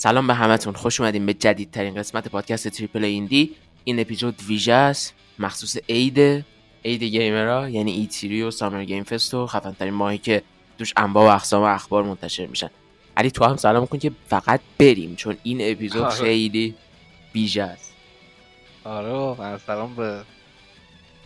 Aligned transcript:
سلام 0.00 0.26
به 0.26 0.34
همتون. 0.34 0.74
خوش 0.74 1.00
اومدیم 1.00 1.26
به 1.26 1.34
جدیدترین 1.34 1.94
قسمت 1.94 2.28
پادکست 2.28 2.68
Triple 2.68 3.04
Indie. 3.04 3.50
این 3.84 4.00
اپیزود 4.00 4.42
ویژه 4.48 4.72
است. 4.72 5.14
مخصوص 5.38 5.76
عید. 5.88 6.44
عید 6.84 7.02
gamer 7.02 7.57
ها 7.57 7.68
یعنی 7.68 7.92
E3 7.92 8.42
و 8.42 8.50
Summer 8.50 8.84
Game 8.84 9.04
Fest 9.04 9.34
و 9.34 9.46
خفن 9.46 9.72
ترین 9.72 9.94
ماهی 9.94 10.18
که 10.18 10.42
توش 10.78 10.92
انواع 10.96 11.24
و 11.24 11.34
اقسام 11.34 11.62
و 11.62 11.64
اخبار 11.64 12.02
منتشر 12.02 12.46
میشن. 12.46 12.70
علی 13.16 13.30
تو 13.30 13.44
هم 13.44 13.56
سلام 13.56 13.86
کن 13.86 13.98
که 13.98 14.12
فقط 14.26 14.60
بریم 14.78 15.16
چون 15.16 15.36
این 15.42 15.58
اپیزود 15.60 16.02
آره. 16.02 16.14
خیلی 16.14 16.74
ویژه 17.34 17.62
است. 17.62 17.94
آره 18.84 19.58
سلام 19.66 19.94
به 19.94 20.22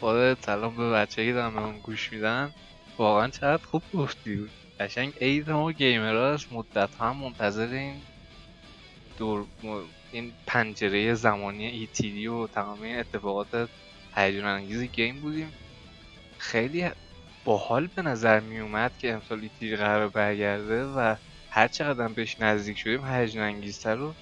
خودت 0.01 0.45
سلام 0.47 0.77
به 0.77 0.91
بچه 0.91 1.27
که 1.27 1.33
من 1.33 1.79
گوش 1.83 2.13
میدن. 2.13 2.51
واقعا 2.99 3.29
چقدر 3.29 3.65
خوب 3.65 3.83
گفتی. 3.95 4.49
قشنگ 4.81 5.13
عید 5.21 5.51
ما 5.51 5.73
گیمرها 5.73 6.27
است 6.27 6.53
مدت 6.53 6.91
هم 7.01 7.17
منتظر 7.17 7.69
این 7.73 7.95
دور 9.19 9.47
این 10.13 10.33
پنجره 10.47 11.15
زمانی 11.15 11.67
ایتیدی 11.67 12.27
و 12.27 12.47
تمام 12.47 12.83
این 12.83 12.99
اتفاقات 12.99 13.69
هیجان 14.15 14.45
انگیز 14.45 14.83
گیم 14.83 15.21
بودیم. 15.21 15.53
خیلی 16.39 16.91
باحال 17.45 17.87
به 17.87 18.03
نظر 18.03 18.41
می 18.41 18.59
اومد 18.59 18.99
که 18.99 19.13
امسال 19.13 19.41
ایتیدی 19.41 19.77
قرار 19.77 20.09
برگرده 20.09 20.85
و 20.85 21.17
هر 21.51 21.69
چقدر 21.69 22.09
بهش 22.09 22.37
نزدیک 22.41 22.79
شدیم 22.79 23.07
هیجان 23.07 23.43
انگیزتر 23.43 24.01
و 24.01 24.15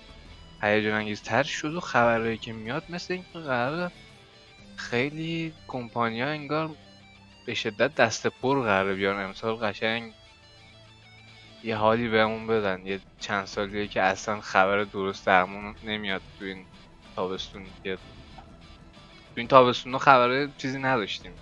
هیجان 0.62 0.93
انگیزتر 0.93 1.43
شد 1.43 1.75
و 1.75 1.81
خبرهایی 1.81 2.39
که 2.39 2.53
میاد 2.53 2.84
مثل 2.89 3.15
اینکه 3.15 3.39
قرار 3.39 3.93
خیلی 4.77 5.53
کمپانیا 5.69 6.27
انگار 6.27 6.71
به 7.47 7.55
شدت 7.55 7.95
دست 7.95 8.27
پر 8.27 8.62
قرار 8.62 8.95
بیان 8.95 9.25
امسال 9.25 9.55
قشنگ 9.55 10.12
یه 11.65 11.77
حالی 11.77 12.09
بهمون 12.09 12.47
بدن. 12.47 12.87
یه 12.87 13.01
چند 13.21 13.45
سالیه 13.45 13.87
که 13.87 14.03
اصلا 14.03 14.41
خبر 14.41 14.85
درست 14.85 15.27
درمون 15.27 15.75
نمیاد 15.85 16.23
تو 16.39 16.45
این 16.45 16.65
تابستون 17.17 17.63
که 17.85 17.95
تو 17.95 18.01
این 19.37 19.49
تابستون 19.49 19.99
خبره 19.99 20.49
چیزی 20.59 20.79
نداشتیم. 20.79 21.33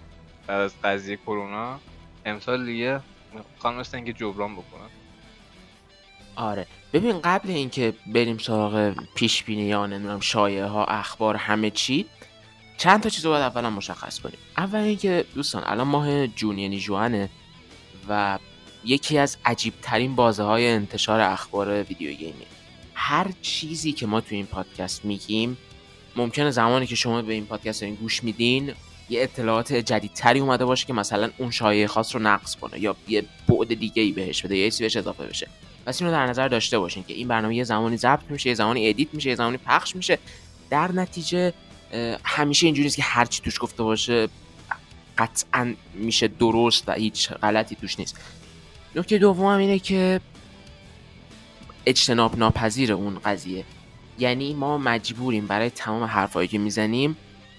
بعد 0.46 0.60
از 0.60 0.74
قضیه 0.84 1.16
کرونا. 1.16 1.78
امسال 2.24 2.66
دیگه 2.66 3.00
مثل 3.64 3.96
اینکه 3.96 4.12
جبران 4.12 4.52
بکنن. 4.52 4.90
آره. 6.36 6.66
ببین 6.92 7.20
قبل 7.20 7.50
اینکه 7.50 7.94
بریم 8.06 8.38
سراغ 8.38 8.94
پیش 9.14 9.42
بینی 9.44 9.62
یا 9.62 9.86
نمی‌دونم 9.86 10.20
شایعه 10.20 10.66
ها 10.66 10.84
اخبار 10.84 11.36
همه 11.36 11.70
چی 11.70 12.06
چند 12.76 13.02
تا 13.02 13.08
چیز 13.08 13.24
رو 13.24 13.30
باید 13.30 13.42
اولا 13.42 13.70
مشخص 13.70 14.20
کنیم. 14.20 14.38
اول 14.56 14.78
اینکه 14.78 15.24
دوستان 15.34 15.62
الان 15.66 15.86
ماه 15.86 16.26
June 16.26 16.58
یعنی 16.58 16.80
ژوئنه 16.80 17.30
و 18.08 18.38
یکی 18.84 19.18
از 19.18 19.36
عجیب 19.44 19.74
ترین 19.82 20.14
بازه 20.14 20.42
های 20.42 20.68
انتشار 20.68 21.20
اخبار 21.20 21.82
video 21.82 22.12
game 22.12 22.40
ی 22.40 22.46
هر 22.94 23.26
چیزی 23.42 23.92
که 23.92 24.06
ما 24.06 24.20
تو 24.20 24.34
این 24.34 24.46
پادکست 24.46 25.04
میگیم 25.04 25.56
ممکنه 26.16 26.50
زمانی 26.50 26.86
که 26.86 26.94
شما 26.94 27.22
به 27.22 27.32
این 27.32 27.46
پادکست 27.46 27.80
دارین 27.80 27.94
گوش 27.94 28.24
میدین 28.24 28.72
یه 29.10 29.22
اطلاعات 29.22 29.72
جدیدتری 29.72 30.40
اومده 30.40 30.64
باشه 30.64 30.86
که 30.86 30.92
مثلا 30.92 31.30
اون 31.38 31.50
شایعه 31.50 31.86
خاص 31.86 32.14
رو 32.14 32.22
نقض 32.22 32.56
کنه 32.56 32.80
یا 32.80 32.96
یه 33.08 33.24
بعد 33.48 33.74
دیگه 33.74 34.02
ای 34.02 34.12
بهش 34.12 34.42
بده 34.42 34.56
یا 34.56 34.70
چیزی 34.70 34.82
بهش 34.82 34.96
اضافه 34.96 35.26
بشه. 35.26 35.48
پس 35.86 36.02
اینو 36.02 36.12
در 36.14 36.26
نظر 36.26 36.48
داشته 36.48 36.78
باشین 36.78 37.04
که 37.04 37.14
این 37.14 37.28
برنامه 37.28 37.56
یه 37.56 37.64
زمانی 37.64 37.96
ضبط 37.96 38.30
میشه 38.30 38.48
یه 38.48 38.54
زمانی 38.54 38.88
edit 38.88 39.08
میشه 39.12 39.28
یه 39.28 39.36
زمانی 39.36 39.56
پخش 39.56 39.96
میشه. 39.96 40.18
در 40.70 40.92
نتیجه 40.92 41.52
همیشه 42.24 42.66
اینجوری 42.66 42.84
نیست 42.84 42.96
که 42.96 43.02
هر 43.02 43.24
چی 43.24 43.42
توش 43.42 43.60
گفته 43.60 43.82
باشه 43.82 44.28
قطعا 45.18 45.74
میشه 45.94 46.28
درست 46.28 46.84
و 46.86 46.92
هیچ 46.92 47.30
غلطی 47.30 47.76
توش 47.76 47.98
نیست. 47.98 48.16
نکته 48.94 49.18
دوم 49.18 49.46
اینه 49.46 49.78
که 49.78 50.20
اجتناب 51.86 52.38
ناپذیر 52.38 52.92
اون 52.92 53.18
قضیه. 53.24 53.64
یعنی 54.18 54.54
ما 54.54 54.78
مجبوریم 54.78 55.46
برای 55.46 55.70
تمام 55.70 56.02
حرفایی 56.02 56.48
که 56.48 56.58
می‌زنیم 56.58 57.16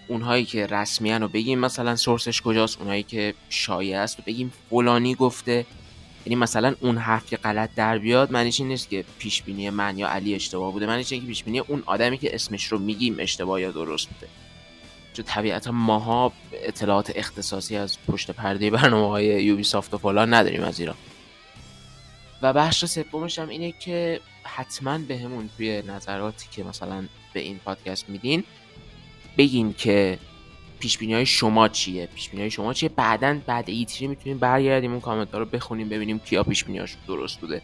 اونهایی 0.07 0.45
که 0.45 0.67
رسمیان 0.67 1.21
رو 1.21 1.27
بگیم 1.27 1.59
مثلا 1.59 1.95
سورسش 1.95 2.41
کجاست 2.41 2.79
اونهایی 2.79 3.03
که 3.03 3.33
شایع 3.49 3.99
است 3.99 4.17
رو 4.17 4.23
بگیم 4.27 4.53
فلانی 4.69 5.15
گفته. 5.15 5.65
یعنی 6.25 6.35
مثلا 6.35 6.75
اون 6.79 6.97
حرف 6.97 7.25
که 7.25 7.37
غلط 7.37 7.69
در 7.75 7.97
بیاد 7.97 8.31
معنیش 8.31 8.59
این 8.59 8.69
نیست 8.69 8.89
که 8.89 9.05
پیش 9.19 9.41
بینی 9.41 9.69
من 9.69 9.97
یا 9.97 10.07
علی 10.07 10.35
اشتباه 10.35 10.71
بوده 10.71 10.85
معنیش 10.87 11.11
اینه 11.11 11.25
که 11.25 11.27
پیش 11.27 11.43
بینی 11.43 11.59
اون 11.59 11.83
آدمی 11.85 12.17
که 12.17 12.35
اسمش 12.35 12.65
رو 12.65 12.79
میگیم 12.79 13.15
اشتباه 13.19 13.61
یا 13.61 13.71
درست 13.71 14.07
بوده. 14.09 14.27
چون 15.13 15.25
طبیعتا 15.25 15.71
ماها 15.71 16.31
اطلاعات 16.53 17.11
اختصاصی 17.15 17.75
از 17.77 17.97
پشت 18.07 18.31
پرده 18.31 18.69
برنامه 18.69 19.09
های 19.09 19.25
یوبی 19.25 19.63
سافت 19.63 19.93
و 19.93 19.97
فلان 19.97 20.33
نداریم 20.33 20.63
از 20.63 20.79
ایران. 20.79 20.95
و 22.41 22.53
بخش 22.53 22.85
سومش 22.85 23.39
هم 23.39 23.49
اینه 23.49 23.71
که 23.71 24.21
حتما 24.43 24.97
به 24.97 25.17
همون 25.17 25.49
توی 25.57 25.81
نظراتی 25.81 26.47
که 26.51 26.63
مثلا 26.63 27.07
به 27.33 27.39
این 27.39 27.59
پادکست 27.59 28.09
میدین 28.09 28.43
بگین 29.37 29.73
که 29.73 30.17
پیش 30.79 30.97
های 30.97 31.25
شما 31.25 31.67
چیه؟ 31.67 32.05
پیش 32.05 32.29
های 32.29 32.51
شما 32.51 32.73
چیه؟ 32.73 32.89
بعدا 32.89 33.39
بعد 33.45 33.69
ایتری 33.69 34.07
می‌تونیم 34.07 34.37
برگردیم 34.37 34.91
اون 34.91 35.01
کامنت 35.01 35.35
رو 35.35 35.45
بخونیم 35.45 35.89
ببینیم 35.89 36.19
کیا 36.19 36.43
پیش 36.43 36.65
درست 37.07 37.39
بوده. 37.39 37.61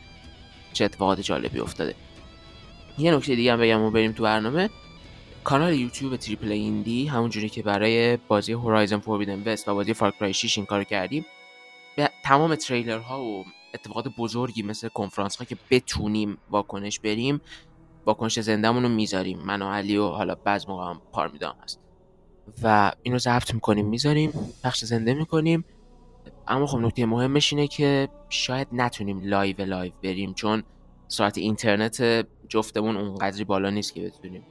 چه 0.73 0.85
اتفاقات 0.85 1.21
جالبی 1.21 1.59
افتاده. 1.59 1.95
یه 2.97 3.15
نکته 3.15 3.35
دیگه 3.35 3.53
هم 3.53 3.59
بگم 3.59 3.81
و 3.81 3.91
بریم 3.91 4.11
تو 4.11 4.23
برنامه. 4.23 4.69
کانال 5.43 5.73
YouTube 5.73 6.15
Triple 6.15 6.51
Indie 6.51 7.07
همونجوری 7.07 7.49
که 7.49 7.63
برای 7.63 8.17
بازی 8.17 8.53
Horizon 8.53 8.99
Forbidden 8.99 9.43
West 9.45 9.67
و 9.67 9.75
بازی 9.75 9.93
Far 9.93 10.13
Cry 10.13 10.33
6 10.33 10.57
این 10.57 10.65
کار 10.65 10.83
کردیم 10.83 11.25
به 11.95 12.09
تمام 12.23 12.55
تریلر 12.55 12.99
ها 12.99 13.23
و 13.23 13.45
اتفاقات 13.73 14.07
بزرگی 14.17 14.63
مثل 14.63 14.87
کنفرانس 14.87 15.35
ها 15.35 15.45
که 15.45 15.57
بتونیم 15.71 16.37
واکنش 16.49 16.99
بریم 16.99 17.41
واکنش 18.05 18.39
زندهمون 18.39 18.83
رو 18.83 18.89
می‌ذاریم. 18.89 19.39
من 19.39 19.61
و 19.61 19.71
علی 19.71 19.97
و 19.97 20.07
حالا 20.07 20.35
بعض 20.35 20.67
موقع 20.67 20.83
هم 20.89 21.01
پارمیدام 21.11 21.55
هست. 21.63 21.79
و 22.63 22.91
اینو 23.03 23.17
ضبط 23.17 23.53
می‌کنیم 23.53 23.85
می‌ذاریم 23.85 24.31
پخش 24.63 24.85
زنده 24.85 25.13
می‌کنیم. 25.13 25.65
اما 26.47 26.65
خب 26.65 26.77
نکته 26.77 27.05
مهمش 27.05 27.53
اینه 27.53 27.67
که 27.67 28.09
شاید 28.29 28.67
نتونیم 28.71 29.21
لایو 29.23 29.61
لایو 29.61 29.93
بریم 30.03 30.33
چون 30.33 30.63
سرعت 31.07 31.37
اینترنت 31.37 32.27
جفتمون 32.47 32.97
اونقدری 32.97 33.43
بالا 33.43 33.69
نیست 33.69 33.93
که 33.93 34.01
بتونیم 34.01 34.43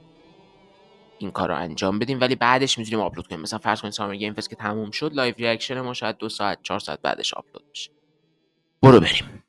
این 1.18 1.30
کار 1.30 1.48
رو 1.48 1.56
انجام 1.56 1.98
بدیم. 1.98 2.20
ولی 2.20 2.34
بعدش 2.34 2.78
می‌تونیم 2.78 3.00
آپلود 3.00 3.26
کنیم. 3.26 3.40
مثلا 3.40 3.58
فرض 3.58 3.80
کنید 3.80 3.92
Summer 3.92 4.16
Game 4.16 4.34
Fest 4.34 4.50
که 4.50 4.56
تموم 4.56 4.90
شد 4.90 5.14
live 5.14 5.34
reaction 5.38 5.80
ما 5.80 5.94
شاید 5.94 6.16
دو 6.16 6.28
ساعت 6.28 6.58
چهار 6.62 6.80
ساعت 6.80 7.02
بعدش 7.02 7.34
آپلود 7.34 7.64
بشه. 7.70 7.90
برو 8.82 9.00
بریم 9.00 9.42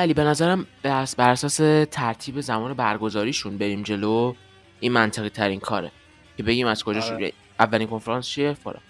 علی 0.00 0.14
به 0.14 0.24
نظرم 0.24 0.66
بر 1.16 1.30
اساس 1.30 1.56
ترتیب 1.90 2.40
زمان 2.40 2.74
برگزاریشون 2.74 3.58
بریم 3.58 3.82
جلو 3.82 4.34
این 4.80 4.92
منطقی 4.92 5.28
ترین 5.28 5.60
کاره. 5.60 5.90
که 6.36 6.42
بگیم 6.42 6.66
از 6.66 6.84
کجا 6.84 7.00
شروع 7.00 7.16
آره. 7.16 7.32
اولین 7.58 7.88
کنفرانس 7.88 8.28
چیه؟ 8.28 8.52
فلان 8.54 8.80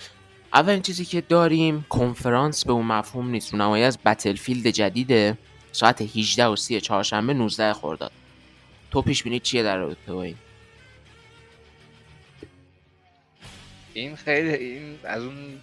اولین 0.54 0.82
چیزی 0.82 1.04
که 1.04 1.20
داریم 1.20 1.86
کنفرانس 1.88 2.64
به 2.64 2.72
اون 2.72 2.86
مفهوم 2.86 3.30
نیست. 3.30 3.52
رونمایی 3.52 3.84
از 3.84 3.98
بتلفیلد 3.98 4.66
جدیده. 4.66 5.38
ساعت 5.72 6.02
18 6.16 6.46
و 6.46 6.56
30 6.56 6.80
چهارشنبه 6.80 7.34
19 7.34 7.72
خرداد. 7.72 8.12
تو 8.90 9.02
پیش 9.02 9.22
بینی 9.22 9.40
چیه 9.40 9.62
در 9.62 9.76
رابطه 9.76 10.12
با 10.12 10.22
این؟ 10.22 10.36
این 13.94 14.16
خیلی 14.16 14.54
این 14.54 14.98
از 15.04 15.22
اون 15.22 15.60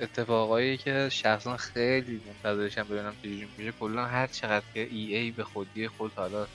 اتفاقایی 0.00 0.76
که 0.76 1.08
شخصا 1.12 1.56
خیلی 1.56 2.20
منتظرشم 2.26 2.82
ببینم 2.82 3.16
چجوری 3.22 3.48
میشه. 3.56 3.72
کلا 3.72 4.04
هر 4.04 4.26
چقدر 4.26 4.64
که 4.74 4.80
ای 4.80 5.16
ای 5.16 5.30
به 5.30 5.44
خودی 5.44 5.88
خود 5.88 6.12
حالا 6.14 6.46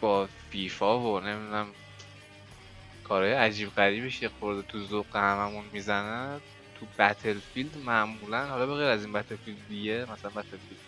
با 0.00 0.28
فیفا 0.50 1.00
و 1.00 1.20
نمی‌دونم 1.20 1.66
کارهای 3.04 3.32
عجیب 3.32 3.68
غریبش 3.70 4.22
یه 4.22 4.28
خورده 4.28 4.62
تو 4.62 4.86
ذوق 4.86 5.16
هممون 5.16 5.64
می‌زنه 5.72 6.40
تو 6.74 6.86
بتلفیلد 6.98 7.78
معمولا 7.78 8.46
حالا 8.46 8.66
به 8.66 8.74
غیر 8.74 8.88
از 8.88 9.04
این 9.04 9.12
بتلفیلد 9.12 9.58
ویه 9.70 10.06
مثلا 10.12 10.30
بتلفیلد 10.30 10.80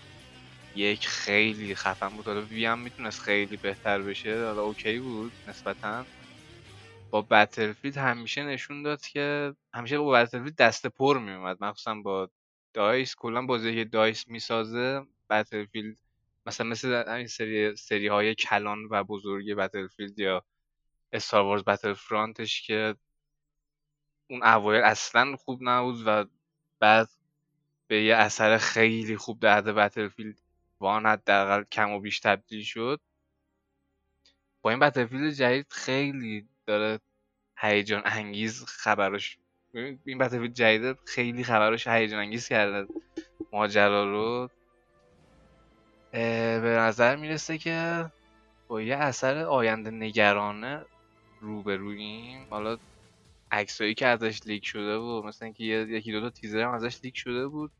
یک 0.76 1.06
خیلی 1.08 1.74
خفن 1.74 2.08
بود. 2.08 2.26
حالا 2.26 2.42
وی 2.42 2.64
هم 2.66 2.78
می‌تونست 2.78 3.20
خیلی 3.20 3.56
بهتر 3.56 4.02
بشه 4.02 4.44
حالا 4.44 4.62
اوکی 4.62 4.98
بود 4.98 5.32
نسبتا. 5.46 6.06
با 7.12 7.22
بتلفیلد 7.22 7.96
همیشه 7.96 8.42
نشون 8.44 8.82
داد 8.82 9.00
که 9.00 9.54
همیشه 9.74 9.98
با 9.98 10.10
بتلفیلد 10.10 10.56
دست 10.56 10.86
پر 10.86 11.18
میومد 11.18 11.64
مخصوصا 11.64 11.94
با 11.94 12.30
دایس 12.74 13.14
کلا 13.14 13.46
بازی 13.46 13.74
که 13.74 13.84
دایس 13.84 14.28
می‌سازه 14.28 15.06
بتلفیلد 15.30 15.98
مثلا 16.46 16.66
مثل 16.66 16.88
این 17.08 17.26
سری 17.26 17.76
سری 17.76 18.08
های 18.08 18.34
کلان 18.34 18.88
و 18.90 19.04
بزرگ 19.04 19.54
بتلفیلد 19.54 20.18
یا 20.18 20.44
استار 21.12 21.42
وارز 21.44 21.64
بتل 21.64 21.92
فرانتش 21.94 22.62
که 22.62 22.94
اون 24.30 24.42
اوایل 24.42 24.82
اصلا 24.82 25.36
خوب 25.36 25.58
نبود 25.62 26.02
و 26.06 26.24
بعد 26.78 27.08
به 27.86 28.02
یه 28.04 28.16
اثر 28.16 28.58
خیلی 28.58 29.16
خوب 29.16 29.40
در 29.40 29.56
حد 29.56 29.64
بتلفیلد 29.64 30.40
وان 30.80 31.06
حداقل 31.06 31.64
کم 31.64 31.90
و 31.90 32.00
بیش 32.00 32.20
تبدیل 32.20 32.62
شد. 32.64 33.00
با 34.62 34.70
این 34.70 34.78
Battlefield 34.78 35.32
جدید 35.32 35.66
خیلی 35.70 36.48
داره 36.66 37.00
هیجان 37.58 38.02
انگیز 38.04 38.66
ببین، 39.74 40.00
این 40.06 40.18
Battlefield 40.18 40.54
جدید 40.54 40.96
خیلی 41.06 41.44
خبراش 41.44 41.86
هیجان 41.86 42.18
انگیز 42.18 42.48
کرده. 42.48 42.92
ماجرا 43.52 44.10
رو. 44.10 44.48
به 46.12 46.76
نظر 46.78 47.16
می‌رسه 47.16 47.58
که 47.58 48.10
با 48.68 48.82
یه 48.82 48.96
اثر 48.96 49.36
آینده 49.36 49.90
نگرانه 49.90 50.84
روبروییم. 51.40 52.46
حالا 52.50 52.78
عکسایی 53.50 53.94
که 53.94 54.06
ازش 54.06 54.40
leak 54.46 54.66
شده 54.66 54.98
بود 54.98 55.24
مثلا 55.24 55.46
اینکه 55.46 55.64
یکی 55.64 56.12
دو 56.12 56.20
تا 56.20 56.30
تیزر 56.30 56.60
هم 56.62 56.74
ازش 56.74 57.04
leak 57.04 57.16
شده 57.16 57.48
بود. 57.48 57.72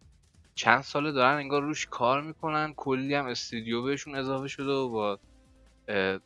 چند 0.55 0.81
ساله 0.81 1.13
دارن 1.13 1.37
انگار 1.37 1.63
روش 1.63 1.87
کار 1.87 2.23
می‌کنن. 2.23 2.75
کلی 2.77 3.15
هم 3.15 3.27
استودیو 3.27 3.83
بهشون 3.83 4.15
اضافه 4.15 4.49
شده 4.49 4.73
و 4.73 4.89
با 4.89 5.21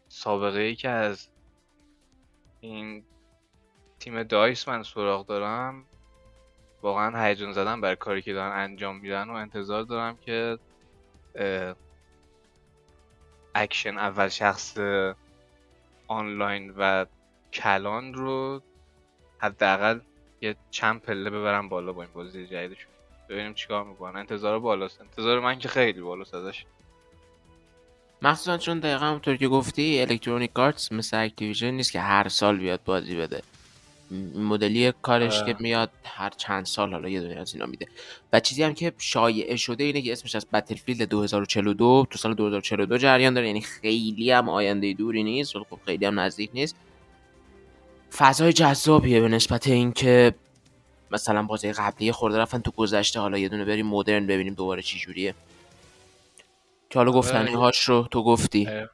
سابقه 0.08 0.60
ای 0.60 0.74
که 0.74 0.88
از 0.88 1.28
این 2.60 3.04
تیم 4.00 4.22
DICE 4.22 4.68
من 4.68 4.82
سراغ 4.82 5.26
دارم. 5.26 5.84
واقعا 6.82 7.24
هیجان 7.24 7.52
زدم 7.52 7.80
برای 7.80 7.96
کاری 7.96 8.22
که 8.22 8.32
دارن 8.32 8.60
انجام 8.60 8.96
میدن 8.96 9.30
و 9.30 9.32
انتظار 9.32 9.82
دارم 9.82 10.16
که 10.16 10.58
اکشن 13.54 13.98
اول 13.98 14.28
شخص 14.28 14.78
آنلاین 16.08 16.74
و 16.78 17.06
کلا 17.52 18.14
رو 18.14 18.62
حداقل 19.38 20.00
یه 20.40 20.56
چند 20.70 21.00
پله 21.00 21.30
ببرن 21.30 21.68
بالا 21.68 21.92
با 21.92 22.02
این 22.02 22.12
بازی 22.12 22.46
جدیدشون. 22.46 22.92
ببینیم 23.28 23.54
چیکار 23.54 23.84
می‌کنن. 23.84 24.16
انتظار 24.16 24.58
بالاست. 24.58 25.00
انتظار 25.00 25.40
من 25.40 25.58
که 25.58 25.68
خیلی 25.68 26.00
بالاست 26.00 26.34
ازش. 26.34 26.64
مخصوصا 28.22 28.58
چون 28.58 28.78
دقیقا 28.78 29.06
همونطور 29.06 29.36
که 29.36 29.48
گفتی 29.48 30.00
Electronic 30.00 30.58
Arts 30.58 30.92
مثل 30.92 31.16
Activision 31.16 31.70
نیست 31.70 31.92
که 31.92 32.00
هر 32.00 32.28
سال 32.28 32.56
بیاد 32.56 32.80
بازی 32.84 33.16
بده. 33.16 33.42
مدلی 34.34 34.92
کارش 35.02 35.40
آره. 35.40 35.52
که 35.54 35.62
میاد 35.62 35.90
هر 36.04 36.30
چند 36.30 36.66
سال 36.66 36.92
حالا 36.92 37.08
یه 37.08 37.20
دونه 37.20 37.34
از 37.40 37.54
اینا 37.54 37.66
میده. 37.66 37.86
و 38.32 38.40
چیزی 38.40 38.62
هم 38.62 38.74
که 38.74 38.92
شایعه 38.98 39.56
شده 39.56 39.84
اینه 39.84 40.02
که 40.02 40.12
اسمش 40.12 40.34
هست 40.34 40.46
Battlefield 40.52 41.02
2042 41.02 42.06
تو 42.10 42.18
سال 42.18 42.34
2042 42.34 42.98
جریان 42.98 43.34
داره. 43.34 43.46
یعنی 43.46 43.60
خیلی 43.60 44.30
هم 44.30 44.48
آینده 44.48 44.92
دوری 44.92 45.22
نیست 45.22 45.56
ولی 45.56 45.64
خب 45.70 45.78
خیلی 45.86 46.06
هم 46.06 46.20
نزدیک 46.20 46.50
نیست. 46.54 46.76
فضای 48.16 48.52
جذابیه 48.52 49.20
به 49.20 49.28
نسبت 49.28 49.66
اینکه 49.66 50.34
مثلا 51.10 51.42
بازی 51.42 51.72
قبلی 51.72 52.12
خورده 52.12 52.38
رفتن 52.38 52.58
تو 52.58 52.70
گذشته 52.70 53.20
حالا 53.20 53.38
یه 53.38 53.48
دونه 53.48 53.64
بریم 53.64 53.86
مدرن 53.86 54.26
ببینیم 54.26 54.54
دوباره 54.54 54.82
چی 54.82 54.98
جوریه. 54.98 55.34
که 56.90 56.98
حالا 56.98 57.10
آره. 57.10 57.18
گفتنی 57.18 57.52
هاش 57.54 57.82
رو 57.82 58.08
تو 58.10 58.24
گفتی 58.24 58.66
اه. 58.66 58.88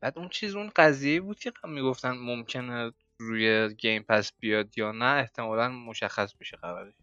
بعد 0.00 0.18
اون 0.18 0.28
چیز 0.28 0.56
اون 0.56 0.70
قضیه 0.76 1.20
بود 1.20 1.38
که 1.38 1.52
می‌گفتن 1.64 2.10
ممکنه 2.10 2.92
روی 3.18 3.74
Game 3.74 4.02
Pass 4.08 4.32
بیاد 4.40 4.78
یا 4.78 4.92
نه 4.92 5.04
احتمالا 5.04 5.68
مشخص 5.68 6.34
میشه 6.40 6.56
خبرش 6.56 6.94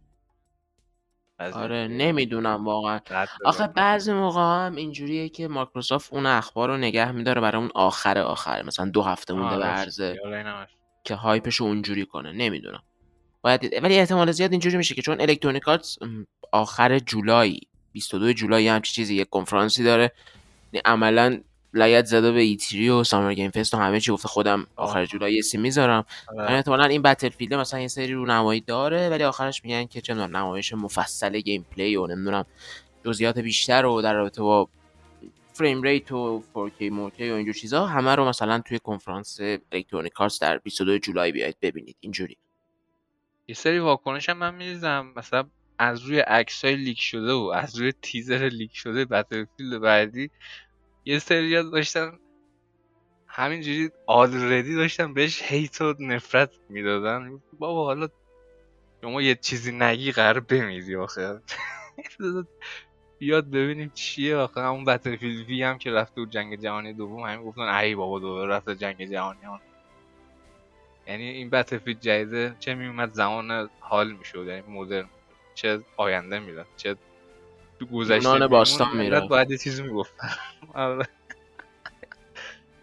آره. 1.40 1.88
نمی‌دونم 1.88 2.66
واقعا 2.66 3.00
آخه. 3.46 3.68
بعضی 3.68 4.14
موقع 4.14 4.42
هم 4.42 4.76
اینجوریه 4.76 5.30
که 5.30 5.48
مایکروسافت 5.48 6.14
اون 6.14 6.26
اخبار 6.26 6.70
رو 6.70 6.78
نگه 6.78 7.12
میداره 7.12 7.42
برای 7.42 7.62
اون 7.62 7.72
آخر 7.76 8.18
آخر 8.18 8.64
مثلا 8.64 8.90
دو 8.90 9.02
هفته 9.02 9.34
مونده 9.34 9.58
به 9.58 9.64
آره، 9.64 9.74
عرضه 9.74 10.20
اینم 10.26 10.56
هست. 10.62 10.74
که 11.04 11.16
hype 11.16 11.42
ش 11.42 11.56
رو 11.56 11.66
اونجوری 11.66 12.06
کنه 12.06 12.32
نمی‌دونم 12.32 12.84
باید 13.42 13.62
دید. 13.62 13.84
ولی 13.84 14.00
احتمال 14.00 14.32
زیاد 14.32 14.52
اینجوری 14.52 14.78
میشه 14.78 14.96
که 14.96 15.02
چون 15.02 15.22
Electronic 15.22 15.68
Arts 15.68 16.02
م، 16.02 16.24
آخر 16.52 17.00
جولای 17.00 17.60
22 17.94 18.34
جولای 18.34 18.64
یه 18.64 18.74
همچی 18.74 18.94
چیزی 18.94 19.16
یک 19.16 19.30
کنفرانسی 19.30 19.84
داره. 19.84 20.12
عملا 20.86 21.40
لایت 21.74 22.06
زده 22.06 22.32
به 22.32 22.42
ایتری 22.42 22.90
و 22.90 23.04
سامر 23.04 23.34
گیم 23.34 23.52
فست 23.52 23.74
و 23.74 23.78
همه 23.78 24.00
چی. 24.00 24.12
گفته 24.12 24.28
خودم 24.28 24.68
آخر. 24.76 25.06
جولای 25.06 25.34
یه 25.34 25.42
سی 25.42 25.58
می‌ذارم. 25.58 26.06
آره. 26.38 26.52
احتمالا 26.52 26.86
این 26.86 27.02
بتلفیلد 27.02 27.54
مثلا 27.54 27.80
یه 27.80 27.88
سری 27.88 28.14
رونمایی 28.14 28.62
داره 28.62 29.10
ولی 29.10 29.24
آخرش 29.24 29.64
میگن 29.66 29.86
که 29.86 30.02
چه 30.02 30.14
نمایش 30.14 30.74
مفصل 30.74 31.40
گیم 31.40 31.66
پلی 31.72 31.96
و 31.96 32.08
نمی‌دونم 32.08 32.46
جزئیات 33.06 33.40
بیشتر 33.40 33.86
و 33.86 34.02
در 34.02 34.14
رابطه 34.14 34.42
با 34.42 34.68
فریم 35.54 35.82
ریت 35.82 36.12
و 36.12 36.44
4K 36.54 36.82
موکی 36.82 37.32
و 37.32 37.34
اینجور 37.34 37.54
چیزا 37.54 37.86
همه 37.86 38.16
رو 38.16 38.30
مثلا 38.30 38.60
توی 38.60 38.80
کنفرانس 38.80 39.40
الکترونیک 39.72 40.22
آرتس 40.22 40.40
در 40.40 40.58
22 40.58 40.98
جولای 40.98 41.32
بیاید 41.32 41.58
ببینید. 41.62 41.96
اینجوری. 42.00 42.38
یه 43.48 43.56
سری 43.56 43.80
واکنش 43.80 44.30
هم 44.30 44.38
من 44.38 44.56
می‌دیدم 44.56 45.14
مثلا 45.16 45.44
از 45.78 46.02
روی 46.02 46.20
عکس 46.20 46.66
های 46.66 46.76
leak 46.76 47.02
شده 47.02 47.34
و 47.34 47.52
از 47.56 47.80
روی 47.80 47.94
تیزر 48.02 48.50
leak 48.54 48.76
شده 48.76 49.06
Battlefield 49.06 49.82
بعدی 49.82 50.32
یه 51.06 51.20
سری 51.20 51.64
داشتن 51.72 52.20
همینجوری 53.28 53.90
already 54.06 54.76
داشتن 54.76 55.14
بهش 55.14 55.42
hate 55.44 55.82
و 55.82 55.96
نفرت 56.00 56.52
می‌دادن. 56.70 57.42
بابا 57.60 57.86
حالا 57.86 58.08
شما 59.02 59.22
یه 59.22 59.36
چیزی 59.36 59.72
نگی 59.72 60.12
قرار 60.12 60.40
بمیری 60.40 60.96
آخه. 60.96 61.42
بیاد 63.20 63.50
ببینیم 63.50 63.92
چیه. 63.94 64.36
آخه 64.38 64.62
همون 64.62 64.86
Battlefield 64.86 65.48
V 65.48 65.64
هم 65.64 65.78
که 65.78 65.92
رفته 65.92 66.22
بود 66.22 66.30
جنگ 66.30 66.60
جهانی 66.60 66.94
دوم 66.94 67.20
همین 67.20 67.46
گفتن 67.46 67.62
ای 67.62 67.96
بابا 67.96 68.20
دوباره 68.20 68.54
رفته 68.56 68.76
جنگ 68.76 69.06
جهانی. 69.12 69.40
هم. 69.44 69.62
یعنی 71.08 71.24
این 71.24 71.50
بتلفیلد 71.50 72.00
جدیده 72.00 72.56
چه 72.60 72.76
میومد 72.76 73.14
زمان 73.14 73.70
حال 73.80 74.12
می‌شد 74.12 74.46
یعنی 74.48 74.62
مدرن. 74.68 75.10
چه 75.56 75.80
آینده 75.98 76.40
می‌رفت 76.40 76.70
چه 76.78 76.96
تو 77.80 77.86
گذشته 77.86 78.16
یونان 78.16 78.34
میمون، 78.34 78.48
باستان 78.48 78.98
می‌رفت. 78.98 79.28
باید 79.28 79.52
یه 79.52 79.58
چیزی 79.58 79.84
می‌گفت 79.84 80.14
آره. 80.74 81.08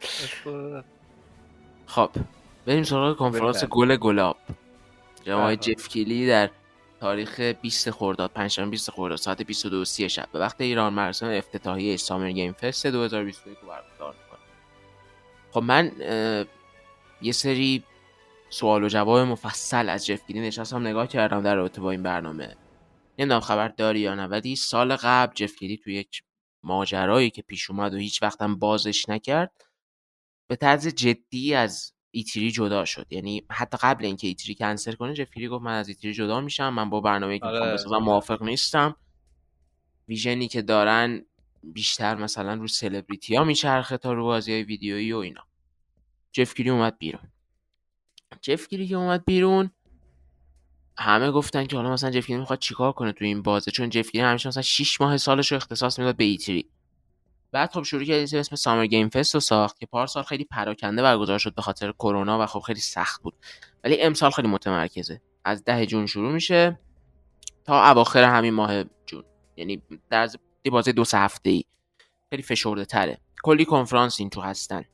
خب 1.87 2.11
بریم 2.67 2.83
سراغ 2.83 3.17
کنفرانس. 3.17 3.65
گل 3.65 3.97
گلاب 3.97 4.37
جناب 5.25 5.47
بله. 5.47 5.57
جف 5.57 5.89
کیلی 5.89 6.27
در 6.27 6.51
تاریخ 7.01 7.41
20 7.41 7.91
خرداد 7.91 8.31
پنجشنبه 8.31 8.71
20 8.71 8.91
خرداد 8.91 9.19
ساعت 9.19 9.43
22 9.43 9.85
30 9.85 10.09
شب 10.09 10.29
به 10.33 10.39
وقت 10.39 10.61
ایران 10.61 10.93
مراسم 10.93 11.27
افتتاحیه 11.27 11.97
سامر 11.97 12.33
گیم 12.33 12.53
فست 12.53 12.87
2021 12.87 13.59
رو 13.63 13.69
برگزار 13.69 14.15
می‌کنه. 14.25 14.41
خب 15.53 15.63
من 15.63 15.93
یه 17.23 17.33
سری 17.33 17.85
سوال 18.51 18.85
و 18.85 18.89
جواب 18.89 19.19
مفصل 19.19 19.89
از 19.89 20.07
جف 20.07 20.27
کیلی 20.27 20.41
نشستم 20.41 20.87
نگاه 20.87 21.07
کردم 21.07 21.43
در 21.43 21.55
رابطه 21.55 21.81
با 21.81 21.91
این 21.91 22.03
برنامه. 22.03 22.57
نمی‌دونم 23.19 23.41
خبر 23.41 23.69
داری 23.69 24.01
یا 24.01 24.15
نه 24.15 24.27
ولی 24.27 24.57
سال 24.57 24.97
قبل 24.97 25.35
جف 25.35 25.57
کیلی 25.57 25.77
تو 25.77 25.91
یک 25.91 26.23
ماجرایی 26.63 27.31
که 27.31 27.43
پیش 27.43 27.71
اومد 27.71 27.95
و 27.95 27.97
هیچ 27.97 28.23
وقتم 28.23 28.57
بازش 28.57 29.09
نکرد 29.09 29.53
به 30.47 30.57
طرز 30.57 30.89
جدی 30.89 31.55
از 31.55 31.93
ایتری 32.11 32.51
جدا 32.51 32.85
شد. 32.85 33.07
یعنی 33.11 33.47
حتی 33.51 33.79
قبل 33.81 34.05
اینکه 34.05 34.27
ایتری 34.27 34.55
کنسل 34.55 34.93
کنه 34.93 35.15
جف 35.15 35.35
کیلی 35.35 35.49
گفت 35.49 35.65
من 35.65 35.79
از 35.79 35.89
ایتری 35.89 36.13
جدا 36.13 36.41
میشم 36.41 36.69
من 36.69 36.91
با 36.91 37.01
برنامه 37.01 37.39
که 37.39 37.47
آره. 37.47 37.99
موافق 37.99 38.43
نیستم. 38.43 38.97
ویژنی 40.09 40.49
که 40.49 40.63
دارن 40.63 41.25
بیشتر 41.63 42.15
مثلا 42.15 42.55
رو 42.55 42.69
سلبریتی 42.69 43.37
ها 43.37 43.45
میچرخه 43.45 43.97
تا 43.97 44.13
رو 44.13 44.25
بازی 44.25 44.53
های 44.53 44.63
ویدیویی 44.63 45.13
و 45.13 45.17
اینا. 45.17 45.47
جف 46.33 46.55
گیری 46.55 46.71
اومد 46.71 46.99
بیرون. 46.99 47.33
جف 48.41 48.69
گیری 48.69 48.89
که 48.89 48.97
اومد 48.97 49.25
بیرون. 49.25 49.71
همه 50.99 51.31
گفتن 51.31 51.67
که 51.67 51.77
حالا 51.77 51.93
مثلا 51.93 52.11
جف 52.11 52.27
گیری 52.27 52.39
می‌خواد 52.39 52.59
چیکار 52.59 52.93
کنه 52.93 53.13
تو 53.13 53.25
این 53.25 53.43
بازه 53.43 53.71
چون 53.71 53.91
جف 53.91 54.11
گیری 54.11 54.25
همیشه 54.25 54.49
مثلا 54.49 54.63
6 54.63 55.01
ماه 55.01 55.17
سالش 55.17 55.53
رو 55.53 55.57
اختصاص 55.57 55.99
می‌داد 55.99 56.17
به 56.17 56.25
ایتری 56.25 56.69
بعد 57.53 57.73
خب 57.73 57.83
شروع 57.83 58.05
کرد 58.05 58.35
اسم 58.35 58.57
سامر 58.57 58.87
گیم 58.87 59.09
فست 59.09 59.35
رو 59.35 59.41
ساخت 59.41 59.79
که 59.79 59.87
پارسال 59.87 60.23
خیلی 60.23 60.45
پراکنده 60.45 61.03
برگزار 61.03 61.39
شد 61.39 61.55
به 61.55 61.63
خاطر 61.63 61.93
کرونا 61.93 62.43
و 62.43 62.47
خب 62.47 62.61
خیلی 62.61 62.81
سخت 62.81 63.23
بود. 63.23 63.35
ولی 63.85 64.03
امسال 64.03 64.31
خیلی 64.31 64.49
متمرکزه. 64.49 65.21
از 65.45 65.65
ده 65.65 65.87
جون 65.87 66.07
شروع 66.07 66.33
میشه 66.33 66.79
تا 67.65 67.91
اواخر 67.91 68.23
همین 68.23 68.55
ماه 68.55 68.85
جون. 69.07 69.25
یعنی 69.57 69.83
در 70.11 70.29
بازی 70.71 70.93
دو 70.93 71.05
سه 71.05 71.19
هفته 71.19 71.51
ای 71.51 71.65
خیلی 72.31 72.43
فشرده 72.43 72.85
تره 72.85 73.19
کلی 73.43 73.65
کنفرانس 73.65 74.21
این 74.21 74.31
تو 74.31 74.41
هستن. 74.41 74.85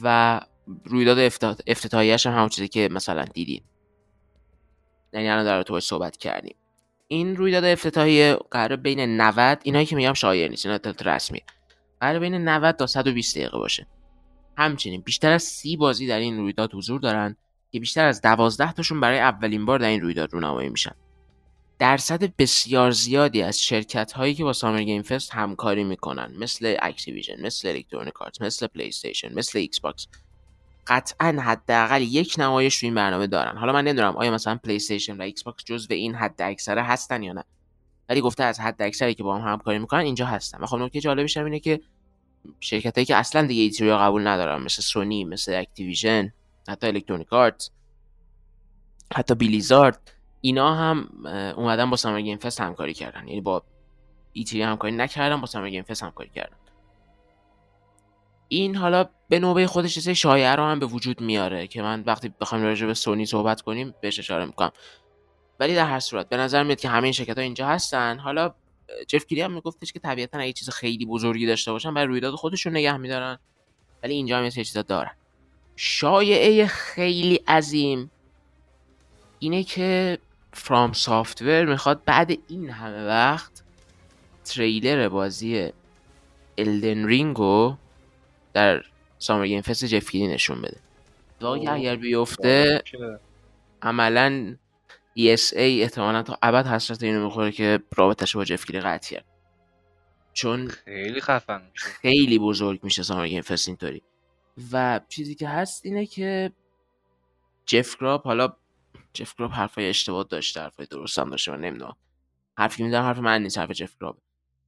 و 0.00 0.40
رویداد 0.84 1.18
افتتاحیه‌اش 1.66 2.26
هم 2.26 2.32
همون 2.32 2.48
چیزی 2.48 2.68
که 2.68 2.88
مثلا 2.92 3.24
دیدین 3.24 3.62
یعنی 5.12 5.28
الان 5.28 5.44
در 5.44 5.62
تو 5.62 5.80
صحبت 5.80 6.16
کردیم. 6.16 6.56
این 7.08 7.36
رویداد 7.36 7.64
افتتاحیه 7.64 8.38
قرار 8.50 8.76
بین 8.76 9.20
90 9.20 9.60
اینایی 9.62 9.86
که 9.86 9.96
میگم 9.96 10.12
شایر 10.12 10.50
نیست 10.50 10.66
اینا 10.66 10.74
اطلاعات 10.74 11.06
رسمی. 11.06 11.40
قرار 12.00 12.18
بین 12.18 12.34
90 12.34 12.76
تا 12.76 12.86
120 12.86 13.38
دقیقه 13.38 13.58
باشه. 13.58 13.86
همچنین 14.58 15.00
بیشتر 15.00 15.32
از 15.32 15.42
سی 15.42 15.76
بازی 15.76 16.06
در 16.06 16.18
این 16.18 16.36
رویداد 16.36 16.74
حضور 16.74 17.00
دارن 17.00 17.36
که 17.70 17.80
بیشتر 17.80 18.06
از 18.06 18.22
12 18.22 18.72
تاشون 18.72 19.00
برای 19.00 19.18
اولین 19.18 19.66
بار 19.66 19.78
در 19.78 19.88
این 19.88 20.00
رویداد 20.00 20.32
رونمایی 20.32 20.68
میشن. 20.68 20.94
درصد 21.78 22.36
بسیار 22.36 22.90
زیادی 22.90 23.42
از 23.42 23.60
شرکت 23.60 24.12
هایی 24.12 24.34
که 24.34 24.44
با 24.44 24.52
Summer 24.52 24.82
Game 24.82 25.02
Fest 25.02 25.34
همکاری 25.34 25.84
می‌کنن. 25.84 26.34
مثل 26.38 26.76
Activision 26.82 27.46
مثل 27.46 27.68
Electronic 27.68 28.22
Arts 28.22 28.42
مثل 28.42 28.66
PlayStation 28.66 29.34
مثل 29.34 29.58
Xbox 29.58 30.06
قطعا 30.86 31.36
حداقل 31.40 32.02
یک 32.02 32.34
نمایش 32.38 32.80
تو 32.80 32.86
این 32.86 32.94
برنامه 32.94 33.26
دارن. 33.26 33.56
حالا 33.56 33.72
من 33.72 33.84
نمی‌دونم 33.84 34.16
آیا 34.16 34.30
مثلا 34.30 34.56
PlayStation 34.64 35.16
و 35.16 35.22
Xbox 35.22 35.64
جزو 35.64 35.94
این 35.94 36.14
حد 36.14 36.42
اکثره 36.42 36.82
هستن 36.82 37.22
یا 37.22 37.32
نه. 37.32 37.44
ولی 38.08 38.20
گفته 38.20 38.44
از 38.44 38.60
حد 38.60 38.82
اکثری 38.82 39.14
که 39.14 39.22
با 39.22 39.38
هم 39.38 39.52
همکاری 39.52 39.78
می‌کنن 39.78 40.00
اینجا 40.00 40.26
هستن. 40.26 40.58
و 40.58 40.66
خب 40.66 40.76
نکته 40.76 41.00
جالبش 41.00 41.36
اینه 41.36 41.60
که 41.60 41.80
شرکت 42.60 42.94
هایی 42.94 43.04
که 43.04 43.16
اصلا 43.16 43.46
دیگه 43.46 43.62
E3 43.62 43.85
و 43.85 43.96
قبول 43.96 44.26
ندارن 44.26 44.62
مثل 44.62 44.82
سونی 44.82 45.24
مثل 45.24 45.54
Activision 45.54 46.32
حتی 46.68 46.86
Electronic 46.86 47.32
Arts 47.32 47.70
حتی 49.14 49.34
Blizzard 49.34 50.10
اینا 50.40 50.74
هم 50.74 51.08
اومدن 51.56 51.90
با 51.90 51.96
Summer 51.96 52.20
Game 52.20 52.38
Fest 52.38 52.60
همکاری 52.60 52.94
کردن. 52.94 53.28
یعنی 53.28 53.40
با 53.40 53.62
E3 54.32 54.62
همکاری 54.62 54.96
نکردن 54.96 55.40
با 55.40 55.46
Summer 55.46 55.70
Game 55.70 55.82
Fest 55.82 56.02
همکاری 56.02 56.30
کردن. 56.30 56.56
این 58.48 58.76
حالا 58.76 59.08
به 59.28 59.38
نوبه 59.38 59.66
خودش 59.66 59.94
چیزای 59.94 60.14
شایعه 60.14 60.54
رو 60.54 60.62
هم 60.62 60.78
به 60.78 60.86
وجود 60.86 61.20
میاره 61.20 61.66
که 61.66 61.82
من 61.82 62.02
وقتی 62.06 62.32
بخوام 62.40 62.62
راجع 62.62 62.86
به 62.86 62.94
سونی 62.94 63.26
صحبت 63.26 63.60
کنیم 63.60 63.94
بهش 64.00 64.18
اشاره 64.18 64.44
می‌کنم. 64.44 64.72
ولی 65.60 65.74
در 65.74 65.86
هر 65.86 66.00
صورت 66.00 66.28
به 66.28 66.36
نظر 66.36 66.62
میاد 66.62 66.80
که 66.80 66.88
همه 66.88 67.04
این 67.04 67.12
شرکت 67.12 67.38
ها 67.38 67.42
اینجا 67.42 67.66
هستن. 67.66 68.18
حالا 68.18 68.54
جف 69.08 69.26
کیری 69.26 69.40
هم 69.40 69.52
میگفتش 69.52 69.92
که 69.92 69.98
طبیعتا 69.98 70.38
اگه 70.38 70.52
چیز 70.52 70.70
خیلی 70.70 71.06
بزرگی 71.06 71.46
داشته 71.46 71.72
باشن 71.72 71.94
برای 71.94 72.06
رویداد 72.06 72.34
خودشون 72.34 72.76
نگه 72.76 72.96
میدارن. 72.96 73.38
ولی 74.02 74.14
اینجا 74.14 74.38
هم 74.38 74.44
یه 74.44 74.50
چیزا 74.50 74.82
دارن. 74.82 75.12
شایعه 75.76 76.66
خیلی 76.66 77.34
عظیم 77.48 78.10
اینه 79.38 79.64
که 79.64 80.18
فرام 80.52 80.92
سافتور 80.92 81.64
می‌خواد 81.64 82.04
بعد 82.04 82.38
این 82.48 82.70
همه 82.70 83.06
وقت 83.06 83.62
تریلر 84.44 85.08
بازی 85.08 85.72
الدن 86.58 87.06
رینگو 87.06 87.76
در 88.54 88.84
سامر 89.18 89.46
گیم 89.46 89.60
فست 89.60 89.84
جفگیری 89.84 90.26
نشون 90.26 90.62
بده. 90.62 90.80
واقعا 91.40 91.74
اگر 91.74 91.96
بیفته 91.96 92.82
عملا 93.82 94.56
ESA 95.18 95.56
احتمالا 95.56 96.22
تا 96.22 96.38
ابد 96.42 96.66
حسرت 96.66 97.02
اینو 97.02 97.24
می‌خوره 97.24 97.52
که 97.52 97.80
رابطش 97.96 98.36
با 98.36 98.44
جفگیری 98.44 98.80
قطع 98.80 99.10
کرد 99.10 99.24
چون 100.32 100.68
خیلی 100.68 101.20
خفن 101.20 101.62
میشه. 101.72 101.84
خیلی 101.84 102.38
بزرگ 102.38 102.84
میشه 102.84 103.02
Summer 103.02 103.28
Game 103.28 103.42
Fest 103.42 103.68
اینطوری. 103.68 104.02
و 104.72 105.00
چیزی 105.08 105.34
که 105.34 105.48
هست 105.48 105.86
اینه 105.86 106.06
که 106.06 106.52
جف 107.66 107.96
گراب 108.00 108.24
حالا 108.24 108.56
جف 109.12 109.34
گراب 109.38 109.50
حرفای 109.50 109.88
اشتباه 109.88 110.24
داشته 110.24 110.60
حرفای 110.60 110.86
درست 110.86 111.18
هم 111.18 111.30
داشته 111.30 111.52
من 111.52 111.60
نمی‌دونم. 111.60 111.96
حرفی 112.58 112.82
می‌دونم 112.82 113.02
حرف 113.02 113.18
من 113.18 113.42
نیست 113.42 113.58
حرف 113.58 113.70
جف 113.70 113.96
گراب 114.00 114.18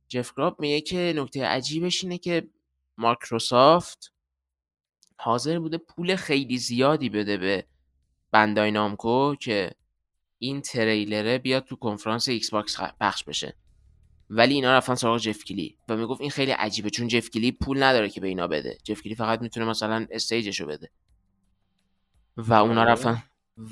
جف 0.09 0.33
گراب 0.37 0.61
میگه 0.61 0.81
که 0.81 1.13
نکته 1.17 1.45
عجیبش 1.45 2.05
اینه 2.05 2.19
که 2.19 2.49
مایکروسافت 2.99 4.13
حاضر 5.19 5.59
بوده 5.59 5.79
پول 5.79 6.17
خیلی 6.17 6.59
زیادی 6.59 7.09
بده 7.09 7.37
به 7.37 7.67
Bandai 8.33 8.71
Namco 8.71 9.35
که 9.35 9.71
این 10.39 10.61
تریلره 10.61 11.39
بیاد 11.39 11.65
تو 11.65 11.77
کنفرانس 11.77 12.29
Xbox 12.29 12.77
پخش 13.01 13.25
بشه. 13.25 13.57
ولی 14.31 14.55
اینا 14.55 14.73
رفتن 14.73 14.95
سراغ 14.95 15.19
جف 15.19 15.35
کیلی 15.35 15.77
و 15.89 15.97
می‌گفت 15.97 16.21
این 16.21 16.31
خیلی 16.31 16.51
عجیبه 16.51 16.91
چون 16.91 17.09
جف 17.09 17.21
کیلی 17.21 17.53
پول 17.53 17.83
نداره 17.83 18.09
که 18.09 18.21
به 18.21 18.29
اینا 18.29 18.47
بده. 18.47 18.79
جف 18.85 18.93
کیلی 18.93 19.15
فقط 19.15 19.41
می‌تونه 19.43 19.67
مثلا 19.67 20.07
stage 20.11 20.46
شو 20.46 20.67
بده. 20.67 20.91
و 22.37 22.53
اونا 22.53 22.81
آره. 22.81 22.91
رفتن. 22.91 23.23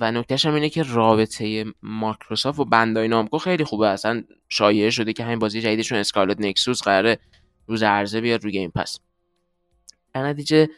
و 0.01 0.13
نکتهش 0.13 0.47
هم 0.47 0.55
اینه 0.55 0.69
که 0.69 0.83
رابطه 0.83 1.65
مایکروسافت 1.83 2.59
و 2.59 2.65
Bandai 2.65 3.09
Namco 3.09 3.39
خیلی 3.39 3.65
خوبه. 3.65 3.89
اصلا 3.89 4.25
شایعه 4.49 4.91
شده 4.91 5.13
که 5.13 5.25
همین 5.25 5.39
بازی 5.39 5.61
جدیدشون 5.61 5.99
Scarlet 5.99 6.41
Nexus 6.41 6.83
قراره 6.83 7.19
روز 7.67 7.83
عرضه 7.83 8.21
بیاد 8.21 8.45
رو 8.45 8.51
Game 8.51 8.71
Pass. 8.71 8.99
در 10.15 10.27
نتیجه 10.27 10.69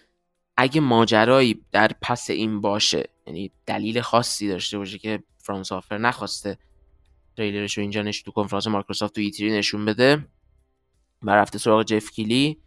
اگه 0.57 0.81
ماجرایی 0.81 1.65
در 1.73 1.91
پس 2.03 2.31
این 2.31 2.61
باشه 2.61 3.05
یعنی 3.27 3.53
دلیل 3.67 4.01
خاصی 4.01 4.49
داشته 4.49 4.79
باشه 4.79 4.99
که 4.99 5.23
FromSoftware 5.39 5.99
نخواسته 5.99 6.59
تریلرش 7.37 7.79
رو 7.79 7.81
اینجا 7.81 8.03
نشون 8.03 8.25
تو 8.25 8.31
کنفرانس 8.31 8.67
مایکروسافت 8.67 9.15
تو 9.15 9.21
E3 9.21 9.59
نشون 9.59 9.85
بده 9.85 10.29
و 11.23 11.31
رفته 11.31 11.59
سراغ 11.59 11.83
جف 11.83 12.11
کیلی 12.11 12.59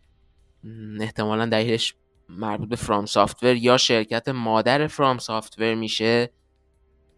احتمالا 0.99 1.45
دلیلش 1.45 1.95
مربوط 2.29 2.69
به 2.69 2.75
FromSoftware 2.75 3.55
یا 3.55 3.77
شرکت 3.77 4.29
مادر 4.29 4.87
FromSoftware 4.87 5.75
میشه 5.75 6.33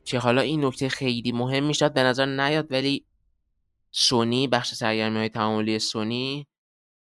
که 0.06 0.20
حالا 0.20 0.42
این 0.42 0.66
نکته 0.66 0.90
خیلی 0.90 1.32
مهم 1.32 1.64
می‌شد 1.64 1.94
به 1.94 2.04
نظر 2.04 2.26
نیاد 2.26 2.72
ولی 2.72 3.06
سونی 3.92 4.48
بخش 4.48 4.74
سرگرمی 4.74 5.18
های 5.18 5.30
تعاملی 5.30 5.80
سونی 5.80 6.48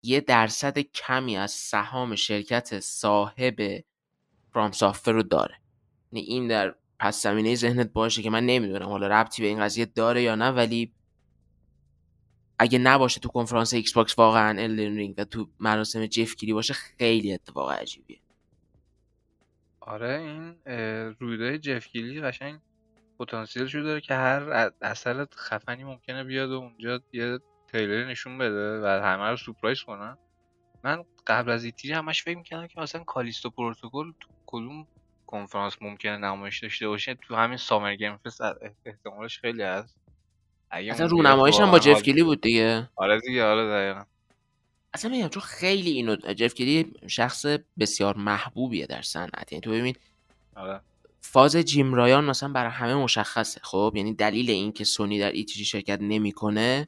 یه 0.02 0.22
درصد 0.22 0.80
کمی 0.80 1.38
از 1.38 1.52
سهام 1.52 2.16
شرکت 2.16 2.80
صاحب 2.80 3.84
FromSoftware 4.54 5.14
رو 5.14 5.24
داره. 5.24 5.56
یعنی 6.12 6.28
این 6.28 6.48
در 6.48 6.76
پس 7.00 7.24
زمینه 7.24 7.56
ذهنت 7.56 7.94
باشه 7.94 8.22
که 8.22 8.30
من 8.30 8.46
نمی‌دونم 8.46 8.90
حالا 8.90 9.08
ربطی 9.08 9.42
به 9.42 9.48
این 9.48 9.60
قضیه 9.60 9.86
داره 9.86 10.22
یا 10.22 10.36
نه 10.36 10.50
ولی 10.50 10.94
اگه 12.60 12.80
نباشه 12.80 13.20
تو 13.20 13.30
کنفرانس 13.30 13.74
Xbox 13.74 14.20
واقعا 14.20 14.62
Elden 14.62 14.96
Ring 14.96 15.16
و 15.18 15.24
تو 15.24 15.50
مراسم 15.60 16.06
جف 16.06 16.36
کیلی 16.36 16.54
باشه 16.54 16.74
خیلی 16.74 17.34
اتفاق 17.34 17.72
عجیبیه. 17.72 18.20
آره 19.80 20.20
این 20.20 20.56
رویداد 21.20 21.60
جف 21.60 21.88
کیلی 21.88 22.22
قشنگ 22.22 22.60
پتانسیلشو 23.20 23.80
داره 23.80 24.02
که 24.02 24.14
هر 24.14 24.72
اثر 24.82 25.28
خفنی 25.36 25.84
ممکنه 25.84 26.24
بیاد 26.24 26.50
و 26.50 26.54
اونجا 26.54 27.02
یه 27.14 27.40
تریلر 27.72 28.06
نشون 28.06 28.38
بده 28.38 28.82
و 28.82 28.86
همه 29.04 29.30
رو 29.30 29.38
سورپرایز 29.38 29.82
کنن. 29.82 30.18
من 30.84 31.04
قبل 31.28 31.52
از 31.52 31.64
E3 31.64 31.94
همش 31.94 32.24
فکر 32.24 32.38
می‌کردم 32.38 32.68
که 32.68 32.80
مثلا 32.80 33.04
Callisto 33.04 33.50
Protocol 33.50 34.12
تو 34.20 34.28
کدوم 34.46 34.88
کنفرانس 35.28 35.76
ممکنه 35.82 36.18
نمایش 36.18 36.64
داشته 36.64 36.88
باشه. 36.88 37.16
تو 37.16 37.36
همین 37.36 37.58
Summer 37.58 37.96
Game 37.96 38.18
Fest 38.18 38.42
احتمالش 38.86 39.40
خیلی 39.40 39.64
هست. 39.64 39.96
اصلا 40.72 41.06
رونماییش 41.06 41.60
هم 41.60 41.72
با 41.72 41.80
جف 41.80 42.02
کیلی 42.02 42.24
بود 42.24 42.42
دیگه. 42.42 42.90
آره 42.96 43.20
دیگه 43.20 43.44
آره 43.44 43.70
دقیقا. 43.70 44.06
اصلا 44.94 45.12
میگم 45.12 45.28
چون 45.28 45.42
خیلی 45.42 45.92
اینو 45.92 46.16
جف 46.16 46.54
کیلی 46.54 46.94
شخص 47.08 47.46
بسیار 47.80 48.18
محبوبیه 48.18 48.86
در 48.86 49.02
صنعت. 49.02 49.52
یعنی 49.52 49.62
تو 49.62 49.72
ببین 49.72 49.96
آره. 50.56 50.82
فاز 51.22 51.56
جیم 51.56 51.94
رایان 51.94 52.26
مثلا 52.26 52.50
برای 52.50 52.72
همه 52.72 52.96
مشخصه 52.96 53.62
خب؟ 53.64 53.94
یعنی 53.96 54.14
دلیل 54.14 54.50
اینکه 54.50 54.84
سونی 54.84 55.20
در 55.20 55.32
E3 55.32 55.66
شرکت 55.66 56.00
نمی‌کنه 56.02 56.88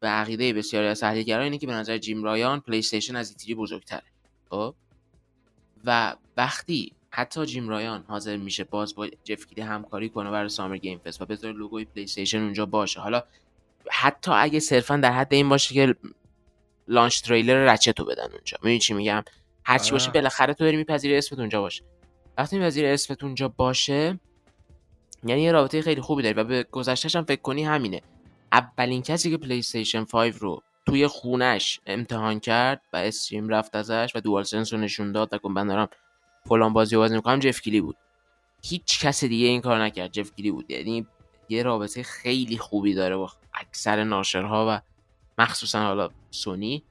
به 0.00 0.08
عقیده 0.08 0.52
بسیاری 0.52 0.86
از 0.86 1.00
تحلیلگران 1.00 1.42
اینه 1.42 1.58
که 1.58 1.66
به 1.66 1.72
نظر 1.72 1.98
جیم 1.98 2.24
رایان 2.24 2.60
PlayStation 2.60 3.16
از 3.16 3.30
E3 3.30 3.54
بزرگتره. 3.54 4.02
خب؟ 4.50 4.74
و 5.84 6.14
وقتی 6.36 6.92
حتی 7.10 7.46
جیم 7.46 7.68
رایان 7.68 8.04
حاضر 8.08 8.36
میشه 8.36 8.64
باز 8.64 8.94
با 8.94 9.08
جف 9.24 9.46
کیلی 9.46 9.60
همکاری 9.60 10.08
کنه 10.08 10.30
برای 10.30 10.48
Summer 10.48 10.76
Game 10.76 10.98
Fest 10.98 11.22
و 11.22 11.26
بذاره 11.26 11.54
لوگوی 11.54 11.84
PlayStation 11.84 12.38
اونجا 12.42 12.66
باشه. 12.66 13.00
حالا 13.00 13.22
حتی 13.90 14.30
اگه 14.30 14.60
صرفا 14.60 14.96
در 14.96 15.12
حد 15.12 15.34
این 15.34 15.48
باشه 15.48 15.74
که 15.74 15.94
launch 16.88 17.20
trailer 17.20 17.74
Ratchet 17.74 18.00
و 18.00 18.04
بدن 18.04 18.22
اونجا. 18.32 18.58
می‌دونی 18.62 18.78
چی 18.78 18.94
میگم؟ 18.94 19.24
هرچی 19.64 19.90
باشه 19.90 20.10
بالاخره 20.10 20.54
تو 20.54 20.64
داری 20.64 20.76
میپذیری 20.76 21.16
اسمت 21.16 21.38
اونجا 21.38 21.60
باشه. 21.60 21.84
وقتی 22.38 22.58
میپذیری 22.58 22.88
اسمت 22.88 23.24
اونجا 23.24 23.48
باشه 23.48 24.20
یعنی 25.24 25.42
یه 25.42 25.52
رابطه 25.52 25.82
خیلی 25.82 26.00
خوبی 26.00 26.22
داری 26.22 26.34
و 26.34 26.44
به 26.44 26.62
گذشتهش 26.62 27.16
هم 27.16 27.24
فکر 27.24 27.40
کنی 27.40 27.64
همینه. 27.64 28.02
اولین 28.52 29.02
کسی 29.02 29.30
که 29.30 29.36
PlayStation 29.36 30.04
5 30.04 30.34
رو 30.34 30.62
توی 30.86 31.06
خونش 31.06 31.80
امتحان 31.86 32.40
کرد 32.40 32.82
و 32.92 32.96
stream 32.96 33.48
رفت 33.48 33.76
ازش 33.76 34.12
و 34.14 34.20
DualSense 34.20 34.72
رو 34.72 34.78
نشون 34.78 35.12
داد 35.12 35.44
و 35.44 35.48
من 35.48 35.66
دارم 35.66 35.88
فلان 36.44 36.72
بازی 36.72 36.96
بازی 36.96 37.14
می‌کنم 37.14 37.38
جف 37.38 37.60
کلی 37.60 37.80
بود. 37.80 37.96
هیچ 38.62 39.00
کس 39.00 39.24
دیگه 39.24 39.46
این 39.46 39.60
کار 39.60 39.82
نکرد 39.82 40.12
جف 40.12 40.30
کلی 40.36 40.50
بود. 40.50 40.70
یعنی 40.70 41.06
یه 41.48 41.62
رابطه 41.62 42.02
خیلی 42.02 42.58
خوبی 42.58 42.94
داره 42.94 43.16
با 43.16 43.30
اکثر 43.54 44.04
ناشرها 44.04 44.66
و 44.70 44.80
مخصوصا 45.38 45.80
حالا 45.80 46.10
سونی. 46.30 46.84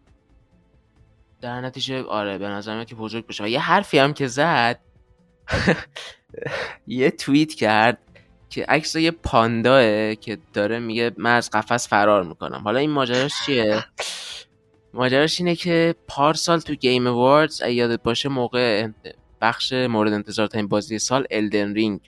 در 1.41 1.61
نتیجه 1.61 2.03
آره 2.03 2.37
به 2.37 2.47
نظر 2.47 2.83
که 2.83 2.95
بزرگ 2.95 3.27
بشه. 3.27 3.43
و 3.43 3.47
یه 3.47 3.59
حرفی 3.59 3.97
هم 3.97 4.13
که 4.13 4.27
زد 4.27 4.79
یه 6.87 7.11
توییت 7.11 7.53
کرد 7.53 8.04
که 8.55 8.65
عکس 8.65 8.95
یه 8.95 9.11
پانداه 9.11 10.15
که 10.15 10.37
داره 10.53 10.79
میگه 10.79 11.11
من 11.17 11.35
از 11.35 11.49
قفس 11.49 11.87
فرار 11.87 12.23
می‌کنم. 12.23 12.61
حالا 12.63 12.79
این 12.79 12.89
ماجراش 12.89 13.31
چیه؟ 13.45 13.85
ماجراش 14.93 15.39
اینه 15.39 15.55
که 15.55 15.95
پارسال 16.07 16.59
تو 16.59 16.75
Game 16.75 17.07
Awards 17.07 17.61
یادت 17.61 18.03
باشه 18.03 18.29
موقع 18.29 18.87
بخش 19.41 19.73
مورد 19.73 20.13
انتظار 20.13 20.47
ترین 20.47 20.67
بازی 20.67 20.99
سال 20.99 21.27
Elden 21.31 21.73
Ring 21.73 21.99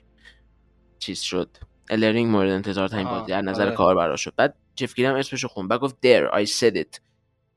چیز 0.98 1.20
شد. 1.20 1.48
Elden 1.90 2.12
Ring 2.12 2.30
مورد 2.30 2.50
انتظار 2.50 2.88
ترین 2.88 3.08
بازی 3.08 3.32
از 3.32 3.44
نظر 3.44 3.66
آره. 3.66 3.76
کاربرا 3.76 4.16
شد. 4.16 4.32
بعد 4.36 4.54
جف 4.76 4.94
کیلی 4.94 5.08
هم 5.08 5.14
اسمشو 5.14 5.48
خوند 5.48 5.68
بعد 5.68 5.80
گفت 5.80 5.96
there 6.06 6.44
I 6.44 6.46
said 6.50 6.76
it. 6.76 7.00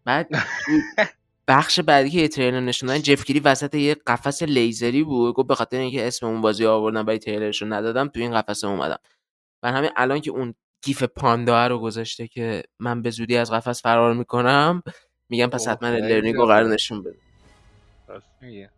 بعد 0.06 0.30
بخش 1.48 1.80
بعدی 1.80 2.10
که 2.10 2.28
تریلر 2.28 2.60
نشون 2.60 2.88
دادن 2.88 3.02
جف 3.02 3.26
کیلی 3.26 3.40
وسط 3.40 3.76
یه 3.76 3.96
قفس 4.08 4.44
لیزری 4.44 5.04
بود. 5.04 5.36
گفت 5.36 5.48
به 5.48 5.56
خاطر 5.56 5.78
اینکه 5.78 6.08
اسم 6.08 6.26
اون 6.26 6.42
بازی 6.42 6.66
آوردم 6.66 7.08
ولی 7.08 7.18
تریلرشو 7.18 7.66
ندادم 7.66 8.08
تو 8.08 8.20
این 8.20 8.42
قفس 8.42 8.64
اومدم. 8.64 9.00
من 9.64 9.74
همین 9.74 9.90
الان 9.96 10.20
که 10.22 10.32
اون 10.32 10.54
GIF 10.84 11.04
پاندا 11.04 11.68
رو 11.68 11.80
گذاشته 11.80 12.28
که 12.28 12.64
من 12.80 13.02
به 13.02 13.10
زودی 13.10 13.38
از 13.38 13.52
قفس 13.52 13.82
فرار 13.82 14.14
می‌کنم 14.14 14.84
میگم 15.30 15.48
پس 15.48 15.68
حتما 15.68 15.90
Elden 15.90 16.15
Ring 16.15 16.36
رو 16.36 16.46
قرار 16.46 16.70
نشون 16.70 17.04
بده. 17.04 17.18
راست 18.08 18.28
میگه 18.42 18.70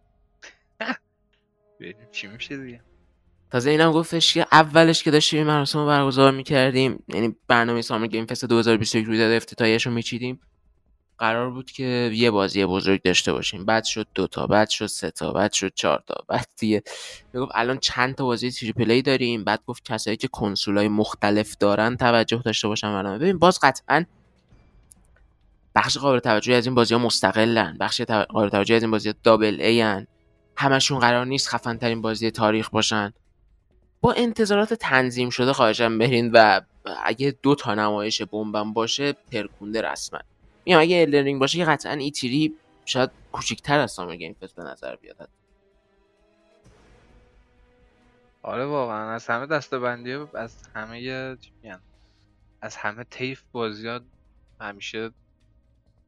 چی 2.11 2.27
میشه 2.27 2.57
دیگه. 2.57 2.81
تازه 3.51 3.69
اینم 3.69 3.91
گفتش 3.91 4.33
که 4.33 4.47
اولش 4.51 5.03
که 5.03 5.11
داشتیم 5.11 5.47
مراسم 5.47 5.79
رو 5.79 5.85
برگزار 5.85 6.31
می‌کردیم 6.31 7.03
یعنی 7.07 7.35
برنامه 7.47 7.81
Summer 7.81 8.07
Game 8.07 8.25
Fest 8.25 8.45
2021 8.45 9.05
رویداد 9.05 9.35
افتتاحیه‌شو 9.35 9.91
میچیدیم. 9.91 10.39
قرار 11.17 11.49
بود 11.49 11.71
که 11.71 12.11
یه 12.13 12.31
بازی 12.31 12.65
بزرگ 12.65 13.01
داشته 13.01 13.33
باشیم. 13.33 13.65
بعد 13.65 13.83
شد 13.83 14.07
دوتا 14.15 14.47
بعد 14.47 14.69
شد 14.69 14.85
سه 14.85 15.11
تا 15.11 15.31
بعد 15.31 15.53
شد 15.53 15.73
چهار 15.75 16.03
تا. 16.07 16.15
بعد 16.27 16.47
دیگه 16.57 16.83
می‌گفت 17.33 17.51
الان 17.55 17.77
چند 17.77 18.15
تا 18.15 18.25
بازی 18.25 18.51
triple 18.51 18.91
A 18.91 19.01
داریم؟ 19.01 19.43
بعد 19.43 19.63
گفت 19.67 19.85
کسایی 19.85 20.17
که 20.17 20.27
کنسول 20.27 20.77
های 20.77 20.87
مختلف 20.87 21.57
دارن 21.57 21.97
توجه 21.97 22.41
داشته 22.45 22.67
باشن 22.67 22.93
برنامه. 22.93 23.17
ببین 23.17 23.39
باز 23.39 23.59
قطعا 23.61 24.05
بخش 25.75 25.97
قابل 25.97 26.19
توجهی 26.19 26.55
از 26.55 26.65
این 26.65 26.75
بازی 26.75 26.93
ها 26.93 26.99
مستقلن. 26.99 27.77
بخش 27.79 28.01
قابل 28.01 28.49
توجهی 28.49 28.75
از 28.77 28.83
این 28.83 28.91
بازی 28.91 29.09
ها 29.09 29.15
double 29.23 29.61
A 29.61 29.81
هن. 29.81 30.07
همشون 30.57 30.99
قرار 30.99 31.25
نیست 31.25 31.49
خفن 31.49 31.77
ترین 31.77 32.01
بازی 32.01 32.31
تاریخ 32.31 32.69
باشن. 32.69 33.13
با 34.01 34.13
انتظارات 34.13 34.73
تنظیم 34.73 35.29
شده 35.29 35.53
خواهشم 35.53 35.97
برین 35.97 36.31
و 36.31 36.61
اگه 37.03 37.35
دو 37.43 37.55
تا 37.55 37.75
نمایش 37.75 38.21
بمبم 38.21 38.73
باشه 38.73 39.13
ترکونده 39.31 39.81
رسما. 39.81 40.19
میگم 40.65 40.79
اگه 40.79 41.01
Elden 41.01 41.23
Ring 41.23 41.39
باشه 41.39 41.65
قطعا 41.65 41.91
E3 41.91 42.55
شاید 42.85 43.09
کوچیکتر 43.31 43.79
از 43.79 43.91
سامر 43.91 44.15
گیم 44.15 44.35
به 44.55 44.63
نظر 44.63 44.95
بیاد. 44.95 45.29
آره 48.41 48.65
واقعا 48.65 49.11
از 49.11 49.27
همه 49.27 49.45
دسته 49.45 49.79
بندی 49.79 50.13
از 50.13 50.67
همه 50.75 51.01
چی 51.41 51.51
از 52.61 52.75
همه 52.75 53.03
تیف 53.03 53.43
بازی 53.51 53.99
همیشه 54.59 55.11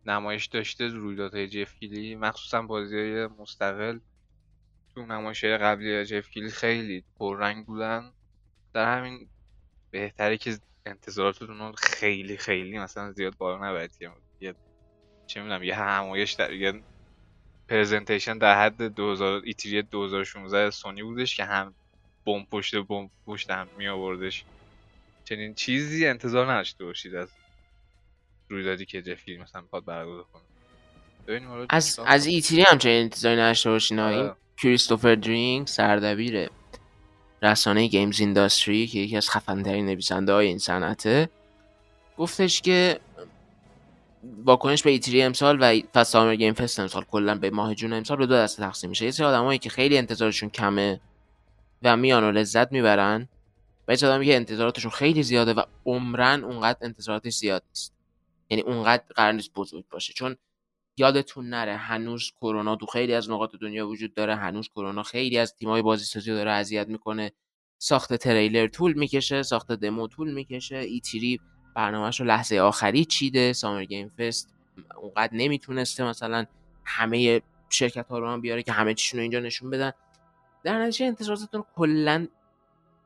نمایش 0.05 0.45
داشته 0.45 0.87
رویدادهای 0.87 1.47
جف 1.47 1.75
کیلی 1.79 2.15
مخصوصا 2.15 2.61
بازی 2.61 2.95
های 2.95 3.27
مستقل. 3.27 3.99
تو 4.95 5.05
نمایش 5.05 5.45
قبلی 5.45 6.05
جف 6.05 6.29
کیلی 6.29 6.49
خیلی 6.49 7.03
پررنگ 7.19 7.65
بودن. 7.65 8.11
در 8.73 8.97
همین 8.97 9.27
بهتره 9.91 10.37
که 10.37 10.57
انتظاراتتون 10.85 11.71
خیلی 11.71 12.37
خیلی 12.37 12.79
مثلا 12.79 13.11
زیاد 13.11 13.37
بالا 13.37 13.69
نبرید 13.69 13.91
چه 15.27 15.41
می‌دونم 15.41 15.63
یه 15.63 15.75
همایش 15.75 16.31
در 16.31 16.53
یه 16.53 16.73
presentation 17.69 18.37
در 18.37 18.61
حد 18.65 18.81
2000 18.81 19.41
E3 19.45 19.81
2016 19.81 20.71
سونی 20.71 21.03
بودش 21.03 21.35
که 21.35 21.43
هم 21.43 21.73
بمب 22.25 22.49
پشت 22.49 22.75
بمب 22.75 23.09
پشت 23.25 23.51
هم 23.51 23.67
می 23.77 23.87
آوردش 23.87 24.43
چنین 25.25 25.53
چیزی 25.53 26.07
انتظار 26.07 26.51
نداشته 26.51 26.85
باشید 26.85 27.15
از 27.15 27.29
رویدادی 28.49 28.85
که 28.85 29.01
جف 29.01 29.12
کیلی 29.12 29.37
مثلا 29.37 29.61
می‌خواد 29.61 29.85
برگزار 29.85 30.25
کنه. 30.33 30.41
از 31.69 31.99
از 32.05 32.25
E3 32.25 32.61
هم 32.61 32.77
چنین 32.77 33.01
انتظاری 33.01 33.35
نداشته 33.35 33.69
باشین 33.69 33.99
این 33.99 34.19
آره. 34.19 34.35
کریستوفر 34.57 35.15
درینگ 35.15 35.67
سردبیر 35.67 36.49
رسانه 37.41 37.87
GamesIndustry 37.87 38.87
که 38.87 38.99
یکی 38.99 39.17
از 39.17 39.29
خفنترین 39.29 39.85
نویسنده 39.85 40.33
های 40.33 40.47
این 40.47 40.57
صنعته 40.57 41.29
گفتش 42.17 42.61
که 42.61 42.99
واکنش 44.45 44.83
به 44.83 44.89
ایتری 44.89 45.21
امسال 45.21 45.57
و 45.61 45.81
فست 45.93 46.15
گیم 46.15 46.53
فست 46.53 46.79
امسال 46.79 47.03
کلا 47.03 47.35
به 47.35 47.49
ماه 47.49 47.75
جون 47.75 47.93
امسال 47.93 48.17
به 48.17 48.25
دو 48.25 48.33
دسته 48.33 48.63
تقسیم 48.63 48.89
میشه. 48.89 49.05
یه 49.05 49.11
سری 49.11 49.25
آدمایی 49.25 49.59
که 49.59 49.69
خیلی 49.69 49.97
انتظارشون 49.97 50.49
کمه 50.49 51.01
و 51.83 51.97
میان 51.97 52.23
و 52.23 52.31
لذت 52.31 52.71
می‌برن 52.71 53.27
و 53.87 53.93
یه 53.93 54.07
آدمی 54.07 54.25
که 54.25 54.35
انتظاراتشون 54.35 54.91
خیلی 54.91 55.23
زیاده 55.23 55.53
و 55.53 55.61
عمرن 55.85 56.43
اونقدر 56.43 56.79
انتظاراتش 56.81 57.33
زیاد 57.33 57.63
نیست. 57.69 57.93
یعنی 58.49 58.63
اونقدر 58.63 59.03
قرار 59.15 59.31
نیست 59.31 59.53
بزرگ 59.53 59.85
باشه. 59.89 60.13
چون 60.13 60.35
یادتون 60.97 61.49
نره 61.49 61.75
هنوز 61.75 62.31
کرونا 62.41 62.75
تو 62.75 62.85
خیلی 62.85 63.13
از 63.13 63.29
نقاط 63.29 63.51
دنیا 63.61 63.87
وجود 63.87 64.13
داره. 64.13 64.35
هنوز 64.35 64.69
کرونا 64.69 65.03
خیلی 65.03 65.37
از 65.37 65.55
تیمای 65.55 65.81
بازی 65.81 66.05
سازی 66.05 66.31
داره 66.31 66.51
اذیت 66.51 66.87
می‌کنه. 66.87 67.31
ساخت 67.77 68.13
تریلر 68.13 68.67
طول 68.67 68.93
می‌کشه 68.93 69.43
ساخت 69.43 69.71
دمو 69.71 70.07
طول 70.07 70.33
می‌کشه. 70.33 70.77
E3 70.77 71.39
برنامهش 71.75 72.19
رو 72.19 72.25
لحظه 72.25 72.57
آخری 72.57 73.05
چیده 73.05 73.53
Summer 73.53 73.85
Game 73.85 74.09
Fest 74.09 74.53
اونقدر 74.95 75.33
نمی‌تونسته 75.33 76.03
مثلا 76.03 76.45
همه 76.83 77.41
شرکت 77.69 78.07
ها 78.07 78.19
رو 78.19 78.29
هم 78.29 78.41
بیاره 78.41 78.63
که 78.63 78.71
همه 78.71 78.93
چیشون 78.93 79.17
رو 79.17 79.21
اینجا 79.21 79.39
نشون 79.39 79.69
بدن. 79.69 79.91
در 80.63 80.79
نتیجه 80.79 81.05
انتظاراتتون 81.05 81.63
کلا 81.75 82.27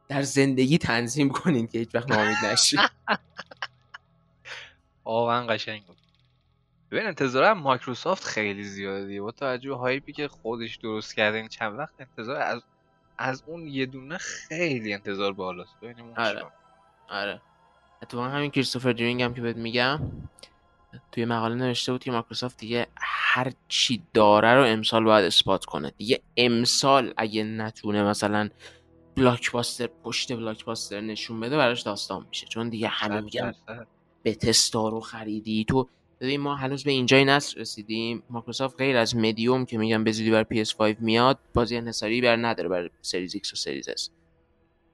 در 0.07 0.21
زندگی 0.21 0.77
تنظیم 0.77 1.29
کنین 1.29 1.67
که 1.67 1.79
هیچ 1.79 1.95
وقت 1.95 2.11
ناامید 2.11 2.37
نشید 2.45 2.79
واقعا 5.05 5.47
قشنگ 5.47 5.85
بود. 5.85 5.97
ببین 6.91 7.05
انتظار 7.05 7.53
مایکروسافت 7.53 8.23
خیلی 8.23 8.63
زیاده. 8.63 9.21
با 9.21 9.31
توجه 9.31 9.73
hype 9.73 10.05
ی 10.05 10.13
که 10.13 10.27
خودش 10.27 10.75
درست 10.75 11.15
کرده 11.15 11.37
این 11.37 11.47
چند 11.47 11.79
وقت 11.79 11.93
انتظار 11.99 12.35
از 12.35 12.61
از 13.17 13.43
اون 13.45 13.67
یه 13.67 13.85
دونه 13.85 14.17
خیلی 14.17 14.93
انتظار 14.93 15.33
بالاست. 15.33 15.75
ببینیم 15.81 16.13
آره. 16.17 16.45
آره. 17.09 17.41
اتفاقا 18.01 18.27
همین 18.27 18.51
کریستوفر 18.51 18.91
درینگ 18.91 19.21
هم 19.21 19.33
که 19.33 19.41
بهت 19.41 19.55
میگم 19.55 19.99
توی 21.11 21.25
مقاله 21.25 21.55
نوشته 21.55 21.91
بود 21.91 22.03
که 22.03 22.11
مایکروسافت 22.11 22.57
دیگه 22.57 22.87
هر 23.01 23.51
چی 23.67 24.03
داره 24.13 24.53
رو 24.53 24.63
امسال 24.63 25.03
باید 25.03 25.25
اثبات 25.25 25.65
کنه. 25.65 25.91
دیگه 25.97 26.21
امسال 26.37 27.13
اگه 27.17 27.43
نتونه 27.43 28.03
مثلا 28.03 28.49
بلاکباستر 29.15 29.87
پشت 30.03 30.33
بلاکباستر 30.33 31.01
نشون 31.01 31.39
بده 31.39 31.57
براش 31.57 31.81
داستان 31.81 32.25
میشه. 32.29 32.47
چون 32.47 32.69
دیگه 32.69 32.87
همه 32.87 33.21
میگن 33.21 33.53
به 34.23 34.35
تستا 34.35 34.89
رو 34.89 34.99
خریدی. 34.99 35.65
تو 35.65 35.89
ببین 36.19 36.41
ما 36.41 36.55
هنوز 36.55 36.83
به 36.83 36.91
اینجای 36.91 37.25
نصر 37.25 37.59
رسیدیم. 37.59 38.23
مایکروسافت 38.29 38.77
غیر 38.77 38.97
از 38.97 39.15
مدیوم 39.15 39.65
که 39.65 39.77
میگم 39.77 40.03
به 40.03 40.11
زودی 40.11 40.31
بر 40.31 40.43
PS5 40.43 40.95
میاد 40.99 41.39
بازی 41.53 41.77
انحصاری 41.77 42.21
بر 42.21 42.35
نداره 42.35 42.69
بر 42.69 42.89
سریز 43.01 43.35
X 43.37 43.53
و 43.53 43.55
سریز 43.55 43.89
S. 43.89 44.09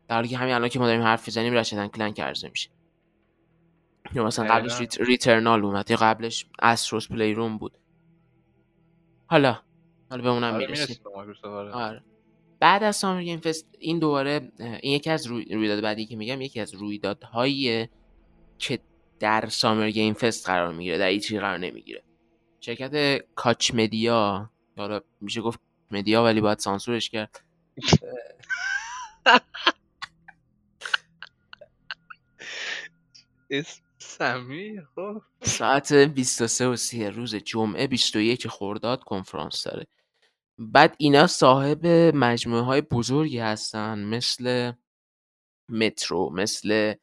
در 0.08 0.16
حالی 0.16 0.28
که 0.28 0.38
همین 0.38 0.54
الان 0.54 0.70
که 0.70 0.80
ما 0.80 0.86
داریم 0.86 1.02
حرف 1.02 1.28
می‌زنیم 1.28 1.54
Ratchet & 1.54 1.88
Clank 1.88 2.20
عرضه 2.20 2.50
میشه. 2.50 2.70
یا 4.14 4.26
مثلا 4.26 4.46
قبلش 4.46 4.80
Ret... 4.80 5.02
Returnal 5.02 5.66
اومد 5.66 5.92
یا 5.92 5.98
قبلش 5.98 6.46
Astro's 6.62 7.08
Playroom 7.08 7.58
بود. 7.58 7.78
حالا 9.28 9.60
حالا 10.10 10.24
به 10.24 10.30
اونم 10.30 10.54
آره، 10.54 10.68
می‌رسیم. 10.68 10.98
آره. 11.44 11.72
آره. 11.72 12.04
بعد 12.60 12.84
از 12.84 12.96
Summer 12.96 13.24
Game 13.24 13.40
Fest 13.40 13.68
این 13.80 14.00
دوباره 14.00 14.52
این 14.60 14.94
یکی 14.94 15.10
از 15.10 15.28
روی... 15.28 15.46
رویداد 15.46 15.84
بعدی 15.84 16.06
که 16.06 16.16
میگم 16.16 16.42
یکی 16.42 16.60
از 16.60 16.74
رویدادهایی 16.74 17.90
که 18.58 18.80
در 19.20 19.50
Summer 19.50 19.90
Game 19.90 20.14
Fest 20.14 20.46
قرار 20.50 20.74
می‌گیره 20.74 20.98
در 20.98 21.08
E3 21.08 21.40
قرار 21.40 21.58
نمی‌گیره. 21.58 22.04
شرکت 22.60 23.26
Koch 23.36 23.74
Media 23.74 24.50
حالا 24.78 25.02
میشه 25.22 25.42
گفت 25.42 25.60
Media 25.92 26.24
ولی 26.24 26.42
باید 26.42 26.60
سانسورش 26.60 27.10
کرد. 27.10 27.44
اسم 33.50 33.85
اسمی 34.06 34.82
خب. 34.96 35.22
ساعت 35.42 35.94
23 35.94 36.68
و 36.68 36.76
30 36.76 37.06
روز 37.06 37.36
جمعه 37.36 37.88
21 37.88 38.48
خرداد 38.48 39.04
کنفرانس 39.04 39.64
داره. 39.64 39.88
بعد 40.58 40.96
اینا 40.98 41.28
صاحب 41.28 41.88
مجموعه 42.16 42.62
های 42.62 42.82
بزرگی 42.82 43.40
هستن 43.40 44.04
مثل 44.04 44.72
Metro 45.70 46.30
مثل 46.30 46.94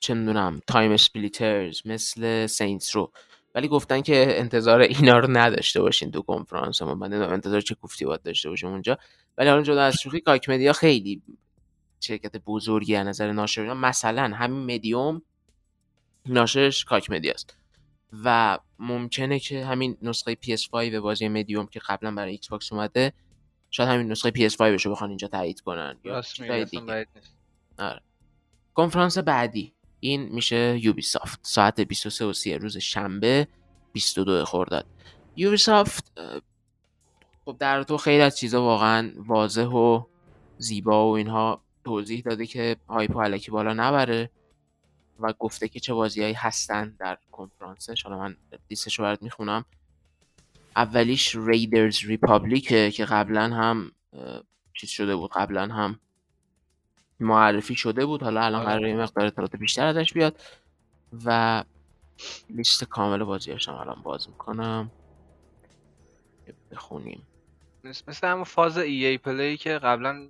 چه 0.00 0.14
می‌دونم 0.14 0.60
TimeSplitters 0.66 1.82
مثل 1.84 2.46
Saints 2.46 2.96
Row 2.96 3.12
ولی 3.54 3.68
گفتن 3.68 4.00
که 4.00 4.40
انتظار 4.40 4.80
اینا 4.80 5.18
رو 5.18 5.30
نداشته 5.30 5.80
باشین 5.80 6.10
تو 6.10 6.22
کنفرانس 6.22 6.82
ما 6.82 6.94
من 6.94 7.12
انتظار 7.12 7.60
چه 7.60 7.76
گفتی 7.82 8.04
باید 8.04 8.22
داشته 8.22 8.50
باشیم 8.50 8.68
اونجا. 8.70 8.98
ولی 9.38 9.48
حالا 9.48 9.62
جدا 9.62 9.82
از 9.82 9.94
شوخی 10.02 10.20
Koch 10.20 10.48
Media 10.48 10.72
خیلی 10.72 11.22
شرکت 12.04 12.36
بزرگی 12.36 12.96
از 12.96 13.06
نظر 13.06 13.32
ناشر 13.32 13.72
مثلا 13.72 14.36
همین 14.36 14.74
مدیوم 14.74 15.22
ناشرش 16.26 16.84
Koch 16.84 17.10
Media 17.10 17.39
ست. 17.39 17.56
و 18.24 18.58
ممکنه 18.78 19.38
که 19.38 19.66
همین 19.66 19.96
نسخه 20.02 20.38
PS5 20.46 20.94
بازی 20.94 21.28
مدیوم 21.28 21.66
که 21.66 21.80
قبلا 21.88 22.14
برای 22.14 22.30
Xbox 22.30 22.72
اومده 22.72 23.12
شاید 23.70 23.88
همین 23.88 24.10
نسخه 24.10 24.30
PS5 24.30 24.60
بشه 24.60 24.90
بخوان 24.90 25.10
اینجا 25.10 25.28
تایید 25.28 25.60
کنن 25.60 25.96
یا 26.04 26.64
دیگه. 26.64 27.06
آره. 27.78 28.00
کنفرانس 28.74 29.18
بعدی. 29.18 29.72
این 30.00 30.22
میشه 30.22 30.78
یوبی 30.82 31.02
سافت 31.02 31.40
ساعت 31.42 31.80
23 31.80 32.24
و 32.24 32.32
30 32.32 32.54
روز 32.54 32.76
شنبه 32.76 33.48
22 33.92 34.44
خرداد. 34.44 34.86
یوبی 35.36 35.56
سافت 35.56 36.12
خب 37.44 37.56
در 37.58 37.82
تو 37.82 37.96
خیلی 37.96 38.22
از 38.22 38.38
چیزا 38.38 38.62
واقعا 38.62 39.12
واضح 39.16 39.66
و 39.66 40.04
زیبا 40.58 41.10
و 41.10 41.16
اینها 41.16 41.60
توضیح 41.84 42.22
داده 42.22 42.46
که 42.46 42.76
هایپو 42.88 43.22
علکی 43.22 43.50
بالا 43.50 43.72
نبره 43.72 44.30
و 45.20 45.32
گفته 45.32 45.68
که 45.68 45.80
چه 45.80 45.94
بازیهایی 45.94 46.34
هستن 46.34 46.96
در 46.98 47.18
کنفرانسش. 47.32 48.02
حالا 48.02 48.18
من 48.18 48.36
لیستش 48.70 48.98
رو 48.98 49.04
برات 49.04 49.22
می‌خونم. 49.22 49.64
اولیش 50.76 51.36
ریدرز 51.36 52.04
ریپابلیکه 52.04 52.90
که 52.90 53.04
قبلا 53.04 53.42
هم 53.42 53.92
چیز 54.74 54.90
شده 54.90 55.16
بود 55.16 55.30
قبلا 55.30 55.66
هم 55.66 56.00
معرفی 57.20 57.74
شده 57.74 58.06
بود. 58.06 58.22
حالا 58.22 58.42
الان 58.42 58.64
قراره 58.64 58.90
یه 58.90 58.96
مقدار 58.96 59.26
اطلاعات 59.26 59.56
بیشتر 59.56 59.86
ازش 59.86 60.12
بیاد. 60.12 60.40
و 61.24 61.64
لیست 62.50 62.84
کامل 62.84 63.24
بازیاش 63.24 63.68
هم 63.68 63.74
الان 63.74 64.02
باز 64.02 64.28
می‌کنم. 64.28 64.90
بخونیم. 66.70 67.26
مثل 67.84 68.26
همون 68.26 68.44
فاز 68.44 68.78
ای 68.78 69.06
ای 69.06 69.18
پلی 69.18 69.56
که 69.56 69.78
قبلا 69.78 70.28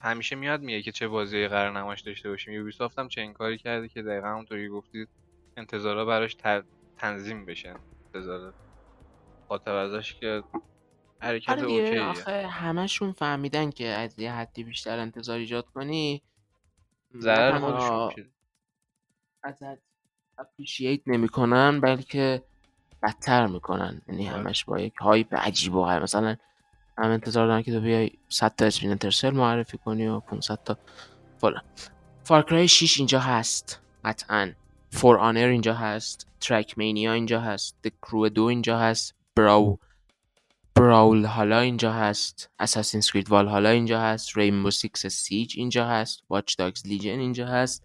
همیشه 0.00 0.36
میاد 0.36 0.60
میگه 0.60 0.82
که 0.82 0.92
چه 0.92 1.08
بازی 1.08 1.48
قرار 1.48 1.78
نمایش 1.78 2.00
داشته 2.00 2.28
باشیم. 2.28 2.54
یوبیسافت 2.54 2.98
هم 2.98 3.08
این 3.16 3.32
کاری 3.32 3.58
کرده 3.58 3.88
که 3.88 4.02
دقیقا 4.02 4.26
همونطوری 4.28 4.68
گفتید 4.68 5.08
انتظارا 5.56 6.04
براش 6.04 6.36
تنظیم 6.98 7.46
بشه. 7.46 7.74
انتظار 8.06 8.54
خاطر 9.48 9.74
ازش 9.74 10.14
که 10.14 10.42
حرکت 11.20 11.48
آره 11.48 11.62
اوکیه. 11.62 12.02
آخه 12.02 12.46
همشون 12.46 13.12
فهمیدن 13.12 13.70
که 13.70 13.86
از 13.86 14.18
یه 14.18 14.32
حدی 14.32 14.64
بیشتر 14.64 14.98
انتظار 14.98 15.38
ایجاد 15.38 15.66
کنی. 15.66 16.22
ضرر 17.16 17.58
خودشون 17.58 18.30
ازت 19.42 19.78
appreciate 20.38 21.00
نمی‌کنن 21.06 21.80
بلکه 21.80 22.42
بدتر 23.02 23.46
می‌کنن. 23.46 24.02
یعنی 24.08 24.28
آره. 24.28 24.38
همش 24.38 24.64
با 24.64 24.80
یک 24.80 24.96
hype 24.96 25.34
عجیب 25.34 25.74
و 25.74 25.84
مثلا 25.84 26.36
هم 26.98 27.10
انتظار 27.10 27.46
دارن 27.46 27.62
که 27.62 27.72
تو 27.72 27.80
بیای 27.80 28.10
100 28.28 28.54
تا 28.56 28.64
Splinter 28.64 29.10
Cell 29.10 29.30
معرفی 29.30 29.78
کنی 29.78 30.06
و 30.06 30.20
500 30.20 30.58
تا 30.64 30.78
فلان 31.38 31.62
Far 32.24 32.46
Cry 32.46 32.68
6 32.68 32.98
اینجا 32.98 33.20
هست. 33.20 33.80
قطعا. 34.04 34.52
For 34.90 35.18
Honor 35.18 35.46
اینجا 35.46 35.74
هست. 35.74 36.26
Trackmania 36.40 37.12
اینجا 37.12 37.40
هست. 37.40 37.76
The 37.84 37.88
Crew 38.02 38.28
دو 38.28 38.44
اینجا 38.44 38.78
هست. 38.78 39.14
Braw 39.36 39.78
Brawlhalla 40.74 41.60
اینجا 41.60 41.92
هست. 41.92 42.50
Assassin's 42.58 43.00
Creed 43.00 43.30
Valhalla 43.30 43.68
اینجا 43.68 44.00
هست. 44.00 44.36
Rainbow 44.36 44.70
Six 44.70 45.06
Siege 45.06 45.54
اینجا 45.56 45.86
هست. 45.86 46.22
Watch 46.30 46.56
Dogs 46.58 46.86
Legion 46.86 47.18
اینجا 47.18 47.46
هست. 47.46 47.84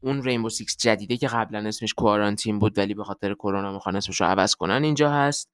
اون 0.00 0.22
Rainbow 0.22 0.48
Six 0.48 0.76
جدیده 0.76 1.16
که 1.16 1.28
قبلا 1.28 1.68
اسمش 1.68 1.94
Quarantine 1.94 2.58
بود 2.58 2.78
ولی 2.78 2.94
به 2.94 3.04
خاطر 3.04 3.34
کرونا 3.34 3.72
می‌خوان 3.72 3.96
اسمش 3.96 4.20
رو 4.20 4.26
عوض 4.26 4.54
کنن 4.54 4.84
اینجا 4.84 5.10
هست. 5.10 5.51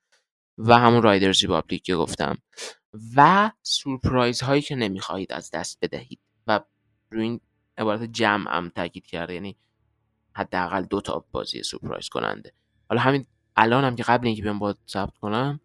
و 0.58 0.78
همون 0.78 1.02
Riders 1.02 1.42
Republic 1.42 1.82
که 1.82 1.96
گفتم. 1.96 2.38
و 3.16 3.50
سورپرایز 3.62 4.40
هایی 4.40 4.62
که 4.62 4.76
نمی‌خواهید 4.76 5.32
از 5.32 5.50
دست 5.50 5.78
بدهید. 5.82 6.20
و 6.46 6.60
روی 7.10 7.22
این 7.22 7.40
عبارت 7.78 8.02
جمع 8.02 8.50
هم 8.50 8.68
تاکید 8.68 9.06
کرده 9.06 9.34
یعنی 9.34 9.56
حداقل 10.32 10.82
دو 10.82 11.00
تا 11.00 11.24
بازی 11.32 11.62
سورپرایز 11.62 12.08
کننده. 12.08 12.52
حالا 12.88 13.00
همین 13.00 13.26
الان 13.56 13.84
هم 13.84 13.96
که 13.96 14.02
قبل 14.02 14.26
اینکه 14.26 14.42
بیام 14.42 14.58
بیام 14.58 14.74
ثبت 14.88 15.18
کنم 15.18 15.60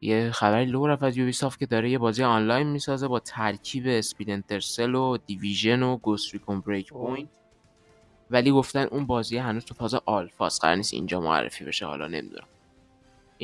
یه 0.00 0.30
خبری 0.30 0.64
لو 0.64 0.86
رفت 0.86 1.02
از 1.02 1.16
Ubisoft 1.16 1.58
که 1.58 1.66
داره 1.66 1.90
یه 1.90 1.98
بازی 1.98 2.22
آنلاین 2.24 2.66
می‌سازه 2.66 3.08
با 3.08 3.20
ترکیب 3.20 3.84
Splinter 3.86 4.60
Cell 4.60 4.94
و 4.94 5.16
Division 5.16 5.82
و 5.82 5.96
Ghost 5.96 6.32
Recon 6.34 6.60
Breakpoint. 6.60 7.28
ولی 8.30 8.50
گفتن 8.50 8.82
اون 8.84 9.06
بازی 9.06 9.38
هنوز 9.38 9.64
تو 9.64 9.74
فاز 9.74 9.94
آلفاست. 9.94 10.60
قرار 10.62 10.76
نیست 10.76 10.94
اینجا 10.94 11.20
معرفی 11.20 11.64
بشه 11.64 11.86
حالا 11.86 12.08
نمی‌دونم. 12.08 12.46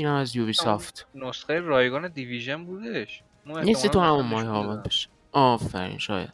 اینا 0.01 0.19
از 0.19 0.37
Ubisoft. 0.37 1.07
نسخه 1.15 1.61
رایگان 1.61 2.09
Division 2.09 2.65
بودش. 2.65 3.23
نیستی 3.47 3.89
تو 3.89 4.01
همون 4.01 4.27
ماه 4.27 4.49
آمد 4.49 4.83
بشه 4.83 5.09
آفرین 5.33 5.99
شاید. 5.99 6.33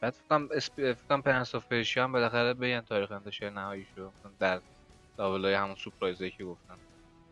بعد 0.00 0.12
فکرم 0.12 0.48
فکرم 0.94 1.22
Prince 1.22 1.54
of 1.54 1.66
Persia 1.66 2.04
هم 2.04 2.12
بالاخره 2.12 2.54
بگن 2.54 2.80
تاریخ 2.80 3.12
انتشار 3.12 3.50
نهایی 3.50 3.86
شو 3.96 4.10
در 4.38 4.60
های 5.18 5.54
همون 5.54 5.74
سورپرایزی 5.74 6.30
که 6.30 6.44
گفتن. 6.44 6.74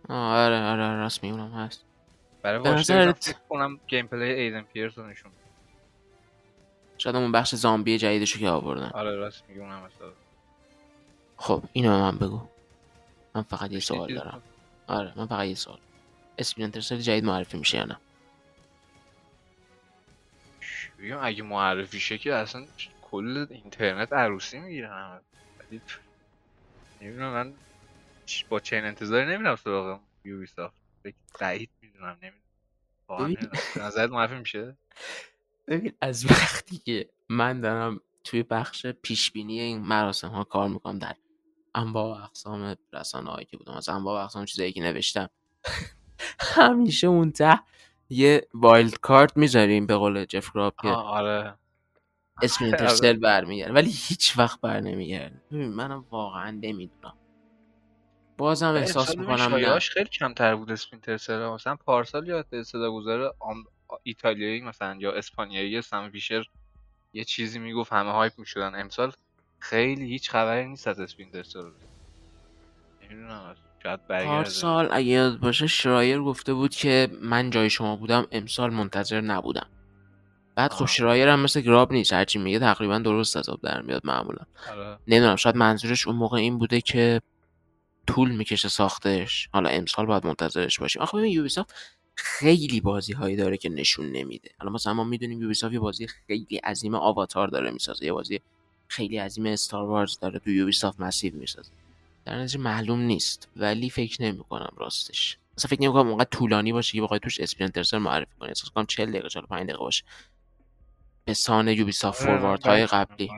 آره 0.09 0.63
آره 0.63 0.97
راست 0.97 1.23
میگم 1.23 1.53
هست. 1.53 1.85
برای 2.43 2.59
Watch 2.59 2.89
Dogs 2.89 3.13
فکر 3.13 3.37
کنم 3.49 3.81
gameplay 3.89 4.25
ایدن 4.25 4.63
پیرس 4.63 4.99
رو 4.99 5.07
نشون 5.07 5.33
شاید 6.99 7.17
اون 7.17 7.33
بخش 7.33 7.55
زامبی 7.55 7.99
جدیدشو 7.99 8.39
که 8.39 8.49
آوردن. 8.49 8.91
آره 8.95 9.17
راست 9.17 9.45
میگم 9.49 9.65
هم 9.65 9.91
خب 11.37 11.63
اینو 11.73 11.99
من 11.99 12.19
بگو. 12.19 12.41
من 13.35 13.43
فقط 13.43 13.73
یه 13.73 13.81
سوال 13.81 14.15
دارم. 14.15 14.43
آره 14.91 15.13
من 15.17 15.27
فقط 15.27 15.47
یه 15.47 15.55
سوال. 15.55 15.79
Splinter 16.39 16.81
Cell 16.81 16.97
جدید 16.97 17.25
معرفی 17.25 17.59
میشه 17.59 17.79
یا 17.79 17.85
نه؟ 17.85 17.97
بگم 20.99 21.19
اگه 21.23 21.43
معرفی 21.43 22.01
شه 22.01 22.19
که 22.19 22.35
اصلا 22.35 22.67
کل 23.03 23.47
اینترنت 23.51 24.13
عروسی 24.13 24.59
می‌گیرن 24.59 25.21
ولی 25.61 25.81
نمی‌دونم 27.01 27.33
من 27.33 27.55
همچین 28.49 28.85
انتظاری 28.85 29.27
نمی‌دونم 29.27 29.57
سراغ 29.57 30.01
Ubisoft 30.25 30.75
بعید 31.41 31.71
می‌دونم 31.83 32.19
نمی‌دونم. 32.23 33.51
نظرت 33.77 34.11
معرفی 34.11 34.35
میشه؟ 34.35 34.77
ببین 35.69 35.93
از 36.01 36.27
وقتی 36.31 36.79
که 36.79 37.09
من 37.29 37.61
دارم 37.61 38.01
توی 38.25 38.43
بخش 38.43 38.87
پیشبینی 38.87 39.61
این 39.61 39.79
مراسم 39.79 40.29
ها 40.29 40.45
کار 40.45 40.69
می‌کنم 40.69 40.99
در 40.99 41.17
انواع 41.75 42.19
و 42.19 42.23
اقسام 42.25 42.77
رسانه 42.93 43.31
هایی 43.31 43.47
که 43.47 43.57
بودم. 43.57 43.73
از 43.73 43.89
انواع 43.89 44.21
و 44.21 44.25
اقسام 44.25 44.45
چیزایی 44.45 44.73
که 44.73 44.81
نوشتم. 44.83 45.29
همیشه 46.57 47.07
اون 47.07 47.33
ته 47.33 47.61
یه 48.09 48.49
wild 48.55 48.99
card 48.99 49.37
می‌ذاریم 49.37 49.87
به 49.87 49.97
قول 49.97 50.25
جف 50.25 50.51
گراب 50.51 50.75
که 50.83 50.89
آره. 50.89 51.55
اسم 52.43 52.65
Splinter 52.65 53.00
Cell 53.00 53.17
برمیگرده 53.17 53.75
ولی 53.75 53.91
هیچ 53.91 54.39
وقت 54.39 54.61
بر 54.61 54.81
نمیگرده 54.81 55.43
منم 55.51 56.05
واقعا 56.11 56.51
نمی‌دونم. 56.51 57.17
بازم 58.39 58.75
احساس 58.75 59.17
می‌کنم 59.17 59.55
نه. 59.55 59.79
خیلی 59.79 60.09
کمتر 60.09 60.57
بود 60.57 60.71
Splinter 60.73 61.17
Cell 61.17 61.47
مثلا 61.49 61.77
پارسال 61.77 62.29
یا 62.29 62.45
صدا 62.65 62.93
گذاره 62.93 63.33
ایتالیایی 64.03 64.61
مثلا 64.61 64.97
یا 65.01 65.13
اسپانیایی 65.13 65.83
سم 65.83 66.11
فیشر 66.11 66.45
یه 67.13 67.25
چیزی 67.25 67.59
می‌گفت 67.59 67.93
همه 67.93 68.13
هایپ 68.13 68.33
می‌شدن. 68.39 68.75
امسال 68.75 69.13
خیلی 69.61 70.07
هیچ 70.07 70.31
خبری 70.31 70.69
نیست 70.69 70.89
از 70.89 71.01
اسپینتر 71.01 71.43
سل 71.43 71.61
نمی‌دونم 73.03 73.57
شاید 73.83 74.01
پارسال 74.07 74.89
اگه 74.93 75.07
یاد 75.07 75.41
باشه 75.41 75.67
شرایر 75.67 76.21
گفته 76.21 76.55
بود 76.55 76.75
که 76.75 77.09
من 77.23 77.51
جای 77.51 77.71
شما 77.71 77.97
بودم 77.97 78.27
امسال 78.33 78.73
منتظر 78.73 79.21
نبودم. 79.21 79.67
بعد 80.55 80.73
خب 80.73 80.87
شرایر 80.87 81.29
هم 81.29 81.41
مثل 81.41 81.61
گراب 81.61 81.93
نیست 81.93 82.13
هرچی 82.13 82.39
میگه 82.39 82.59
تقریبا 82.59 82.99
درست 82.99 83.37
از 83.37 83.49
آب 83.49 83.61
در 83.63 83.83
میاد 83.83 84.03
معمولا. 84.05 84.43
آره. 84.71 84.99
نمی‌دونم 85.09 85.37
شاید 85.37 85.57
منظورش 85.57 86.07
اون 86.07 86.17
موقع 86.17 86.39
این 86.39 86.59
بوده 86.59 86.81
که 86.81 87.21
طول 88.07 88.31
می‌کشه 88.31 88.69
ساختش. 88.69 89.49
حالا 89.53 89.69
امسال 89.69 90.07
باید 90.07 90.27
منتظرش 90.27 90.79
باشیم. 90.79 91.03
آخه 91.03 91.19
ببین 91.19 91.33
یوبیسافت 91.33 91.75
خیلی 92.15 92.81
بازی 92.81 93.13
هایی 93.13 93.37
داره 93.37 93.57
که 93.57 93.69
نشون 93.69 94.07
نمیده. 94.13 94.51
حالا 94.59 94.73
مثلا 94.73 94.95
ما 94.95 95.05
می‌دونیم 95.05 95.43
یوبیسافت 95.43 95.75
یه 95.75 95.81
بازی 95.81 96.07
خیلی 96.07 96.57
عظیم 96.57 96.95
آواتار 96.95 97.49
داره 97.49 97.71
می‌سازه 97.71 98.05
یه 98.05 98.13
بازی 98.13 98.41
خیلی 98.91 99.19
عظیم 99.19 99.47
استار 99.47 99.85
وارز 99.85 100.19
داره 100.19 100.39
تو 100.39 100.51
یوبیسافت 100.51 101.01
مسیو 101.01 101.37
می‌سازه. 101.37 101.71
در 102.25 102.39
نتیجه 102.39 102.59
معلوم 102.61 103.01
نیست 103.01 103.49
ولی 103.57 103.91
فکر 103.91 104.23
نمی 104.23 104.45
کنم 104.45 104.73
راستش. 104.77 105.39
مثلا 105.59 105.69
فکر 105.69 105.83
نمی 105.83 105.93
کنم 105.93 106.09
اونقدر 106.09 106.29
طولانی 106.31 106.73
باشه 106.73 106.93
که 106.93 107.03
بخوای 107.03 107.21
توش 107.21 107.41
اسپرینترسر 107.41 107.99
معرفی 107.99 108.31
کنی. 108.41 108.49
احساس 108.49 108.71
کنم 108.71 108.87
40 108.87 109.11
دقیقه 109.11 109.29
45 109.29 109.63
دقیقه 109.63 109.79
باشه. 109.79 110.05
به 111.25 111.35
سان 111.35 111.69
یوبیسافت 111.69 112.23
فوروارد 112.23 112.67
های 112.67 112.87
قبلی. 112.87 113.31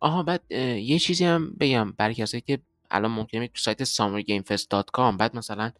آها 0.00 0.22
بعد 0.22 0.52
یه 0.52 0.98
چیزی 0.98 1.24
هم 1.24 1.50
بگم 1.60 1.92
برای 1.92 2.14
کسایی 2.14 2.40
که 2.40 2.58
الان 2.90 3.10
ممکنه 3.10 3.48
تو 3.48 3.58
سایت 3.58 3.84
summergamefest.com 3.84 5.16
بعد 5.18 5.36
مثلا 5.36 5.72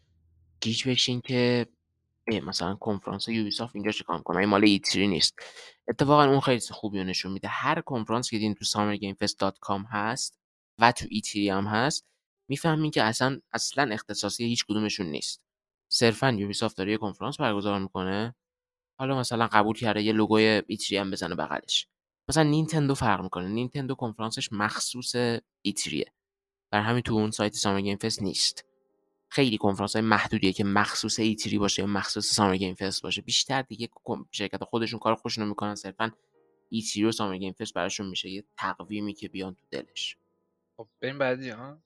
گیج 0.61 0.89
بشین 0.89 1.21
که 1.21 1.67
مثلا 2.29 2.75
کنفرانس 2.75 3.29
یوبیسافت 3.29 3.77
اینجا 3.77 3.91
چیکار 3.91 4.17
می‌کنه؟ 4.19 4.39
این 4.39 4.49
مال 4.49 4.65
ایتری 4.65 5.09
نیست. 5.09 5.39
اتفاقا 5.89 6.25
اون 6.25 6.41
خیلی 6.41 6.61
خوبی 6.71 7.05
نشون 7.05 7.33
میده. 7.33 7.49
هر 7.49 7.81
کنفرانس 7.81 8.31
که 8.31 8.37
دیدین 8.37 8.55
تو 8.55 8.65
summergamefest.com 8.65 9.85
هست 9.91 10.39
و 10.81 10.93
تو 10.93 11.07
ایتری 11.11 11.49
هم 11.49 11.67
هست 11.67 12.07
می‌فهمین 12.51 12.91
که 12.91 13.03
اصلا 13.03 13.41
اصلا 13.53 13.95
اختصاصی 13.95 14.45
هیچ 14.45 14.65
کدومشون 14.67 15.07
نیست. 15.07 15.43
صرفا 15.93 16.31
یوبیسافت 16.31 16.77
داره 16.77 16.93
یه 16.93 16.99
کنفرانس 16.99 17.37
برگزار 17.41 17.79
می‌کنه. 17.81 18.35
حالا 19.01 19.19
مثلا 19.19 19.47
قبول 19.47 19.77
کرده 19.77 20.03
یه 20.03 20.13
لوگوی 20.13 20.63
ایتری 20.67 20.97
هم 20.99 21.11
بزنه 21.11 21.35
بغلش. 21.35 21.89
مثلا 22.31 22.43
نینتندو 22.43 22.95
فرق 22.95 23.23
می‌کنه. 23.23 23.49
نینتندو 23.49 23.95
کنفرانسش 23.95 24.53
مخصوص 24.53 25.15
E3 25.63 25.88
ه. 25.88 26.13
بر 26.73 26.83
همین 26.83 27.03
تو 27.03 27.15
اون 27.15 27.33
سایت 27.33 27.55
Summer 27.55 27.81
Game 27.81 27.99
Fest 27.99 28.23
نیست. 28.23 28.66
خیلی 29.37 29.59
کنفرانس 29.59 29.97
های 29.97 30.05
محدودیه 30.05 30.53
که 30.53 30.65
مخصوص 30.65 31.19
E3 31.19 31.59
باشه 31.59 31.83
یا 31.83 31.89
مخصوص 31.89 32.27
Summer 32.27 32.57
Game 32.57 32.75
Fest 32.75 33.03
باشه. 33.03 33.23
بیشتر 33.23 33.63
دیگه 33.63 33.89
شرکت 34.31 34.65
خودشون 34.65 34.99
کار 34.99 35.15
خوشونو 35.15 35.47
می‌کنن. 35.49 35.75
صرفا 35.75 36.13
E3 36.71 37.05
و 37.05 37.13
Summer 37.13 37.37
Game 37.37 37.53
Fest 37.53 37.75
براشون 37.75 38.07
میشه 38.07 38.31
یه 38.31 38.45
تقویمی 38.57 39.15
که 39.15 39.29
بیان 39.29 39.55
تو 39.55 39.63
دلش. 39.71 40.17
خب 40.77 40.89
بریم 41.01 41.19
بعدی 41.19 41.51
ها؟ 41.51 41.79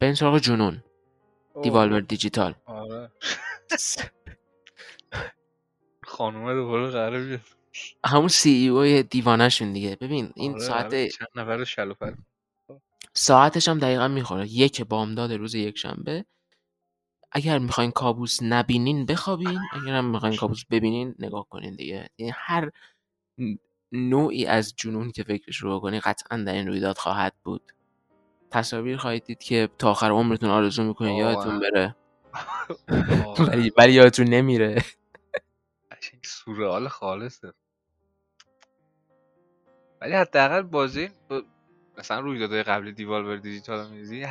بریم 0.00 0.14
سراغ 0.14 0.38
جنون. 0.38 0.84
Devolver 1.62 2.00
Digital 2.00 2.54
آره. 2.66 3.12
خانومه 6.04 6.54
دوباره 6.54 6.90
قرار 6.90 7.24
بیاد. 7.24 7.40
همون 8.04 8.28
سی 8.28 8.50
ای 8.50 8.68
او 8.68 9.02
دیوانه 9.02 9.48
شون 9.48 9.72
دیگه. 9.72 9.96
ببین 10.00 10.32
این 10.36 10.52
آره، 10.52 10.60
ساعت 10.60 11.08
چند 11.08 11.28
نفر 11.34 11.64
شلوفر 11.64 12.14
ساعتش 13.12 13.68
هم 13.68 13.78
دقیقا 13.78 14.08
می‌خوره. 14.08 14.48
یک 14.48 14.82
بامداد 14.82 15.32
روز 15.32 15.54
یک 15.54 15.78
شنبه 15.78 16.24
اگر 17.32 17.58
می‌خواین 17.58 17.90
کابوس 17.90 18.38
نبینین 18.42 19.06
بخوابین. 19.06 19.58
اگر 19.72 19.94
هم 19.94 20.04
می‌خواین 20.10 20.36
کابوس 20.36 20.64
ببینین 20.70 21.14
نگاه 21.18 21.46
کنین 21.48 21.76
دیگه. 21.76 22.08
یعنی 22.18 22.32
هر 22.36 22.70
نوعی 23.92 24.46
از 24.46 24.74
جنون 24.76 25.10
که 25.10 25.22
فکرش 25.22 25.56
رو 25.56 25.78
بکنی 25.80 26.00
قطعا 26.00 26.38
در 26.38 26.52
این 26.52 26.66
رویداد 26.68 26.98
خواهد 26.98 27.34
بود. 27.44 27.72
تصاویر 28.50 28.96
خواهید 28.96 29.24
دید 29.24 29.38
که 29.38 29.68
تا 29.78 29.90
آخر 29.90 30.10
عمرتون 30.10 30.50
آرزو 30.50 30.84
می‌کنین. 30.84 31.16
یادتون 31.16 31.60
بره. 31.60 31.96
ولی 33.48 33.72
ولی 33.76 33.92
یادتون 33.92 34.26
نمیره. 34.26 34.82
قشنگ 35.90 36.20
سورئال 36.24 36.88
خالصه. 36.88 37.52
ولی 40.00 40.12
حداقل 40.12 40.62
بازی 40.62 41.08
با- 41.28 41.42
مثلا 41.98 42.20
رویدادهای 42.20 42.62
قبل 42.62 42.90
دیوالور 42.90 43.36
دیجیتال 43.36 43.90
میزی 43.90 44.22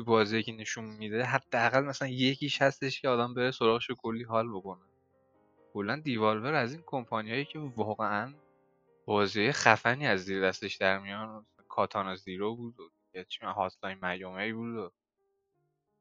تو 0.00 0.04
بازی 0.06 0.42
که 0.42 0.52
نشون 0.52 0.84
میده 0.84 1.24
حداقل 1.24 1.84
مثلا 1.84 2.08
یکیش 2.08 2.62
هستش 2.62 3.00
که 3.00 3.08
آدم 3.08 3.34
بره 3.34 3.50
سراغش 3.50 3.90
کلی 3.98 4.24
حال 4.24 4.48
بکنه 4.56 4.86
کلا 5.74 5.96
دیوالور 6.00 6.54
از 6.54 6.72
این 6.72 6.82
کمپانیایی 6.86 7.44
که 7.44 7.58
واقعا 7.58 8.34
بازی 9.06 9.52
خفنی 9.52 10.06
از 10.06 10.20
زیر 10.24 10.48
دستش 10.48 10.76
در 10.76 10.98
میان 10.98 11.46
کاتانا 11.68 12.16
زیرو 12.16 12.56
بود 12.56 12.80
و 12.80 12.90
یه 13.14 13.24
چی 13.24 13.46
هاتلاین 13.46 13.98
میامی 14.06 14.52
بود 14.52 14.76
و 14.76 14.92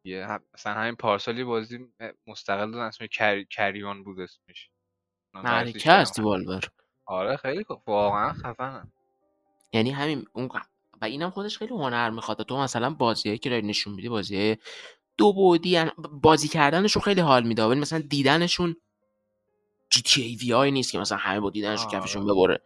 یه 0.05 0.27
هم- 0.27 0.45
مثلا 0.53 0.73
همین 0.73 0.95
پارسالی 0.95 1.43
بازی 1.43 1.93
مستقل 2.27 2.71
دادن 2.71 2.85
اسمش 2.85 3.09
کری... 3.09 3.45
کریون 3.45 4.03
بود 4.03 4.19
اسمش 4.19 4.71
است 5.35 5.77
کردم. 5.79 6.11
دیوالور 6.15 6.61
آره 7.07 7.37
خیلی 7.37 7.63
خوب. 7.63 7.83
واقعا 7.87 8.33
خفنن 8.33 8.91
یعنی 9.73 9.91
همین 9.91 10.25
اون 10.33 10.49
و 11.01 11.05
اینم 11.05 11.29
خودش 11.29 11.57
خیلی 11.57 11.73
هنر 11.73 12.09
می‌خواد. 12.09 12.41
تو 12.43 12.57
مثلا 12.57 12.89
بازیایی 12.89 13.37
که 13.37 13.49
داری 13.49 13.67
نشون 13.67 13.93
میدی 13.93 14.09
بازی 14.09 14.57
دو 15.17 15.33
بعدی 15.33 15.79
بازی 16.11 16.47
کردنشون 16.47 17.01
خیلی 17.01 17.21
حال 17.21 17.47
میده. 17.47 17.63
ولی 17.63 17.79
مثلا 17.79 17.99
دیدنشون 17.99 18.75
جی 19.89 20.01
تی 20.01 20.21
ای 20.21 20.35
وی 20.35 20.53
آی 20.53 20.71
نیست 20.71 20.91
که 20.91 20.99
مثلا 20.99 21.17
همه 21.17 21.39
با 21.39 21.49
دیدنشون 21.49 21.87
آره. 21.87 21.99
کفشون 21.99 22.25
ببره. 22.25 22.61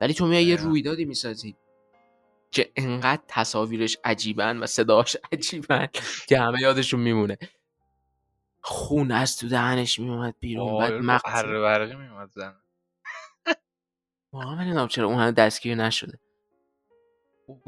ولی 0.00 0.14
تو 0.14 0.26
میای 0.26 0.44
یه 0.44 0.54
دقیقاً. 0.54 0.70
رویدادی 0.70 1.04
می‌سازی 1.04 1.56
که 2.50 2.72
انقدر 2.76 3.22
تصاویرش 3.28 3.96
عجیبن 4.04 4.58
و 4.58 4.66
صداش 4.66 5.16
عجیبن 5.32 5.88
که 6.28 6.38
همه 6.38 6.60
یادشون 6.60 7.00
میمونه. 7.00 7.38
خون 8.60 9.10
از 9.10 9.36
تو 9.36 9.48
دهنش 9.48 9.98
میومد 9.98 10.34
بیرون. 10.40 10.78
بعد 10.78 10.92
آره 10.92 11.00
مغز 11.00 11.22
اره 11.44 11.60
برقی 11.60 11.94
میومد 11.94 12.30
زن. 12.30 12.54
من 14.32 14.58
نمی‌دونم 14.58 14.88
چرا 14.88 15.06
اون 15.06 15.18
همه 15.18 15.32
دستگیر 15.32 15.74
نشده. 15.74 16.18
خوب 17.48 17.62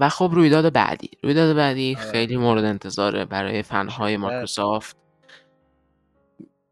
و 0.00 0.08
خب 0.08 0.30
رویداد 0.32 0.72
بعدی. 0.72 1.10
رویداد 1.22 1.56
بعدی 1.56 1.96
آره. 1.96 2.10
خیلی 2.10 2.36
مورد 2.36 2.64
انتظاره 2.64 3.24
برای 3.24 3.62
فنهای. 3.62 4.16
مایکروسافت. 4.16 4.96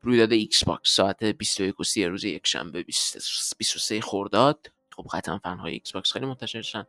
رویداد 0.02 0.32
Xbox 0.32 0.94
ساعت 0.94 1.24
21 1.24 1.80
و 1.80 1.84
30 1.84 2.06
روز 2.06 2.24
یک 2.24 2.46
شنبه 2.46 2.82
23 3.58 4.00
خرداد 4.00 4.70
خب 4.96 5.06
قطعا 5.12 5.38
fan 5.38 5.72
های 5.72 5.92
Xbox 5.92 6.12
خیلی 6.12 6.26
منتظرشن 6.26 6.86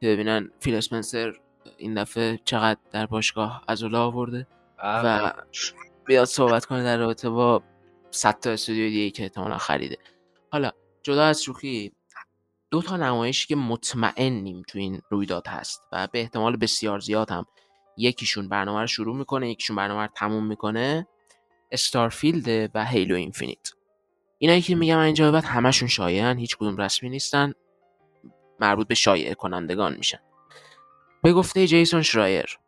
که 0.00 0.06
ببینن 0.06 0.50
فیل 0.60 0.74
اسپنسر 0.74 1.32
این 1.78 1.94
دفعه 1.94 2.40
چقدر 2.44 2.80
در 2.92 3.06
باشگاه 3.06 3.64
از 3.68 3.82
اولا 3.82 4.04
آورده 4.04 4.46
و 4.84 5.32
بیاد 6.06 6.24
صحبت 6.24 6.64
کنه 6.64 6.84
در 6.84 6.98
رابطه 6.98 7.30
با 7.30 7.62
100 8.10 8.40
تا 8.40 8.50
استودیو 8.50 8.88
دیگه 8.88 9.10
که 9.10 9.22
احتمالا 9.22 9.58
خریده. 9.58 9.98
حالا 10.52 10.70
جدا 11.02 11.24
از 11.24 11.42
شوخی 11.42 11.92
دو 12.70 12.82
تا 12.82 12.96
نمایشی 12.96 13.46
که 13.46 13.56
مطمئنیم 13.56 14.62
تو 14.68 14.78
این 14.78 15.02
رویداد 15.10 15.46
هست 15.46 15.82
و 15.92 16.08
به 16.12 16.20
احتمال 16.20 16.56
بسیار 16.56 16.98
زیاد 16.98 17.30
هم 17.30 17.46
یکیشون 17.96 18.48
برنامه 18.48 18.80
رو 18.80 18.86
شروع 18.86 19.16
می‌کنه 19.16 19.50
یکیشون 19.50 19.76
برنامه 19.76 20.02
رو 20.02 20.08
تموم 20.14 20.46
می‌کنه 20.46 21.06
Starfield 21.72 22.70
و 22.74 22.84
Halo 22.84 23.14
Infinite 23.14 23.70
اینایی 24.38 24.62
که 24.62 24.74
میگم 24.74 24.98
اینجا 24.98 25.32
بعد 25.32 25.44
همشون 25.44 25.88
شایعن 25.88 26.38
هیچ 26.38 26.56
کدوم 26.56 26.76
رسمی 26.76 27.08
نیستن 27.08 27.52
مربوط 28.60 28.88
به 28.88 28.94
شایعه 28.94 29.34
کنندگان 29.34 29.96
میشن. 29.96 30.20
به 31.22 31.32
گفته 31.32 31.66
جیسون 31.66 32.02
شرایر 32.02 32.58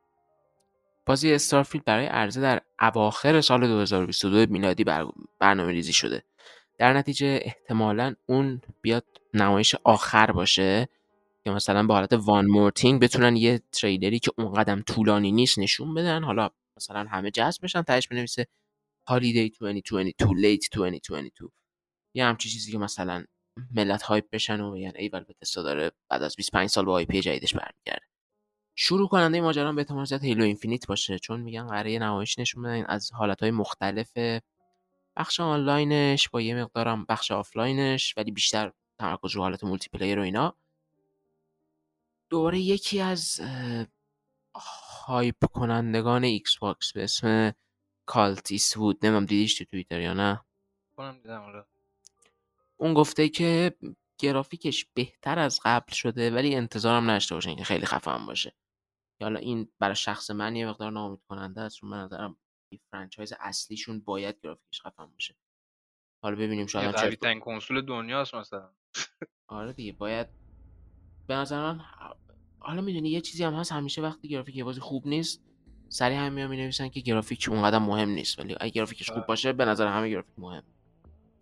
بازی 1.06 1.32
Starfield 1.32 1.85
برای 1.84 2.06
عرضه 2.06 2.40
در 2.40 2.60
اواخر 2.80 3.40
سال 3.40 3.66
2022 3.66 4.52
میلادی 4.52 4.84
بر... 4.84 5.06
برنامه 5.38 5.72
ریزی 5.72 5.92
شده. 5.92 6.22
در 6.78 6.92
نتیجه 6.92 7.40
احتمالا 7.42 8.14
اون 8.26 8.60
بیاد 8.82 9.04
نمایش 9.34 9.74
آخر 9.84 10.32
باشه 10.32 10.88
که 11.44 11.50
مثلا 11.50 11.86
به 11.86 11.94
حالت 11.94 12.12
one 12.12 12.46
more 12.46 12.70
thing 12.70 13.00
بتونن 13.00 13.36
یه 13.36 13.62
تریلری 13.72 14.18
که 14.18 14.30
اونقدرم 14.38 14.82
طولانی 14.82 15.32
نیست 15.32 15.58
نشون 15.58 15.94
بدن. 15.94 16.24
حالا 16.24 16.50
مثلا 16.76 17.04
همه 17.10 17.30
جذب 17.30 17.62
بشن 17.64 17.82
تهش 17.82 18.08
بنویسه 18.08 18.46
holiday 19.08 19.48
2022 19.48 20.34
late 20.35 20.64
2022 20.72 21.52
یه 22.14 22.24
همچی 22.24 22.48
چیزی 22.48 22.72
که 22.72 22.78
مثلا 22.78 23.24
ملت 23.74 24.02
hype 24.02 24.30
بشن 24.32 24.60
و 24.60 24.72
بگن 24.72 24.92
ای 24.96 25.08
ول 25.08 25.24
داره 25.56 25.92
بعد 26.10 26.22
از 26.22 26.36
25 26.36 26.68
سال 26.68 26.84
با 26.84 26.92
IP 26.92 27.20
جدیدش 27.20 27.54
برمیگرده. 27.54 28.06
شروع 28.76 29.08
کننده 29.08 29.40
ماجرا 29.40 29.72
به 29.72 29.80
احتمال 29.80 30.04
زیاد 30.04 30.24
Halo 30.24 30.44
Infinite 30.44 30.87
باشه 30.86 31.18
چون 31.18 31.40
میگن 31.40 31.66
قراره 31.66 31.98
نمایش 31.98 32.38
نشون 32.38 32.62
بدن 32.62 32.84
از 32.84 33.12
حالتهای 33.12 33.50
مختلف 33.50 34.12
بخش 35.16 35.40
آنلاینش 35.40 36.28
با 36.28 36.40
یه 36.40 36.54
مقدارم 36.54 37.04
بخش 37.08 37.30
آفلاینش 37.30 38.14
ولی 38.16 38.30
بیشتر 38.30 38.72
تمرکز 39.02 39.36
رو 39.36 39.42
حالت 39.42 39.64
multiplayer 39.64 40.18
و 40.18 40.22
اینا. 40.22 40.54
دوباره 42.30 42.58
یکی 42.58 43.00
از 43.00 43.40
hype 44.54 45.44
کنندگان 45.52 46.24
Xbox 46.24 46.92
به 46.92 47.04
اسم 47.04 47.52
Colteastwood 48.06 48.76
نمی‌دونم 48.76 49.24
دیدیش 49.24 49.58
تو 49.58 49.64
توییتر 49.64 50.00
یا 50.00 50.14
نه. 50.14 50.40
کنم 50.96 51.18
دیدم 51.22 51.40
آره. 51.42 51.64
اون 52.76 52.94
گفته 52.94 53.28
که 53.28 53.76
گرافیکش 54.18 54.86
بهتر 54.94 55.38
از 55.38 55.60
قبل 55.64 55.92
شده 55.92 56.30
ولی 56.30 56.54
انتظارم 56.54 57.10
نداشته 57.10 57.34
باشین 57.34 57.56
که 57.56 57.64
خیلی 57.64 57.86
خفن 57.86 58.26
باشه. 58.26 58.54
حالا 59.20 59.38
این 59.38 59.68
برای 59.78 59.96
شخص 59.96 60.30
من 60.30 60.56
یه 60.56 60.68
مقدار 60.68 60.90
ناامید 60.90 61.20
کننده 61.28 61.60
است 61.60 61.76
چون 61.76 61.90
من 61.90 62.04
نظرم 62.04 62.36
این 62.68 62.80
franchise 62.90 63.32
اصلیشون 63.40 64.00
باید 64.00 64.40
گرافیکش 64.42 64.80
خفن 64.82 65.06
باشه. 65.06 65.34
حالا 66.22 66.36
ببینیم 66.36 66.66
شاید 66.66 66.94
قوی 66.94 67.16
ترین 67.16 67.40
کنسول 67.40 67.80
دنیاست 67.80 68.34
مثلا. 68.34 68.70
آره 69.48 69.72
دیگه 69.72 69.92
باید 69.92 70.26
به 71.26 71.35
نظر 71.35 71.62
من 71.62 71.81
حالا 72.59 72.83
می‌دونی 72.83 73.09
یه 73.09 73.20
چیزی 73.20 73.44
هم 73.44 73.55
هست 73.55 73.72
همیشه 73.72 74.02
وقتی 74.02 74.28
گرافیک 74.28 74.57
یه 74.57 74.64
بازی 74.64 74.81
خوب 74.81 75.07
نیست 75.07 75.42
سریع 75.88 76.18
هم 76.18 76.33
میان 76.33 76.50
می‌نویسن 76.50 76.88
که 76.88 77.00
گرافیک 77.00 77.48
اونقدر 77.50 77.78
مهم 77.78 78.09
نیست 78.09 78.38
ولی 78.38 78.57
اگه 78.61 78.70
گرافیکش 78.70 79.09
خوب 79.09 79.18
آره. 79.18 79.26
باشه 79.26 79.52
به 79.52 79.64
نظر 79.64 79.87
همه 79.87 80.09
گرافیک 80.11 80.35
مهم 80.38 80.62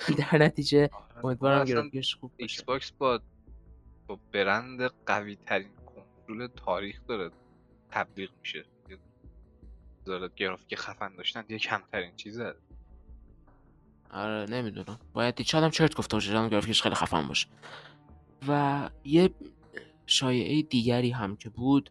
در 0.19 0.39
نتیجه 0.39 0.91
آره. 0.93 1.25
امیدوارم 1.25 1.65
گرافیکش 1.65 2.15
خوب 2.15 2.63
باشه 2.63 2.65
Xbox 2.67 2.91
با 2.91 3.21
با 4.07 4.21
برند 4.33 4.83
قوی 5.07 5.37
ترین 5.37 5.71
کنسول 5.87 6.47
تاریخ 6.47 7.01
داره 7.09 7.31
تبلیغ 7.91 8.31
میشه 8.41 8.65
داره 10.05 10.31
گرافیک 10.37 10.79
خفن 10.79 11.17
داشتن 11.17 11.45
یه 11.49 11.59
کمترین 11.59 12.17
چیزه 12.17 12.55
آره 14.13 14.47
نمی‌دونم. 14.51 14.99
باید 15.13 15.35
دید 15.35 15.47
شاید 15.47 15.65
هم 15.65 15.71
چرت 15.71 15.97
گفته 15.97 16.17
باشه 16.17 16.33
شاید 16.33 16.51
گرافیکش 16.51 16.83
خیلی 16.83 16.95
خفن 16.95 17.29
باشه. 17.29 17.47
و 18.49 18.91
یه 19.05 19.31
شایعه 20.07 20.63
دیگری 20.63 21.11
هم 21.11 21.37
که 21.37 21.51
بود 21.51 21.91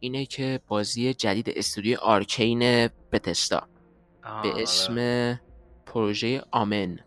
اینه 0.00 0.26
که 0.26 0.60
بازی 0.66 1.14
جدید 1.14 1.50
استودیو 1.50 1.98
Arkane 1.98 2.88
Bethesda 3.12 3.68
به 4.42 4.62
اسم 4.62 5.40
پروژه 5.86 6.42
Omen. 6.50 6.98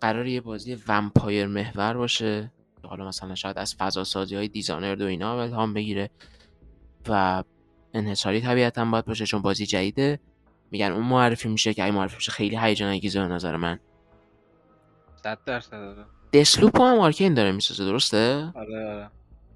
قرار 0.00 0.26
یه 0.26 0.40
بازی 0.40 0.74
vampire 0.88 1.46
محور 1.46 1.94
باشه 1.94 2.52
حالا 2.84 3.08
مثلا 3.08 3.34
شاید 3.34 3.58
از 3.58 3.74
فضا 3.74 4.04
سازی 4.04 4.36
های 4.36 4.48
Dishonored 4.48 5.02
و 5.02 5.06
اینا 5.06 5.42
الهام 5.42 5.74
بگیره 5.74 6.10
و 7.08 7.44
انحصاری 7.94 8.40
طبیعتا 8.40 8.84
باید 8.84 9.04
باشه 9.04 9.26
چون 9.26 9.42
بازی 9.42 9.66
جدیده. 9.66 10.20
میگن 10.70 10.92
اون 10.92 11.04
معرفی 11.04 11.48
میشه 11.48 11.74
که 11.74 11.84
اگه 11.84 11.92
معرفی 11.92 12.16
میشه 12.16 12.32
خیلی 12.32 12.56
هیجان 12.56 12.88
انگیزه 12.88 13.20
به 13.20 13.26
نظر 13.26 13.56
من. 13.56 13.78
100 15.22 15.38
درصد. 15.46 15.96
دسلوپ 16.32 16.80
هم 16.80 16.98
آرکین 16.98 17.34
داره 17.34 17.52
می‌سازه 17.52 17.84
درسته؟ 17.84 18.52
آره. 18.54 18.86
آره 18.86 19.10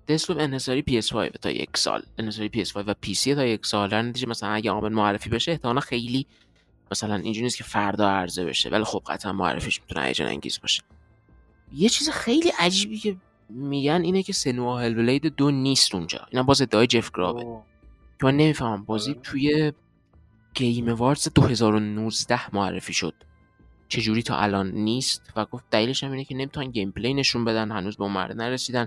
دسلوپ 0.09 0.40
انحصاری 0.40 0.85
PS5 0.88 1.38
تا 1.40 1.50
یک 1.50 1.77
سال 1.77 2.03
انحصاری 2.18 2.50
PS5 2.55 2.77
و 2.77 2.94
PC 3.07 3.35
تا 3.35 3.44
یک 3.44 3.66
سال. 3.66 3.88
در 3.88 4.03
نتیجه 4.03 4.29
مثلا 4.29 4.50
اگه 4.50 4.70
آمن 4.70 4.92
معرفی 4.92 5.31
بشه 5.31 5.53
احتمالا 5.53 5.81
خیلی 5.81 6.27
مثلا 6.90 7.14
اینجوری 7.14 7.42
نیست 7.42 7.57
که 7.57 7.64
فردا 7.64 8.11
عرضه 8.11 8.44
بشه 8.44 8.70
ولی 8.70 8.85
خب 8.85 9.03
قطعا 9.07 9.33
معرفیش 9.33 9.81
می‌تونه 9.81 10.07
هیجان 10.07 10.29
انگیز 10.29 10.61
باشه. 10.61 10.83
یه 11.72 11.88
چیز 11.88 12.11
خیلی 12.11 12.53
عجیبی 12.59 12.98
که 12.98 13.16
میگن 13.48 14.03
اینه 14.03 14.22
که 14.22 14.33
سنوا 14.33 14.79
هل 14.79 14.94
بلید 14.94 15.27
دو 15.27 15.50
نیست 15.50 15.94
اونجا. 15.94 16.27
اینا 16.31 16.42
باز 16.42 16.62
ادعای 16.62 16.87
جف 16.87 17.11
گرابه 17.14 17.42
که 18.20 18.27
من 18.27 18.37
نمی‌فهمم 18.37 18.85
بازی 18.85 19.11
آره. 19.11 19.20
توی 19.20 19.72
Game 20.55 20.88
Awards 20.88 21.29
2019 21.35 22.55
معرفی 22.57 22.93
شد. 22.93 23.14
چجوری 23.88 24.23
تا 24.23 24.37
الان 24.37 24.71
نیست؟ 24.71 25.33
و 25.37 25.45
گفت 25.45 25.64
دلیلش 25.71 26.05
هم 26.05 26.11
اینه 26.11 26.25
که 26.25 26.35
نمی‌تونن 26.35 26.71
gameplay 26.71 27.14
نشون 27.14 27.45
بدن 27.45 27.71
هنوز 27.71 27.97
به 27.97 28.09
مرحله 28.09 28.35
نرسیدن. 28.35 28.87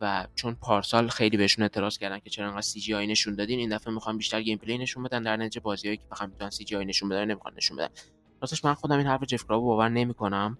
و 0.00 0.26
چون 0.34 0.54
پارسال 0.54 1.08
خیلی 1.08 1.36
بهشون 1.36 1.62
اعتراض 1.62 1.98
کردن 1.98 2.18
که 2.18 2.30
چرا 2.30 2.46
انقدر 2.46 2.60
CGI 2.60 3.06
نشون 3.06 3.34
دادین 3.34 3.58
این 3.58 3.76
دفعه 3.76 3.94
می‌خوان 3.94 4.16
بیشتر 4.16 4.42
gameplay 4.42 4.78
نشون 4.78 5.02
بدن. 5.02 5.22
در 5.22 5.36
نتیجه 5.36 5.60
بازیایی 5.60 5.96
که 5.96 6.02
فقط 6.10 6.28
می‌تونن 6.28 6.50
CGI 6.50 6.84
نشون 6.84 7.08
بدن 7.08 7.24
نمی‌خوان 7.24 7.54
نشون 7.56 7.76
بدن. 7.76 7.88
راستش 8.40 8.64
من 8.64 8.74
خودم 8.74 8.98
این 8.98 9.06
حرف 9.06 9.22
جف 9.22 9.44
گراب 9.44 9.62
باور 9.62 9.88
نمی‌کنم. 9.88 10.58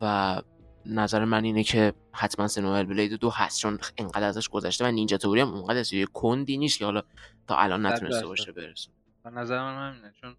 و 0.00 0.42
نظر 0.86 1.24
من 1.24 1.44
اینه 1.44 1.64
که 1.64 1.92
حتما 2.12 2.48
Senua 2.48 2.84
Hellblade 2.86 3.12
دو 3.12 3.30
هست 3.30 3.60
چون 3.60 3.78
انقدر 3.96 4.26
ازش 4.26 4.48
گذشته 4.48 4.84
و 4.84 4.90
Ninja 4.90 5.16
Theory 5.16 5.40
هم 5.40 5.48
اونقدر 5.48 5.78
از 5.78 5.92
کندی 6.12 6.58
نیست 6.58 6.78
که 6.78 6.84
حالا 6.84 7.02
تا 7.46 7.56
الان 7.56 7.82
صد 7.82 7.86
نتونسته 7.86 8.16
درصد. 8.16 8.28
باشه 8.28 8.52
برسه. 8.52 8.90
به 9.30 9.40
نظر 9.40 9.58
من 9.58 9.90
همینه 9.90 10.12
چون 10.20 10.36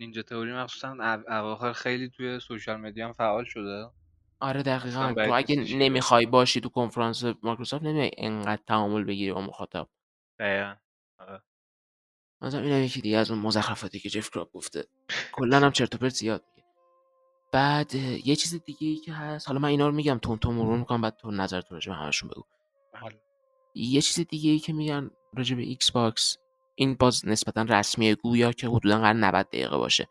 نینجا 0.00 0.22
تئوری 0.22 0.52
مخصوصا 0.52 0.88
او- 0.88 1.32
اواخر 1.32 1.72
خیلی 1.72 2.08
توی 2.08 2.40
سوشال 2.40 2.76
مدیا 2.76 3.06
هم 3.06 3.12
فعال 3.12 3.44
شده. 3.44 3.90
آره 4.40 4.62
دقیقا. 4.62 5.14
تو 5.14 5.32
اگه 5.32 5.76
نمی‌خوای 5.76 6.26
باشی 6.26 6.60
تو 6.60 6.68
کنفرانس 6.68 7.24
مایکروسافت 7.42 7.84
نمیای 7.84 8.10
انقدر 8.18 8.62
تعامل 8.66 9.04
بگیری 9.04 9.32
با 9.32 9.40
مخاطب. 9.40 9.88
دقیقا. 10.38 10.74
مثلا 12.42 12.60
اینم 12.60 12.82
یکی 12.84 13.00
دیگه 13.00 13.18
از 13.18 13.30
اون 13.30 13.40
مزخرفاتی 13.40 13.98
که 14.00 14.08
جف 14.10 14.30
کراپ 14.30 14.52
گفته. 14.52 14.84
کلا 15.32 15.56
هم 15.56 15.70
چرت 15.70 15.94
و 15.94 15.98
پرت 15.98 16.12
زیاد 16.12 16.44
میگه. 16.56 16.68
بعد 17.52 17.94
یه 17.94 18.36
چیز 18.36 18.64
دیگه 18.64 18.88
ای 18.88 18.96
که 18.96 19.12
هست. 19.12 19.48
حالا 19.48 19.60
من 19.60 19.68
اینا 19.68 19.86
رو 19.88 19.94
میگم 19.94 20.18
تون 20.18 20.38
تون 20.38 20.54
مرور 20.54 20.78
می‌کنم 20.78 21.00
بعد 21.00 21.16
تو 21.16 21.30
نظر 21.30 21.60
تو 21.60 21.74
راجع 21.74 21.92
به 21.92 21.98
همشون 21.98 22.28
بگو. 22.28 22.44
بله. 22.92 23.20
یه 23.74 24.00
چیز 24.00 24.26
دیگه 24.26 24.50
ای 24.50 24.58
که 24.58 24.72
میگن 24.72 25.10
راجع 25.36 25.56
به 25.56 25.62
Xbox 25.62 26.38
این 26.74 26.94
باز 26.94 27.28
نسبتا 27.28 27.62
رسمیه 27.62 28.14
گویا 28.14 28.52
که 28.52 28.68
حدودا 28.68 28.98
قرار 28.98 29.12
90 29.12 29.46
دقیقه 29.46 29.76
باشه. 29.76 30.08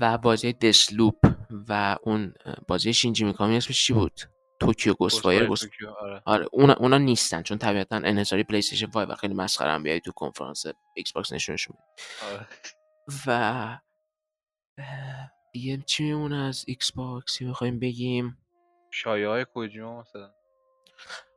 و 0.00 0.18
بازی 0.18 0.52
Deathloop 0.52 1.34
و 1.68 1.96
اون 2.02 2.34
بازی 2.68 2.94
شینجی 2.94 3.24
میکامی 3.24 3.56
اسمش 3.56 3.86
چی 3.86 3.92
بود؟ 3.92 4.20
Tokyo 4.60 4.94
Ghostwire 4.94 5.46
Ghost 5.46 5.60
Tokyo، 5.60 5.90
آره. 5.90 6.22
آره 6.24 6.46
اونا, 6.52 6.74
اونا 6.74 6.98
نیستن 6.98 7.42
چون 7.42 7.58
طبیعتا 7.58 7.96
انحصاری 7.96 8.44
PlayStation 8.44 8.86
5 8.86 9.08
و 9.10 9.14
خیلی 9.14 9.34
مسخره 9.34 9.70
هم 9.70 9.82
بیای 9.82 10.00
تو 10.00 10.12
کنفرانس 10.12 10.64
Xbox 10.94 11.32
نشونشون. 11.32 11.76
آره. 12.32 12.46
و 13.26 13.78
دیگه 15.52 15.82
چی 15.86 16.04
میمونه 16.04 16.36
از 16.36 16.64
Xbox 16.68 17.42
بخوایم 17.42 17.78
بگیم. 17.78 18.38
شایعه 18.90 19.28
های 19.28 19.44
کوجیما 19.44 20.00
مثلا. 20.00 20.30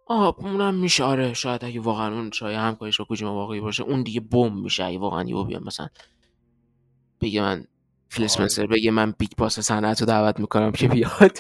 آه 0.08 0.36
اونم 0.40 0.76
میشه 0.76 1.04
آره 1.04 1.34
شاید 1.34 1.66
اگه 1.66 1.80
واقعا 1.80 2.14
اون 2.14 2.32
شاید 2.32 2.58
همکاریش 2.58 2.98
با 2.98 3.06
کوجیما 3.06 3.34
واقعی 3.34 3.60
باشه 3.60 3.84
اون 3.84 4.04
دیگه 4.04 4.20
بمب 4.20 4.54
میشه 4.62 4.84
اگه 4.84 5.00
واقعا 5.00 5.24
یهو 5.24 5.44
بیان 5.44 5.64
مثلا 5.64 5.88
بگه 7.22 7.42
من 7.42 7.66
فیل 8.10 8.22
آره. 8.24 8.26
اسپنسر 8.26 8.68
بگه 8.68 8.92
من 8.92 9.12
big 9.18 9.30
boss 9.38 9.60
صنعت 9.60 10.02
رو 10.02 10.08
دعوت 10.08 10.40
می‌کنم 10.40 10.72
که 10.72 10.88
بیاد. 10.88 11.38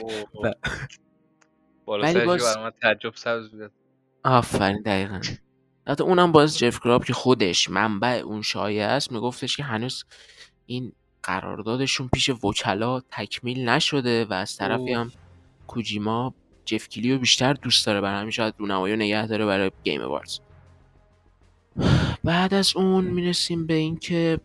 بالا 1.85 2.13
سرش 2.13 2.25
باز- 2.25 2.57
من 2.57 2.71
تعجب 2.81 3.15
سبز 3.15 3.51
بیاد 3.51 3.71
آفرین 4.23 4.81
دقیقا 4.81 5.21
حتی 5.87 6.03
اونم 6.03 6.31
باز 6.31 6.57
جف 6.59 6.79
گراب 6.83 7.05
که 7.05 7.13
خودش 7.13 7.69
منبع 7.69 8.07
اون 8.25 8.41
شایعه 8.41 8.85
است 8.85 9.11
میگفتش 9.11 9.57
که 9.57 9.63
هنوز 9.63 10.03
این 10.65 10.91
قراردادشون 11.23 12.07
پیش 12.13 12.29
وکلا 12.29 12.99
تکمیل 12.99 13.69
نشده 13.69 14.25
و 14.25 14.33
از 14.33 14.57
طرفی. 14.57 14.93
هم 14.93 15.11
کوجیما 15.67 16.33
جف 16.65 16.89
کلیو 16.89 17.17
بیشتر 17.17 17.53
دوست 17.53 17.85
داره 17.85 18.01
برای 18.01 18.19
همین 18.19 18.31
شاید 18.31 18.53
رونمایی 18.57 18.93
رو 18.93 18.99
نگه 18.99 19.27
داره 19.27 19.45
برای 19.45 19.71
گیم 19.83 20.01
وارز 20.01 20.39
بعد 22.23 22.53
از 22.53 22.75
اون 22.75 23.05
می‌رسیم 23.05 23.67
به 23.67 23.73
اینکه 23.73 24.39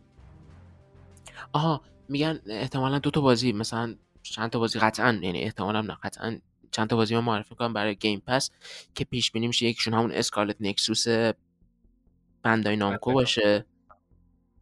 آها 1.53 1.83
میگن 2.09 2.41
احتمالا 2.47 2.99
دو 2.99 3.11
تا 3.11 3.21
بازی 3.21 3.53
مثلا 3.53 3.95
چند 4.23 4.51
تا 4.51 4.59
بازی 4.59 4.79
قطعا 4.79 5.21
یعنی 5.23 5.41
احتمالا 5.41 5.81
نه 5.81 5.99
قطعا 6.03 6.39
چند 6.71 6.89
تا 6.89 6.97
بازی 6.97 7.15
من 7.15 7.25
معرفی 7.25 7.55
کنم 7.55 7.73
برای 7.73 7.97
گیم 7.97 8.23
پس 8.27 8.51
که 8.95 9.05
پیش 9.05 9.31
بینی 9.31 9.47
میشه 9.47 9.67
یکیشون 9.67 9.95
همون 9.95 10.13
اسکارلت 10.13 10.57
نکسوس 10.61 11.05
Bandai 12.43 12.77
Namco 12.77 13.13
باشه. 13.13 13.65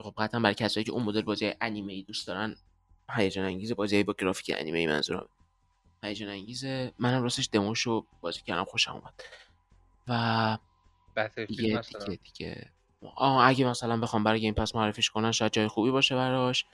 خب 0.01 0.15
قطعا 0.19 0.41
برای 0.41 0.55
کسایی 0.55 0.85
که 0.85 0.93
اون 0.93 1.03
مدل 1.03 1.23
بازی 1.23 1.53
انیمه 1.61 1.93
ای 1.93 2.03
دوست 2.03 2.27
دارن 2.27 2.57
هیجان 3.17 3.45
انگیز 3.45 3.73
بازی 3.73 4.03
با 4.03 4.15
گرافیک 4.19 4.57
انیمه 4.59 4.79
ای 4.79 4.87
منظورم. 4.87 5.29
هیجان 6.03 6.29
انگیزه 6.29 6.93
منم 6.99 7.23
راستش 7.23 7.49
دموشو 7.53 8.07
بازی 8.21 8.41
کردم 8.41 8.65
خوشم 8.65 8.93
اومد. 8.93 9.15
و 10.09 10.59
Battlefield 11.17 11.87
دیگه 11.87 12.21
دیگه. 12.25 12.71
آه 13.17 13.47
اگه 13.47 13.67
مثلا 13.67 13.97
بخوام 13.97 14.25
برای 14.25 14.41
Game 14.41 14.55
Pass 14.55 14.75
معرفیش 14.75 15.11
کنن 15.11 15.33
شاید 15.33 15.53
جای 15.53 15.69
خوبی 15.69 15.91
باشه 15.91 16.15
براش. 16.15 16.67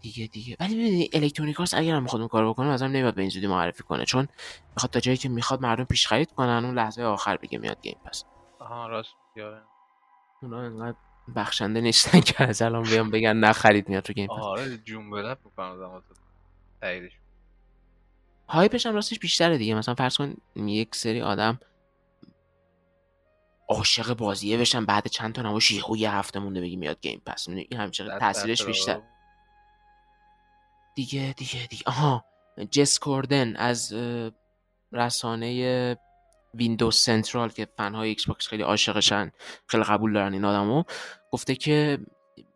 دیگه 0.00 0.26
دیگه. 0.26 0.56
ولی 0.60 0.74
ببینید 0.74 1.16
Electronic 1.16 1.60
Arts 1.60 1.74
اگر 1.74 1.94
هم 1.94 2.02
می‌خواد 2.02 2.20
اون 2.20 2.28
کارو 2.28 2.52
بکنه 2.52 2.68
مثلا 2.68 2.88
نمیاد 2.88 3.14
به 3.14 3.20
این 3.20 3.30
زودی 3.30 3.46
معرفی 3.46 3.82
کنه. 3.82 4.04
چون 4.04 4.28
می‌خواد 4.74 4.90
تا 4.90 5.00
جایی 5.00 5.16
که 5.16 5.28
می‌خواد 5.28 5.62
مردم 5.62 5.84
پیش 5.84 6.06
خرید 6.06 6.32
کنن 6.32 6.64
اون 6.64 6.74
لحظه 6.74 7.02
آخر 7.02 7.36
بگه 7.36 7.58
میاد 7.58 7.82
Game 7.82 7.96
Pass 8.04 8.24
آها 8.58 8.86
راست 8.86 9.14
آره. 9.36 9.62
اونا 10.42 10.60
انقدر 10.60 10.96
بخشنده 11.36 11.80
نیستن 11.80 12.20
که 12.20 12.42
از 12.42 12.62
الان 12.62 12.82
بیان 12.82 13.10
بگن 13.10 13.36
نخرید 13.36 13.88
میاد 13.88 14.02
تو 14.02 14.12
گیم 14.12 14.26
پس 14.26 14.42
آره 14.42 14.76
جون 14.76 15.10
به 15.10 15.22
لب 15.22 15.38
می‌کنم 15.44 15.78
زمان 15.78 16.00
تو 16.00 16.14
تاییدش 16.80 17.12
هایپش 18.52 18.86
هم 18.86 18.94
راستش 18.94 19.18
بیشتره 19.18 19.58
دیگه. 19.58 19.74
مثلا 19.74 19.94
فرض 19.94 20.16
کن 20.16 20.34
یک 20.56 20.94
سری 20.94 21.22
آدم 21.22 21.60
عاشق 23.68 24.14
بازیه 24.16 24.58
بشن 24.58 24.84
بعد 24.84 25.06
چند 25.06 25.34
تا 25.34 25.42
نمایش 25.42 25.70
یهو 25.70 25.96
یه 25.96 26.10
هفته 26.12 26.40
مونده 26.40 26.60
بگی 26.60 26.76
میاد 26.76 27.00
گیم 27.00 27.22
پس. 27.26 27.48
این 27.48 27.66
همچنان 27.80 28.18
تاثیرش 28.18 28.64
بیشتر. 28.64 29.00
دیگه 30.94 31.34
دیگه 31.36 31.66
دیگه. 31.66 31.82
آها. 31.86 32.24
جس 32.70 32.98
کوردن 32.98 33.56
از 33.56 33.94
رسانه 34.92 35.96
Windows 36.54 36.96
Central 36.96 37.48
که 37.48 37.68
fan 37.76 38.08
های 38.08 38.26
Xbox 38.26 38.46
خیلی 38.46 38.62
عاشقشن 38.62 39.30
خیلی 39.66 39.84
قبول 39.84 40.12
دارن 40.12 40.32
این 40.32 40.44
آدمو 40.44 40.84
گفته 41.32 41.54
که 41.54 41.98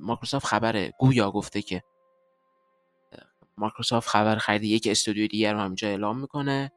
مایکروسافت 0.01 0.47
خبره. 0.47 0.92
گویا 0.99 1.30
گفته 1.30 1.62
که 1.62 1.82
مایکروسافت 3.59 4.09
خبر 4.09 4.36
خرید 4.36 4.64
یک 4.64 4.88
استودیو 4.90 5.26
دیگر 5.26 5.52
رو 5.52 5.61
همینجا 5.61 5.88
اعلام 5.88 6.20
می‌کنه 6.20 6.72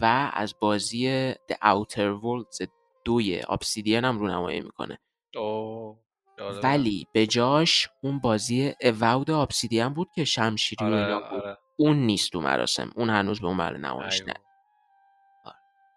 و 0.00 0.30
از 0.34 0.54
بازی 0.60 1.32
The 1.32 1.54
Outer 1.54 2.20
Worlds 2.22 2.66
دوی 3.04 3.40
Obsidian 3.40 4.04
هم 4.04 4.18
رونمایی 4.18 4.60
می‌کنه. 4.60 4.98
اوه. 5.36 5.98
ولی 6.62 7.06
به 7.12 7.26
جاش 7.26 7.88
اون 8.02 8.18
بازی 8.18 8.74
Avowed 8.80 9.30
Obsidian 9.30 9.88
بود 9.88 10.10
که 10.14 10.24
شمشیری 10.24 10.84
آره 10.84 10.96
اینا 10.96 11.20
بود. 11.20 11.42
آره. 11.42 11.58
اون 11.76 11.96
نیست 11.96 12.32
تو 12.32 12.40
مراسم. 12.40 12.90
اون 12.96 13.10
هنوز 13.10 13.40
به 13.40 13.46
اون 13.46 13.56
مرحله 13.56 13.78
نمایش. 13.78 14.22
نه. 14.22 14.34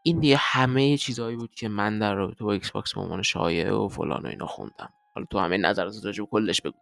این 0.04 0.20
دیگه 0.20 0.38
همه 0.40 0.98
چیزهایی 0.98 1.36
بود 1.36 1.56
که 1.56 1.68
من 1.68 2.00
در 2.00 2.14
رابطه 2.14 2.44
با 2.44 2.52
Xbox 2.52 2.96
به 2.96 3.02
عنوان 3.02 3.22
شایعه 3.22 3.74
و 3.74 3.88
فلان 3.88 4.26
و 4.26 4.28
اینا 4.28 4.46
خوندم. 4.46 4.94
حالا 5.16 5.28
تو 5.32 5.40
همه 5.40 5.58
نظرات 5.58 5.94
راجع 6.04 6.24
کلش 6.24 6.62
بگو. 6.62 6.78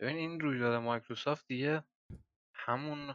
ببین 0.00 0.16
این 0.16 0.40
رویداد 0.40 0.82
مایکروسافت 0.82 1.46
دیگه 1.48 1.82
همون 2.68 3.14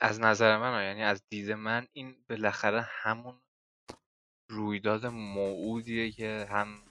از 0.00 0.20
نظر 0.20 0.58
من 0.58 0.84
یعنی 0.84 1.02
از 1.02 1.22
دید 1.28 1.52
من 1.52 1.86
این 1.92 2.16
بالاخره 2.30 2.80
همون 2.80 3.40
رویداد 4.50 5.06
موعودیه 5.06 6.10
که 6.10 6.46
هم 6.50 6.82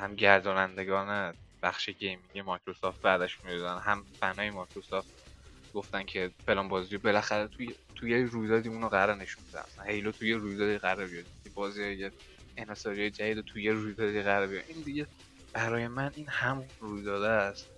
هم 0.00 0.14
گردانندگان 0.14 1.34
بخش 1.62 1.90
gaming 1.90 2.38
Microsoft 2.38 3.02
وعدش 3.02 3.44
می‌دادن 3.44 3.80
هم 3.80 4.04
fan 4.20 4.50
ای 4.50 4.58
Microsoft 4.58 5.30
گفتن 5.74 6.02
که 6.04 6.30
فلان 6.46 6.68
بازی 6.68 6.98
بالاخره 6.98 7.46
توی 7.46 7.74
توی 7.94 8.10
یه 8.10 8.26
رویدادی 8.26 8.68
اونو 8.68 8.88
قرار 8.88 9.16
نشون 9.16 9.44
بدن. 9.52 9.86
هیلو 9.86 10.12
توی 10.12 10.28
یه 10.28 10.36
رویدادی 10.36 10.78
قرار 10.78 11.06
بیاد 11.06 11.24
بازی 11.54 11.92
یه 11.92 12.12
انحصاری 12.56 13.10
جدید 13.10 13.44
توی 13.44 13.62
یه 13.62 13.72
رویدادی 13.72 14.22
قرار 14.22 14.46
بیاد. 14.46 14.64
این 14.68 14.82
دیگه 14.82 15.06
برای 15.52 15.88
من 15.88 16.12
این 16.16 16.28
همون 16.28 16.66
رویداده 16.80 17.28
است 17.28 17.70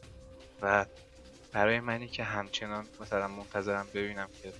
و 0.62 0.86
برای 1.52 1.80
منی 1.80 2.08
که 2.08 2.24
همچنان 2.24 2.90
مثلا 3.00 3.28
منتظرم 3.28 3.90
ببینم 3.90 4.30
که 4.42 4.54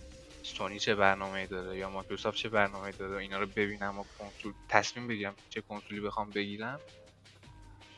سونی 0.44 0.78
چه 0.80 0.94
برنامه 0.94 1.46
داره 1.46 1.78
یا 1.78 1.90
مایکروسافت 1.90 2.36
چه 2.38 2.48
برنامه 2.48 2.92
داره 2.92 3.18
اینا 3.22 3.38
رو 3.38 3.46
ببینم 3.46 3.98
و 3.98 4.04
کنسول 4.18 4.54
تصمیم 4.70 5.08
بگیرم 5.08 5.38
چه 5.48 5.62
کنسولی 5.62 6.00
بخوام 6.00 6.32
بگیرم. 6.32 6.82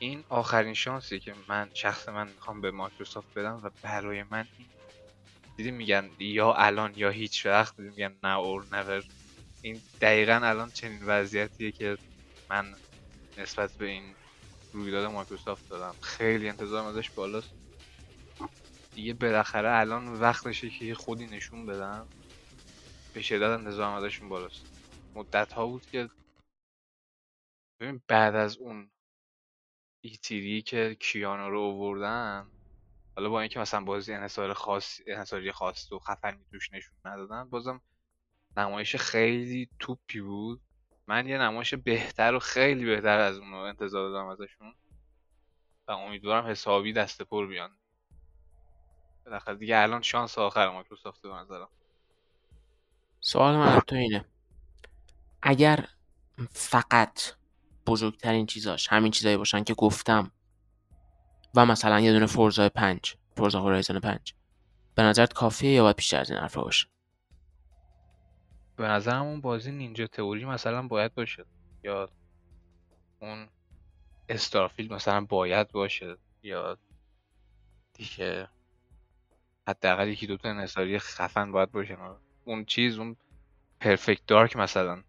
این 0.02 0.24
آخرین 0.28 0.74
شانسی 0.74 1.20
که 1.20 1.34
من 1.48 1.70
شخص 1.74 2.08
من 2.08 2.28
می‌خوام 2.28 2.60
به 2.60 2.70
مایکروسافت 2.70 3.28
بدم 3.36 3.60
و 3.64 3.70
برای 3.82 4.24
من 4.24 4.48
این 4.56 4.74
دیدی 5.58 5.70
میگن 5.70 6.16
یا 6.20 6.54
الان 6.54 6.96
یا 6.96 7.10
هیچ 7.10 7.46
وقت 7.46 7.76
دیدی 7.76 7.90
میگن 7.90 8.20
نه 8.24 8.36
اور 8.36 8.66
نور 8.72 9.04
این 9.64 9.84
دقیقا 10.02 10.40
الان 10.44 10.72
چنین 10.72 11.04
وضعیتیه 11.06 11.72
که 11.72 11.98
من 12.50 12.76
نسبت 13.38 13.72
به 13.78 13.86
این 13.86 14.16
رویداد 14.74 15.06
مایکروسافت 15.06 15.68
دارم. 15.70 15.98
خیلی 16.02 16.48
انتظارم 16.50 16.86
ازش 16.86 17.10
بالاست. 17.12 17.56
دیگه 18.94 19.14
بالاخره 19.14 19.70
الان 19.72 20.20
وقتشه 20.20 20.70
که 20.70 20.94
خودی 20.94 21.26
نشون 21.26 21.66
بدم 21.66 22.08
به 23.14 23.22
شدت 23.22 23.58
انتظارم 23.58 23.92
ازشون 23.92 24.28
بالاست. 24.28 24.66
مدت 25.14 25.52
ها 25.52 25.66
بود 25.66 25.86
که 25.86 26.08
ببین 27.80 28.02
بعد 28.08 28.34
از 28.34 28.56
اون 28.56 28.90
ایتیری 30.00 30.62
که 30.62 30.96
کیانو 31.00 31.50
رو 31.50 31.58
اووردن 31.58 32.46
حالا 33.16 33.28
با 33.28 33.40
اینکه 33.40 33.60
مثلا 33.60 33.80
بازی 33.84 34.12
انحصار 34.12 34.52
خاص 34.52 35.00
انحصاری 35.06 35.52
خاص 35.52 35.92
و 35.92 35.98
خفنی 35.98 36.44
توش 36.50 36.72
نشون 36.72 36.96
ندادن 37.04 37.44
بازم 37.50 37.80
نمایش 38.56 38.96
خیلی 38.96 39.70
توپی 39.78 40.20
بود. 40.20 40.60
من 41.06 41.28
یه 41.28 41.38
نمایش 41.38 41.74
بهتر 41.74 42.34
و 42.34 42.38
خیلی 42.38 42.84
بهتر 42.84 43.18
از 43.18 43.38
اون 43.38 43.54
انتظار 43.54 44.10
دارم 44.10 44.26
ازشون. 44.26 44.74
و 45.88 45.92
امیدوارم 45.92 46.46
حسابی 46.46 46.92
دست 46.92 47.22
پر 47.22 47.46
بیان. 47.46 47.78
بالاخره 49.26 49.54
دیگه 49.54 49.78
الان 49.78 50.02
شانس 50.02 50.38
آخر 50.38 50.70
مایکروسافت 50.70 51.22
به 51.22 51.28
نظرم. 51.28 51.68
سوال 53.20 53.56
من 53.56 53.80
تو 53.80 53.96
اینه. 53.96 54.24
اگر 55.42 55.88
فقط 56.50 57.20
بزرگترین 57.86 58.46
چیزاش 58.46 58.88
همین 58.88 59.10
چیزایی 59.12 59.36
باشن 59.36 59.64
که 59.64 59.74
گفتم 59.74 60.30
و 61.54 61.66
مثلا 61.66 62.00
یه 62.00 62.12
دونه 62.12 62.26
فورزا 62.26 62.68
پنج 62.68 63.16
فورزا 63.36 63.60
هورایزن 63.60 63.98
پنج 64.00 64.34
به 64.94 65.02
نظرت 65.02 65.32
کافیه 65.32 65.70
یا 65.70 65.82
باید 65.82 65.96
بیشتر 65.96 66.20
از 66.20 66.30
این 66.30 66.40
حرفا 66.40 66.62
باشه؟ 66.62 66.86
به 68.76 68.88
نظرم 68.88 69.22
اون 69.22 69.40
بازی 69.40 69.72
نینجا 69.72 70.06
تئوری 70.06 70.44
مثلا 70.44 70.88
باید 70.88 71.14
باشه 71.14 71.44
یا 71.82 72.08
اون 73.20 73.48
استارفیلد 74.28 74.92
مثلا 74.92 75.20
باید 75.20 75.72
باشه 75.72 76.16
یا 76.42 76.78
دیگه 77.92 78.48
حداقل 79.68 80.08
یکی 80.08 80.26
دوتا 80.26 80.48
انحصاری 80.48 80.98
خفن 80.98 81.52
باید 81.52 81.72
باشه. 81.72 81.98
اون 82.44 82.64
چیز 82.64 82.98
اون 82.98 83.16
پرفکت 83.80 84.26
دارک 84.26 84.56
مثلا. 84.56 85.02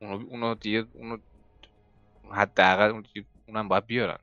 اونو 0.00 0.26
اونو 0.28 0.54
دیگه 0.54 0.86
اونو 0.94 1.18
حداقل 2.30 2.90
اون 2.90 3.04
اونم 3.46 3.68
باید 3.68 3.86
بیارن. 3.86 4.18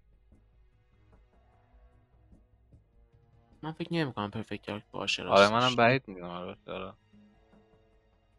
من 3.61 3.71
فکر 3.71 3.93
نمی 3.93 4.13
کنم 4.13 4.31
Perfect 4.31 4.65
Dark 4.65 4.83
باشه 4.91 5.23
آره 5.23 5.49
منم 5.49 5.75
بعید 5.75 6.07
می‌دونم 6.07 6.55
آره. 6.67 6.93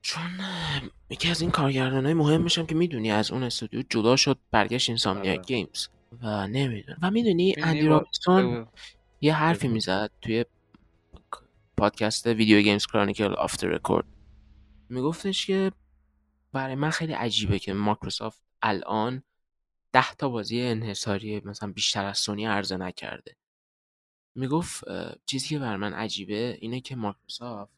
چون 0.02 0.22
یکی 1.11 1.30
از 1.30 1.40
این 1.40 1.50
کارگردان 1.50 2.04
های 2.04 2.14
مهمشم 2.14 2.66
که 2.66 2.74
می‌دونی 2.74 3.11
از 3.11 3.30
اون 3.30 3.42
استودیو 3.42 3.82
جدا 3.90 4.16
شد 4.16 4.38
برگشت 4.50 4.88
Insomniac 4.89 5.32
آره. 5.32 5.42
Games 5.43 5.89
و 6.22 6.46
نمی‌دونم. 6.46 6.98
و 7.02 7.11
می‌دونی 7.11 7.54
اندی 7.59 7.86
رابینسون 7.86 8.66
یه 9.20 9.34
حرفی. 9.34 9.68
می‌زد 9.68 10.11
توی 10.22 10.44
پادکست 11.77 12.27
Video 12.26 12.61
Games 12.61 12.87
Chronicle 12.87 13.34
off 13.34 13.51
the 13.51 13.68
record. 13.68 14.07
میگفتش 14.89 15.47
که 15.47 15.72
برای 16.53 16.74
من 16.74 16.91
خیلی 16.91 17.12
عجیبه 17.12 17.59
که 17.59 17.72
مایکروسافت 17.72 18.43
الان 18.62 19.22
ده 19.93 20.14
تا 20.14 20.29
بازی 20.29 20.62
انحصاری 20.62 21.43
مثلا 21.45 21.72
بیشتر 21.72 22.05
از 22.05 22.18
سونی 22.18 22.47
عرضه 22.47 22.77
نکرده. 22.77 23.37
می‌گفت 24.35 24.85
چیزی 25.27 25.49
که 25.49 25.59
برای 25.59 25.77
من 25.77 25.93
عجیبه 25.93 26.59
اینه 26.61 26.81
که 26.81 26.97
مایکروسافت 26.97 27.72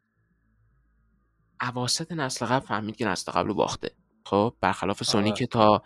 اواسط 1.61 2.13
نسل 2.13 2.47
قبل 2.47 2.67
فهمید 2.67 2.97
که 2.97 3.07
نسل 3.07 3.33
قبل 3.33 3.49
رو 3.49 3.55
باخته. 3.55 3.91
خب 4.25 4.55
برخلاف 4.61 5.05
سونی 5.05 5.29
آره. 5.29 5.39
که 5.39 5.47
تا 5.47 5.83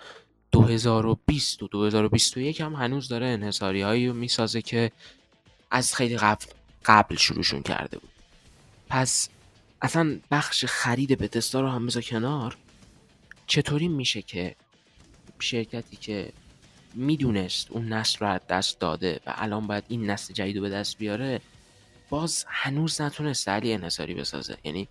2020 0.52 1.62
و 1.62 1.68
2021 1.68 2.60
هم 2.60 2.74
هنوز 2.74 3.08
داره 3.08 3.26
انحصاری 3.26 3.82
هایی 3.82 4.08
رو 4.08 4.14
می‌سازه 4.14 4.62
که 4.62 4.92
از 5.70 5.94
خیلی 5.94 6.16
قبل 6.16 6.44
قبل 6.84 7.16
شروعشون 7.16 7.62
کرده 7.62 7.98
بود. 7.98 8.10
پس 8.88 9.28
اصلا 9.82 10.18
بخش 10.30 10.64
خرید 10.64 11.18
بتستا 11.18 11.60
رو 11.60 11.68
هم 11.68 11.86
بذار 11.86 12.02
کنار. 12.02 12.56
چطوری 13.46 13.88
میشه 13.88 14.22
که 14.22 14.56
شرکتی 15.38 15.96
که 15.96 16.32
می‌دونست 16.94 17.70
اون 17.70 17.92
نسل 17.92 18.18
رو 18.18 18.26
از 18.26 18.40
دست 18.48 18.80
داده 18.80 19.20
و 19.26 19.34
الان 19.36 19.66
باید 19.66 19.84
این 19.88 20.10
نسل 20.10 20.34
جدید 20.34 20.56
رو 20.56 20.62
به 20.62 20.70
دست 20.70 20.98
بیاره 20.98 21.40
باز 22.10 22.44
هنوز 22.48 23.00
نتونسته 23.00 23.50
علی 23.50 23.72
انحصاری 23.72 24.14
بسازه. 24.14 24.56
یعنی 24.64 24.88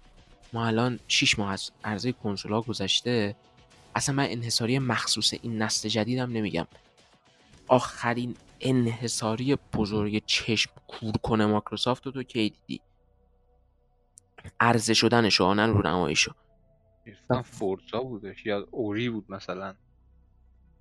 ما 0.53 0.65
الان 0.67 0.99
6 1.07 1.39
ماه 1.39 1.51
از 1.51 1.71
عرضه 1.83 2.11
کنسول 2.11 2.51
ها 2.51 2.61
گذشته. 2.61 3.35
اصلا 3.95 4.15
من 4.15 4.27
انحصاری 4.29 4.79
مخصوص 4.79 5.33
این 5.41 5.61
نسل 5.61 5.89
جدیدم 5.89 6.31
نمیگم. 6.31 6.67
آخرین 7.67 8.35
انحصاری 8.61 9.55
بزرگ 9.73 10.25
چشم 10.25 10.71
کور 10.87 11.13
کنه 11.23 11.45
مایکروسافت 11.45 12.05
رو 12.05 12.11
تو 12.11 12.23
کی 12.23 12.49
دیدی؟ 12.49 12.81
عرضه 14.59 14.93
شدنشو 14.93 15.43
آنن 15.43 15.69
رو 15.69 15.87
نمایشو. 15.87 16.31
فورزا 17.43 18.01
بودش. 18.03 18.45
یا 18.45 18.67
اوری 18.71 19.09
بود 19.09 19.31
مثلا. 19.31 19.75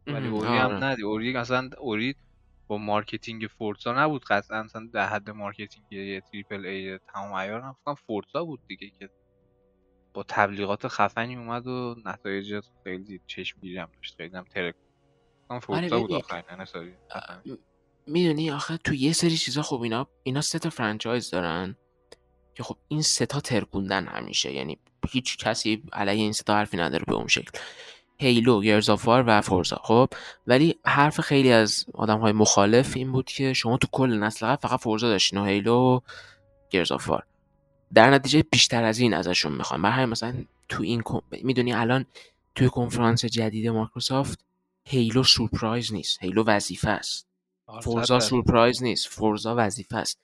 ولی 0.07 0.29
اوری 0.29 0.49
آره. 0.49 0.61
هم 0.61 0.85
ندی. 0.85 1.03
اوری 1.03 1.33
مثلا 1.33 1.71
اوری 1.79 2.15
با 2.67 2.79
مارکتینگ 2.79 3.47
فورزا 3.59 4.05
نبود 4.05 4.25
قطعا. 4.25 4.63
مثلا 4.63 4.89
در 4.93 5.09
حد 5.09 5.31
مارکتینگ 5.31 5.93
یه 5.93 6.21
تریپل 6.21 6.67
ای 6.67 6.99
تمام 6.99 7.35
عیار 7.35 7.61
هم 7.61 7.95
فورزا 7.95 8.45
بود 8.45 8.61
دیگه 8.67 8.91
که 8.91 9.11
با 10.15 10.23
تبلیغات 10.29 10.89
خفنی 10.89 11.37
اومد 11.37 11.67
و 11.67 11.97
نتایج 12.05 12.61
خیلی 12.85 13.21
چشمگیری 13.27 13.79
هم 13.79 13.89
داشت. 13.97 14.17
خیلی 14.17 14.37
هم 14.37 14.45
ترک 14.45 14.75
فورزا 15.63 15.99
بود 15.99 16.11
ببین، 16.11 16.23
آخرین. 17.11 17.59
می‌دونی 18.11 18.51
آخه 18.51 18.77
تو 18.77 18.95
یه 18.95 19.13
سری 19.13 19.37
چیزا 19.37 19.63
خب 19.63 19.81
اینا 19.81 20.07
اینا 20.23 20.41
سه 20.41 20.59
تا 20.59 20.71
فرانچایز 20.71 21.31
دارن 21.31 21.77
که 22.55 22.63
خب 22.63 22.77
این 22.89 23.03
سه 23.03 23.27
تا 23.27 23.41
ترکوندن 23.41 24.07
همیشه. 24.07 24.53
یعنی 24.53 24.79
هیچ 25.09 25.37
کسی 25.37 25.83
علیه 25.93 26.23
این 26.23 26.33
سه 26.33 26.43
تا 26.43 26.55
حرفی 26.55 26.77
نداره 26.77 27.05
به 27.07 27.15
اون 27.15 27.27
شکل. 27.27 27.59
هیلو 28.19 28.61
گرزافار 28.61 29.25
و 29.27 29.41
فورزا 29.41 29.81
خب؟ 29.85 30.09
ولی 30.47 30.79
حرف 30.85 31.21
خیلی 31.21 31.53
از 31.53 31.85
آدم 31.95 32.19
های 32.19 32.33
مخالف 32.33 32.97
این 32.97 33.13
بود 33.13 33.27
که 33.27 33.53
شما 33.53 33.77
تو 33.77 33.89
کل 33.93 34.19
نسل 34.19 34.47
قبل 34.47 34.69
فقط 34.69 34.81
فورزا 34.81 35.09
داشتین 35.09 35.39
و 35.39 35.45
هیلو 35.45 35.75
و 35.75 36.01
گرزافار 36.71 37.27
در 37.95 38.11
نتیجه 38.11 38.43
بیشتر 38.43 38.85
از 38.85 38.99
این 38.99 39.15
ازشون 39.15 39.53
می‌خوام 39.53 39.83
برای 39.83 40.07
مثلا 40.07 40.35
تو 40.69 40.83
این 40.83 41.03
می‌دونی 41.31 41.73
الان 41.73 42.07
توی 42.55 42.69
کنفرانس 42.69 43.25
جدید 43.25 43.69
Microsoft 43.69 44.45
Halo 44.85 45.23
سورپرایز 45.23 45.93
نیست. 45.93 46.23
Halo 46.23 46.45
وظیفه 46.45 46.91
است. 46.91 47.30
Forza 47.83 48.05
صد 48.05 48.15
درصد. 48.15 48.29
سورپرایز 48.29 48.83
نیست 48.83 49.09
Forza 49.09 49.55
وظیفه 49.59 49.97
است 49.97 50.19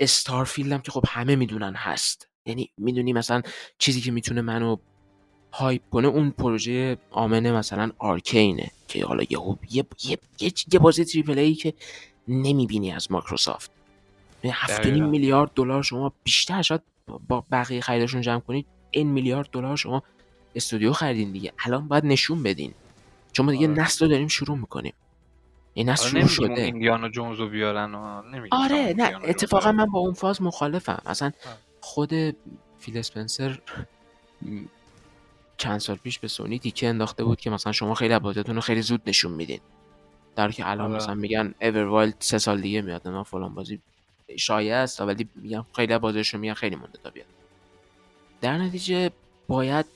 Starfield 0.00 0.72
هم 0.72 0.80
که 0.80 0.90
خب 0.90 1.04
همه 1.08 1.36
می‌دونن 1.36 1.74
هست 1.74 2.28
یعنی 2.46 2.70
می‌دونی 2.78 3.12
مثلا 3.12 3.42
چیزی 3.78 4.00
که 4.00 4.10
می‌تونه 4.10 4.40
منو 4.40 4.76
hype 5.52 5.82
کنه 5.90 6.08
اون 6.08 6.30
پروژه 6.30 6.98
Omen 7.10 7.44
ه 7.44 7.52
مثلا 7.52 7.90
Arkane 7.98 8.60
ه 8.60 8.70
که 8.88 9.06
حالا 9.06 9.22
یه 9.30 9.38
یه 9.70 9.86
یه, 10.04 10.18
یه 10.72 10.78
بازی 10.80 11.04
triple 11.04 11.38
A 11.38 11.54
که 11.54 11.74
نمی‌بینی 12.28 12.92
از 12.92 13.12
مایکروسافت 13.12 13.70
یعنی 14.44 14.56
هفت 14.58 14.80
و 14.80 14.82
نیم 14.82 14.92
دقیقاً. 14.92 15.08
میلیارد 15.08 15.50
دلار 15.54 15.82
شما 15.82 16.12
بیشتر 16.24 16.62
شاید 16.62 16.80
با 17.28 17.44
بقیه 17.52 17.80
خریدشون 17.80 18.20
جمع 18.20 18.40
کنید 18.40 18.66
این 18.90 19.08
میلیارد 19.08 19.50
دلار 19.50 19.76
شما 19.76 20.02
استودیو 20.54 20.92
خریدین 20.92 21.32
دیگه 21.32 21.52
الان 21.58 21.88
باید 21.88 22.04
نشون 22.04 22.42
بدین 22.42 22.74
چون 23.32 23.46
ما 23.46 23.52
دیگه 23.52 23.68
آره. 23.68 23.80
نسل 23.80 24.04
رو 24.04 24.10
داریم 24.10 24.28
شروع 24.28 24.58
می‌کنیم 24.58 24.94
این 25.78 25.88
نسل 25.88 26.08
آره 26.18 26.26
شروع 26.26 26.48
شده. 26.48 26.62
ایندیانا 26.62 27.08
جونز 27.08 27.38
رو 27.38 27.48
بیارن 27.48 27.94
و 27.94 28.22
آره 28.50 28.94
نه 28.96 29.18
اتفاقا 29.24 29.72
من 29.72 29.86
با 29.86 29.98
اون 29.98 30.14
فاز 30.14 30.42
مخالفم. 30.42 31.02
اصلا. 31.06 31.32
خود 31.80 32.12
فیل 32.78 32.98
اسپنسر 32.98 33.58
چند 35.56 35.78
سال 35.80 35.96
پیش 35.96 36.18
به 36.18 36.28
سونی 36.28 36.58
تیکه 36.58 36.88
انداخته 36.88 37.24
بود 37.24 37.40
که 37.40 37.50
مثلا 37.50 37.72
شما 37.72 37.94
خیلی 37.94 38.18
بازیتون 38.18 38.54
رو 38.54 38.60
خیلی 38.60 38.82
زود 38.82 39.02
نشون 39.06 39.32
میدین. 39.32 39.60
در 40.36 40.50
که 40.50 40.70
الان 40.70 40.90
آره. 40.90 40.96
مثلا 40.96 41.14
میگن 41.14 41.54
اوروایلد 41.60 42.14
سه 42.18 42.38
سال 42.38 42.60
دیگه 42.60 42.82
میاد 42.82 43.08
نه 43.08 43.22
فلان 43.22 43.54
بازی 43.54 43.80
شایع 44.36 44.76
است 44.76 45.00
ولی 45.00 45.28
میگن 45.34 45.64
خیلی 45.76 45.98
بازیش 45.98 46.34
رو 46.34 46.40
میگن 46.40 46.54
خیلی 46.54 46.76
مونده 46.76 46.98
تا 47.04 47.10
بیاد. 47.10 47.26
در 48.40 48.58
نتیجه 48.58 49.10
باید 49.48 49.86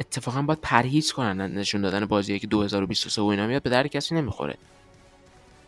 اتفاقا 0.00 0.42
باید 0.42 0.60
پرهیز 0.60 1.12
کنن 1.12 1.54
نشون 1.54 1.80
دادن 1.80 2.04
بازی 2.04 2.38
که 2.38 2.46
2023 2.46 3.22
و 3.22 3.24
اینا 3.24 3.46
میاد 3.46 3.62
به 3.62 3.70
در 3.70 3.86
کسی 3.86 4.14
نمی‌خوره. 4.14 4.56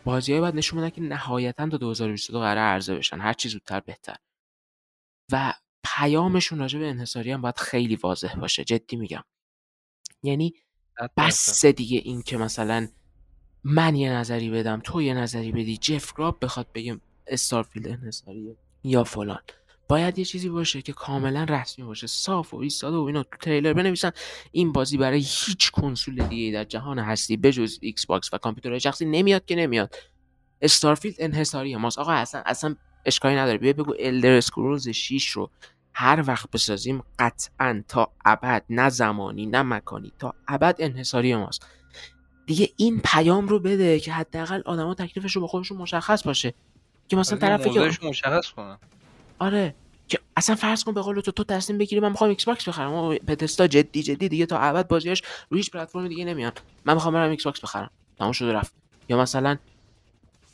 بازی 0.03 0.39
باید 0.39 0.55
نشون 0.55 0.79
بدن 0.79 0.89
که 0.89 1.01
نهایتا 1.01 1.69
تا 1.69 1.77
2022 1.77 2.39
قرار 2.39 2.57
عرضه 2.57 2.95
بشن. 2.95 3.19
هر 3.19 3.33
چی 3.33 3.49
زودتر 3.49 3.79
بهتر. 3.79 4.15
و 5.31 5.53
پیامشون 5.83 6.59
راجع 6.59 6.79
به 6.79 6.89
انحصاری 6.89 7.31
هم 7.31 7.41
باید 7.41 7.57
خیلی 7.57 7.95
واضح 7.95 8.35
باشه. 8.35 8.63
جدی 8.63 8.95
میگم. 8.95 9.23
یعنی 10.23 10.53
بسه 11.17 11.65
دیگه 11.65 11.97
این 11.97 12.21
که 12.21 12.37
مثلا 12.37 12.87
من 13.63 13.95
یه 13.95 14.11
نظری 14.11 14.49
بدم 14.49 14.79
تو 14.83 15.01
یه 15.01 15.13
نظری 15.13 15.51
بدی 15.51 15.77
Jeff 15.77 16.13
Grubb 16.17 16.45
بخواد 16.45 16.71
بگه 16.73 16.99
Starfield 17.27 17.87
انحصاریه 17.87 18.57
یا 18.83 19.03
فلان. 19.03 19.41
باید 19.89 20.19
یه 20.19 20.25
چیزی 20.25 20.49
باشه 20.49 20.81
که 20.81 20.93
کاملا 20.93 21.43
رسمی 21.43 21.85
باشه 21.85 22.07
صاف 22.07 22.53
و 22.53 22.57
ایستاده 22.57 22.97
و 22.97 23.01
اینا 23.01 23.23
تو 23.23 23.37
تریلر 23.41 23.73
بنویسن. 23.73 24.11
این 24.51 24.71
بازی 24.71 24.97
برای 24.97 25.19
هیچ 25.19 25.71
کنسول 25.71 26.27
دیگه 26.27 26.53
در 26.53 26.63
جهان 26.63 26.99
هستی 26.99 27.37
بجز 27.37 27.77
Xbox 27.81 28.33
و 28.33 28.37
کامپیوتر 28.37 28.79
شخصی 28.79 29.05
نمیاد 29.05 29.45
که 29.45 29.55
نمیاد. 29.55 29.95
Starfield 30.61 31.15
انحصاری 31.19 31.75
ماست 31.75 31.99
آقا 31.99 32.11
اصلا 32.11 32.43
اصلا 32.45 32.75
اشکالی 33.05 33.35
نداره. 33.35 33.57
بیا 33.57 33.73
بگو 33.73 33.93
Elder 33.99 34.31
Scrolls 34.31 34.89
6 34.89 35.29
رو 35.29 35.49
هر 35.93 36.23
وقت 36.27 36.51
بسازیم 36.51 37.03
قطعا 37.19 37.83
تا 37.87 38.11
ابد. 38.25 38.65
نه 38.69 38.89
زمانی 38.89 39.45
نه 39.45 39.61
مکانی 39.61 40.11
تا 40.19 40.35
ابد 40.47 40.75
انحصاری 40.79 41.35
ماست 41.35 41.65
دیگه 42.45 42.69
این 42.77 43.01
پیام 43.03 43.47
رو 43.47 43.59
بده 43.59 43.99
که 43.99 44.11
حداقل 44.11 44.61
آدما 44.65 44.93
تکلیفش 44.93 45.35
رو 45.35 45.41
با 45.41 45.47
خودشون 45.47 45.77
مشخص 45.77 46.23
باشه. 46.23 46.53
که 47.07 47.15
مثلا 47.15 47.37
طرف 47.39 47.67
که 47.67 48.07
مشخص 48.07 48.51
کنن 48.51 48.77
آره. 49.39 49.75
که 50.07 50.19
اصلا 50.37 50.55
فرض 50.55 50.83
کن 50.83 50.93
به 50.93 51.01
قول 51.01 51.21
تو 51.21 51.31
تو 51.31 51.43
تصمیم 51.43 51.77
بگیری 51.79 52.01
من 52.01 52.09
می‌خوام 52.09 52.29
Xbox 52.29 52.67
بخرم. 52.67 52.93
Bethesda 52.93 53.67
جدی 53.67 54.03
جدی 54.03 54.29
دیگه 54.29 54.45
تا 54.45 54.59
ابد 54.59 54.87
بازیاش 54.87 55.21
روی 55.49 55.59
هیچ 55.59 55.71
پلتفرم 55.71 56.07
دیگه 56.07 56.25
نمیاد 56.25 56.61
من 56.85 56.93
می‌خوام 56.93 57.13
برم 57.13 57.29
Xbox 57.29 57.59
بخرم 57.59 57.89
تمام 58.19 58.31
شده 58.31 58.53
رفت. 58.53 58.73
یا 59.09 59.17
مثلا 59.17 59.57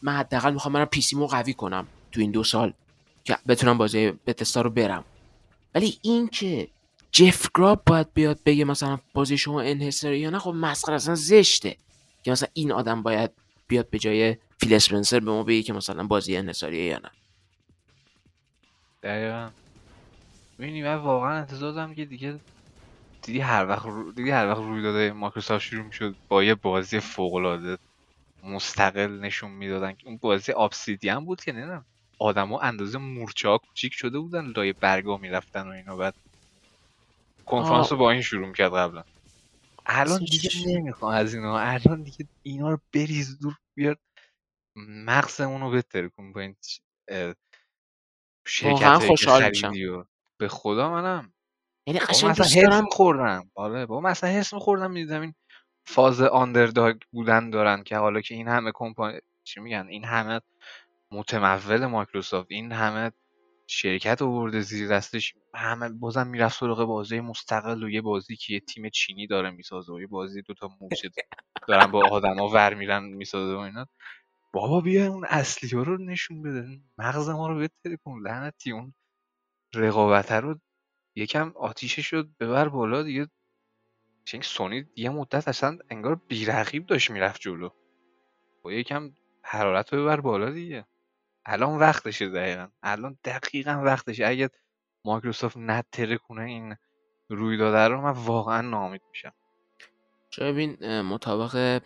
من 0.02 0.16
حداقل 0.16 0.54
می‌خوام 0.54 0.74
برم 0.74 0.86
PC 0.86 1.02
مو 1.14 1.28
قوی 1.28 1.54
کنم 1.54 1.88
تو 2.12 2.22
این 2.22 2.32
دو 2.32 2.44
سال 2.44 2.74
که 3.24 3.38
بتونم 3.48 3.78
بازی 3.78 4.12
بتستا 4.12 4.62
رو 4.62 4.70
برم. 4.70 5.04
ولی 5.76 5.98
این 6.02 6.28
که 6.28 6.68
جف 7.12 7.50
گراب 7.56 7.82
باید 7.86 8.14
بیاد 8.14 8.40
بگه 8.46 8.66
مثلا 8.66 9.00
بازی 9.14 9.38
شما 9.38 9.62
انحصاری 9.62 10.20
یا 10.20 10.30
نه 10.30 10.40
خب 10.40 10.50
مسخره 10.52 10.96
اصلا 10.96 11.16
زشته. 11.16 11.78
که 12.24 12.32
مثلا 12.32 12.50
این 12.54 12.72
آدم 12.72 13.04
باید 13.04 13.32
بیاد 13.68 13.90
به 13.90 14.00
جای 14.00 14.38
فیل 14.60 14.74
اسپنسر 14.74 15.20
به 15.20 15.32
ما 15.32 15.44
بگه 15.44 15.64
که 15.64 15.74
مثلا 15.74 16.04
بازی 16.04 16.38
انحصاریه 16.38 16.84
یا 16.84 16.98
نه. 16.98 17.12
دقیقا. 19.06 19.52
ببینی 20.60 20.84
من 20.84 20.96
واقعا 20.96 21.40
انتظار 21.40 21.74
دارم 21.74 21.96
که 21.96 22.06
دیگه 22.06 22.42
دیگه 23.26 23.44
هر 23.44 23.68
وقت 23.68 23.88
دیگه 24.16 24.36
هر 24.36 24.48
وقت 24.48 24.58
روی 24.58 24.84
داده 24.84 25.14
مایکروسافت 25.14 25.64
شروع 25.64 25.86
می‌شد 25.86 26.18
با 26.30 26.44
یه 26.44 26.56
بازی 26.56 27.00
فوق 27.00 27.34
العاده 27.34 27.78
مستقل 28.44 29.20
نشون 29.20 29.52
می‌دادن. 29.52 29.96
که 29.96 30.08
اون 30.08 30.18
بازی 30.18 30.52
آبسیدیان 30.52 31.26
بود 31.26 31.44
که 31.44 31.52
نه 31.52 31.86
آدما 32.20 32.60
اندازه 32.60 32.98
مورچه 32.98 33.50
ها 33.50 33.58
کوچیک 33.58 33.94
شده 33.94 34.20
بودن 34.20 34.46
لای 34.46 34.74
برگا 34.74 35.18
می‌رفتن 35.18 35.68
و 35.68 35.72
اینا. 35.72 35.96
بعد 35.98 36.16
کنفرانس 37.46 37.92
رو 37.92 37.98
با 37.98 38.12
این 38.12 38.22
شروع 38.22 38.48
می‌کرد 38.48 38.74
قبلا. 38.74 39.04
الان 39.86 40.20
دیگه 40.20 40.50
نمی‌خوام 40.68 41.14
از 41.14 41.34
اینا. 41.36 41.60
الان 41.60 42.04
دیگه 42.04 42.30
اینا 42.46 42.70
رو 42.70 42.80
بریز 42.94 43.40
دور 43.40 43.58
بیار. 43.78 43.98
مغزمون 45.06 45.62
رو 45.62 45.72
بهتر 45.72 46.08
کن 46.08 46.34
با 46.34 46.42
این 46.42 46.56
شرکت 48.48 48.98
خوشحال 48.98 49.50
میشم. 49.50 49.74
به 50.40 50.48
خدا 50.48 50.90
منم. 50.90 51.34
یعنی 51.88 52.00
قشنگ 52.00 52.36
دوست 52.36 52.56
دارم 52.56 52.86
خوردم 52.86 53.52
آره 53.56 53.86
با 53.86 54.02
مثلا 54.02 54.30
حس 54.30 54.54
میخوردم 54.54 54.92
می‌دیدم 54.92 55.22
این 55.22 55.34
فاز 55.88 56.22
آندرداگ 56.22 56.96
بودن 57.12 57.50
دارن 57.50 57.84
که 57.84 57.98
حالا 57.98 58.22
که 58.22 58.36
این 58.36 58.48
همه 58.48 58.72
کمپانی 58.74 59.20
چی 59.44 59.60
میگن؟ 59.60 59.88
این 59.90 60.06
همه 60.06 60.42
متمول 61.12 61.86
مایکروسافت 61.86 62.48
این 62.50 62.72
همه 62.72 63.12
شرکت 63.68 64.22
آورده 64.22 64.60
زیر 64.60 64.88
دستش 64.88 65.34
همه 65.56 65.90
بازم 65.90 66.28
می‌رفت 66.28 66.60
سراغ 66.60 66.84
بازی 66.84 67.20
مستقل 67.20 67.84
و 67.84 67.90
یه 67.90 68.02
بازی 68.02 68.36
که 68.36 68.54
یه 68.54 68.60
تیم 68.60 68.90
چینی 68.90 69.28
داره 69.28 69.50
می‌سازه 69.50 69.94
و 69.94 70.02
یه 70.02 70.08
بازی 70.08 70.42
دوتا 70.42 70.70
موشه 70.82 71.10
دارن 71.68 71.92
با 71.92 72.08
آدما 72.12 72.50
ور 72.50 72.74
میرن 72.74 73.04
می‌سازه 73.04 73.56
و 73.56 73.60
اینا. 73.60 73.88
بابا 74.56 74.82
بیا 74.82 75.08
اون 75.08 75.26
اصلی 75.26 75.70
ها 75.70 75.84
رو 75.84 75.98
نشون 75.98 76.42
بده. 76.42 76.82
مغز 76.98 77.30
ما 77.30 77.48
رو 77.48 77.56
بهتری 77.56 77.98
کن. 78.06 78.20
لعنتی 78.24 78.72
اون 78.72 78.94
رقابت 79.76 80.32
رو 80.32 80.60
یکم 81.16 81.54
آتیشش 81.56 82.14
رو 82.14 82.24
ببر 82.40 82.70
بالا 82.70 83.04
دیگه. 83.04 83.28
چون 84.26 84.42
سونی 84.42 84.86
یه 84.96 85.10
مدت 85.10 85.48
اصلا 85.48 85.78
انگار 85.90 86.16
بیرقیب 86.16 86.86
داشت 86.86 87.12
می‌رفت 87.12 87.42
جلو. 87.42 87.70
با 88.64 88.74
یکم 88.74 89.12
حرارت 89.44 89.94
رو 89.94 90.02
ببر 90.04 90.22
بالا 90.22 90.50
دیگه. 90.50 90.86
الان 91.46 91.80
وقتشه 91.80 92.30
دقیقا. 92.30 92.68
الان 92.84 93.18
دقیقا 93.24 93.82
وقتشه. 93.86 94.26
اگه 94.28 94.50
مایکروسافت 95.06 95.58
نتره 95.58 96.18
کنه 96.18 96.44
این 96.44 96.76
رویداده 97.30 97.88
رو 97.88 98.02
من 98.02 98.12
واقعا 98.12 98.62
نامید 98.62 99.02
میشم. 99.10 99.34
چه 100.30 100.44
ببین 100.44 101.02
مطابق 101.02 101.82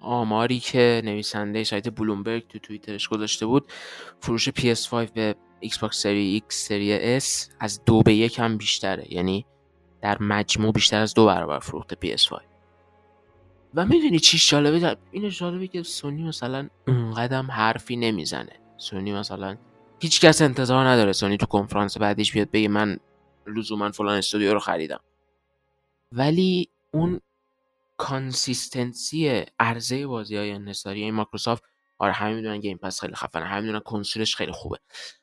آماری 0.00 0.60
که 0.60 1.02
نویسنده 1.04 1.64
سایت 1.64 1.88
بلومبرگ 1.88 2.48
تو 2.48 2.58
توییترش 2.58 3.08
گذاشته 3.08 3.46
بود. 3.46 3.66
فروش 4.20 4.48
PS5 4.48 4.92
به 5.14 5.34
باکس 5.80 6.02
سری 6.02 6.42
X 6.48 6.54
سری 6.54 7.20
S 7.20 7.24
از 7.60 7.84
دو 7.84 8.02
به 8.02 8.14
یک 8.14 8.38
هم 8.38 8.56
بیشتره. 8.56 9.14
یعنی 9.14 9.46
در 10.02 10.22
مجموع 10.22 10.72
بیشتر 10.72 11.00
از 11.00 11.14
دو 11.14 11.26
برابر 11.26 11.58
فروخته 11.58 11.96
PS5 12.16 12.40
و 13.74 13.86
می‌دونی 13.86 14.18
چیش 14.18 14.50
جالبه؟ 14.50 14.96
این 15.12 15.28
جالبه 15.28 15.66
که 15.66 15.82
سونی 15.82 16.22
مثلا 16.22 16.68
اونقدر 16.86 17.42
حرفی 17.42 17.96
نمی‌زنه. 17.96 18.52
سونی 18.76 19.12
مثلا 19.12 19.56
هیچ 20.00 20.20
کس 20.20 20.42
انتظار 20.42 20.88
نداره 20.88 21.12
سونی 21.12 21.36
تو 21.36 21.46
کنفرانس 21.46 21.98
بعدیش 21.98 22.32
بیاد 22.32 22.50
بگه 22.50 22.68
من 22.68 22.98
لزوما 23.46 23.90
فلان 23.90 24.18
استودیو 24.18 24.52
رو 24.52 24.58
خریدم. 24.58 25.00
ولی 26.12 26.68
اون 26.90 27.20
consistency 27.98 29.44
عرضه 29.58 30.06
بازی 30.06 30.36
های 30.36 30.50
انحصاری 30.50 31.02
این 31.02 31.14
مایکروسافت. 31.14 31.62
آره 31.98 32.12
همه 32.12 32.34
می‌دونن 32.34 32.60
Game 32.60 32.78
Pass 32.78 33.00
خیلی 33.00 33.14
خفنه 33.14 33.44
همه 33.44 33.60
می‌دونن 33.60 33.80
کنسولش 33.80 34.36
خیلی 34.36 34.52
خوبه. 34.52 34.78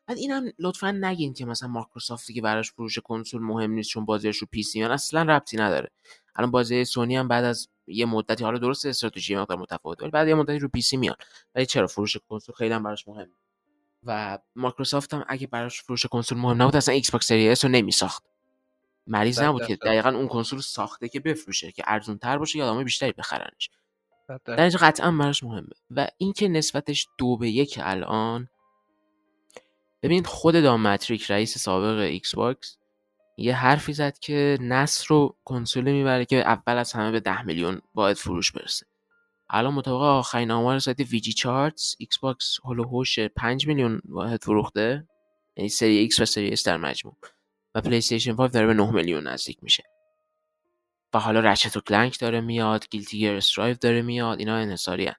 بعد 0.07 0.17
اینم 0.17 0.51
لطفا 0.59 0.91
نگین 0.91 1.34
که 1.34 1.45
مثلا 1.45 1.69
مایکروسافتی 1.69 2.34
که 2.34 2.41
براش 2.41 2.71
فروش 2.71 2.99
کنسول 2.99 3.41
مهم 3.41 3.71
نیست 3.71 3.89
چون 3.89 4.05
بازیش 4.05 4.38
رو 4.38 4.47
PC 4.51 4.84
اصلا 4.84 5.21
ربطی 5.23 5.57
نداره. 5.57 5.91
الان 6.36 6.51
بازی 6.51 6.86
سونی 6.86 7.15
هم 7.15 7.28
بعد 7.28 7.43
از 7.43 7.67
یه 7.88 8.05
مدتی 8.05 8.43
حالا 8.43 8.57
درست 8.57 8.86
استراتژی 8.86 9.36
مقدار 9.36 9.57
متفاوت 9.57 10.01
ولی 10.01 10.11
بعد 10.11 10.28
یه 10.28 10.36
مدتی 10.36 10.59
رو 10.59 10.69
PC 10.70 10.97
میان. 10.97 11.15
ولی 11.55 11.65
چرا؟ 11.65 11.88
فروش 11.88 12.17
کنسول 12.30 12.55
خیلی 12.55 12.73
هم 12.73 12.84
براش 12.84 13.07
مهم 13.07 13.28
و 14.03 14.39
مایکروسافت 14.55 15.13
هم 15.13 15.26
اگه 15.28 15.47
براش 15.47 15.82
فروش 15.82 16.05
کنسول 16.05 16.38
مهم 16.38 16.61
نبود 16.61 16.76
اصلا 16.76 16.93
Xbox 16.93 17.28
سری 17.28 17.49
S 17.49 17.66
رو 17.65 17.71
نمیساخت. 17.71 18.23
مریض 19.08 19.41
نبود 19.41 19.66
که 19.66 19.76
دقیقا 19.76 20.10
اون 20.10 20.28
کنسول 20.28 20.62
ساخته 20.62 21.10
که 21.10 21.20
بفروشه 21.20 21.72
که 21.72 21.84
ارزون 21.88 22.18
تر 22.18 22.38
باشه 22.38 22.60
یا 22.60 22.66
آدمای 22.66 22.84
بیشتری 22.84 23.12
بخرنش. 23.12 23.70
در 24.45 24.62
اینجا 24.62 24.80
قطعا 24.82 25.12
براش 25.12 25.43
مهمه. 25.43 25.68
و 25.91 26.08
اینکه 26.18 26.47
نسبتش 26.47 27.08
دو 27.18 27.38
به 27.38 27.49
یک 27.49 27.80
الان 27.84 28.49
ببینید 30.03 30.28
خود 30.28 30.53
Don 30.53 30.75
Mattrick 30.75 31.32
رئیس 31.32 31.58
سابق 31.58 31.99
Xbox 31.99 32.78
یه 33.38 33.56
حرفی 33.56 33.93
زد 33.93 34.20
که 34.20 34.58
نسل 34.62 35.06
رو 35.10 35.36
کنسولی 35.45 35.91
می‌بره 35.91 36.26
که 36.26 36.36
اول 36.36 36.78
از 36.78 36.93
همه 36.93 37.12
به 37.12 37.20
ده 37.20 37.41
میلیون 37.41 37.82
باید 37.93 38.18
فروش 38.18 38.51
برسه. 38.51 38.86
الان 39.49 39.74
مطابق 39.74 40.01
آخرین 40.01 40.51
آمار 40.51 40.80
سایت 40.80 40.99
VGChartz 40.99 41.95
Xbox 41.99 42.58
هوش 42.66 43.20
5 43.20 43.68
میلیون 43.68 44.01
واحد 44.06 44.43
فروخته. 44.43 45.08
یعنی 45.58 45.70
سری 45.70 45.97
X 45.97 46.20
و 46.20 46.26
سری 46.26 46.49
S 46.49 46.68
در 46.68 46.78
مجموع. 46.78 47.16
و 47.76 47.82
PlayStation 47.82 48.36
5 48.36 48.51
داره 48.51 48.67
به 48.67 48.73
9 48.73 48.91
میلیون 48.91 49.28
نزدیک 49.28 49.57
میشه. 49.61 49.84
و 51.13 51.19
حالا 51.19 51.39
Ratchet 51.39 51.78
و 51.78 51.82
Clank 51.82 52.20
داره 52.19 52.41
میاد 52.41 52.89
Guilty 52.89 53.18
Gear 53.18 53.36
Strive 53.36 53.76
داره 53.82 54.01
میاد 54.01 54.39
اینا 54.39 54.55
انحصاری. 54.55 55.11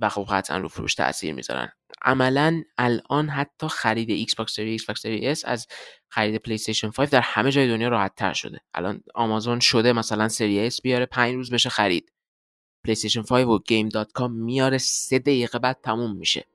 و 0.00 0.08
خب 0.08 0.26
قطعا 0.30 0.58
رو 0.58 0.68
فروش 0.68 0.94
تاثیر 0.94 1.34
می‌ذارن. 1.34 1.72
عملا 2.02 2.62
الان 2.78 3.28
حتی 3.28 3.68
خرید 3.68 4.10
Xbox 4.10 4.54
سری 4.54 4.70
Xbox 4.70 5.02
سری 5.02 5.28
S 5.28 5.44
از 5.44 5.66
خرید 6.08 6.36
PlayStation 6.36 6.90
5 6.90 7.08
در 7.08 7.20
همه 7.20 7.50
جای 7.50 7.68
دنیا 7.68 7.88
راحت 7.88 8.14
تر 8.14 8.32
شده. 8.32 8.60
الان 8.74 9.02
آمازون 9.14 9.60
شده 9.60 9.92
مثلا 9.92 10.28
سری 10.28 10.66
S 10.66 10.82
بیاره 10.82 11.06
5 11.06 11.34
روز 11.34 11.50
بشه 11.50 11.68
خرید. 11.68 12.12
PlayStation 12.84 13.22
5 13.22 13.46
و 13.46 13.58
Game 13.58 13.88
dot 13.88 14.12
com 14.12 14.32
میاره 14.32 14.78
3 14.78 15.18
دقیقه 15.18 15.58
بعد 15.58 15.80
تموم 15.82 16.16
میشه. 16.16 16.46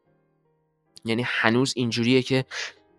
یعنی 1.05 1.23
هنوز 1.25 1.73
اینجوریه 1.75 2.21
که 2.21 2.45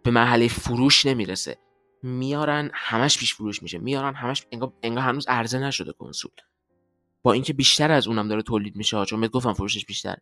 به 0.02 0.10
مرحله 0.10 0.48
فروش 0.48 1.06
نمی‌رسه. 1.06 1.58
میارن 2.02 2.70
همش 2.74 3.18
پیش 3.18 3.34
فروش 3.34 3.62
میشه. 3.62 3.78
میارن 3.78 4.14
همش 4.14 4.46
انگار, 4.52 4.72
انگار 4.82 5.04
هنوز 5.04 5.26
عرضه 5.28 5.58
نشده 5.58 5.92
کنسول. 5.92 6.32
با 7.22 7.32
اینکه 7.32 7.52
بیشتر 7.52 7.90
از 7.90 8.08
اونم 8.08 8.28
داره 8.28 8.42
تولید 8.42 8.76
میشه 8.76 9.04
چون 9.04 9.20
بهت 9.20 9.30
گفتم 9.30 9.52
فروشش 9.52 9.86
بیشتر. 9.86 10.16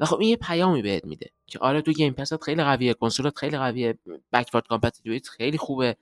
و 0.00 0.04
خب 0.04 0.20
این 0.20 0.28
یه 0.28 0.36
پیامی 0.36 0.82
بهت 0.82 1.04
میده 1.04 1.30
که 1.46 1.58
آره 1.58 1.82
تو 1.82 1.92
Game 1.92 2.12
Pass 2.12 2.38
ت 2.38 2.44
خیلی 2.44 2.62
قویه 2.62 2.94
کنسولت 2.94 3.38
خیلی 3.38 3.58
قویه 3.58 3.98
backward 4.32 4.66
compatibility 4.66 5.30
خیلی 5.30 5.58
خوبه 5.58 5.96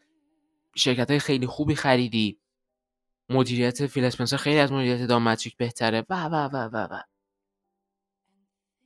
شرکت 0.76 1.10
های 1.10 1.18
خیلی 1.18 1.46
خوبی 1.46 1.74
خریدی 1.74 2.38
مدیریت 3.30 3.86
Phil 3.86 4.11
خیلی 4.10 4.58
از 4.58 4.72
مدیریت 4.72 5.06
Don 5.06 5.22
Mattrick 5.22 5.56
بهتره. 5.56 6.06
و 6.10 6.24
و 6.24 6.34
و 6.34 6.56
و 6.56 6.76
و. 6.76 7.00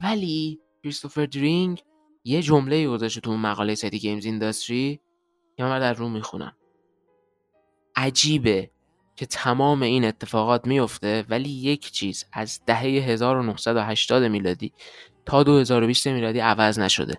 ولی 0.01 0.61
کریستوفر 0.83 1.27
درینگ 1.27 1.83
یه 2.25 2.43
جمله 2.43 2.89
گذاشته 2.89 3.21
تو 3.21 3.37
مقاله 3.37 3.75
سایت 3.75 3.95
گیمز 3.95 4.25
اینداستری 4.25 5.01
که 5.57 5.65
من 5.65 5.79
در 5.79 5.95
رو 5.95 6.09
می‌خونم. 6.09 6.57
عجیبه 7.97 8.71
که 9.17 9.27
تمام 9.27 9.83
این 9.83 10.05
اتفاقات 10.05 10.67
میفته 10.67 11.25
ولی 11.29 11.49
یک 11.49 11.91
چیز 11.91 12.25
از 12.33 12.61
دهه 12.67 12.81
1980 12.81 14.23
میلادی 14.23 14.73
تا 15.27 15.43
2020 15.43 16.07
میلادی 16.07 16.39
عوض 16.39 16.79
نشده. 16.79 17.15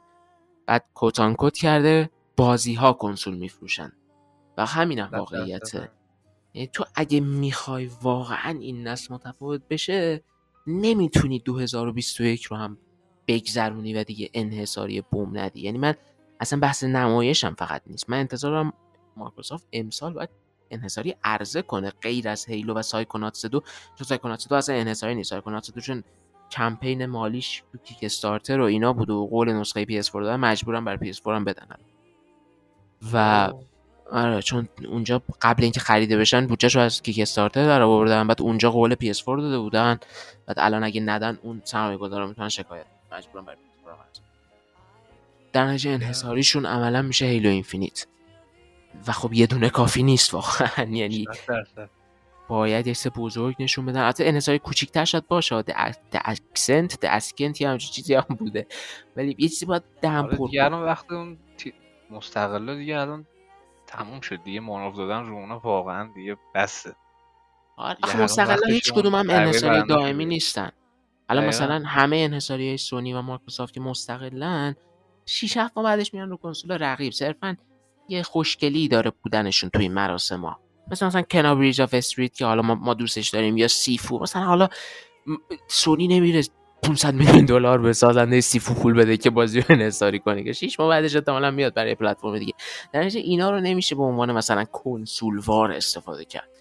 بعد 0.65 0.85
کوتان 0.93 1.35
کت 1.39 1.57
کرده 1.57 2.09
بازی 2.37 2.73
ها 2.73 2.93
کنسول 2.93 3.37
میفروشن. 3.37 3.91
و 4.57 4.65
همینم 4.65 5.09
واقعیته. 5.13 5.91
یعنی 6.53 6.67
تو 6.67 6.85
اگه 6.95 7.19
می‌خوای 7.19 7.89
واقعا 8.01 8.57
این 8.59 8.87
نسل 8.87 9.13
متفاوت 9.13 9.61
بشه 9.69 10.23
نمی‌تونی 10.67 11.39
2021 11.39 12.43
رو 12.43 12.57
هم 12.57 12.77
بگذرونی 13.27 13.93
و 13.93 14.03
دیگه 14.03 14.29
انحصاری 14.33 15.01
بوم 15.01 15.37
ندی. 15.37 15.61
یعنی 15.61 15.77
من 15.77 15.95
اصلا 16.39 16.59
بحث 16.59 16.83
نمایشم 16.83 17.55
فقط 17.59 17.81
نیست. 17.87 18.09
من 18.09 18.19
انتظارم 18.19 18.73
مایکروسافت 19.17 19.67
امسال 19.73 20.13
باید 20.13 20.29
انحصاری 20.71 21.15
عرضه 21.23 21.61
کنه. 21.61 21.89
غیر 22.01 22.29
از 22.29 22.45
Halo 22.45 22.73
و 22.73 22.81
Psychonauts 22.81 23.45
دو. 23.45 23.59
چون 23.95 24.07
Psychonauts 24.07 24.47
دو 24.47 24.55
اصلا 24.55 24.75
انحصاری 24.75 25.15
نیست. 25.15 25.29
Psychonauts 25.29 25.71
دو 25.71 25.81
چون 25.81 26.03
کمپین 26.51 27.05
مالیش 27.05 27.63
تو 27.71 27.77
Kickstarter 27.77 28.59
و 28.59 28.63
اینا 28.63 28.93
بود 28.93 29.09
و 29.09 29.27
قول 29.27 29.53
نسخه 29.53 29.85
PS4 29.85 30.11
دادن. 30.13 30.35
مجبورن 30.35 30.85
برا 30.85 30.97
PS4 30.97 31.27
هم 31.27 31.43
بدن 31.43 31.67
و 33.13 33.49
آره 34.11 34.41
چون 34.41 34.69
اونجا 34.89 35.21
قبل 35.41 35.63
اینکه 35.63 35.79
خریده 35.79 36.17
بشن 36.17 36.47
بودجهشو 36.47 36.79
از 36.79 37.01
Kickstarter 37.01 37.65
در 37.65 37.81
آوردن 37.81 38.27
بعد 38.27 38.41
اونجا 38.41 38.71
قول 38.71 38.95
PS4 38.95 39.25
داده 39.25 39.59
بودن. 39.59 39.99
بعد 40.45 40.59
الان 40.59 40.83
اگه 40.83 41.01
ندن 41.01 41.39
اون 41.43 41.61
سرمایه 41.65 41.97
گذارا 41.97 42.27
می‌تونن 42.27 42.49
شکایت 42.49 42.85
مجبورن 43.15 43.45
بر 43.45 43.55
PS4 43.55 44.19
در 45.53 45.67
نتیجه 45.67 45.91
انحصاریشون 45.91 46.65
عملا 46.65 47.01
میشه 47.01 47.25
هیلو 47.25 47.49
اینفینیت 47.49 48.07
و 49.07 49.11
خب 49.11 49.33
یه 49.33 49.47
دونه 49.47 49.69
کافی 49.69 50.03
نیست 50.03 50.33
واقعا. 50.33 50.85
یعنی 51.01 51.25
باید 52.47 52.87
یه 52.87 52.93
سه 52.93 53.09
بزرگ 53.09 53.55
نشون 53.59 53.85
بدن. 53.85 54.01
البته 54.01 54.25
انحصاری 54.25 54.59
کوچیک‌تر 54.59 55.05
شاید 55.05 55.27
باشه. 55.27 55.61
د 55.61 55.71
اکسنت 56.13 56.99
د 56.99 57.05
اسکنت 57.05 57.61
همچین 57.61 57.91
چیزی 57.91 58.13
هم 58.13 58.35
بوده. 58.39 58.67
ولی 59.15 59.35
یه 59.39 59.49
چیزی 59.49 59.65
باید 59.65 59.83
دهم 60.01 60.27
پر 60.27 60.45
دیگه 60.45 60.63
الان 60.63 60.83
وقت 60.83 61.11
اون 61.11 61.37
مستقلا 62.09 62.75
دیگه 62.75 62.99
الان 62.99 63.25
تموم 63.87 64.21
شد 64.21 64.43
دیگه. 64.43 64.59
مانوف 64.59 64.95
دادن 64.95 65.25
رو 65.25 65.35
اونا 65.35 65.59
واقعا 65.59 66.09
دیگه 66.15 66.37
بسه. 66.55 66.95
آره 67.77 68.21
مستقلا 68.23 68.67
هیچ 68.67 68.93
کدوم 68.93 69.15
هم 69.15 69.29
انحصاری 69.29 69.87
دائمی 69.87 70.25
نیستن. 70.25 70.71
الان 71.29 71.45
مثلا 71.45 71.83
همه 71.85 72.17
انحصاری 72.17 72.67
های 72.67 72.77
سونی 72.77 73.13
و 73.13 73.21
مایکروسافت 73.21 73.73
که 73.73 73.79
مستقلن 73.79 74.75
6 75.25 75.57
ماه 75.57 75.85
بعدش 75.85 76.13
میان 76.13 76.29
رو 76.29 76.37
کنسول 76.37 76.71
رقیب. 76.71 77.13
صرفا 77.13 77.57
یه 78.09 78.23
خوشگلی 78.23 78.87
داره 78.87 79.11
بودنشون 79.23 79.69
توی 79.69 79.87
مراسم 79.87 80.41
ها. 80.41 80.59
مثلا 80.91 81.07
مثلا 81.07 81.21
Kena 81.21 81.55
Bridge 81.55 81.81
of 81.81 81.93
Spirits 81.93 82.33
که 82.33 82.45
حالا 82.45 82.61
ما, 82.61 82.75
ما 82.75 82.93
دوستش 82.93 83.29
داریم 83.29 83.57
یا 83.57 83.67
Sifu. 83.67 84.19
مثلا 84.19 84.41
حالا 84.41 84.67
سونی 85.67 86.07
نمیره 86.07 86.41
500 86.83 87.13
میلیون 87.13 87.45
دلار 87.45 87.77
به 87.77 87.93
سازنده 87.93 88.41
Sifu 88.41 88.73
پول 88.73 88.93
بده 88.93 89.17
که 89.17 89.29
بازی 89.29 89.59
رو 89.59 89.65
انحصاری 89.69 90.19
کنه 90.19 90.43
که 90.43 90.53
6 90.53 90.79
ماه 90.79 90.89
بعدش 90.89 91.15
احتمالاً 91.15 91.51
میاد 91.51 91.73
برای 91.73 91.95
پلتفرم 91.95 92.39
دیگه. 92.39 92.53
در 92.93 93.03
نتیجه 93.03 93.19
اینا 93.19 93.49
رو 93.49 93.59
نمیشه 93.59 93.95
به 93.95 94.03
عنوان 94.03 94.31
مثلا 94.31 94.63
کنسولوار 94.63 95.71
استفاده 95.71 96.25
کرد. 96.25 96.54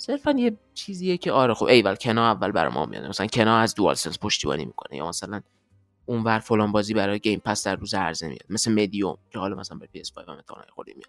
صرفا 0.00 0.30
یه 0.30 0.56
چیزیه 0.74 1.16
که 1.16 1.32
آره 1.32 1.54
خب 1.54 1.64
ایول 1.64 1.94
کنا 1.94 2.30
اول 2.30 2.52
برای 2.52 2.72
ما 2.72 2.86
میاد. 2.86 3.06
مثلا 3.06 3.26
کنا 3.26 3.58
از 3.58 3.74
دوال 3.74 3.94
سنس 3.94 4.18
پشتیبانی 4.18 4.64
می‌کنه 4.64 4.96
یا 4.96 5.08
مثلا 5.08 5.40
اونور 6.06 6.38
فلان 6.38 6.72
بازی 6.72 6.94
برای 6.94 7.18
گیم 7.18 7.42
پس 7.44 7.66
در 7.66 7.76
روز 7.76 7.94
عرضه 7.94 8.28
میاد. 8.28 8.44
مثل 8.50 8.72
مدیوم 8.72 9.18
که 9.30 9.38
حالا 9.38 9.56
مثلا 9.56 9.78
به 9.78 9.88
PS5 9.94 10.28
هم 10.28 10.64
خودی 10.74 10.92
میاد. 10.92 11.08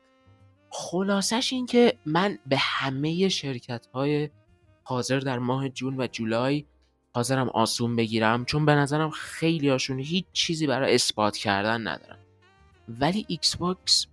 خلاصش 0.69 1.53
این 1.53 1.65
که 1.65 1.97
من 2.05 2.39
به 2.45 2.57
همه 2.57 3.29
شرکت 3.29 3.87
های 3.93 4.29
حاضر 4.83 5.19
در 5.19 5.39
ماه 5.39 5.69
جون 5.69 6.01
و 6.01 6.07
جولای 6.07 6.65
حاضرم 7.13 7.49
آسون 7.49 7.95
بگیرم 7.95 8.45
چون 8.45 8.65
به 8.65 8.75
نظرم 8.75 9.09
خیلی 9.09 9.69
هاشون 9.69 9.99
هیچ 9.99 10.25
چیزی 10.33 10.67
برای 10.67 10.95
اثبات 10.95 11.37
کردن 11.37 11.87
ندارن. 11.87 12.17
ولی 12.87 13.25
ایکس 13.27 13.55
باکس 13.55 14.07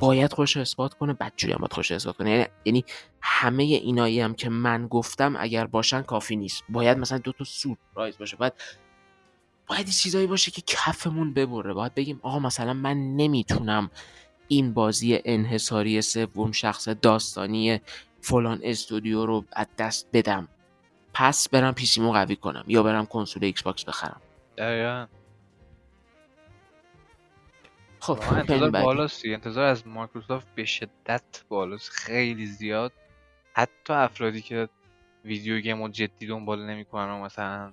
باید 0.00 0.32
خودشو 0.32 0.56
اثبات 0.56 0.94
کنه 0.94 1.12
بدجوری 1.12 1.52
هم 1.52 1.58
باید 1.58 1.72
خودشو 1.72 1.92
اثبات 1.92 2.16
کنه. 2.16 2.30
یعنی, 2.30 2.46
یعنی 2.64 2.84
همه 3.20 3.62
اینایی 3.62 4.20
هم 4.20 4.34
که 4.34 4.48
من 4.48 4.86
گفتم 4.86 5.36
اگر 5.38 5.66
باشن 5.66 6.02
کافی 6.02 6.36
نیست. 6.36 6.64
باید 6.68 6.98
مثلا 6.98 7.18
دو 7.18 7.32
تا 7.32 7.44
سورپرایز 7.44 8.18
باشه. 8.18 8.36
باید 8.36 8.52
باید 9.66 9.88
چیزایی 9.88 10.26
باشه 10.26 10.50
که 10.50 10.62
کفمون 10.66 11.34
ببره. 11.34 11.72
باید 11.72 11.94
بگیم 11.94 12.20
آقا 12.22 12.38
مثلا 12.38 12.74
من 12.74 13.16
نمی‌تونم 13.16 13.90
این 14.48 14.74
بازی 14.74 15.20
انحصاری 15.24 16.02
سوم 16.02 16.52
شخص 16.52 16.88
داستانی 16.88 17.80
فلان 18.20 18.60
استودیو 18.62 19.26
رو 19.26 19.44
از 19.52 19.66
دست 19.78 20.08
بدم. 20.12 20.48
پس 21.14 21.48
برم 21.48 21.74
پیسیمو 21.74 22.12
قوی 22.12 22.36
کنم 22.36 22.64
یا 22.66 22.82
برم 22.82 23.06
کنسول 23.06 23.44
ایکس 23.44 23.62
باکس 23.62 23.84
بخرم. 23.84 24.20
دقیقا. 24.58 25.06
خب 28.00 28.18
انتظار 28.32 28.70
بالاست 28.70 29.22
انتظار 29.24 29.64
از 29.64 29.86
مایکروسافت 29.86 30.54
به 30.54 30.64
شدت 30.64 31.44
بالاست. 31.48 31.90
خیلی 31.90 32.46
زیاد. 32.46 32.92
حتی 33.52 33.92
افرادی 33.92 34.40
که 34.40 34.68
video 35.24 35.60
game 35.60 35.80
و 35.80 35.88
جدی 35.88 36.26
دنبال 36.26 36.66
نمی‌کنن 36.66 37.10
و 37.10 37.24
مثلا 37.24 37.72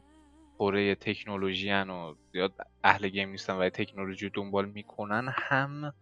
غرق 0.58 0.96
تکنولوژی 0.96 1.72
و 1.72 2.14
زیاد 2.32 2.54
اهل 2.84 3.10
game 3.10 3.30
نیستن 3.30 3.54
و 3.54 3.70
تکنولوژی 3.70 4.30
دنبال 4.30 4.66
می‌کنن 4.66 5.34
هم 5.34 5.94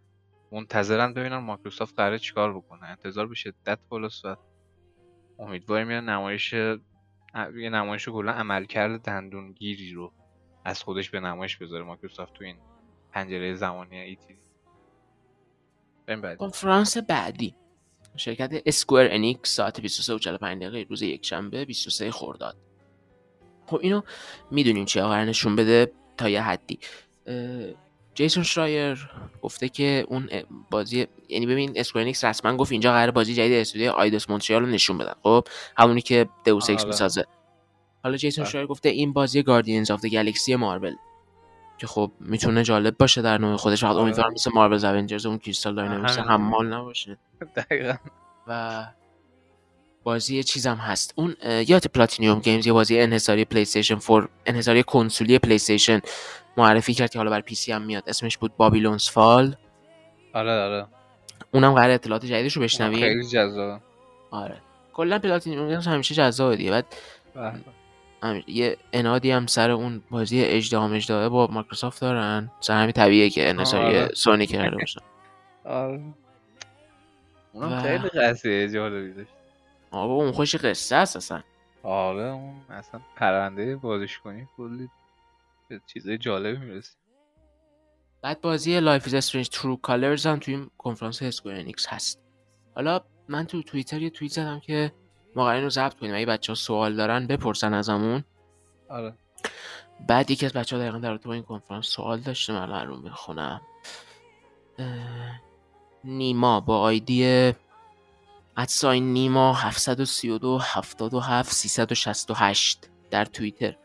منتظرن 0.51 1.13
ببینن 1.13 1.38
مایکروسافت 1.38 1.95
قراره 1.95 2.19
چیکار 2.19 2.57
بکنه. 2.57 2.86
انتظار 2.86 3.28
به 3.28 3.36
شدت 3.36 3.80
بالاست 3.89 4.26
و 4.26 4.36
امیدواریم 5.39 5.91
یه 5.91 6.01
نمایش 6.01 6.53
یه 6.53 6.80
نمایش 7.55 8.09
کلا 8.09 8.32
عملکرد 8.32 9.01
دندونگیری 9.01 9.93
رو 9.93 10.13
از 10.65 10.84
خودش 10.84 11.09
به 11.09 11.19
نمایش 11.19 11.57
بذاره 11.57 11.84
مایکروسافت 11.84 12.34
تو 12.34 12.43
این 12.43 12.57
پنجره 13.16 13.55
زمانی 13.55 13.99
E3. 13.99 14.36
کنفرانس 16.38 16.97
بعدی. 16.97 17.55
شرکت 18.16 18.61
اسکوئر 18.66 19.07
انیکس 19.11 19.55
ساعت 19.55 19.82
23 19.82 20.13
و 20.13 20.20
45 20.20 20.63
دقیقه 20.63 20.89
روز 20.89 21.01
یک 21.01 21.26
شنبه 21.26 21.66
23 21.66 22.11
خرداد 22.11 22.57
خب 23.66 23.80
اینو 23.82 24.01
می‌دونیم 24.51 24.86
چه 24.86 25.01
قرار 25.01 25.26
نشون 25.26 25.55
بده 25.55 25.91
تا 26.18 26.30
یه 26.30 26.41
حدی. 26.41 26.80
جیسون 28.16 28.43
شرایر 28.43 29.09
گفته 29.41 29.70
که 29.70 30.05
اون 30.07 30.30
بازی 30.72 31.07
یعنی 31.30 31.45
ببین 31.45 31.74
اسکوئر 31.76 32.05
رسما 32.24 32.57
گفت 32.57 32.72
اینجا 32.72 32.91
قرار 32.91 33.11
بازی 33.11 33.34
جدید 33.34 33.53
استودیو 33.53 33.91
آیدوس 33.91 34.30
مونتریال 34.30 34.61
رو 34.61 34.68
نشون 34.68 34.97
بدن. 34.97 35.13
خب 35.24 35.47
همونی 35.78 36.01
که 36.01 36.30
Deus 36.45 36.70
Ex 36.70 36.86
می‌سازه. 36.86 37.26
حالا 38.03 38.18
جیسون. 38.18 38.45
شرایر 38.45 38.68
گفته 38.68 38.89
این 38.89 39.13
بازی 39.13 39.43
Guardians 39.43 39.91
of 39.91 40.05
Galaxy 40.05 40.55
مارول 40.55 40.95
که 41.78 41.88
خب 41.88 42.11
می‌تونه 42.19 42.63
جالب 42.63 42.97
باشه 42.97 43.21
در 43.21 43.38
نوع 43.38 43.55
خودش. 43.55 43.82
فقط 43.82 43.95
امیدوارم 43.95 44.34
مثل 44.34 44.51
مارول 44.53 44.86
Avengers 44.86 45.26
اون 45.26 45.38
کریستال 45.38 45.76
داینامیکس 45.76 46.17
حمال 46.17 46.73
نباشه. 46.73 47.17
دقیقا. 47.55 47.95
و 48.47 48.86
بازی 50.03 50.43
چیزم 50.43 50.76
هست. 50.76 51.13
اون 51.15 51.36
یاد 51.67 51.88
پلاتینیوم 51.88 52.39
گیمز 52.39 52.67
یه 52.67 52.73
بازی 52.73 52.99
انحصاری 52.99 53.45
پلی 53.45 53.61
استیشن 53.61 53.99
4 53.99 54.30
انحصاری 54.45 54.84
کنسولی 54.84 55.39
پلی 55.39 55.55
استیشن 55.55 55.99
معرفی 56.57 56.93
کرد 56.93 57.09
که 57.09 57.19
حالا 57.19 57.32
برا 57.32 57.41
PC 57.41 57.72
هم 57.71 57.82
میاد. 57.82 58.03
اسمش 58.07 58.38
بود 58.38 58.57
Babylon's 58.57 59.09
Fall. 59.09 59.55
آره 60.34 60.51
آره. 60.51 60.88
اونم 61.53 61.73
قرار 61.73 61.89
اطلاعات 61.89 62.26
جدیدش 62.26 62.53
رو 62.53 62.63
بشنویم. 62.63 62.99
خیلی 62.99 63.28
جذاب 63.28 63.82
آره. 64.32 64.57
کلا 64.93 65.19
پلاتینیوم 65.19 65.69
گیمز 65.69 65.88
همیشه 65.88 66.15
جذابه 66.15 66.55
دیگه. 66.55 66.71
بعد 66.71 66.86
بله. 68.26 68.43
یه 68.47 68.78
انادی 68.93 69.32
هم 69.32 69.45
سر 69.45 69.71
اون 69.71 70.03
بازی 70.09 70.41
اجدام 70.43 70.93
اجداه 70.93 71.30
با 71.30 71.47
مایکروسافت 71.47 72.01
دارن. 72.01 72.51
سر 72.59 72.73
همین 72.73 72.91
طبیعیه 72.91 73.30
که 73.30 73.49
انحصاری 73.49 73.97
آره. 73.97 74.09
سونی 74.13 74.47
کرده 74.47 74.78
باشن 74.78 75.01
آره. 75.65 76.03
اونم 77.53 77.82
خیلی 77.82 78.09
قصه 78.09 78.69
جالبی 78.69 79.13
داشت. 79.13 79.30
آره 79.91 80.11
اون 80.11 80.32
خوش 80.32 80.55
قصه 80.55 80.95
است 80.95 81.15
اصلا. 81.15 81.41
آره 81.84 82.23
اون 82.23 82.55
اصلا 82.69 83.01
پرنده 83.15 83.76
بازش 83.76 84.19
کنی 84.19 84.47
کلی 84.57 84.89
چیزای 85.88 86.17
جالبی 86.17 86.65
می‌رسی 86.65 86.95
بعد 88.21 88.41
بازی 88.41 88.80
Life 88.80 89.05
is 89.05 89.13
Strange 89.13 89.49
True 89.49 89.76
Colors 89.76 90.26
هم 90.26 90.39
توی 90.39 90.53
این 90.53 90.69
کنفرانس 90.78 91.21
اسکوئر 91.21 91.71
هست. 91.89 92.19
حالا 92.76 93.01
من 93.30 93.45
تو 93.45 93.63
توییتر 93.63 94.01
یه 94.01 94.09
توییت 94.09 94.34
زدم 94.34 94.59
که 94.59 94.91
ما 95.36 95.53
رو 95.53 95.69
ضبط 95.69 95.93
کنیم. 95.93 96.15
اگه 96.15 96.25
بچه 96.25 96.51
ها 96.51 96.55
سوال 96.55 96.95
دارن 96.95 97.27
بپرسن 97.27 97.73
ازمون. 97.73 98.23
آره. 98.89 99.13
بعد 100.07 100.31
یکی 100.31 100.45
از 100.45 100.53
بچه 100.53 100.75
ها 100.75 100.81
دقیقا 100.81 100.97
در 100.97 101.17
با 101.17 101.33
این 101.33 101.43
کنفرانس 101.43 101.86
سوال 101.86 102.19
داشته 102.19 102.53
من 102.53 102.61
الان 102.61 102.88
رو 102.88 102.97
می‌خونم. 102.97 103.61
نیما 106.03 106.59
با 106.59 106.79
آیدی 106.79 107.53
ادساین 108.57 109.13
نیما 109.13 109.53
732 109.53 110.57
77 110.61 111.51
368 111.51 112.89
در 113.09 113.25
توییتر. 113.25 113.75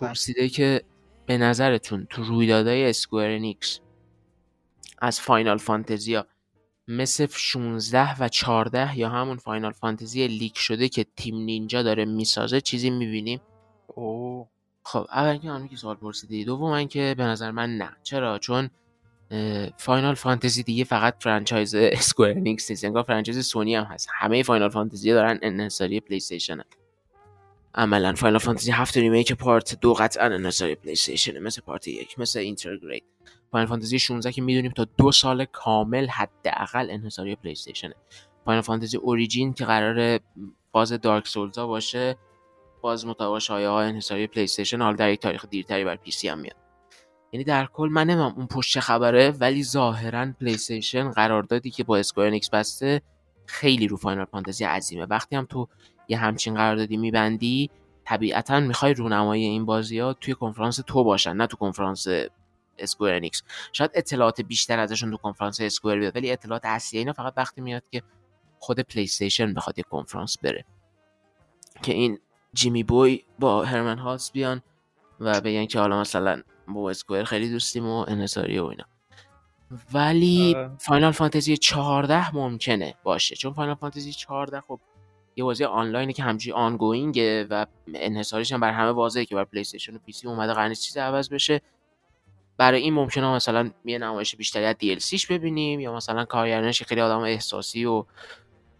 پرسیده 0.00 0.48
که 0.48 0.84
به 1.26 1.38
نظرتون 1.38 2.06
تو 2.10 2.22
رویدادهای 2.22 2.90
اسکوئر 2.90 3.38
انیکس 3.38 3.80
از 4.98 5.20
Final 5.20 5.58
Fantasy 5.58 6.18
ا 6.18 6.26
مثل 6.88 7.26
16 7.30 8.20
و 8.20 8.28
14 8.28 8.98
یا 8.98 9.08
همون 9.08 9.36
Final 9.36 9.72
Fantasy 9.72 10.28
leak 10.28 10.58
شده 10.58 10.88
که 10.88 11.06
تیم 11.16 11.36
نینجا 11.36 11.82
داره 11.82 12.04
می‌سازه 12.04 12.60
چیزی 12.60 12.90
می‌بینیم. 12.90 13.40
اوه. 13.86 14.48
خب 14.82 15.06
اول 15.12 15.36
که 15.36 15.50
همین 15.50 15.68
که 15.68 15.76
سوال 15.76 15.96
پرسیدی. 15.96 16.44
دوم 16.44 16.84
که 16.84 17.14
به 17.18 17.24
نظر 17.24 17.50
من 17.50 17.76
نه. 17.76 17.90
چرا؟ 18.02 18.38
چون 18.38 18.70
Final 19.76 20.14
Fantasy 20.14 20.62
دیگه 20.62 20.84
فقط 20.84 21.14
franchise 21.20 21.74
اسکوئر 21.98 22.34
انیکس 22.34 22.70
نیست. 22.70 22.84
انگار 22.84 23.02
franchise 23.02 23.46
سونی 23.46 23.74
هم 23.74 23.84
هست. 23.84 24.08
همه 24.12 24.42
Final 24.42 24.68
Fantasy 24.68 25.10
دارن 25.10 25.38
انحصاری 25.42 26.00
پلی 26.00 26.16
استیشن 26.16 26.60
عملا 27.74 28.12
Final 28.14 28.38
Fantasy 28.38 28.70
هفت 28.70 28.96
Remake 28.96 29.32
part 29.32 29.80
دو 29.80 29.94
قطعا 29.94 30.26
انحصاری 30.26 30.74
پلی 30.74 30.92
استیشن 30.92 31.38
مثل 31.38 31.62
part 31.62 31.88
یک 31.88 32.18
مثل 32.18 32.38
Intergrade 32.38 33.02
Final 33.54 33.68
Fantasy 33.68 33.98
16 33.98 34.32
که 34.32 34.42
می‌دونیم 34.42 34.72
تا 34.72 34.86
دو 34.96 35.12
سال 35.12 35.44
کامل 35.44 36.06
حداقل 36.06 36.90
انحصاری 36.90 37.36
پلی 37.36 37.52
استیشنه 37.52 37.94
Final 38.44 38.62
Fantasy 38.62 38.96
Origin 38.96 39.52
که 39.52 39.64
قرار 39.64 40.20
باز 40.72 40.92
Dark 40.92 41.28
Souls 41.28 41.60
ا 41.60 41.66
باشه 41.66 42.16
باز 42.82 43.06
مطابق 43.06 43.38
شایعه 43.38 43.68
ها 43.68 43.80
انحصاری 43.80 44.26
پلی 44.26 44.44
استیشن 44.44 44.82
حال 44.82 44.96
در 44.96 45.10
یک 45.10 45.20
تاریخ 45.20 45.46
دیرتری 45.50 45.84
برا 45.84 45.96
PC 45.96 46.28
هم 46.28 46.38
میاد. 46.38 46.56
یعنی 47.32 47.44
در 47.44 47.66
کل 47.66 47.88
من 47.92 48.06
نمی‌دونم 48.06 48.34
اون 48.36 48.46
پشت 48.46 48.65
چه 48.65 48.80
خبره 48.80 49.30
ولی 49.30 49.64
ظاهرا 49.64 50.32
پلی 50.40 50.54
استیشن 50.54 51.10
قراردادی 51.10 51.70
که 51.70 51.84
با 51.84 51.96
اسکوئر 51.96 52.30
انیکس 52.30 52.50
بسته 52.50 53.02
خیلی 53.46 53.88
رو 53.88 53.96
Final 53.96 54.24
Fantasy 54.24 54.64
عظیمه. 54.64 55.04
وقتی 55.04 55.36
هم 55.36 55.44
تو 55.44 55.68
یه 56.08 56.16
همچین 56.16 56.54
قراردادی 56.54 56.96
میبندی 56.96 57.70
طبیعتا 58.04 58.60
می‌خوای 58.60 58.94
رونمایی 58.94 59.44
این 59.44 59.64
بازی 59.64 59.98
ها 59.98 60.12
توی 60.12 60.34
کنفرانس 60.34 60.80
تو 60.86 61.04
باشن 61.04 61.32
نه 61.36 61.46
تو 61.46 61.56
کنفرانس 61.56 62.06
اسکوئر 62.78 63.20
انیکس 63.20 63.42
شاید 63.72 63.90
اطلاعات 63.94 64.40
بیشتر 64.40 64.78
ازشون 64.78 65.10
تو 65.10 65.16
کنفرانس 65.16 65.60
اسکوئر 65.60 65.98
بیاد 65.98 66.16
ولی 66.16 66.32
اطلاعات 66.32 66.64
اصلی 66.64 66.98
اینا 66.98 67.12
فقط 67.12 67.32
وقتی 67.36 67.60
میاد 67.60 67.82
که 67.90 68.02
خود 68.58 68.80
پلی 68.80 69.02
استیشن 69.02 69.54
بخواد 69.54 69.78
یه 69.78 69.84
کنفرانس 69.90 70.38
بره. 70.38 70.64
که 71.82 71.92
این 71.92 72.18
Jimmy 72.52 72.82
boy 72.82 73.24
با 73.38 73.64
هرمن 73.64 73.98
هالست 73.98 74.32
بیان 74.32 74.62
و 75.20 75.40
بگن 75.40 75.66
که 75.66 75.78
حالا 75.78 76.00
مثلا 76.00 76.42
با 76.68 76.90
اسکوئر 76.90 77.24
خیلی 77.24 77.50
دوستیم 77.50 77.86
و 77.86 78.04
انحصاری 78.08 78.58
و 78.58 78.64
اینا. 78.64 78.84
ولی 79.92 80.56
Final 80.78 81.12
Fantasy 81.12 81.56
14 81.56 82.34
ممکنه 82.34 82.94
باشه. 83.02 83.36
چون 83.36 83.52
Final 83.52 83.74
Fantasy 83.74 84.12
14 84.12 84.60
خب 84.60 84.80
یه 85.36 85.44
بازی 85.44 85.64
آنلاینه 85.64 86.12
که 86.12 86.22
همینجوری 86.22 86.52
ongoing 86.52 87.34
ه 87.34 87.46
و 87.50 87.66
انحصاریش 87.94 88.52
هم 88.52 88.60
برا 88.60 88.72
همه 88.72 88.90
واضحه 88.90 89.24
که 89.24 89.34
برا 89.34 89.44
پلی 89.44 89.60
استیشن 89.60 89.94
و 89.94 89.98
PC 89.98 90.28
اومده 90.28 90.52
قرار 90.52 90.74
چیز 90.74 90.96
عوض 90.96 91.28
بشه. 91.28 91.60
برای 92.58 92.80
این 92.82 92.94
ممکنه 92.94 93.26
مثلا 93.34 93.70
یه 93.84 93.98
نمایش 93.98 94.36
بیشتری 94.36 94.64
از 94.64 94.76
DLC 94.82 95.08
ش 95.08 95.26
ببینیم 95.26 95.80
یا 95.80 95.94
مثلا 95.94 96.24
کارگردانش 96.24 96.82
خیلی 96.82 97.00
آدم 97.00 97.18
احساسی 97.20 97.84
و 97.84 98.04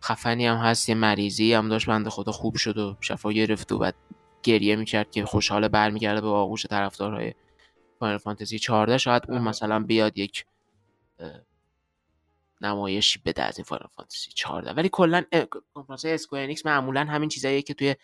خفنی 0.03 0.47
هم 0.47 0.57
هست 0.57 0.89
یه 0.89 0.95
مریضی 0.95 1.55
هم 1.55 1.69
داشت 1.69 1.87
بنده 1.87 2.11
خدا 2.11 2.33
خوب 2.33 2.57
شد 2.57 2.79
و 2.79 2.97
شفا 3.01 3.33
گرفت 3.33 3.73
و 3.73 3.79
بعد 3.79 3.95
گریه 4.43 4.77
می‌کرد 4.77 5.11
که 5.11 5.25
خوشحال 5.25 5.69
برمیگرده 5.69 6.21
به 6.21 6.29
آغوش 6.29 6.67
طرفدارهای 6.67 7.35
Final 8.01 8.19
Fantasy 8.19 8.59
14 8.59 8.99
شاید 8.99 9.23
اون 9.29 9.43
مثلا 9.43 9.81
بیاد 9.81 10.19
یک 10.19 10.47
نمایشی 12.61 13.21
بده 13.25 13.43
از 13.43 13.59
این 13.59 13.65
Final 13.65 13.89
Fantasy 13.97 14.31
14 14.35 14.73
ولی 14.73 14.89
کلا 14.93 15.23
کنفرانس 15.75 16.05
Square 16.05 16.43
Enix 16.45 16.67
معمولا 16.67 17.05
همین 17.05 17.29
چیزاییه 17.29 17.63
که 17.63 17.75
توی 17.75 17.97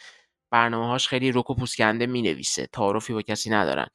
برنامه 0.50 0.86
هاش 0.86 1.08
خیلی 1.08 1.32
رک 1.32 1.50
و 1.50 1.54
پوست‌کنده 1.54 2.06
می‌نویسه. 2.06 2.66
تعارفی 2.66 3.12
با 3.12 3.22
کسی 3.22 3.50
ندارن. 3.50 3.86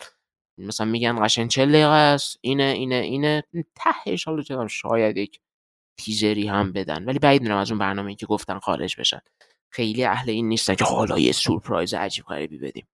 مثلا 0.58 0.88
میگن 0.88 1.26
قشن 1.26 1.48
چه 1.48 1.66
دقیقه 1.66 1.88
است 1.88 2.38
اینه 2.42 2.64
اینه 2.64 2.96
اینه. 2.96 3.44
تهش 3.76 4.26
حالا 4.26 4.68
شاید 4.68 5.18
یک 5.18 5.40
تیزری 5.98 6.48
هم 6.48 6.72
بدن. 6.72 7.06
ولی 7.06 7.20
بعید 7.20 7.42
می‌دونم 7.42 7.60
از 7.60 7.72
اون 7.72 7.80
برنامه 7.80 8.16
که 8.16 8.26
گفتن 8.26 8.60
خارج 8.60 9.00
بشن. 9.00 9.22
خیلی 9.70 10.06
اهل 10.06 10.30
این 10.30 10.48
نیستن 10.48 10.76
که 10.76 10.86
حالا 10.86 11.20
یه 11.20 11.32
سورپرایز 11.32 11.94
عجیب 11.94 12.26
غریبی 12.26 12.58
بدیم. 12.58 12.88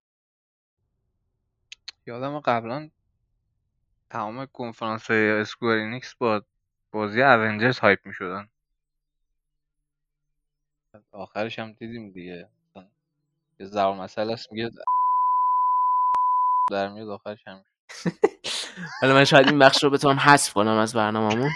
یادم 2.07 2.39
قبلا 2.39 2.89
تمام 4.09 4.45
کنفرانس 4.45 5.11
Square 5.11 5.73
Enix 5.73 6.15
با 6.15 6.43
بازی 6.91 7.21
Avengers 7.21 7.79
hype 7.79 7.99
می 8.05 8.13
شدن 8.13 8.49
آخرش 11.11 11.59
هم 11.59 11.73
دیدیم 11.73 12.11
دیگه. 12.11 12.49
یه 13.59 13.65
زبان 13.65 13.97
مسئله 13.97 14.33
است 14.33 14.51
میگه 14.51 14.71
در 16.71 16.89
میاد 16.89 17.09
آخرش 17.09 17.47
هم 17.47 17.63
حالا 19.01 19.13
من 19.13 19.25
شاید 19.25 19.47
این 19.47 19.59
بخش 19.59 19.83
رو 19.83 19.89
بتونم 19.89 20.19
حذف 20.19 20.53
کنم 20.53 20.77
از 20.77 20.93
برنامه‌مون. 20.93 21.51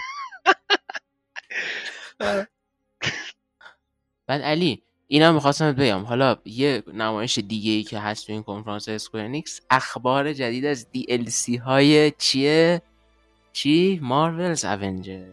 بعد 4.26 4.42
علی 4.42 4.82
اینا 5.08 5.32
می‌خواستم 5.32 5.72
بگم. 5.72 6.02
حالا 6.02 6.36
یه 6.44 6.82
نمایش 6.92 7.38
دیگه 7.38 7.72
ای 7.72 7.82
که 7.82 7.98
هست 7.98 8.26
تو 8.26 8.32
این 8.32 8.42
کنفرانس 8.42 8.88
Square 8.88 9.31
Enix 9.31 9.60
اخبار 9.70 10.32
جدید 10.32 10.64
از 10.64 10.90
DLC 10.90 11.58
های 11.64 12.10
چیه؟ 12.10 12.82
چی؟ 13.52 13.98
Marvel's 14.02 14.64
Avengers. 14.64 15.26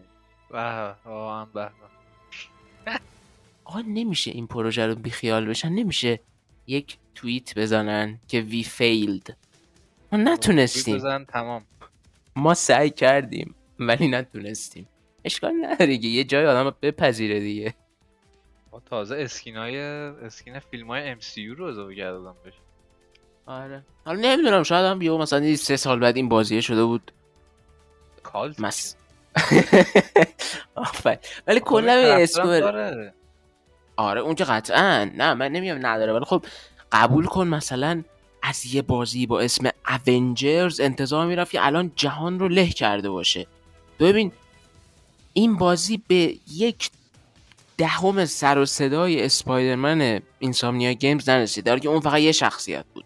آقا 3.64 3.80
نمیشه 3.80 4.30
این 4.30 4.46
پروژه 4.46 4.86
رو 4.86 4.94
بیخیال 4.94 5.46
بشن. 5.46 5.68
نمیشه 5.68 6.20
یک 6.66 6.98
توییت 7.14 7.58
بزنن 7.58 8.20
که 8.28 8.40
we 8.40 8.62
failed 8.62 9.36
ما 10.14 10.32
نتونستیم. 10.32 11.24
تمام. 11.24 11.64
ما 12.36 12.54
سعی 12.54 12.90
کردیم 12.90 13.54
ولی 13.78 14.08
نتونستیم. 14.08 14.88
اشکال 15.24 15.52
نداره 15.62 15.98
که 15.98 16.08
یه 16.08 16.24
جای 16.24 16.46
آدم 16.46 16.76
بپذیره 16.82 17.40
دیگه. 17.40 17.74
ما 18.72 18.80
تازه 18.80 19.16
skin 19.16 19.56
های 19.56 19.78
skin 19.78 20.58
فیلم 20.58 20.86
های 20.86 21.08
MCU 21.08 21.48
رو 21.48 21.64
اضافه 21.64 21.94
کردم 21.94 22.34
بشه 22.46 22.56
آره. 23.46 23.82
حالا 24.04 24.20
نمی‌دونم 24.20 24.62
شاید 24.62 24.86
هم 24.86 24.98
بیو 24.98 25.18
مثلا 25.18 25.56
سه 25.56 25.76
سال 25.76 25.98
بعد 25.98 26.16
این 26.16 26.28
بازیه 26.28 26.60
شده 26.60 26.84
بود. 26.84 27.12
کال 28.22 28.54
مس. 28.58 28.96
ولی 31.46 31.60
کلا 31.60 31.92
اسکوئر 31.92 33.10
آره 33.96 34.20
اون 34.20 34.34
که 34.34 34.44
قطعا. 34.44 35.10
نه 35.14 35.34
من 35.34 35.52
نمیام 35.52 35.86
نداره 35.86 36.12
ولی 36.12 36.24
خب 36.24 36.44
قبول 36.92 37.26
کن 37.26 37.46
مثلا 37.48 38.02
از 38.46 38.66
یه 38.66 38.82
بازی 38.82 39.26
با 39.26 39.40
اسم 39.40 39.70
اونجرز 40.06 40.80
انتظار 40.80 41.26
می‌رفت 41.26 41.52
که 41.52 41.66
الان 41.66 41.92
جهان 41.96 42.38
رو 42.38 42.48
له 42.48 42.68
کرده 42.68 43.10
باشه. 43.10 43.46
ببین 44.00 44.32
این 45.32 45.56
بازی 45.56 46.02
به 46.08 46.36
یک 46.52 46.90
دهم 47.76 48.24
سر 48.24 48.58
و 48.58 48.66
صدای 48.66 49.24
اسپایدرمن 49.24 50.22
اینسامنیا 50.38 50.92
گیمز 50.92 51.28
نرسید 51.28 51.64
در 51.64 51.78
که 51.78 51.88
اون 51.88 52.00
فقط 52.00 52.20
یه 52.20 52.32
شخصیت 52.32 52.84
بود. 52.94 53.04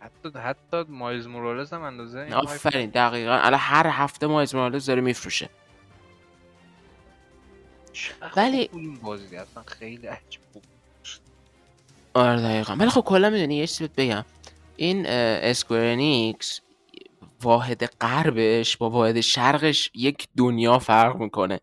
حتی 0.00 0.38
حتی 0.38 0.84
Miles 0.88 1.26
Morales 1.26 1.72
هم 1.72 1.82
اندازه 1.82 2.28
آفرین 2.34 2.90
دقیقا. 2.90 3.32
الان 3.32 3.60
هر 3.60 3.86
هفته 3.86 4.26
Miles 4.26 4.54
Morales 4.54 4.86
داره 4.86 5.00
میفروشه. 5.00 5.48
ولی 8.36 8.68
این 8.72 8.94
بازی؟ 8.94 9.36
اصلا 9.36 9.62
خیلی 9.62 10.06
عجیب 10.06 10.40
آره 12.14 12.42
دقیقا. 12.42 12.74
ولی 12.74 12.90
خب 12.90 13.00
کلا 13.00 13.30
می‌دونی 13.30 13.56
یه 13.56 13.66
چیزی 13.66 13.90
بگم. 13.96 14.24
این 14.76 15.06
Square 15.06 15.98
Enix 15.98 16.60
واحد 17.42 17.84
غربش 17.86 18.76
با 18.76 18.90
واحد 18.90 19.20
شرقش 19.20 19.90
یک 19.94 20.28
دنیا 20.36 20.78
فرق 20.78 21.16
می‌کنه. 21.16 21.60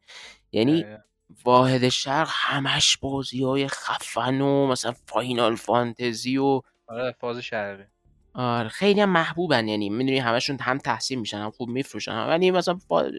یعنی 0.52 0.86
واحد 1.46 1.90
شرق 1.90 2.30
همش 2.32 2.98
بازی 2.98 3.44
های 3.44 3.68
خفن 3.68 4.42
و 4.42 4.68
مثلا 4.68 4.94
Final 5.06 5.56
Fantasy 5.56 6.38
و 6.38 6.62
آره 6.88 7.16
فاز 7.22 7.38
شرقی. 7.38 7.84
آره 8.34 8.70
خیلی 8.70 9.02
هم 9.02 9.10
محبوبن. 9.10 9.68
یعنی 9.68 9.90
می‌دونی 9.90 10.20
همشون 10.20 10.58
هم 10.60 10.78
تحسین 10.78 11.20
میشن 11.20 11.38
هم 11.38 11.52
خوب 11.52 11.70
میفروشن 11.70 12.28
ولی 12.28 12.52
مثلا 12.52 12.76
فا... 12.76 13.12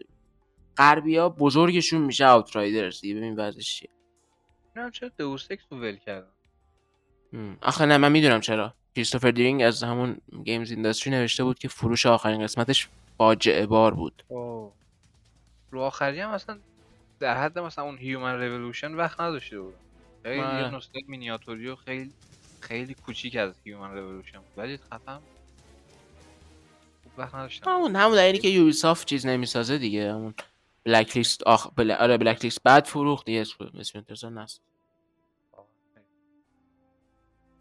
غربی 0.77 1.17
ها 1.17 1.29
بزرگشون 1.29 2.01
میشه 2.01 2.29
Outriders 2.29 3.01
دیگه. 3.01 3.15
ببین 3.15 3.35
وضعش 3.35 3.75
چیه. 3.75 3.89
نه 4.75 4.91
چرا 4.91 5.09
Deus 5.17 5.51
رو 5.69 5.79
ول 5.79 5.95
کردن؟ 5.95 6.32
آخه 7.61 7.85
نه 7.85 7.97
من 7.97 8.11
می‌دونم 8.11 8.39
چرا. 8.39 8.73
کریستوفر 8.95 9.31
دیرینگ 9.31 9.61
از 9.61 9.83
همون 9.83 10.17
Games 10.43 10.71
Industry 10.71 11.13
نوشته 11.13 11.43
بود 11.43 11.59
که 11.59 11.67
فروش 11.67 12.05
آخرین 12.05 12.43
قسمتش 12.43 12.87
فاجعه 13.17 13.65
بار 13.65 13.93
بود. 13.93 14.23
اوه. 14.27 14.71
رو 15.71 15.81
آخری 15.81 16.19
هم 16.19 16.29
اصلا 16.29 16.59
در 17.19 17.37
حد 17.37 17.59
مثلا 17.59 17.85
اون 17.85 17.97
Human 17.97 18.33
Revolution 18.33 18.93
وقت 18.93 19.21
نداشته 19.21 19.59
بود. 19.59 19.73
خیلی 20.23 20.37
یه 20.37 20.45
آره. 20.45 20.75
نسخه 20.75 20.99
مینیاتوری 21.07 21.67
و 21.67 21.75
خیلی 21.75 22.11
خیلی 22.59 22.93
کوچیک 22.93 23.35
از 23.35 23.53
هیومن 23.63 23.91
رولوشن 23.91 24.39
ولی 24.57 24.77
خفم 24.77 25.21
خوب 27.03 27.11
وقت 27.17 27.35
نداشتم. 27.35 27.71
همون 27.71 27.95
همون 27.95 28.15
دلیلی 28.15 28.39
که 28.39 28.47
یوبی 28.47 28.71
سافت 28.71 29.07
چیز 29.07 29.25
نمی‌سازه 29.25 29.77
دیگه. 29.77 30.13
همون 30.13 30.33
بلک 30.85 31.17
لیست 31.17 31.43
آخ 31.43 31.67
بل... 31.75 31.91
آره 31.91 32.17
بلک 32.17 32.43
لیست 32.43 32.63
بعد 32.63 32.85
فروخت 32.85 33.25
دیگه 33.25 33.43
سل 34.15 34.29
نست. 34.29 34.61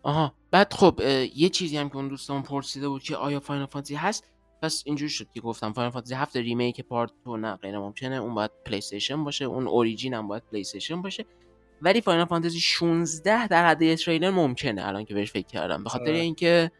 آها 0.02 0.34
بعد 0.50 0.72
خب 0.72 1.00
یه 1.34 1.48
چیزی 1.48 1.76
هم 1.76 1.88
که 1.88 1.96
اون 1.96 2.08
دوستان 2.08 2.42
پرسیده 2.42 2.88
بود 2.88 3.02
که 3.02 3.16
آیا 3.16 3.40
فاینال 3.40 3.66
فانتزی 3.66 3.94
هست؟ 3.94 4.24
پس 4.62 4.82
اینجوری 4.86 5.10
شد 5.10 5.26
که 5.34 5.40
گفتم 5.40 5.72
فاینال 5.72 5.90
فانتزی 5.92 6.14
7 6.14 6.36
ریمیک 6.36 6.80
پارت 6.80 7.10
تو 7.24 7.36
نه 7.36 7.56
غیر 7.56 7.78
ممکنه. 7.78 8.16
اون 8.16 8.34
باید 8.34 8.50
پلی 8.66 8.78
استیشن 8.78 9.24
باشه 9.24 9.44
اون 9.44 9.68
اوریجین 9.68 10.14
هم 10.14 10.28
باید 10.28 10.42
پلی 10.50 10.60
استیشن 10.60 11.02
باشه. 11.02 11.24
ولی 11.82 12.00
Final 12.00 12.24
Fantasy 12.24 12.60
16 12.60 13.46
در 13.46 13.68
حد 13.68 13.94
تریلر 13.94 14.30
ممکنه. 14.30 14.86
الان 14.86 15.04
که 15.04 15.14
بهش 15.14 15.32
فکر 15.32 15.46
کردم. 15.46 15.84
به 15.84 15.90
خاطر 15.90 16.04
آره. 16.04 16.18
اینکه 16.18 16.70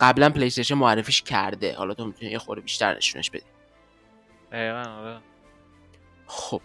قبلا 0.00 0.30
PlayStation 0.30 0.74
معرفیش 0.74 1.22
کرده. 1.22 1.74
حالا 1.74 1.94
تو 1.94 2.06
می‌تونی 2.06 2.30
یه 2.30 2.38
خورده 2.38 2.62
بیشتر 2.62 2.96
نشونش 2.96 3.30
بدی. 3.30 3.44
دقیقا 4.52 4.90
آره. 4.90 5.20
خب. 6.26 6.62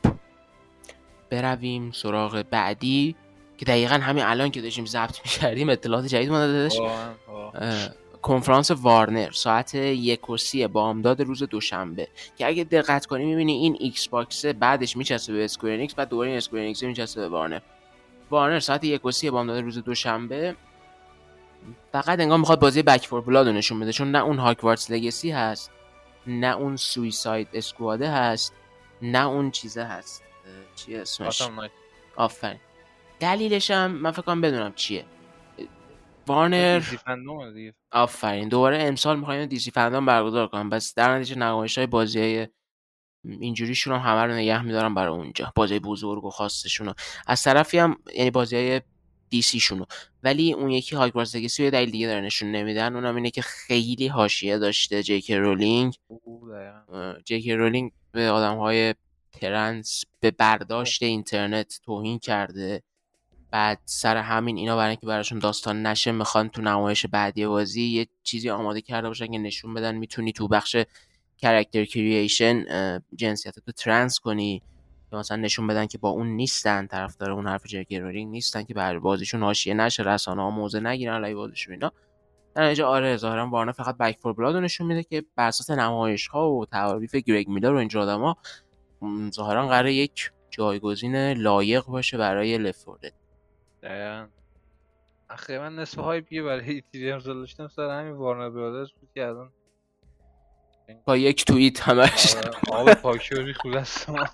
برویم 1.29 1.91
سراغ 1.91 2.45
بعدی. 2.49 3.15
که 3.57 3.65
دقیقا 3.65 3.95
همین 3.95 4.23
الان 4.23 4.51
که 4.51 4.61
داشتیم 4.61 4.85
ضبط 4.85 5.19
می‌کردیم 5.25 5.69
اطلاعات 5.69 6.05
جدید 6.05 6.29
اومده 6.29 6.53
دادش 6.53 6.79
کنفرانس 8.21 8.71
Warner 8.71 9.31
ساعت 9.31 9.75
یک 9.75 10.29
و 10.29 10.37
سی 10.37 10.67
بامداد 10.67 11.21
روز 11.21 11.43
دوشنبه. 11.43 12.07
که 12.37 12.47
اگه 12.47 12.63
دقت 12.63 13.05
کنی 13.05 13.25
می‌بینی 13.25 13.53
این 13.53 13.77
Xbox 13.79 14.45
بعدش 14.45 14.97
میچسبه 14.97 15.35
به 15.35 15.45
Square 15.45 15.87
بعد 15.97 16.09
دوباره 16.09 16.29
این 16.29 16.37
Square 16.37 16.75
میچسبه 16.81 17.21
به 17.21 17.29
Warner. 17.29 17.59
وارنر 18.31 18.59
ساعت 18.59 18.83
یک 18.83 19.05
و 19.05 19.11
سی 19.11 19.29
بامداد 19.29 19.63
روز 19.63 19.77
دوشنبه. 19.77 20.55
فقط 21.91 22.19
انگار 22.19 22.37
می‌خواد 22.37 22.59
بازی 22.59 22.81
بک 22.81 23.07
فور 23.07 23.21
بلاد 23.21 23.47
رو 23.47 23.53
نشون 23.53 23.79
بده 23.79 23.91
چون 23.91 24.11
نه 24.11 24.23
اون 24.23 24.37
هاکوارتس 24.39 24.91
لگسی 24.91 25.31
هست 25.31 25.71
نه 26.27 26.55
اون 26.57 26.75
سویساید 26.75 27.47
اسکواده 27.53 28.11
هست 28.11 28.53
نه 29.01 29.27
اون 29.27 29.51
چیزه 29.51 29.83
هست. 29.83 30.23
چی 30.75 30.95
اسمش. 30.95 31.41
آفرین. 32.15 32.59
دلیلش 33.19 33.71
هم 33.71 33.91
من 33.91 34.11
فکر 34.11 34.21
کنم 34.21 34.41
بدونم 34.41 34.73
چیه. 34.73 35.05
وارنر 36.27 36.79
دیگه. 37.53 37.73
آفرین 37.91 38.49
دوباره 38.49 38.77
امسال 38.83 39.19
می‌خوایم 39.19 39.45
دیسی 39.45 39.71
فندان 39.71 40.05
برگزار 40.05 40.47
کنم. 40.47 40.69
بس 40.69 40.93
در 40.95 41.17
نتیجه 41.17 41.37
نمایش 41.37 41.77
های 41.77 41.87
بازی 41.87 42.19
های 42.19 42.47
اینجوریشون 43.25 43.93
هم 43.93 44.11
همه 44.11 44.23
رو 44.23 44.33
نگه 44.33 44.61
میدارم 44.63 44.95
برای 44.95 45.17
اونجا. 45.17 45.51
بازی 45.55 45.79
بزرگ 45.79 46.23
و 46.25 46.29
خاصشون. 46.29 46.93
از 47.27 47.43
طرفی 47.43 47.77
هم 47.77 47.97
یعنی 48.15 48.31
بازی 48.31 48.55
های 48.55 48.81
DC 49.29 49.59
شونو 49.59 49.85
ولی 50.23 50.53
اون 50.53 50.69
یکی 50.69 50.95
Hogwarts 50.95 51.35
Legacy 51.35 51.63
یه 51.63 51.69
دلیل 51.69 51.91
دیگه 51.91 52.07
داره 52.07 52.21
نشون 52.21 52.51
نمیدن. 52.51 52.95
اونم 52.95 53.15
اینه 53.15 53.29
که 53.29 53.41
خیلی 53.41 54.07
حاشیه 54.07 54.57
داشته 54.57 55.03
جی‌کی 55.03 55.31
رولینگ. 55.31 55.93
جی‌کی 57.25 57.49
رولینگ 57.49 57.91
به 58.11 58.29
آدم 58.29 58.57
های 58.57 58.95
ترنس 59.31 60.03
به 60.19 60.31
برداشت 60.31 61.03
اینترنت 61.03 61.79
توهین 61.85 62.19
کرده. 62.19 62.83
بعد 63.51 63.79
سر 63.85 64.17
همین 64.17 64.57
اینا 64.57 64.75
برای 64.77 64.89
اینکه 64.89 65.07
براشون 65.07 65.39
داستان 65.39 65.85
نشه 65.85 66.11
می‌خوان 66.11 66.49
تو 66.49 66.61
نمایش 66.61 67.05
بعدی 67.05 67.45
بازی 67.45 67.83
یه 67.83 68.07
چیزی 68.23 68.49
آماده 68.49 68.81
کرده 68.81 69.07
باشن 69.07 69.27
که 69.27 69.37
نشون 69.37 69.73
بدن 69.73 69.95
می‌تونی 69.95 70.31
تو 70.31 70.47
بخش 70.47 70.75
character 71.37 71.85
creation 71.85 72.65
جنسیت 73.15 73.59
تو 73.59 73.71
ترنس 73.71 74.19
کنی 74.19 74.61
یا 75.13 75.19
مثلا 75.19 75.37
نشون 75.37 75.67
بدن 75.67 75.85
که 75.85 75.97
با 75.97 76.09
اون 76.09 76.27
نیستن 76.27 76.87
طرفدار 76.87 77.31
اون 77.31 77.47
حرف 77.47 77.65
جی‌کی 77.65 77.99
رولینگ 77.99 78.31
نیستن 78.31 78.63
که 78.63 78.73
بر 78.73 78.99
بازیشون 78.99 79.43
حاشیه 79.43 79.73
نشه 79.73 80.03
رسانه 80.03 80.41
ها 80.41 80.49
موضع 80.49 80.79
نگیرن 80.79 81.23
علیه 81.23 81.35
بازیشون 81.35 81.73
اینا. 81.73 81.91
در 82.55 82.65
نتیجه 82.65 82.83
آره 82.83 83.17
ظاهرا 83.17 83.49
Warner 83.49 83.71
فقط 83.71 83.97
Back 83.97 84.17
4 84.21 84.33
Blood 84.33 84.55
نشون 84.55 84.87
میده 84.87 85.03
که 85.03 85.23
بر 85.35 85.47
اساس 85.47 85.69
نمایش 85.69 86.27
ها 86.27 86.51
و 86.51 86.65
تعاریف 86.65 87.15
گرگ 87.15 87.47
میلر 87.47 87.73
و 87.73 87.77
اینجور 87.77 88.01
آدما 88.01 88.37
ظاهرا 89.31 89.67
قراره 89.67 89.93
یک 89.93 90.31
جایگزین 90.49 91.15
لایق 91.15 91.85
باشه 91.85 92.17
برای 92.17 92.57
Left 92.57 92.80
4 92.80 92.85
Dead. 92.85 93.13
دقیقاً 93.87 94.27
اخی 95.29 95.57
من 95.57 95.75
نصف 95.75 95.99
hype 95.99 96.21
ی 96.21 96.27
که 96.27 96.43
برای 96.43 96.83
امسال 96.93 97.39
داشتم 97.39 97.67
سر 97.67 97.99
همین 97.99 98.13
Warner 98.13 98.49
Brothers 98.49 98.91
بود 98.91 99.09
که 99.13 99.27
الان 99.27 99.51
با 101.05 101.17
یک 101.17 101.45
توییت 101.45 101.81
همش 101.81 102.35
آره، 102.35 102.51
آب 102.71 102.93
پاکشوری 102.93 103.53
خلاص 103.53 104.09
ما 104.09 104.25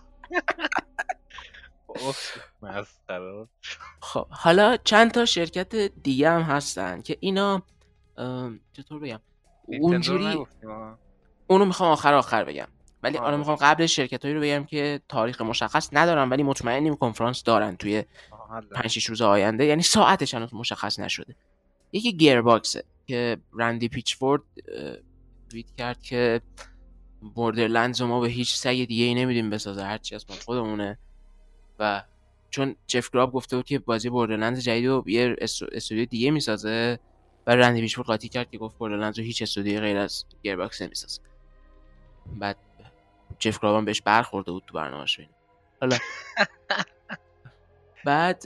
اوف، 1.88 2.38
مسخره 2.62 3.48
خب 4.02 4.28
حالا 4.30 4.78
چند 4.78 5.12
تا 5.12 5.26
شرکت 5.26 5.76
دیگه 5.76 6.30
هم 6.30 6.42
هستن 6.42 7.02
که 7.02 7.18
اینا 7.20 7.64
چطور 8.74 9.00
بگم؟ 9.00 9.20
رو 9.68 9.78
اونجوری. 9.82 10.46
اونو 11.48 11.66
می‌خوام 11.66 11.92
آخر 11.92 12.14
آخر 12.14 12.44
بگم. 12.44 12.68
ولی 13.04 13.18
آه، 13.18 13.26
آره 13.26 13.38
می‌خوام 13.38 13.56
قبل 13.56 13.86
شرکت 13.86 14.26
رو 14.26 14.42
بگم 14.42 14.64
که 14.64 15.02
تاریخ 15.10 15.42
مشخص 15.42 15.90
ندارم 15.92 16.32
ولی 16.32 16.44
مطمئنیم 16.44 16.96
کنفرانس 16.96 17.44
دارن 17.44 17.76
توی 17.76 18.04
آها، 18.32 18.56
حله. 18.56 18.68
5 18.68 18.88
6 18.88 19.06
روز 19.06 19.22
آینده. 19.22 19.66
یعنی 19.66 19.82
ساعتش 19.82 20.34
هنوز 20.34 20.54
مشخص 20.54 21.00
نشده. 21.00 21.36
یکی 21.92 22.14
گیر 22.14 22.42
باکسه 22.42 22.84
که 23.08 23.38
رندی 23.54 23.88
پیچفورد 23.88 24.42
توییت 25.50 25.76
کرد 25.78 26.02
که 26.02 26.42
Borderlands 27.36 28.02
ما 28.02 28.20
به 28.20 28.28
هیچ 28.28 28.56
سگ 28.56 28.86
دیگه 28.86 29.04
ای 29.04 29.14
نمیدیم 29.14 29.50
بسازه 29.50 29.84
هرچی 29.84 30.16
از 30.16 30.26
ما 30.30 30.36
خودمونه. 30.46 31.00
و 31.80 32.04
چون 32.50 32.76
جف 32.88 33.10
گراب 33.14 33.32
گفته 33.32 33.56
بود 33.56 33.66
که 33.66 33.80
بازی 33.80 34.10
Borderlands 34.10 34.60
جدید 34.60 34.86
رو 34.86 35.04
یه 35.08 35.36
استو- 35.42 35.68
استودیو 35.72 36.06
دیگه 36.06 36.32
می‌سازه 36.32 37.00
و 37.48 37.56
رندی 37.56 37.82
پیچفورد 37.82 38.08
قاطی 38.08 38.30
کرد 38.30 38.52
که 38.52 38.58
گفت 38.58 38.78
Borderlands 38.78 39.20
رو 39.20 39.26
هیچ 39.26 39.42
استودیوی 39.42 39.80
غیر 39.80 39.98
از 39.98 40.26
گیر 40.44 40.56
باکس 40.56 40.82
نمی‌سازه. 40.82 41.22
بعد 42.40 42.58
جف 43.40 43.60
گراب 43.60 43.76
هم 43.76 43.86
بهش 43.86 44.02
برخورده 44.02 44.52
بود 44.52 44.64
تو 44.68 44.78
اینا. 44.78 45.06
حالا. 45.82 45.98
بعد 48.06 48.44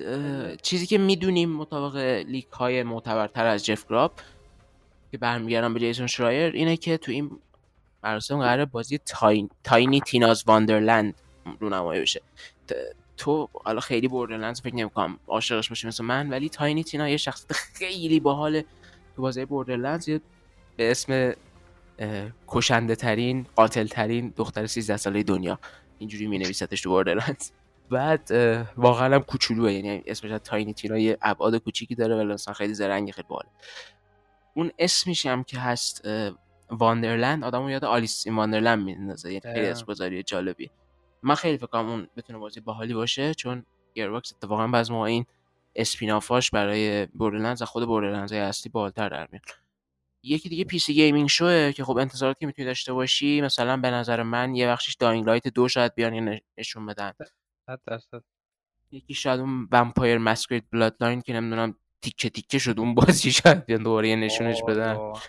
چیزی 0.61 0.85
که 0.85 0.97
می‌دونیم 0.97 1.49
مطابق 1.49 1.95
leak 2.27 2.47
های 2.47 2.83
معتبرتر 2.83 3.45
از 3.45 3.65
جف 3.65 3.87
گراب 3.89 4.13
که 5.11 5.17
برمیگردم 5.17 5.73
به 5.73 5.79
جیسون 5.79 6.07
شرایر 6.07 6.53
اینه 6.53 6.77
که 6.77 6.97
تو 6.97 7.11
این 7.11 7.39
مراسم 8.03 8.39
قراره 8.39 8.65
بازی 8.65 8.97
Tiny... 8.97 9.49
Tiny 9.63 10.01
Tina's 10.01 10.43
Wonderlands 10.47 11.21
رونمایی 11.59 12.01
بشه. 12.01 12.21
ت- 12.67 12.73
تو 13.17 13.49
حالا 13.63 13.79
خیلی 13.79 14.07
Borderlands 14.07 14.61
فکر 14.61 14.75
نمی‌کنم 14.75 15.19
عاشقش 15.27 15.69
باشی 15.69 15.87
مثل 15.87 16.03
من 16.03 16.29
ولی 16.29 16.49
Tiny 16.49 16.83
Tina 16.83 17.09
یه 17.09 17.17
شخصیت 17.17 17.51
خیلی 17.51 18.19
باحال 18.19 18.61
تو 19.15 19.21
بازی 19.21 19.45
Borderlands. 19.45 20.09
به 20.77 20.91
اسم 20.91 21.33
کشنده 22.47 22.95
ترین 22.95 23.47
قاتل 23.55 23.87
ترین 23.87 24.33
دختر 24.37 24.65
13 24.65 24.97
ساله 24.97 25.23
دنیا. 25.23 25.59
اینجوری 25.97 26.27
می 26.27 26.37
نویسدش 26.37 26.81
تو 26.81 26.89
Borderlands 26.89 27.51
بعد 27.89 28.31
واقعا 28.77 29.15
هم 29.15 29.21
کوچولوه. 29.21 29.73
یعنی 29.73 30.03
اسمش 30.07 30.39
Tiny 30.43 30.73
Tina 30.73 30.97
یه 30.97 31.17
ابعاد 31.21 31.55
کوچیکی 31.55 31.95
داره 31.95 32.15
ولی 32.15 32.33
اصلا 32.33 32.53
خیلی 32.53 32.73
زرنگ 32.73 33.11
خیلی 33.11 33.27
باحال. 33.27 33.45
اون 34.53 34.71
اسمش 34.79 35.25
هم 35.25 35.43
که 35.43 35.59
هست 35.59 36.07
Wonderland 36.71 37.43
آدمو 37.43 37.69
یاد 37.69 37.85
Alice 37.85 38.27
in 38.27 38.35
Wonderland 38.35 38.83
میندازه. 38.83 39.29
یعنی 39.29 39.53
خیلی. 39.53 39.67
اسم 39.67 39.85
گذاری 39.85 40.23
جالبی. 40.23 40.69
من 41.23 41.35
خیلی 41.35 41.57
فکر 41.57 41.67
کنم 41.67 41.89
اون 41.89 42.07
بتونه 42.17 42.39
بازی 42.39 42.59
باحالی 42.59 42.93
باشه 42.93 43.33
چون 43.33 43.65
گیرباکس 43.93 44.33
اتفاقا 44.33 44.67
بعض 44.67 44.91
موقع 44.91 45.05
این 45.05 45.25
spin-off 45.75 46.36
اش 46.36 46.51
برای 46.51 47.05
Borderlands 47.05 47.61
از 47.61 47.67
خود 47.67 47.85
Borderlands 47.85 48.33
اصلی 48.33 48.71
بالاتر 48.71 49.09
در 49.09 49.27
میاد. 49.31 49.66
یکی 50.23 50.49
دیگه 50.49 50.63
PC 50.63 50.79
Gaming 50.79 50.93
Show 50.93 51.29
ه 51.29 51.71
که 51.71 51.83
خب 51.83 51.97
انتظاراتی 51.97 52.39
که 52.39 52.45
می‌تونی 52.45 52.65
داشته 52.65 52.93
باشی 52.93 53.41
مثلا 53.41 53.77
به 53.77 53.91
نظر 53.91 54.23
من 54.23 54.55
یه 54.55 54.67
بخشش 54.67 54.95
Dying 54.95 55.25
Light 55.25 55.47
دو 55.47 55.67
شاید 55.67 55.95
بیان 55.95 56.29
ن- 56.29 56.39
نشون 56.57 56.85
بدن. 56.85 57.13
صد 57.65 57.79
درصد. 57.87 58.23
یکی 58.91 59.13
شاید 59.13 59.39
اون 59.39 59.67
Vampire 59.71 60.17
Masquerade 60.17 60.69
Bloodlines 60.71 61.21
که 61.21 61.33
نمی‌دونم 61.33 61.75
تیکه 62.01 62.29
تیکه 62.29 62.59
شد 62.59 62.79
اون 62.79 62.95
بازی 62.95 63.31
شاید 63.43 63.65
بیان 63.65 63.83
دوباره 63.83 64.09
یه 64.09 64.15
نشونش 64.15 64.63
بدن. 64.67 64.95
آه. 64.95 65.23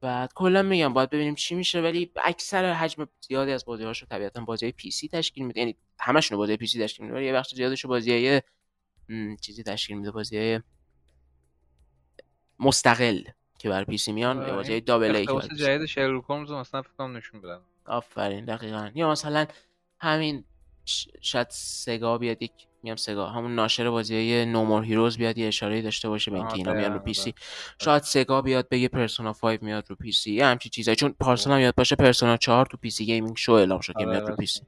بعد 0.00 0.32
کلا 0.34 0.62
میگم 0.62 0.92
باید 0.92 1.10
ببینیم 1.10 1.34
چی 1.34 1.54
میشه 1.54 1.80
ولی 1.80 2.12
اکثر 2.24 2.72
حجم 2.72 3.06
زیادی 3.28 3.52
از 3.52 3.64
بازی 3.64 3.84
هاشو 3.84 4.06
طبیعتا 4.06 4.40
بازی 4.44 4.72
PC 4.72 5.08
تشکیل 5.08 5.46
میده. 5.46 5.60
یعنی 5.60 5.76
همشون 6.00 6.38
بازی 6.38 6.56
PC 6.56 6.82
تشکیل 6.84 7.06
میده 7.06 7.16
ولی 7.16 7.26
یه 7.26 7.32
بخش 7.32 7.54
زیادش 7.54 7.86
بازی 7.86 8.10
های 8.12 8.42
چیزی 9.40 9.62
تشکیل 9.62 9.96
میده 9.98 10.10
بازی 10.10 10.36
های 10.38 10.60
مستقل 12.62 13.22
که 13.58 13.68
بر 13.68 13.84
PC 13.84 14.12
میان 14.12 14.38
آره، 14.38 14.52
بازی 14.52 14.68
های 14.68 14.74
این 14.74 14.84
double 14.84 15.16
A 15.16 15.26
که 15.26 15.54
جدید 15.56 15.86
Sherlock 15.86 16.24
Holmes 16.24 16.50
مثلا 16.50 16.82
فکر 16.82 16.92
کنم 16.98 17.16
نشون 17.16 17.40
بدن. 17.40 17.58
آفرین 17.86 18.44
دقیقا. 18.44 18.90
یا 18.94 19.10
مثلا 19.10 19.46
همین 20.00 20.44
شاید 21.20 21.46
Sega 21.50 22.18
بیاد 22.18 22.42
یک 22.42 22.52
میگم 22.82 22.96
Sega 22.96 23.26
همون 23.26 23.54
ناشر 23.54 23.90
بازی 23.90 24.14
های 24.14 24.46
No 24.46 24.59
More 24.59 24.84
Heroes 24.84 25.18
بیاد 25.18 25.38
یه 25.38 25.48
اشاره 25.48 25.82
داشته 25.82 26.08
باشه 26.08 26.30
به 26.30 26.36
اینکه 26.36 26.54
اینا 26.54 26.72
میان 26.72 26.92
رو 26.92 26.98
PC 26.98 27.30
آره. 27.30 27.34
شاید 27.78 28.02
Sega 28.02 28.42
بیاد 28.42 28.68
بگه 28.68 28.88
Persona 28.88 29.32
5 29.32 29.62
میاد 29.62 29.90
رو 29.90 29.96
PC 29.96 30.32
یه 30.32 30.46
همچین 30.46 30.70
چیزایی 30.70 30.96
چون 30.96 31.14
پارسال 31.20 31.52
هم 31.52 31.60
یاد 31.60 31.74
باشه 31.74 31.96
Persona 31.96 32.36
4 32.36 32.66
تو 32.66 32.76
PC 32.76 33.06
Gaming 33.06 33.36
Show 33.36 33.52
اعلام 33.52 33.80
شد 33.80 33.92
که 33.92 33.98
آره، 33.98 34.10
میاد 34.10 34.28
رو 34.28 34.36
PC. 34.36 34.60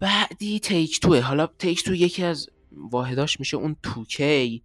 بعدی 0.00 0.60
Take-Two 0.60 1.00
ه 1.00 1.20
حالا 1.20 1.46
Take-Two 1.46 1.94
یکی 1.94 2.24
از 2.24 2.50
واحداش 2.72 3.40
میشه 3.40 3.56
اون 3.56 3.76
2K 3.82 4.62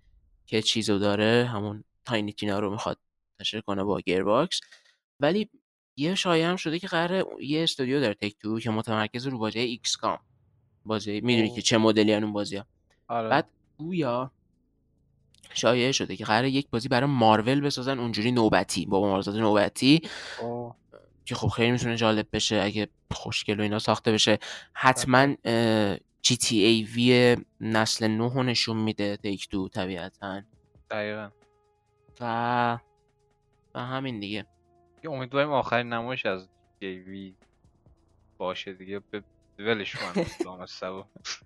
که 0.49 0.61
چیزو 0.61 0.99
داره 0.99 1.49
همون 1.53 1.83
Tiny 2.05 2.33
Tina 2.33 2.59
رو 2.59 2.71
می‌خواد 2.71 2.97
نشر 3.39 3.61
کنه 3.61 3.83
با 3.83 3.99
گیر 3.99 4.23
باکس 4.23 4.61
ولی 5.19 5.49
یه 5.97 6.15
شایعه 6.15 6.47
هم 6.47 6.55
شده 6.55 6.79
که 6.79 6.87
قراره 6.87 7.25
یه 7.39 7.63
استودیو 7.63 7.99
داره 7.99 8.13
Take-Two 8.13 8.59
که 8.59 8.69
متمرکز 8.69 9.27
رو 9.27 9.37
بازی 9.37 9.59
XCOM 9.59 10.19
بازی 10.85 11.21
می‌دونی 11.21 11.55
که 11.55 11.61
چه 11.61 11.77
مدلی 11.77 12.13
اون 12.13 12.33
بازی 12.33 12.55
ها 12.55 12.65
آره. 13.07 13.29
بعد 13.29 13.49
گویا 13.77 14.31
شایعه 15.53 15.91
شده 15.91 16.15
که 16.15 16.25
قراره 16.25 16.49
یک 16.49 16.69
بازی 16.69 16.87
برای 16.87 17.09
مارول 17.09 17.61
بسازن 17.61 17.99
اونجوری 17.99 18.31
نوبتی 18.31 18.85
با 18.85 18.99
مبارزات 18.99 19.35
نوبتی. 19.35 20.01
اوه. 20.41 20.75
که 21.25 21.35
خب 21.35 21.47
خیلی 21.47 21.71
می‌تونه 21.71 21.95
جالب 21.95 22.27
بشه 22.33 22.61
اگه 22.63 22.87
خوشگل 23.11 23.59
و 23.59 23.63
اینا 23.63 23.79
ساخته 23.79 24.11
بشه. 24.11 24.39
حتما 24.73 25.35
GTA 26.21 26.63
V 26.63 27.37
نسل 27.61 28.07
9 28.07 28.33
رو 28.33 28.43
نشون 28.43 28.77
میده 28.77 29.17
Take-Two 29.17 29.69
طبیعتا. 29.69 30.41
دقیقا. 30.91 31.29
و 32.21 32.79
و 33.75 33.79
همین 33.79 34.19
دیگه. 34.19 34.45
امیدواریم 35.03 35.51
آخرین 35.51 35.93
نمایش 35.93 36.25
از 36.25 36.49
GTA 36.79 37.21
V 37.21 37.35
باشه 38.37 38.73
دیگه. 38.73 38.99
به 38.99 39.23
ولش 39.59 39.95
کن. 39.95 40.25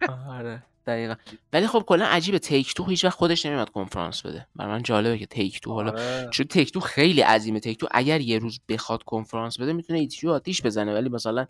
آره 0.30 0.64
دقیقا. 0.86 1.16
ولی 1.54 1.68
خب 1.68 1.84
کلا 1.88 2.06
عجیبه 2.06 2.40
Take-Two 2.40 2.86
هیچ 2.86 3.06
وقت 3.06 3.14
خودش 3.14 3.46
نمیاد 3.46 3.70
کنفرانس 3.70 4.26
بده. 4.26 4.48
برای 4.56 4.72
من 4.72 4.84
جالبه 4.84 5.18
که 5.18 5.26
Take-Two 5.26 5.74
حالا 5.74 5.92
آره. 5.92 6.30
چون 6.32 6.46
Take-Two 6.46 6.80
خیلی 6.80 7.22
عظیمه. 7.22 7.60
Take-Two 7.60 7.88
اگر 7.92 8.22
یه 8.22 8.40
روز 8.40 8.60
بخواد 8.70 9.04
کنفرانس 9.04 9.60
بده 9.60 9.74
می‌تونه 9.74 10.00
E3 10.00 10.21
و 10.21 10.32
آتیش 10.32 10.62
بزنه. 10.62 10.94
ولی 10.94 11.10
مثلا 11.10 11.46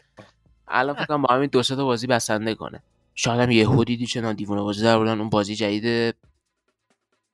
الان 0.67 0.95
فکر 0.95 1.17
با 1.17 1.33
همین 1.35 1.49
دو 1.49 1.63
سه 1.63 1.75
تا 1.75 1.85
بازی 1.85 2.07
بسنده 2.07 2.55
کنه. 2.55 2.83
شاید 3.15 3.39
هم 3.41 3.51
یهو 3.51 3.83
دیدی 3.83 4.05
چنان 4.05 4.35
دیوونه 4.35 4.61
بازی 4.61 4.83
در 4.83 4.97
بردن 4.97 5.19
اون 5.19 5.29
بازی 5.29 5.55
جدید 5.55 5.85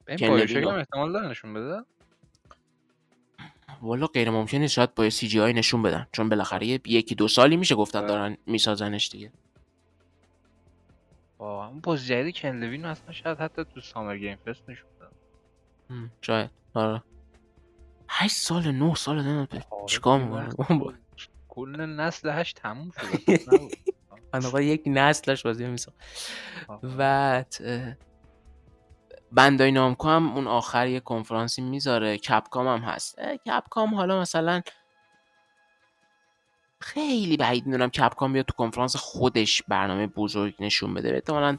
این 0.08 0.32
احتمال 0.70 1.14
داره 1.14 1.28
نشون 1.28 1.54
بده؟ 1.54 1.84
والا 3.82 4.08
غیر 4.08 4.30
ممکن 4.30 4.58
نیست 4.58 4.74
شاید 4.74 4.96
با 4.96 5.10
سی 5.10 5.28
جی 5.28 5.40
آی 5.40 5.54
نشون 5.54 5.82
بدن. 5.82 6.08
چون 6.12 6.30
بالاخره 6.30 6.66
یکی 6.68 7.16
دو 7.16 7.28
سالی 7.28 7.58
میشه 7.58 7.76
گفتن 7.76 8.00
آره. 8.00 8.08
دارن 8.08 8.38
میسازنش 8.46 9.10
دیگه. 9.10 9.32
واقعا 11.38 11.68
اون 11.68 11.80
بازی 11.80 12.08
جدید 12.08 12.36
کنلوین 12.36 12.86
اصلا 12.86 13.12
شاید 13.12 13.38
حتی 13.38 13.64
تو 13.64 13.82
سامر 13.82 14.18
گیم 14.18 14.36
فست 14.36 14.70
نشون 14.70 14.90
بدن. 15.00 16.12
شاید. 16.22 16.50
آره. 16.74 17.04
8 18.10 18.36
سال 18.36 18.72
9 18.72 18.96
سال 18.96 19.16
نمی‌دونم 19.16 19.48
آره، 19.72 19.86
چیکار 19.88 20.20
می‌کنه 20.24 20.50
کل 21.50 21.86
نسل 21.86 22.30
هشت 22.30 22.56
تموم 22.56 22.92
شده 22.92 23.40
آقا 24.34 24.62
یک 24.62 24.84
نسلش 24.86 25.44
بازی 25.44 25.66
میسا 25.68 25.92
آره. 26.68 26.96
بعد 26.96 27.56
اه، 27.64 27.96
بندای 29.32 29.72
نامکو 29.72 30.08
هم 30.08 30.32
اون 30.36 30.48
آخر 30.48 30.88
یه 30.88 31.00
کنفرانسی 31.00 31.62
می‌ذاره 31.62 32.18
کپکام 32.18 32.68
هم 32.68 32.80
هست 32.80 33.20
کپکام 33.46 33.96
حالا 33.96 34.22
مثلا 34.22 34.62
خیلی 36.82 37.38
بعید 37.38 37.66
می‌دونم 37.66 37.90
کپکام 37.90 38.34
بیاد 38.34 38.46
تو 38.46 38.54
کنفرانس 38.54 38.96
خودش 38.96 39.64
برنامه 39.68 40.08
بزرگ 40.08 40.56
نشون 40.60 40.94
بده 40.94 41.14
احتمالاً 41.14 41.58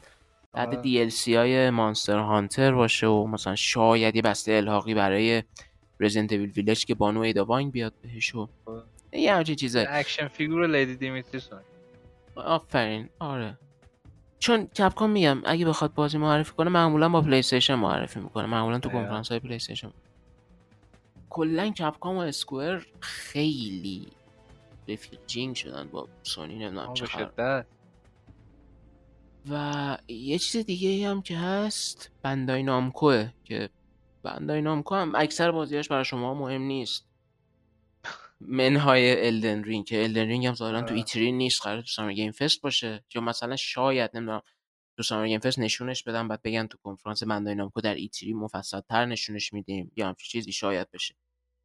بعد 0.53 0.67
آره. 0.67 0.81
دی 0.81 1.01
ال 1.01 1.09
سی 1.09 1.35
های 1.35 1.69
مانستر 1.69 2.17
هانتر 2.17 2.71
باشه 2.71 3.07
و 3.07 3.27
مثلا 3.27 3.55
شاید 3.55 4.15
یه 4.15 4.21
بسته 4.21 4.53
الحاقی 4.53 4.93
برای 4.93 5.43
Resident 5.99 6.31
Evil 6.31 6.49
Village 6.49 6.85
که 6.85 6.95
بانو 6.95 7.19
Ada 7.19 7.45
Wong 7.45 7.71
بیاد 7.71 7.93
بهش 8.01 8.35
و 8.35 8.49
آره. 8.65 8.83
یه 9.13 9.35
همچین 9.35 9.55
چیزایی 9.55 9.85
action 9.89 10.27
figure 10.27 10.67
Lady 10.67 10.95
Dimitrescu 10.95 11.53
رو. 11.53 11.57
آفرین. 12.41 13.09
آره. 13.19 13.57
چون 14.39 14.65
Capcom 14.65 15.09
میگم 15.09 15.41
اگه 15.45 15.65
بخواد 15.65 15.93
بازی 15.93 16.17
معرفی 16.17 16.53
کنه 16.53 16.69
معمولا 16.69 17.09
با 17.09 17.21
PlayStation 17.21 17.75
معرفی 17.75 18.19
می‌کنه. 18.19 18.45
معمولا 18.45 18.79
تو. 18.79 18.89
کنفرانس 18.89 19.29
های 19.29 19.39
PlayStation 19.39 19.91
کلا 21.29 21.69
Capcom 21.69 22.17
و 22.17 22.19
Square 22.19 22.85
خیلی 22.99 24.07
رفیق 24.87 25.19
جینگ 25.27 25.55
شدن 25.55 25.87
با 25.87 26.07
سونی 26.23 26.55
نمی‌دونم 26.55 26.93
چه 26.93 27.31
و 29.49 29.97
یه 30.07 30.39
چیز 30.39 30.65
دیگه 30.65 30.89
ای 30.89 31.05
هم 31.05 31.21
که 31.21 31.37
هست 31.37 32.11
Bandai 32.21 32.63
Namco 32.63 33.18
ه 33.18 33.29
که 33.43 33.69
Bandai 34.23 34.61
Namco 34.61 34.95
هم 34.95 35.15
اکثر 35.15 35.51
بازیاش 35.51 35.89
برای 35.89 36.05
شما 36.05 36.33
مهم 36.33 36.61
نیست. 36.61 37.10
منهای 38.47 39.27
Elden 39.27 39.63
Ring 39.63 39.85
که 39.85 40.03
Elden 40.03 40.27
Ring 40.27 40.45
هم 40.45 40.53
ظاهرا 40.53 40.81
تو. 40.81 40.93
E3 40.93 41.31
نیست 41.31 41.61
قرار 41.61 41.81
تو 41.81 41.87
Summer 41.87 42.13
Game 42.13 42.31
Fest 42.31 42.61
باشه. 42.61 43.03
یا 43.15 43.21
مثلا 43.21 43.55
شاید 43.55 44.11
نمی‌دونم 44.13 44.41
تو 44.97 45.03
Summer 45.03 45.27
Game 45.27 45.39
Fest 45.39 45.59
نشونش 45.59 46.03
بدن 46.03 46.27
بعد 46.27 46.41
بگن 46.41 46.67
تو 46.67 46.77
کنفرانس 46.83 47.23
Bandai 47.23 47.55
Namco 47.55 47.81
در 47.81 47.95
E3 47.95 48.33
مفصل 48.33 48.79
تر 48.79 49.05
نشونش 49.05 49.53
میدیم 49.53 49.91
یا 49.95 50.07
همچین 50.07 50.27
چیزی 50.29 50.51
شاید 50.51 50.91
بشه. 50.91 51.15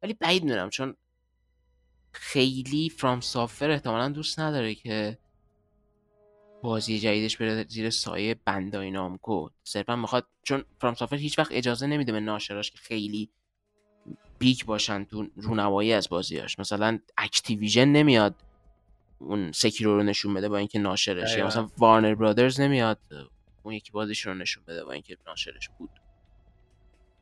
ولی 0.03 0.13
بعید 0.13 0.43
می‌دونم 0.43 0.69
چون 0.69 0.95
خیلی 2.11 2.89
FromSoftware 2.89 3.71
احتمالا 3.71 4.09
دوست 4.09 4.39
نداره 4.39 4.75
که 4.75 5.17
بازی 6.61 6.99
جدیدش 6.99 7.37
بره 7.37 7.65
زیر 7.69 7.89
سایه 7.89 8.35
Bandai 8.45 8.91
Namco 8.91 9.49
صرفا 9.63 9.95
می‌خواد 9.95 10.27
چون 10.43 10.63
FromSoftware 10.81 11.15
هیچ 11.15 11.39
وقت 11.39 11.51
اجازه 11.51 11.87
نمیده 11.87 12.11
به 12.11 12.19
ناشراش 12.19 12.71
که 12.71 12.77
خیلی 12.77 13.29
big 14.39 14.65
باشن 14.65 15.03
تو 15.03 15.27
رونمایی 15.35 15.93
از 15.93 16.09
بازیاش. 16.09 16.59
مثلا 16.59 16.99
Activision 17.17 17.85
نمیاد 17.85 18.35
اون 19.19 19.51
Sekiro 19.51 19.97
رو 19.97 20.03
نشون 20.03 20.33
بده 20.33 20.49
با 20.49 20.57
اینکه 20.57 20.79
ناشرش. 20.79 21.37
یا. 21.37 21.47
مثلا 21.47 21.69
Warner 21.77 22.15
Brothers 22.15 22.59
نمیاد 22.61 22.99
اون 23.63 23.73
یکی 23.73 23.91
بازیش 23.91 24.25
رو 24.25 24.33
نشون 24.33 24.63
بده 24.67 24.83
با 24.83 24.91
اینکه 24.91 25.17
ناشرش 25.27 25.69
بود. 25.77 25.89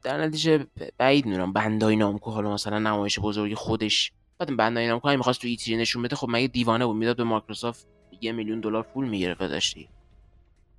در 0.04 0.26
نتیجه 0.26 0.66
بعید 0.98 1.26
می‌دونم 1.26 1.54
Bandai 1.54 1.96
Namco 1.96 2.32
حالا 2.32 2.54
مثلا 2.54 2.80
نمایش 2.80 3.20
بزرگی 3.20 3.56
خودش. 3.56 4.12
بعد 4.38 4.58
Bandai 4.58 4.88
Namco 4.88 5.10
هم 5.10 5.18
می‌خواست 5.18 5.42
تو 5.42 5.48
E3 5.48 5.78
نشون 5.78 6.02
بده 6.02 6.16
خب 6.16 6.28
مگه 6.30 6.48
دیوانه 6.48 6.86
بود؟ 6.86 6.96
می‌داد 6.96 7.18
به 7.18 7.24
مایکروسافت 7.24 7.88
یه 8.22 8.32
میلیون 8.32 8.60
دلار 8.60 8.84
پول 8.84 9.08
می‌گرفت 9.08 9.74
دیگه. 9.74 9.90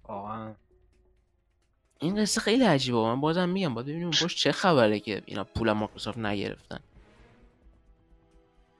واقعا. 0.09 0.55
این 1.99 2.23
قصه 2.23 2.41
خیلی 2.41 2.65
عجیبه. 2.65 2.99
من 2.99 3.21
بازم 3.21 3.49
میگم 3.49 3.75
باید 3.75 3.87
ببینیم 3.87 4.11
پشت 4.11 4.39
چه 4.39 4.53
خبره 4.53 5.01
که 5.01 5.23
اینا 5.27 5.45
پول 5.45 5.73
مایکروسافت 5.73 6.19
نگرفتن. 6.19 6.81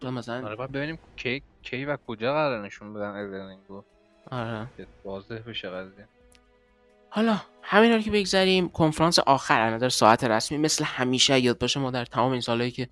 مثلا 0.03 0.47
آره 0.47 0.57
باید 0.57 0.73
ببینیم 0.73 0.99
کی 1.17 1.43
کی 1.63 1.85
و 1.85 1.97
کجا 2.07 2.33
قرار 2.33 2.67
نشون 2.67 2.95
بدن 2.95 3.11
الدن 3.11 3.57
رو 3.69 3.85
آره. 4.31 4.69
واضح 5.05 5.39
بشه 5.39 5.71
قضیه. 5.71 6.09
حالا 7.11 7.41
همین 7.63 7.93
رو 7.93 8.01
که 8.01 8.11
بگذریم 8.11 8.69
کنفرانس 8.69 9.19
آخر 9.19 9.71
نظر 9.71 9.89
ساعت 9.89 10.25
رسمی 10.25 10.59
مثل 10.59 10.85
همیشه 10.85 11.41
یاد 11.41 11.59
باشه 11.59 11.81
ما 11.81 11.91
در 11.91 12.05
تمام 12.05 12.33
این 12.33 12.41
سالهایی 12.41 12.71
که 12.71 12.89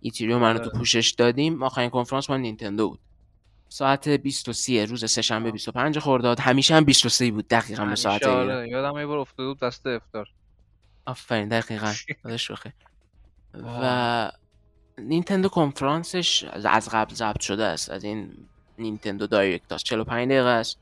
ایتریوم 0.00 0.44
رو 0.44 0.58
تو 0.58 0.64
آره. 0.64 0.78
پوشش 0.78 1.10
دادیم 1.10 1.62
آخرین 1.62 1.90
کنفرانس 1.90 2.30
مال 2.30 2.40
نینتندو 2.40 2.88
بود. 2.88 3.00
ساعت 3.68 4.08
23 4.08 4.84
روز 4.84 5.10
سهشنبه 5.10 5.46
آه. 5.48 5.52
25 5.52 5.98
خرداد. 5.98 6.40
همیشه 6.40 6.74
هم 6.74 6.84
23 6.84 7.30
بود 7.30 7.48
دقیقا 7.48 7.84
به 7.84 7.94
ساعت 7.96 8.22
آره. 8.26 8.68
یادم 8.68 8.98
یه 8.98 9.06
بار 9.06 9.18
افتاده 9.18 9.48
بود 9.48 9.58
دست 9.60 9.86
افطار 9.86 10.28
آفرین 11.06 11.48
دقیقا. 11.48 11.92
دادش 12.24 12.50
بخیر. 12.50 12.72
و. 13.54 14.32
نینتندو 14.98 15.48
کنفرانسش 15.48 16.44
از- 16.44 16.88
قبل 16.88 17.14
ضبط 17.14 17.40
شده 17.40 17.64
است. 17.64 17.90
از 17.90 18.04
این 18.04 18.32
نینتندو 18.78 19.26
دایرکت 19.26 19.72
است. 19.72 19.84
45 19.84 20.28
دقیقه 20.28 20.48
است. 20.48 20.78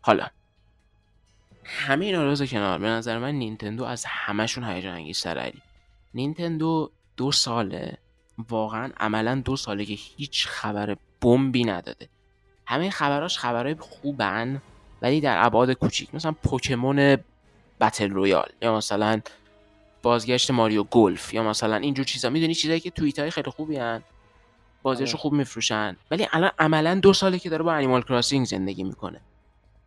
حالا 0.00 0.26
همه 1.64 2.04
اینا 2.04 2.24
رو 2.24 2.30
بذار 2.30 2.46
کنار. 2.46 2.78
به 2.78 2.86
نظر 2.86 3.18
من 3.18 3.34
نینتندو 3.34 3.84
از 3.84 4.04
همشون 4.08 4.64
هیجان 4.64 4.94
انگیزتر 4.94 5.38
علی. 5.38 5.62
نینتندو 6.14 6.90
دو 7.16 7.32
ساله. 7.32 7.98
واقعا 8.48 8.92
عملا 8.96 9.42
دو 9.44 9.56
ساله 9.56 9.84
که 9.84 9.94
هیچ 9.94 10.46
خبر 10.46 10.96
بمبی 11.22 11.64
نداده. 11.64 12.08
همه 12.66 12.90
خبراش 12.90 13.38
خبرهای 13.38 13.74
خوبن 13.74 14.62
ولی 15.02 15.20
در 15.20 15.46
ابعاد 15.46 15.72
کوچیک. 15.72 16.14
مثلا 16.14 16.32
Pokémon 16.32 17.16
battle 17.80 18.10
royale 18.10 18.48
یا 18.62 18.76
مثلا 18.76 19.20
بازگشت 20.02 20.50
Mario 20.50 20.82
Golf 20.82 21.34
یا 21.34 21.42
مثلا 21.42 21.76
اینجور 21.76 22.04
چیزا. 22.04 22.30
می‌دونی 22.30 22.54
چیزایی 22.54 22.80
که 22.80 22.90
توییت 22.90 23.18
های 23.18 23.30
خیلی 23.30 23.50
خوبی 23.50 23.76
هن. 23.76 24.02
بازیاشو 24.82 25.16
آره. 25.16 25.20
خوب 25.20 25.32
میفروشن. 25.32 25.96
ولی 26.10 26.28
الان 26.32 26.50
عملا 26.58 26.94
دو 26.94 27.12
ساله 27.12 27.38
که 27.38 27.50
داره 27.50 27.62
با 27.62 27.72
Animal 27.72 28.02
Crossing 28.02 28.46
زندگی 28.46 28.84
می‌کنه. 28.84 29.20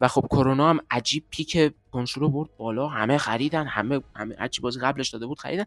و 0.02 0.08
خب 0.08 0.28
کرونا 0.30 0.70
هم 0.70 0.80
عجیب 0.92 1.24
peak 1.30 1.74
کنسول 1.92 2.24
رو 2.24 2.30
برد 2.30 2.50
بالا. 2.58 2.88
همه 2.88 3.18
خریدن 3.18 3.68
همه 3.68 4.02
همه 4.16 4.36
هرچی 4.40 4.62
بازی 4.62 4.80
قبلش 4.80 5.10
داده 5.10 5.26
بود 5.26 5.40
خریدن. 5.40 5.66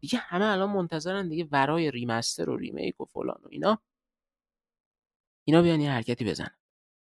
دیگه 0.00 0.18
همه 0.18 0.44
الان 0.44 0.70
منتظرن 0.70 1.28
دیگه 1.28 1.48
ورای 1.52 1.90
remaster 1.90 2.50
و 2.50 2.56
remake 2.56 3.00
و 3.00 3.04
فلان 3.04 3.38
و 3.44 3.48
اینا. 3.50 3.78
اینا 5.52 5.62
بیان 5.62 5.80
یه 5.80 5.90
حرکتی 5.90 6.24
بزنن. 6.24 6.50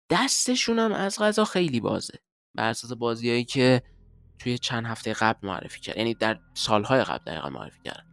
دستشون 0.09 0.79
هم 0.79 0.93
از 0.93 1.19
قضا 1.19 1.45
خیلی 1.45 1.79
بازه. 1.79 2.19
بر 2.55 2.69
اساس 2.69 2.91
بازیایی 2.91 3.45
که 3.45 3.83
توی 4.39 4.57
چند 4.57 4.85
هفته 4.85 5.13
قبل 5.13 5.47
معرفی 5.47 5.79
کرد. 5.79 5.97
یعنی 5.97 6.13
در 6.13 6.39
سالهای 6.53 7.03
قبل 7.03 7.23
دقیقا 7.25 7.49
معرفی 7.49 7.79
کردن. 7.83 8.05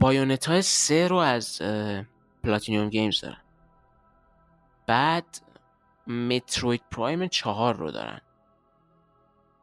Bayonetta 0.00 0.60
سه 0.60 1.08
رو 1.08 1.16
از 1.16 1.62
Platinum 2.44 2.90
Games 2.90 3.20
دارن. 3.20 3.42
بعد 4.86 5.38
Metroid 6.06 6.82
Prime 6.90 7.26
چهار 7.26 7.76
رو 7.76 7.90
دارن. 7.90 8.20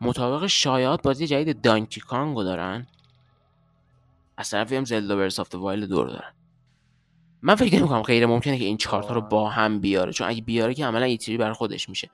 مطابق 0.02 0.48
شایعات 0.48 1.04
بازی 1.04 1.28
جدید 1.28 1.62
Donkey 1.62 2.02
Kong 2.02 2.38
رو 2.38 2.44
دارن. 2.44 2.88
از 4.38 4.50
طرفی 4.50 4.76
هم 4.76 4.86
Zelda 4.86 5.16
Breath 5.16 5.40
of 5.40 5.56
the 5.56 5.70
Wild 5.70 5.90
دو 5.90 5.99
رو 5.99 6.08
دارن. 6.08 6.34
من 7.42 7.56
فکر 7.56 7.76
نمی‌کنم 7.80 8.02
غیر 8.02 8.26
ممکنه 8.26 8.58
که 8.58 8.66
این 8.66 8.78
چهارتا 8.78 9.14
رو 9.14 9.22
با 9.22 9.50
هم 9.50 9.80
بیاره 9.80 10.12
چون 10.12 10.28
اگه 10.28 10.42
بیاره 10.42 10.74
که 10.74 10.86
عملا 10.86 11.06
E3 11.06 11.38
برای 11.38 11.54
خودش 11.54 11.90
میشه. 11.90 12.10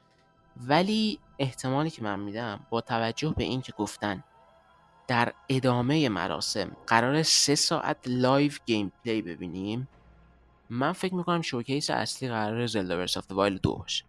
ولی 0.67 1.19
احتمالی 1.39 1.89
که 1.89 2.03
من 2.03 2.19
میدم 2.19 2.59
با 2.69 2.81
توجه 2.81 3.33
به 3.37 3.43
این 3.43 3.61
که 3.61 3.73
گفتن 3.77 4.23
در 5.07 5.33
ادامه 5.49 6.09
مراسم 6.09 6.71
قرار 6.87 7.23
سه 7.23 7.55
ساعت 7.55 7.97
live 8.05 8.51
gameplay 8.65 9.21
ببینیم 9.21 9.87
من 10.69 10.91
فکر 10.91 11.15
می‌کنم 11.15 11.41
showcase 11.41 11.89
اصلی 11.89 12.29
قرار 12.29 12.65
Zelda 12.65 12.97
Breath 12.97 13.17
of 13.17 13.31
the 13.31 13.42
Wild 13.42 13.57
دو 13.57 13.75
باشه. 13.75 14.05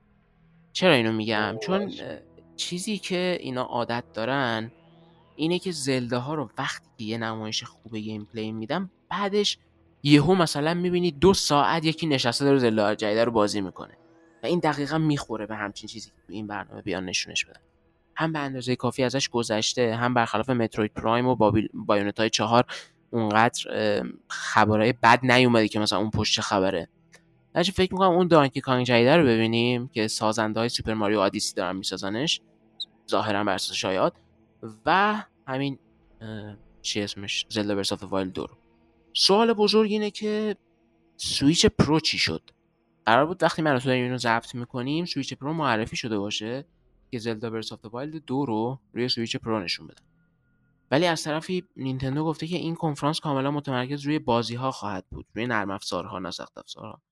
چرا 0.72 0.92
اینو 0.92 1.12
میگم؟ 1.12 1.58
چون 1.62 1.92
چیزی 2.56 2.98
که 2.98 3.38
اینا 3.40 3.62
عادت 3.62 4.04
دارن 4.14 4.72
اینه 5.36 5.58
که 5.58 5.72
Zelda 5.72 6.16
ها 6.16 6.34
رو 6.34 6.50
وقتی 6.58 6.88
که 6.98 7.04
یه 7.04 7.18
نمایش 7.18 7.64
خوب 7.64 7.96
gameplay 7.97 8.53
میدن 8.53 8.90
بعدش 9.08 9.58
یهو 10.07 10.34
مثلا 10.34 10.74
می‌بینی 10.74 11.11
دو 11.11 11.34
ساعت 11.34 11.84
یکی 11.84 12.07
نشسته 12.07 12.44
داره 12.44 12.59
زلده 12.59 12.96
جدیده 12.96 13.24
رو 13.24 13.32
بازی 13.32 13.61
می‌کنه. 13.61 13.94
و 14.42 14.46
این 14.46 14.59
دقیقا 14.59 14.98
می‌خوره 14.98 15.46
به 15.46 15.57
همچین 15.57 15.88
چیزی 15.88 16.11
که 16.11 16.16
این 16.28 16.46
برنامه 16.46 16.82
بیان 16.82 17.05
نشونش 17.05 17.44
بدن 17.44 17.61
هم 18.16 18.32
به 18.32 18.38
اندازه 18.38 18.76
کافی 18.76 19.02
ازش 19.02 19.28
گذشته 19.28 19.94
هم 19.94 20.14
برخلاف 20.14 20.50
متروید 20.50 20.92
پرایم 20.92 21.26
و 21.26 21.52
بایونت 21.74 22.20
های 22.20 22.30
چهار 22.30 22.64
اونقدر 23.11 23.62
خبرهای 24.28 24.92
بد 24.92 25.20
نیومده 25.22 25.68
که 25.68 25.80
مثلا 25.80 25.98
اون 25.98 26.11
پشت 26.11 26.40
خبره. 26.40 26.88
نجی 27.55 27.72
فکر 27.72 27.92
می‌کنم 27.92 28.11
اون 28.11 28.28
دانکی 28.28 28.61
کانگ 28.61 28.86
جدیده 28.86 29.16
رو 29.16 29.24
ببینیم 29.24 29.88
که 29.88 30.09
سازنده 30.09 30.61
های 30.61 30.68
سوپر 30.68 30.94
ماریو 30.94 31.20
آدیسی 31.20 31.55
دارن 31.55 31.76
میسازنش 31.76 32.40
ظاهرا 33.11 33.44
بر 33.44 33.55
اساس 33.55 33.76
شایعات 33.76 34.12
و 34.86 35.22
همین 35.46 35.78
چی 36.82 37.02
اسمش؟ 37.02 37.46
Zelda 37.49 37.74
Breath 37.74 37.92
of 37.92 38.03
the 38.03 38.15
Wild 38.15 38.32
دو 38.32 38.46
سوال 39.16 39.52
بزرگ 39.52 39.90
اینه 39.92 40.10
که 40.10 40.56
Switch 41.16 41.66
Pro 41.66 42.01
چی 42.00 42.18
شد؟ 42.18 42.50
قرار 43.06 43.26
بود 43.26 43.42
وقتی 43.42 43.62
من 43.62 43.78
داریم 43.78 44.04
اینو 44.04 44.18
ضبط 44.18 44.54
می‌کنیم 44.54 45.04
Switch 45.05 45.34
Pro 45.34 45.53
معرفی 45.52 45.96
شده 45.96 46.18
باشه 46.18 46.64
که 47.10 47.18
Zelda 47.18 47.51
Breath 47.51 47.72
of 47.72 47.84
the 47.84 48.02
Wild 48.02 48.24
دو 48.24 48.46
رو 48.46 48.80
روی 48.92 49.08
Switch 49.09 49.36
Pro 49.36 49.61
نشون 49.60 49.86
بدن 49.86 50.04
ولی 50.90 51.06
از 51.06 51.22
طرفی 51.22 51.64
نینتندو 51.76 52.24
گفته 52.24 52.46
که 52.46 52.56
این 52.56 52.74
کنفرانس 52.74 53.20
کاملا 53.20 53.50
متمرکز 53.50 54.02
روی 54.02 54.18
بازی 54.18 54.54
ها 54.54 54.70
خواهد 54.70 55.06
بود 55.10 55.26
روی 55.34 55.46
نرم 55.46 55.70
افزارها 55.70 56.18
نه 56.18 56.30
سخت 56.30 56.58
افزارها. 56.58 57.02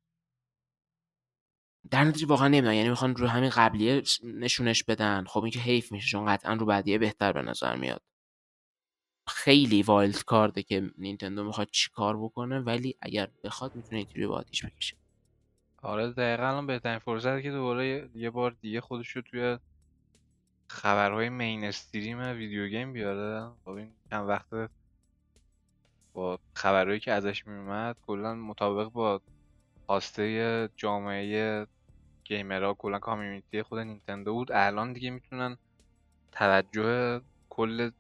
در 1.91 2.05
نتیجه 2.05 2.27
واقعا 2.27 2.49
نمی‌دونم 2.49 2.75
یعنی 2.75 2.89
می‌خوان 2.89 3.17
رو 3.17 3.27
همین 3.27 3.51
قبلیه 3.51 4.03
نشونش 4.25 4.85
بدن. 4.85 5.25
خب 5.25 5.43
این 5.43 5.51
که 5.51 5.61
حیف 5.61 5.93
میشه 5.93 6.09
چون 6.09 6.27
قطعا 6.27 6.55
رو 6.55 6.67
بعدیه 6.67 6.99
بهتر 6.99 7.33
به 7.33 7.43
نظر 7.43 7.77
میاد. 7.77 8.03
خیلی 9.27 9.83
wild 9.83 10.23
card 10.23 10.55
ه 10.55 10.63
که 10.63 10.91
نینتندو 10.99 11.45
می‌خواد 11.45 11.69
چی 11.71 11.91
کار 11.91 12.17
بکنه 12.23 12.61
ولی 12.61 12.97
اگر 13.01 13.29
بخواد 13.45 13.75
می‌تونه 13.75 13.97
اینطوری 13.99 14.27
با 14.27 14.35
آتیش 14.35 14.65
بکشه. 14.65 14.97
آره 15.83 16.11
دقیقا 16.11 16.49
الان 16.49 16.67
بهترین 16.67 16.99
فرصت 16.99 17.43
که 17.43 17.51
دوباره 17.51 18.11
یه 18.15 18.31
بار 18.31 18.51
دیگه 18.51 18.81
خودش 18.81 19.09
رو 19.09 19.23
توی 19.23 19.59
خبرهای 20.69 21.29
mainstream 21.29 22.19
video 22.19 22.69
game 22.69 22.93
بیاره. 22.93 23.51
خب 23.65 23.71
این 23.71 23.93
چند 24.11 24.29
وقت 24.29 24.71
با 26.13 26.39
خبرهایی 26.55 27.01
که 27.01 27.13
ازش 27.13 27.47
میومد 27.47 27.97
کلا 28.07 28.35
مطابق 28.35 28.89
با 28.89 29.21
خواسته 29.87 30.69
جامعه 30.77 31.67
gamer 32.25 32.67
ها 32.67 32.75
کلا 32.75 32.99
community 32.99 33.63
خود 33.63 33.79
نینتندو 33.79 34.35
بود. 34.35 34.53
الان 34.53 34.93
دیگه 34.93 35.11
می‌تونن 35.11 35.57
توجه 36.33 37.21
کل 37.49 37.91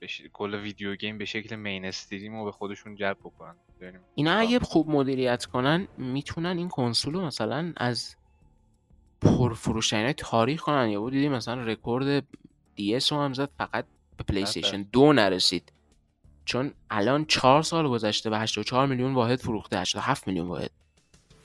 بش... 0.00 0.22
کل 0.32 0.54
video 0.54 0.96
game 0.96 1.18
به 1.18 1.24
شکل 1.24 1.56
mainstream 1.56 2.36
رو 2.36 2.44
به 2.44 2.52
خودشون 2.52 2.96
جلب 2.96 3.18
بکنن. 3.18 3.54
اینا 4.14 4.32
اگه 4.32 4.58
خوب 4.58 4.90
مدیریت 4.90 5.44
کنن 5.44 5.88
می‌تونن 5.98 6.58
این 6.58 6.68
کنسول 6.68 7.14
رو 7.14 7.26
مثلا 7.26 7.72
از 7.76 8.16
پرفروشترین 9.20 10.12
تاریخ 10.12 10.60
کنن. 10.62 10.88
یا 10.88 11.00
بود 11.00 11.12
دیدی 11.12 11.28
مثلا 11.28 11.62
رکورد 11.62 12.26
DS 12.74 13.12
رو 13.12 13.18
هم 13.18 13.32
زد 13.32 13.50
فقط 13.58 13.84
به 14.16 14.24
پلی 14.24 14.42
استیشن 14.42 14.82
دو 14.82 15.12
نرسید. 15.12 15.72
چون 16.44 16.72
الان 16.90 17.24
چهار 17.24 17.62
سال 17.62 17.88
گذشته 17.88 18.30
و 18.30 18.34
84 18.34 18.86
میلیون 18.86 19.14
واحد 19.14 19.38
فروخته 19.38 19.78
87 19.78 20.26
میلیون 20.28 20.48
واحد. 20.48 20.70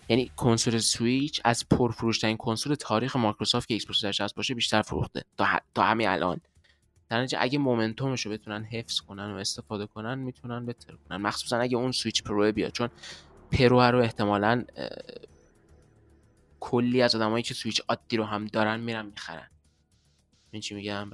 یعنی 0.10 0.32
کنسول 0.36 0.78
سویچ 0.78 1.42
از 1.46 1.70
پرفروشترین 1.70 2.38
کنسول 2.38 2.76
تاریخ 2.76 3.16
مایکروسافت 3.16 3.68
که 3.68 3.74
ایکس 3.74 4.34
باشه 4.36 4.54
بیشتر 4.54 4.82
فروخته. 4.82 5.24
تا, 5.38 5.48
تا 5.76 5.84
همین 5.84 6.08
الان. 6.08 6.42
در 7.10 7.22
نتیجه 7.22 7.38
اگه 7.42 7.60
momentum 7.60 8.13
ش 8.13 8.26
رو 8.26 8.32
بتونن 8.32 8.64
حفظ 8.64 9.00
کنن 9.00 9.32
و 9.32 9.36
استفاده 9.36 9.86
کنن 9.86 10.20
می‌تونن 10.20 10.66
بهتر 10.66 10.96
کنن. 10.96 11.18
مخصوصا 11.18 11.58
اگه 11.58 11.78
اون 11.78 11.92
سویچ 11.92 12.24
پرو 12.24 12.52
بیاد 12.52 12.72
چون 12.72 12.90
پرو 13.52 13.82
رو 13.82 14.00
احتمالا 14.00 14.66
کلی 16.60 17.02
از 17.02 17.16
آدمایی 17.16 17.44
که 17.44 17.54
سویچ 17.54 17.82
عادی 17.90 18.18
رو 18.18 18.24
هم 18.24 18.46
دارن 18.46 18.80
میرن 18.80 19.06
می‌خرن. 19.06 19.50
این 20.52 20.62
چی 20.62 20.76
میگم؟ 20.76 21.10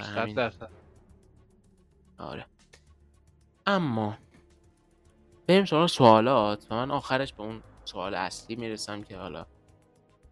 آره. 2.18 2.46
اما 3.68 4.18
بریم 5.48 5.66
سراغ 5.66 5.88
سوالات 5.88 6.68
و 6.70 6.76
من 6.76 6.92
آخرش 6.92 7.34
به 7.34 7.44
اون 7.44 7.64
سوال 7.86 8.16
اصلی 8.16 8.56
می‌رسم 8.56 9.04
که 9.04 9.18
حالا 9.18 9.46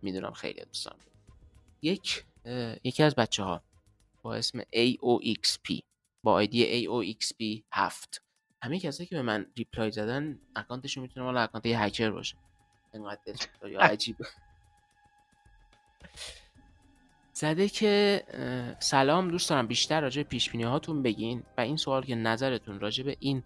می‌دونم 0.02 0.32
خیلی 0.32 0.62
دوستان. 0.66 0.96
یک 1.82 2.26
یکی 2.84 3.04
از 3.04 3.16
بچه 3.16 3.44
ها 3.44 3.62
با 4.22 4.36
اسم 4.36 4.62
AOXP 4.62 5.80
با 6.24 6.34
آیدی 6.34 6.88
AOXP 6.88 7.64
7 7.74 8.22
همه 8.64 8.80
کسایی 8.80 9.10
که 9.10 9.16
به 9.16 9.22
من 9.22 9.46
reply 9.58 9.92
زدن 9.92 10.40
اکانتشون 10.56 11.04
می‌تونه 11.04 11.26
مال 11.26 11.38
اکانت 11.38 11.66
یه 11.66 11.84
هکر 11.84 12.12
باشه. 12.12 12.36
اینقدر 12.94 13.20
عجیب. 13.92 14.16
زده 17.34 17.70
که 17.70 18.24
سلام 18.80 19.28
دوست 19.28 19.50
دارم 19.50 19.68
بیشتر 19.68 20.02
راجع 20.02 20.24
پیش 20.24 20.56
هاتون 20.56 21.04
بگین 21.04 21.44
و 21.58 21.62
این 21.62 21.78
سوال 21.78 22.04
که 22.04 22.16
نظرتون 22.16 22.80
راجع 22.80 23.04
به 23.04 23.18
این 23.20 23.44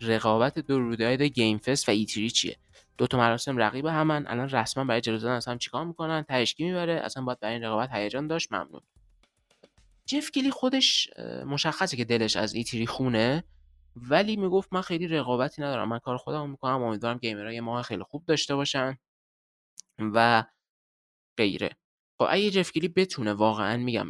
رقابت 0.00 0.58
دو 0.58 0.78
رویداد 0.78 1.22
Game 1.22 1.58
Fest 1.58 1.88
و 1.88 1.92
E3 1.92 2.30
چیه؟ 2.30 2.56
دو 2.98 3.06
تا 3.06 3.18
مراسم 3.18 3.56
رقیب 3.56 3.86
همن 3.86 4.24
الان 4.26 4.48
رسما 4.48 4.84
برای 4.84 5.00
جلو 5.00 5.18
زدن 5.18 5.32
از 5.32 5.48
هم 5.48 5.58
چیکار 5.58 5.84
می‌کنن؟ 5.84 6.24
چه 6.28 6.43
کسی 6.43 6.64
می‌بره 6.64 6.92
اصلا 6.92 7.24
باید 7.24 7.40
برای 7.40 7.54
این 7.54 7.64
رقابت 7.64 7.92
هیجان 7.92 8.26
داشت 8.26 8.52
ممنون. 8.52 8.80
جف 10.06 10.30
کیلی 10.30 10.50
خودش 10.50 11.10
مشخصه 11.46 11.96
که 11.96 12.04
دلش 12.04 12.36
از 12.36 12.54
E3 12.54 12.86
خونه 12.86 13.44
ولی 13.96 14.36
می‌گفت 14.36 14.72
من 14.72 14.80
خیلی 14.80 15.08
رقابتی 15.08 15.62
ندارم. 15.62 15.88
من 15.88 15.98
کار 15.98 16.16
خودم 16.16 16.50
می‌کنم 16.50 16.82
امیدوارم 16.82 17.18
gamer 17.18 17.46
ها 17.46 17.52
یه 17.52 17.60
ماه 17.60 17.82
خیلی 17.82 18.02
خوب 18.02 18.24
داشته 18.26 18.54
باشن 18.54 18.98
و 19.98 20.44
غیره. 21.36 21.70
خب 22.18 22.26
اگه 22.30 22.50
جف 22.50 22.72
کیلی 22.72 22.88
بتونه 22.88 23.32
واقعا 23.32 23.76
میگم 23.76 24.08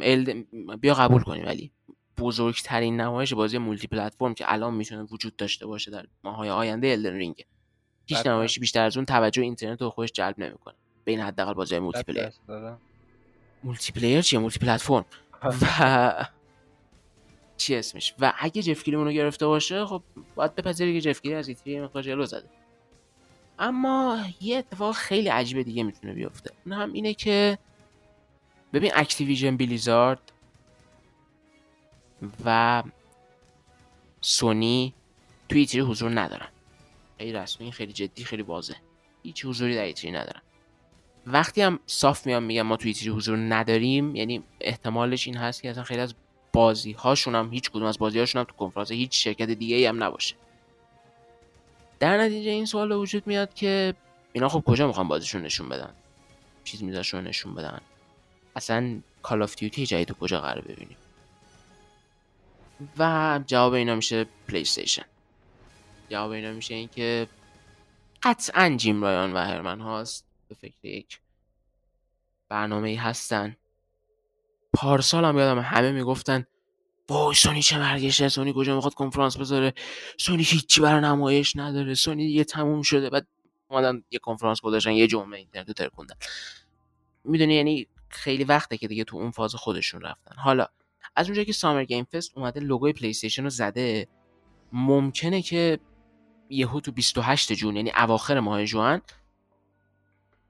بیا 0.81 0.93
قبول 0.93 1.23
کنیم 1.23 1.45
ولی 1.45 1.71
بزرگترین 2.17 3.01
نمایش 3.01 3.33
بازی 3.33 3.57
multiplatform 3.57 4.33
که 4.33 4.53
الان 4.53 4.73
می‌تونه 4.73 5.03
وجود 5.03 5.35
داشته 5.35 5.65
باشه 5.65 5.91
در 5.91 6.05
ماهای 6.23 6.49
آینده 6.49 6.87
Elden 6.87 7.13
Ring 7.13 7.45
هیچ 8.05 8.27
نمایشی 8.27 8.59
بیشتر 8.59 8.85
از 8.85 8.97
اون 8.97 9.05
توجه 9.05 9.41
اینترنت 9.41 9.81
رو 9.81 9.89
خودش 9.89 10.11
جلب 10.11 10.39
نمی‌کنه. 10.39 10.75
بین 11.05 11.19
حداقل 11.19 11.53
بازی 11.53 11.79
multiplayer 11.79 12.29
multiplayer 13.63 14.21
چیه؟ 14.21 14.39
multiplatform 14.39 15.05
و 15.45 16.25
چی 17.57 17.75
اسمش؟ 17.75 18.13
و 18.19 18.33
اگه 18.37 18.61
جف 18.61 18.71
کیلی 18.71 18.97
اونو 18.97 19.11
گرفته 19.11 19.47
باشه 19.47 19.85
خب 19.85 20.03
باید 20.35 20.55
بپذیری 20.55 20.93
که 20.93 21.01
جف 21.01 21.11
کیلی 21.11 21.35
از 21.35 21.47
E3 21.47 21.81
مقدار 21.81 22.03
جلو 22.03 22.25
زده. 22.25 22.49
اما 23.59 24.19
یه 24.41 24.57
اتفاق 24.57 24.95
خیلی 24.95 25.29
عجیب 25.29 25.61
دیگه 25.61 25.83
می‌تونه 25.83 26.13
بیفته. 26.13 26.51
اون 26.65 26.73
هم 26.75 26.93
اینه 26.93 27.13
که 27.13 27.57
ببین 28.73 28.91
اکتیویژن 28.95 29.57
بلیزارد 29.57 30.31
و 32.45 32.83
سونی 34.21 34.93
توی 35.49 35.59
E3 35.59 35.81
حضور 35.81 36.19
ندارن. 36.19 36.47
خیلی 37.17 37.33
رسمی 37.33 37.71
خیلی 37.71 37.93
جدی 37.93 38.23
خیلی 38.23 38.41
واضح. 38.41 38.75
هیچ 39.23 39.45
حضوری 39.45 39.75
در 39.75 39.83
E3 39.83 40.11
ندارن. 40.11 40.41
وقتی 41.27 41.61
هم 41.61 41.79
صاف 41.87 42.25
میام 42.25 42.43
میگم 42.43 42.61
ما 42.61 42.77
توی 42.77 42.89
E3 42.89 43.09
حضور 43.09 43.37
نداریم 43.37 44.15
یعنی 44.15 44.43
احتمالش 44.61 45.27
این 45.27 45.37
هست 45.37 45.61
که 45.61 45.69
اصلا 45.69 45.83
خیلی 45.83 46.01
از 46.01 46.13
بازی 46.53 46.91
هاشون 46.91 47.35
هم 47.35 47.53
هیچ 47.53 47.69
کدوم 47.69 47.83
از 47.83 47.97
بازی 47.97 48.19
هاشون 48.19 48.39
هم 48.39 48.45
تو 48.45 48.55
کنفرانس 48.55 48.91
هیچ 48.91 49.23
شرکت 49.23 49.49
دیگه 49.49 49.89
هم 49.89 50.03
نباشه. 50.03 50.35
در 51.99 52.17
نتیجه 52.17 52.49
این 52.49 52.65
سوال 52.65 52.91
وجود 52.91 53.27
میاد 53.27 53.53
که 53.53 53.93
اینا 54.33 54.49
خب 54.49 54.63
کجا 54.65 54.87
می‌خوان 54.87 55.07
بازیشون 55.07 55.41
نشون 55.41 55.69
بدن؟ 55.69 55.93
چیزهاشون 56.63 57.27
نشون 57.27 57.55
بدن؟ 57.55 57.81
اصلا 58.55 58.99
Call 59.21 59.43
of 59.43 59.55
Duty 59.55 59.85
جدید 59.85 60.11
کجا 60.11 60.41
قرار 60.41 60.61
ببینیم؟ 60.61 60.97
و 62.97 63.39
جواب 63.47 63.73
اینا 63.73 63.95
میشه 63.95 64.25
پلی 64.47 64.61
استیشن 64.61 65.05
جواب 66.09 66.31
اینا 66.31 66.51
میشه 66.51 66.75
اینکه 66.75 67.27
قطعا 68.23 68.75
جیم 68.77 69.03
رایان 69.03 69.33
و 69.33 69.37
هرمن 69.37 69.79
هالست. 69.81 70.24
به 70.47 70.55
فکر 70.55 70.85
یک. 70.85 71.19
برنامه 72.49 72.89
ای 72.89 72.95
هستن. 72.95 73.55
پارسال 74.73 75.25
هم 75.25 75.37
یادمه 75.37 75.59
همه 75.59 75.91
می‌گفتن 75.91 76.45
وای 77.09 77.35
سونی 77.35 77.61
چه 77.61 77.79
مرگشه 77.79 78.29
سونی 78.29 78.53
کجا 78.55 78.75
می‌خواد 78.75 78.93
کنفرانس 78.93 79.37
بذاره 79.37 79.73
سونی 80.19 80.43
هیچی 80.43 80.81
برای 80.81 81.01
نمایش 81.01 81.55
نداره 81.55 81.93
سونی 81.93 82.27
دیگه 82.27 82.43
تموم 82.43 82.81
شده. 82.81 83.09
بعد 83.09 83.27
اومدن 83.67 84.03
یه 84.11 84.19
کنفرانس 84.19 84.61
گذاشتن 84.61 84.91
یه 84.91 85.07
جمعه 85.07 85.39
اینترنت 85.39 85.71
ترکوندن. 85.71 86.15
می‌دونی 87.23 87.53
یعنی 87.55 87.87
خیلی 88.09 88.43
وقته 88.43 88.77
که 88.77 88.87
دیگه 88.87 89.03
تو 89.03 89.17
اون 89.17 89.31
فاز 89.31 89.55
خودشون 89.55 90.01
رفتن. 90.01 90.35
حالا 90.35 90.67
از 91.15 91.25
اونجایی 91.27 91.45
که 91.45 91.53
Summer 91.53 91.85
Game 91.85 92.03
Fest 92.03 92.37
اومده 92.37 92.59
لوگوی 92.59 92.93
پلی 92.93 93.13
رو 93.37 93.49
زده 93.49 94.07
ممکنه 94.71 95.41
که 95.41 95.79
یهو 96.49 96.79
تو 96.79 96.91
28 96.91 97.53
June 97.53 97.75
یعنی 97.75 97.91
اواخر 97.97 98.39
ماه 98.39 98.65
ژوئن 98.65 99.01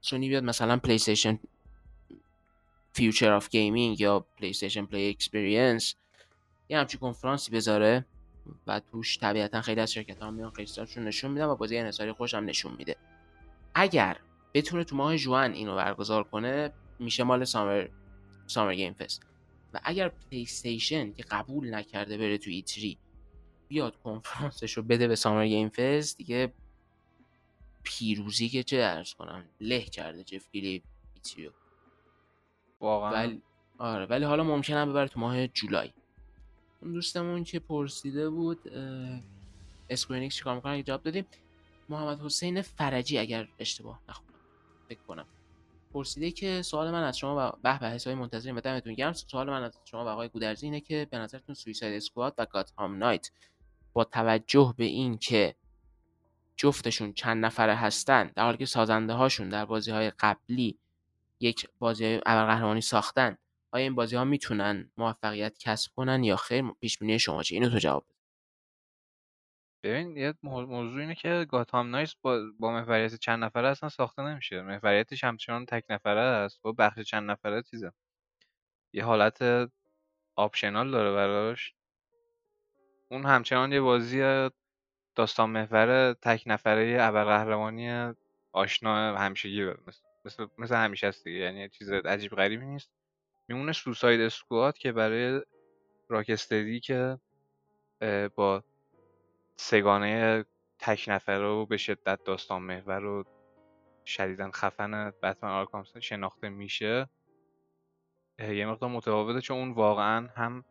سونی 0.06 0.30
بیاد 0.30 0.44
مثلا 0.44 0.78
پلی 0.78 0.96
استیشن 0.96 1.40
Future 2.94 3.32
of 3.32 3.50
Gaming 3.50 4.00
یا 4.00 4.20
پلی 4.20 4.50
استیشن 4.50 4.86
پلی 4.86 5.10
Experience 5.10 5.96
یه 6.70 6.78
همچین 6.78 7.00
کنفرانسی 7.00 7.52
بذاره 7.52 8.06
و 8.68 8.80
توش 8.80 9.20
طبیعتا 9.20 9.62
خیلی 9.62 9.82
از 9.82 9.94
شرکت 9.94 10.24
ها 10.24 10.32
میان 10.32 10.50
تیزرشون 10.50 11.04
نشون 11.04 11.32
میدن 11.32 11.46
و 11.46 11.56
بازی 11.56 11.78
انحصاری 11.78 12.12
خودش 12.12 12.34
هم 12.34 12.46
نشون 12.46 12.76
میده. 12.78 12.96
اگر 13.76 14.18
بتونه 14.54 14.84
تو 14.84 14.96
ماه 14.96 15.18
ژوئن 15.18 15.54
اینو 15.54 15.76
برگزار 15.76 16.24
کنه 16.24 16.72
میشه 17.00 17.24
مال 17.24 17.46
Summer 17.46 17.88
Summer 18.48 18.76
Game 18.76 18.94
Fest 18.94 19.24
و 19.74 19.80
اگر 19.84 20.10
پلی 20.10 20.42
استیشن 20.42 21.14
که 21.14 21.24
قبول 21.24 21.74
نکرده 21.74 22.18
بره 22.18 22.38
تو 22.38 22.50
E3 22.50 22.98
بیاد 23.68 23.96
کنفرانسش 23.96 24.74
رو 24.74 24.84
بده 24.84 25.08
به 25.08 25.16
Summer 25.16 25.48
Game 25.48 25.70
Fest 25.70 26.18
دیگه 26.18 26.54
پیروزی 27.86 28.50
که 28.50 28.64
چه 28.64 28.78
عرض 28.78 29.14
کنم 29.14 29.46
له 29.62 29.82
کرده 29.82 30.24
جف 30.24 30.52
کیلی 30.52 30.84
E3 31.14 31.33
یو 31.33 31.52
واقعا. 32.80 33.12
ولی 33.14 33.42
آره 33.78 34.06
ولی 34.06 34.26
حالا 34.26 34.44
ممکنه 34.44 34.86
ببره 34.86 35.08
تو 35.08 35.20
ماه 35.20 35.48
جولای. 35.48 35.94
اون 36.82 36.94
دوستمون 36.94 37.44
که 37.44 37.60
پرسیده 37.60 38.30
بود 38.30 38.60
Square 39.90 40.17
Enix 40.17 40.36
چیکار 40.36 40.56
می‌کنن 40.56 40.84
جواب 40.84 41.04
دادیم. 41.04 41.26
محمد 41.90 42.22
حسین 42.22 42.62
فرجی 42.62 43.18
اگر 43.18 43.48
اشتباه 43.60 44.00
نخونم. 44.10 44.40
فکر 44.90 45.00
کنم. 45.08 45.26
پرسیده 45.94 46.32
که 46.32 46.62
سوال 46.62 46.92
من 46.92 47.04
از 47.04 47.18
شما 47.18 47.50
و 47.50 47.58
به 47.64 47.80
به 47.80 47.90
حسابی 47.90 48.16
منتظریم 48.16 48.56
و 48.56 48.60
دمتون 48.60 48.94
گرم. 48.94 49.14
سوال 49.14 49.50
من 49.50 49.64
از 49.64 49.80
شما 49.86 50.06
و 50.06 50.08
آقای 50.08 50.30
گودرزی 50.30 50.66
اینه 50.66 50.82
که 50.82 51.08
به 51.12 51.18
نظرتون 51.18 51.56
سویساید 51.56 51.94
اسکواد 51.96 52.34
و 52.38 52.46
گات 52.46 52.72
هام 52.72 52.96
نایت 52.98 53.32
با 53.94 54.04
توجه 54.04 54.74
به 54.78 54.86
این 54.86 55.18
که 55.18 55.56
جفتشون 56.58 57.14
چند 57.14 57.46
نفره 57.46 57.76
هستن 57.76 58.32
در 58.36 58.44
حالی 58.44 58.58
که 58.58 58.66
سازنده 58.66 59.14
هاشون 59.14 59.50
در 59.50 59.66
بازی 59.66 59.92
های 59.92 60.12
قبلی 60.20 60.80
یک 61.40 61.68
بازی 61.80 62.06
های 62.06 62.20
قهرمانی 62.20 62.82
ساختن 62.82 63.38
آیا 63.72 63.84
این 63.84 63.96
بازی 63.96 64.16
ها 64.16 64.24
می‌تونن 64.24 64.92
موفقیت 64.98 65.58
کسب 65.60 65.92
کنن 65.96 66.24
یا 66.24 66.36
خیر؟ 66.36 66.66
پیش 66.82 66.98
بینی 67.00 67.20
شما 67.20 67.44
چه 67.44 67.56
اینو 67.56 67.70
تو 67.70 67.78
جواب 67.78 68.06
ببین 69.86 70.18
یه 70.18 70.34
موضوع 70.44 71.00
اینه 71.02 71.16
که 71.16 71.46
گاتام 71.50 71.90
نایس 71.90 72.16
با, 72.22 72.42
با 72.60 72.72
محوریت 72.72 73.16
چند 73.16 73.44
نفره 73.44 73.68
اصلا 73.68 73.90
ساخته 73.90 74.22
نمیشه. 74.22 74.62
محوریتش 74.62 75.24
همچنان 75.24 75.66
تک 75.66 75.84
نفره 75.90 76.20
است. 76.22 76.62
با 76.62 76.72
بخش 76.72 77.00
چند 77.00 77.32
نفره 77.32 77.62
چیزه. 77.64 77.92
یه 78.94 79.06
حالت 79.06 79.70
آپشنال 80.36 80.92
داره 80.92 81.12
براش. 81.12 81.74
اون 83.12 83.26
همچنان 83.26 83.72
یه 83.72 83.82
بازی 83.82 84.22
داستان 85.16 85.50
محور 85.50 86.14
تک 86.14 86.44
نفره 86.46 86.98
ابرقهرمانی 87.02 88.14
آشنا 88.52 89.18
همیشگی 89.18 89.64
مثل 89.66 90.02
مثل, 90.26 90.48
مثل 90.58 90.76
همیشه 90.76 91.08
است 91.08 91.24
دیگه. 91.24 91.40
یعنی 91.40 91.70
چیز 91.70 91.92
عجیب 91.92 92.32
غریبی 92.32 92.66
نیست. 92.66 92.92
میمونه 93.48 93.72
سوساید 93.72 94.22
اسکواد 94.22 94.78
که 94.78 94.92
برای 94.92 95.42
راکستدی 96.10 96.80
که 96.80 97.20
با 98.36 98.64
سگانه 99.56 100.46
تک 100.80 101.06
نفره 101.08 101.38
رو 101.40 101.66
به 101.66 101.78
شدت 101.78 102.24
داستان 102.24 102.62
محور 102.62 103.00
رو 103.00 103.24
شدیدا 104.06 104.52
خفن 104.52 105.12
بتمن 105.24 105.52
آرکام 105.52 105.84
شناخته 106.02 106.50
میشه 106.50 107.10
یه 108.40 108.66
مقدار 108.66 108.90
متفاوته 108.90 109.42
چون 109.42 109.58
اون 109.58 109.72
واقعا 109.72 110.28
هم 110.36 110.66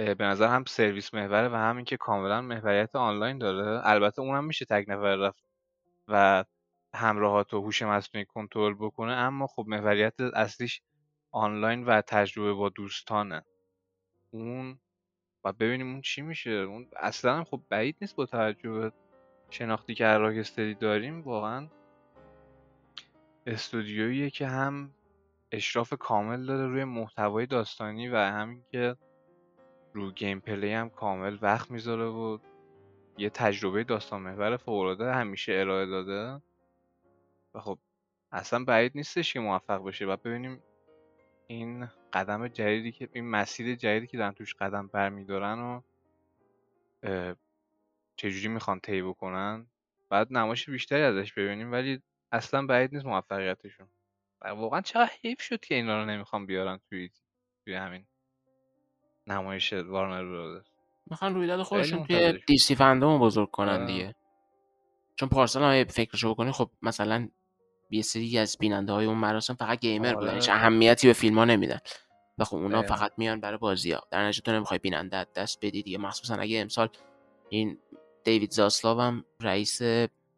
به 0.00 0.24
نظر 0.24 0.48
هم 0.48 0.64
سرویس 0.64 1.14
محوره 1.14 1.48
و 1.48 1.54
هم 1.54 1.76
اینکه 1.76 1.96
کاملا 1.96 2.42
محوریت 2.42 2.96
آنلاین 2.96 3.38
داره. 3.38 3.80
البته 3.84 4.22
اونم 4.22 4.44
میشه 4.44 4.64
تک 4.64 4.84
نفر 4.88 5.16
رفت 5.16 5.44
و 6.08 6.44
همراهات 6.94 7.54
و 7.54 7.60
هوش 7.60 7.82
مصنوعی 7.82 8.24
کنترل 8.24 8.74
بکنه 8.74 9.12
اما 9.12 9.46
خب 9.46 9.64
محوریت 9.68 10.20
اصلیش 10.20 10.82
آنلاین 11.32 11.84
و 11.84 12.00
تجربه 12.00 12.52
با 12.52 12.68
دوستانه. 12.68 13.44
اون 14.32 14.78
و 15.44 15.52
ببینیم 15.52 15.92
اون 15.92 16.00
چی 16.00 16.22
میشه. 16.22 16.50
اون 16.50 16.86
اصلا 16.96 17.44
خب 17.44 17.60
بعید 17.68 17.96
نیست 18.00 18.16
با 18.16 18.26
توجه 18.26 18.70
به 18.70 18.92
شناختی 19.50 19.94
که 19.94 20.04
راکستری 20.04 20.74
داریم. 20.74 21.20
واقعا 21.22 21.68
استودیویی 23.46 24.30
که 24.30 24.46
هم 24.46 24.94
اشراف 25.52 25.94
کامل 25.98 26.46
داره 26.46 26.66
روی 26.66 26.84
محتوای 26.84 27.46
داستانی 27.46 28.08
و 28.08 28.16
همین 28.16 28.64
که 28.70 28.96
رو 29.92 30.12
گیم 30.12 30.40
پلی 30.40 30.72
هم 30.72 30.90
کامل 30.90 31.38
وقت 31.42 31.70
می‌ذاره 31.70 32.04
و 32.04 32.38
یه 33.18 33.30
تجربه 33.30 33.84
داستان 33.84 34.22
محور 34.22 34.56
فوق‌العاده 34.56 35.12
همیشه 35.14 35.52
ارائه 35.52 35.86
داده. 35.86 36.42
و 37.54 37.60
خب 37.60 37.78
اصلا 38.32 38.64
بعید 38.64 38.92
نیستش 38.94 39.32
که 39.32 39.40
موفق 39.40 39.84
بشه. 39.84 40.06
و 40.06 40.16
ببینیم 40.16 40.62
این 41.46 41.88
قدم 42.12 42.48
جدیدی 42.48 42.92
که 42.92 43.08
این 43.12 43.30
مسیر 43.30 43.74
جدیدی 43.74 44.06
که 44.06 44.18
دارن 44.18 44.32
توش 44.32 44.54
قدم 44.54 44.86
برمیدارن 44.86 45.58
و 45.58 45.80
چجوری 48.16 48.48
می‌خوان 48.48 48.80
طی 48.80 49.02
بکنن. 49.02 49.66
بعد 50.08 50.32
نمایش 50.32 50.70
بیشتری 50.70 51.02
ازش 51.02 51.32
ببینیم 51.32 51.72
ولی 51.72 52.02
اصلا 52.32 52.66
بعید 52.66 52.94
نیست 52.94 53.06
موفقیتشون. 53.06 53.88
واقعا 54.42 54.80
چقدر 54.80 55.12
حیف 55.22 55.40
شد 55.40 55.60
که 55.60 55.74
اینا 55.74 56.02
رو 56.02 56.10
نمی‌خوام 56.10 56.46
بیارن 56.46 56.80
توی 56.90 57.10
توی 57.64 57.74
همین 57.74 58.06
نمایش 59.30 59.72
وارنر 59.72 60.24
برادرز. 60.24 60.66
می‌خوان 61.06 61.34
رویداد 61.34 61.62
خودشون 61.62 62.06
توی 62.06 62.32
دیسی 62.46 62.74
فندوم 62.74 63.18
بزرگ 63.18 63.50
کنن 63.50 63.68
آره. 63.68 63.86
دیگه. 63.86 64.14
چون 65.16 65.28
پارسال 65.28 65.62
هم 65.62 65.84
فکرشو 65.84 66.34
بکنی 66.34 66.52
خب 66.52 66.70
مثلا 66.82 67.28
یه 67.90 68.02
سری 68.02 68.38
از 68.38 68.56
بیننده 68.60 68.92
های 68.92 69.06
اون 69.06 69.18
مراسم 69.18 69.54
فقط 69.54 69.80
گیمر 69.80 70.14
بودن 70.14 70.34
هیچ 70.34 70.48
آره. 70.48 70.58
اهمیتی 70.58 71.06
به 71.06 71.12
فیلم 71.12 71.38
ها 71.38 71.44
نمیدن. 71.44 71.78
و 72.38 72.44
خب 72.44 72.56
اونا 72.56 72.82
فقط 72.82 73.12
میان 73.16 73.40
برای 73.40 73.58
بازی 73.58 73.92
ها 73.92 74.02
در 74.10 74.28
نتیجه 74.28 74.42
تو 74.42 74.52
نمی‌خوای 74.52 74.78
بیننده 74.78 75.26
دست 75.34 75.58
بدی 75.62 75.82
دیگه. 75.82 75.98
مخصوصا 75.98 76.34
اگه 76.34 76.60
امسال 76.60 76.88
این 77.48 77.78
دیوید 78.24 78.50
زاسلاو 78.50 79.00
هم 79.00 79.24
رئیس 79.40 79.82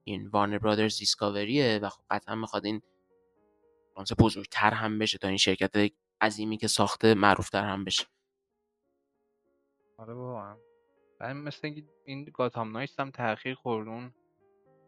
این 0.05 0.27
وارنر 0.32 0.59
برادرز 0.59 0.98
دیسکاوریه 0.98 1.78
و 1.82 1.89
خب 1.89 2.02
قطعا 2.10 2.35
می‌خواد 2.35 2.66
این 2.66 2.82
بزرگتر 4.19 4.70
هم 4.70 4.98
بشه 4.98 5.19
تا 5.19 5.28
این 5.28 5.36
شرکت 5.36 5.93
عظیمی 6.20 6.56
که 6.56 6.69
ساخته 6.69 7.14
معروفتر 7.14 7.64
هم 7.64 7.85
بشه. 7.85 8.05
آره 10.02 10.14
واقعا 10.14 10.56
مثل 11.34 11.82
این 12.04 12.24
گاتام 12.34 12.72
نایست 12.72 13.00
هم 13.00 13.10
تاخیر 13.10 13.54
خورد 13.54 13.88
اون 13.88 14.12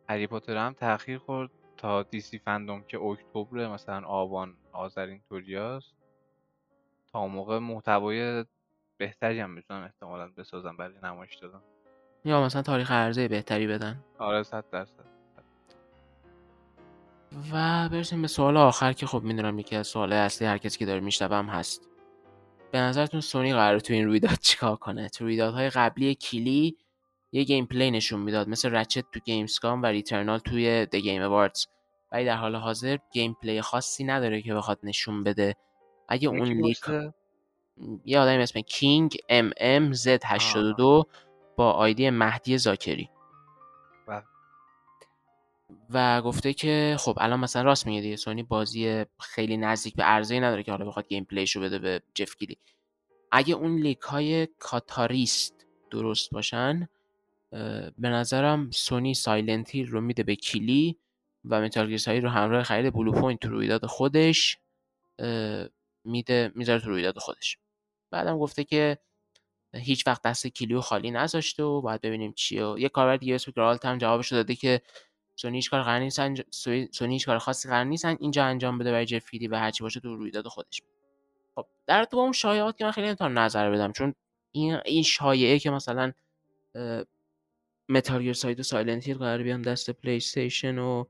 هری 0.09 0.27
پاتر 0.27 0.57
هم 0.57 0.73
تاخیر 0.73 1.19
خورد 1.19 1.51
تا 1.77 2.03
دیسی 2.03 2.39
فندوم 2.39 2.85
که 2.85 2.99
اکتبر 2.99 3.69
مثلا 3.69 4.07
آبان 4.07 4.57
آذر 4.73 5.07
اینطوریاست 5.07 5.95
تا 7.13 7.27
موقع 7.27 7.59
محتوای 7.59 8.45
بهتری 8.97 9.41
هم 9.41 9.51
می‌تونن 9.51 9.85
احتمالا 9.85 10.29
بسازن 10.37 10.77
برای 10.77 10.99
نمایش 11.03 11.35
دادن. 11.35 11.61
یا 12.25 12.43
مثلا 12.43 12.63
تاریخ 12.63 12.93
عرضه 12.93 13.29
بهتری 13.29 13.67
بدن. 13.67 14.05
آره 14.19 14.43
صد 14.43 14.65
درصد. 14.71 15.05
و 17.53 17.89
برسیم 17.89 18.23
به 18.23 18.29
سوال 18.29 18.57
آخر 18.57 18.93
که 18.93 19.07
خب 19.07 19.23
می‌دونم 19.23 19.59
یکی 19.59 19.77
از 19.77 19.87
سوال 19.87 20.13
اصلی 20.13 20.47
هر 20.47 20.59
کسی 20.59 20.79
که 20.79 20.87
داره 20.87 21.01
میشنوم 21.01 21.47
هست. 21.47 21.89
به 22.75 22.81
نظرتون 22.81 23.21
سونی 23.21 23.55
قرار 23.55 23.81
تو 23.81 23.93
این 23.93 24.05
رویداد 24.07 24.39
چیکار 24.43 24.77
کنه؟ 24.77 25.09
تو 25.09 25.25
رویدادهای 25.25 25.71
قبلی 25.71 26.15
کلی 26.15 26.77
یه 27.33 27.45
gameplay 27.45 27.91
نشون 27.91 28.21
می‌داد 28.21 28.49
مثل 28.49 28.75
Ratchet 28.75 29.05
تو 29.13 29.21
Gamescom 29.21 29.83
و 29.83 29.87
Returnal 29.87 30.39
توی 30.39 30.87
The 30.87 30.97
Game 30.97 31.23
Awards 31.23 31.67
ولی 32.13 32.25
در 32.25 32.37
حال 32.37 32.57
حاضر 32.57 32.99
gameplay 33.13 33.61
خاصی 33.61 34.05
نداره 34.05 34.43
که 34.43 34.55
بخواد 34.55 34.79
نشون 34.83 35.25
بده. 35.25 35.55
اگه 36.09 36.29
اون 36.29 36.49
leak 36.49 36.79
یه 38.05 38.19
آدمی 38.19 38.43
اسم 38.43 38.61
کینگ 38.61 39.17
ام 39.29 39.51
ام 39.61 39.93
زد 39.93 40.21
82 40.25 41.05
با 41.57 41.73
آیدی 41.73 42.11
مهدی 42.11 42.59
زاکری. 42.59 43.11
و 45.91 46.23
گفته 46.23 46.55
که 46.55 46.97
خب 46.99 47.19
الان 47.21 47.41
مثلا 47.41 47.63
راست 47.63 47.87
میگه 47.87 48.01
دیگه 48.01 48.17
سونی 48.17 48.43
بازی 48.43 49.05
خیلی 49.21 49.57
نزدیک 49.57 49.95
به 49.97 50.03
عرضه‌ای 50.07 50.41
نداره 50.41 50.63
که 50.63 50.71
حالا 50.71 50.85
بخواد 50.85 51.09
gameplay 51.09 51.25
شو 51.25 51.61
بده 51.61 51.79
به 51.79 52.03
جف 52.15 52.37
کیلی 52.37 52.59
اگه 53.33 53.55
اون 53.55 53.77
leak 53.77 54.01
های 54.01 54.49
کاتاریست 54.59 55.67
درست 55.91 56.31
باشن 56.31 56.89
به 57.99 58.09
نظرم 58.09 58.71
سونی 58.71 59.15
Silent 59.15 59.75
رو 59.75 60.01
میده 60.01 60.23
به 60.23 60.37
کیلی 60.37 60.99
و 61.45 61.61
متال 61.61 61.93
رو 62.09 62.29
همراه 62.29 62.63
خرید 62.63 62.95
Bluepoint 62.95 63.45
رویداد 63.45 63.87
خودش 63.87 64.59
میده 66.05 66.53
می‌ذاره 66.55 66.81
تو 66.81 66.91
رویداد 66.91 67.19
خودش. 67.19 67.59
بعدم 68.11 68.39
گفته 68.39 68.65
که 68.65 68.99
هیچ 69.75 70.07
وقت 70.07 70.23
دست 70.23 70.47
کیلیو 70.47 70.81
خالی 70.81 71.11
نذاشته 71.11 71.63
و 71.63 71.81
باید 71.81 72.01
ببینیم 72.01 72.33
چیه. 72.33 72.75
یه 72.79 72.89
کاربر 72.89 73.17
دیگه 73.17 73.35
اسم 73.35 73.53
هم 73.85 73.99
جوابش 73.99 74.33
داده 74.33 74.55
که 74.55 74.83
سونی 75.37 75.59
هیچ 75.59 75.71
کار 75.71 75.83
قرار 75.83 76.01
نیست 76.01 76.19
انج... 76.19 76.43
سونی 76.93 77.15
هیچ 77.15 77.27
کار 77.27 77.39
خاصی 77.39 77.69
قرار 77.69 77.85
نیست 77.85 78.05
اینجا 78.05 78.45
انجام 78.45 78.79
بده 78.79 78.93
برای 78.93 79.07
جف 79.07 79.31
و 79.51 79.59
هرچی 79.59 79.83
باشه 79.83 80.01
تو 80.01 80.17
رویداد 80.17 80.47
خودش. 80.47 80.83
خب 81.55 81.67
در 81.87 82.05
تو 82.05 82.17
اون 82.17 82.33
شایعات 82.33 82.77
که 82.77 82.85
من 82.85 82.91
خیلی 82.91 83.07
نمی‌تونم 83.07 83.39
نظر 83.39 83.71
بدم 83.71 83.93
چون 83.93 84.15
این 84.53 84.79
این 84.85 85.03
شایعه 85.03 85.59
که 85.59 85.71
مثلا 85.71 86.13
Metal 87.89 88.23
Gear 88.23 88.33
Solid 88.33 88.61
و 88.61 88.63
Silent 88.63 89.07
Hill 89.07 89.19
قرار 89.19 89.43
بیان 89.43 89.63
دست 89.63 89.91
پلی 89.91 90.17
استیشن 90.17 90.79
و 90.79 91.05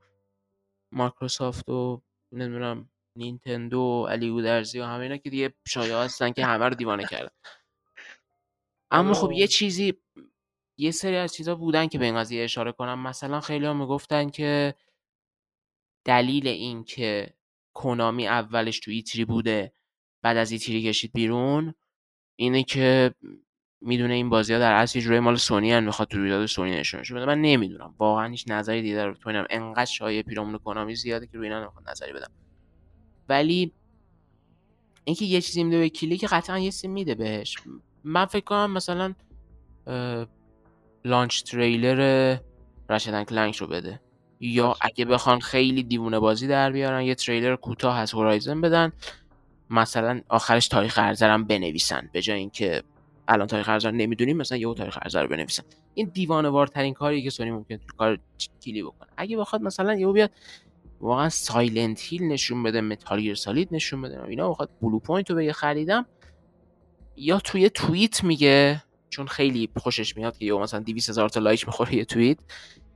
مایکروسافت 0.93 1.69
و 1.69 2.03
نمی‌دونم 2.33 2.89
نینتندو 3.17 3.81
و 3.81 4.07
علی 4.07 4.31
گودرزی 4.31 4.81
و 4.81 4.85
همه 4.85 5.03
اینا 5.03 5.17
که 5.17 5.31
دیگه 5.31 5.55
شایعه 5.69 5.99
هستن 5.99 6.31
که 6.31 6.47
همه 6.47 6.65
رو 6.65 6.75
دیوانه 6.75 7.05
کردن. 7.05 7.31
اما 8.91 9.15
خب 9.15 9.33
یه 9.33 9.47
چیزی 9.47 9.95
یه 10.77 10.91
سری 10.91 11.17
از 11.17 11.35
چیزا 11.35 11.55
بودن 11.55 11.87
که 11.87 11.99
به 11.99 12.05
این 12.05 12.17
قضیه 12.17 12.45
اشاره 12.45 12.73
کنم. 12.73 12.99
مثلا 12.99 13.41
خیلی 13.41 13.67
هم 13.67 13.77
می‌گفتن 13.77 14.31
که 14.31 14.75
دلیل 16.05 16.49
این 16.49 16.85
که 16.85 17.35
کنامی 17.75 18.27
اولش 18.27 18.81
تو 18.81 18.91
E3 18.91 19.25
بوده 19.25 19.73
بعد 20.23 20.37
از 20.37 20.53
E3 20.53 20.83
کشید 20.83 21.13
بیرون 21.13 21.75
اینه 22.37 22.63
که 22.63 23.15
می‌دونه 23.81 24.15
این 24.15 24.31
بازی 24.31 24.53
ها 24.53 24.59
در 24.59 24.73
اصل 24.73 25.01
جوری 25.01 25.21
مال 25.21 25.37
سونی 25.37 25.73
هم 25.73 25.85
می‌خواد 25.85 26.09
تو 26.09 26.19
رویداد 26.19 26.47
سونی 26.47 26.71
نشون 26.71 27.01
بده. 27.01 27.27
من 27.27 27.41
نمی‌دونم. 27.41 27.95
واقعا 27.99 28.29
هیچ 28.29 28.45
نظری 28.49 28.83
دیده 28.83 29.07
رو 29.07 29.15
بتونم 29.15 29.47
انقدر 29.51 29.85
شایع 29.85 30.23
پیرامون 30.23 30.59
کنامی 30.59 30.95
زیاده 30.95 31.27
که 31.27 31.39
روی 31.39 31.47
اینا 31.47 31.61
نمی‌خوام 31.61 31.85
نظری 31.89 32.13
بدم. 32.13 32.31
ولی 33.29 33.73
اینکه 35.05 35.25
یه 35.25 35.41
چیزی 35.41 35.65
میده 35.65 35.79
به 35.79 35.89
کلی 35.89 36.19
که 36.19 36.27
قطعا 36.27 36.59
یه 36.59 36.71
سیم 36.71 36.91
میده 36.91 37.15
بهش. 37.15 37.57
من 38.05 38.25
فکر 38.27 38.45
کنم 38.45 38.71
مثلا 38.71 39.15
لانچ 41.05 41.43
تریلر 41.43 42.37
رشدن 42.91 43.25
کلنگ 43.25 43.57
رو 43.61 43.67
بده. 43.67 44.01
یا 44.41 44.75
اگه 44.81 45.05
بخوان 45.05 45.41
خیلی 45.41 45.83
دیوونه 45.83 46.19
بازی 46.19 46.47
در 46.47 46.73
بیارن 46.73 47.03
یه 47.03 47.15
تریلر 47.15 47.57
کوتاه 47.57 47.99
از 47.99 48.13
هورایزن 48.13 48.61
بدن. 48.61 48.93
مثلا 49.71 50.21
آخرش 50.29 50.69
تاریخ 50.69 50.99
عرضه‌رم 50.99 51.45
بنویسن. 51.45 52.11
به 52.13 52.23
جای 52.23 52.39
اینکه 52.39 52.83
الان 53.29 53.47
تاریخ 53.47 53.69
عرضه 53.69 53.84
رو 53.84 53.91
نمی‌دونیم 53.91 54.37
مثلا 54.37 54.59
یه 54.59 54.75
تاریخ 54.75 54.99
عرضه 55.03 55.23
رو 55.23 55.29
بنویسن. 55.29 55.63
این 55.95 56.11
دیوانه 56.15 56.49
وارترین 56.49 56.95
کاریه 56.95 57.23
که 57.23 57.31
سونی 57.31 57.51
ممکن 57.51 57.77
تو 57.77 57.97
کار 57.97 58.19
کلی 58.65 58.83
بکنه. 58.83 59.09
اگه 59.17 59.37
بخواد 59.37 59.63
مثلا 59.63 59.95
یهو 59.95 60.13
بیاد 60.13 60.31
واقعا 61.01 61.29
Silent 61.29 62.01
Hill 62.03 62.23
نشون 62.23 62.63
بده 62.63 62.81
Metal 62.81 63.21
Gear 63.21 63.35
Solid 63.35 63.69
نشون 63.73 64.03
بده. 64.03 64.25
اینا 64.25 64.51
بخواد 64.51 64.71
Bluepoint 64.83 65.31
رو 65.31 65.37
بگه 65.37 65.53
خریدم. 65.53 66.07
یا 67.17 67.39
توی 67.39 67.71
توییت 67.71 68.25
میگه 68.25 68.83
چون 69.15 69.27
خیلی 69.27 69.69
خوشش 69.77 70.17
میاد 70.17 70.39
که 70.39 70.45
یه 70.45 70.55
مثلا 70.55 70.81
200 70.81 71.09
هزار 71.09 71.29
تا 71.29 71.41
لایک 71.41 71.67
می‌خوره 71.67 71.95
یه 71.95 72.05
توییت 72.05 72.39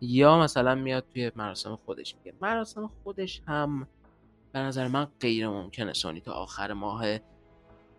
یا 0.00 0.38
مثلا 0.38 0.74
میاد 0.74 1.04
توی 1.12 1.32
مراسم 1.36 1.78
خودش 1.86 2.14
میگه. 2.14 2.36
مراسم 2.40 2.90
خودش 3.04 3.42
هم 3.48 3.86
به 4.52 4.58
نظر 4.58 4.88
من 4.88 5.06
غیر 5.20 5.48
ممکنه 5.48 5.92
سونی 5.92 6.20
تا 6.20 6.32
آخر 6.32 6.72
ماه 6.72 7.04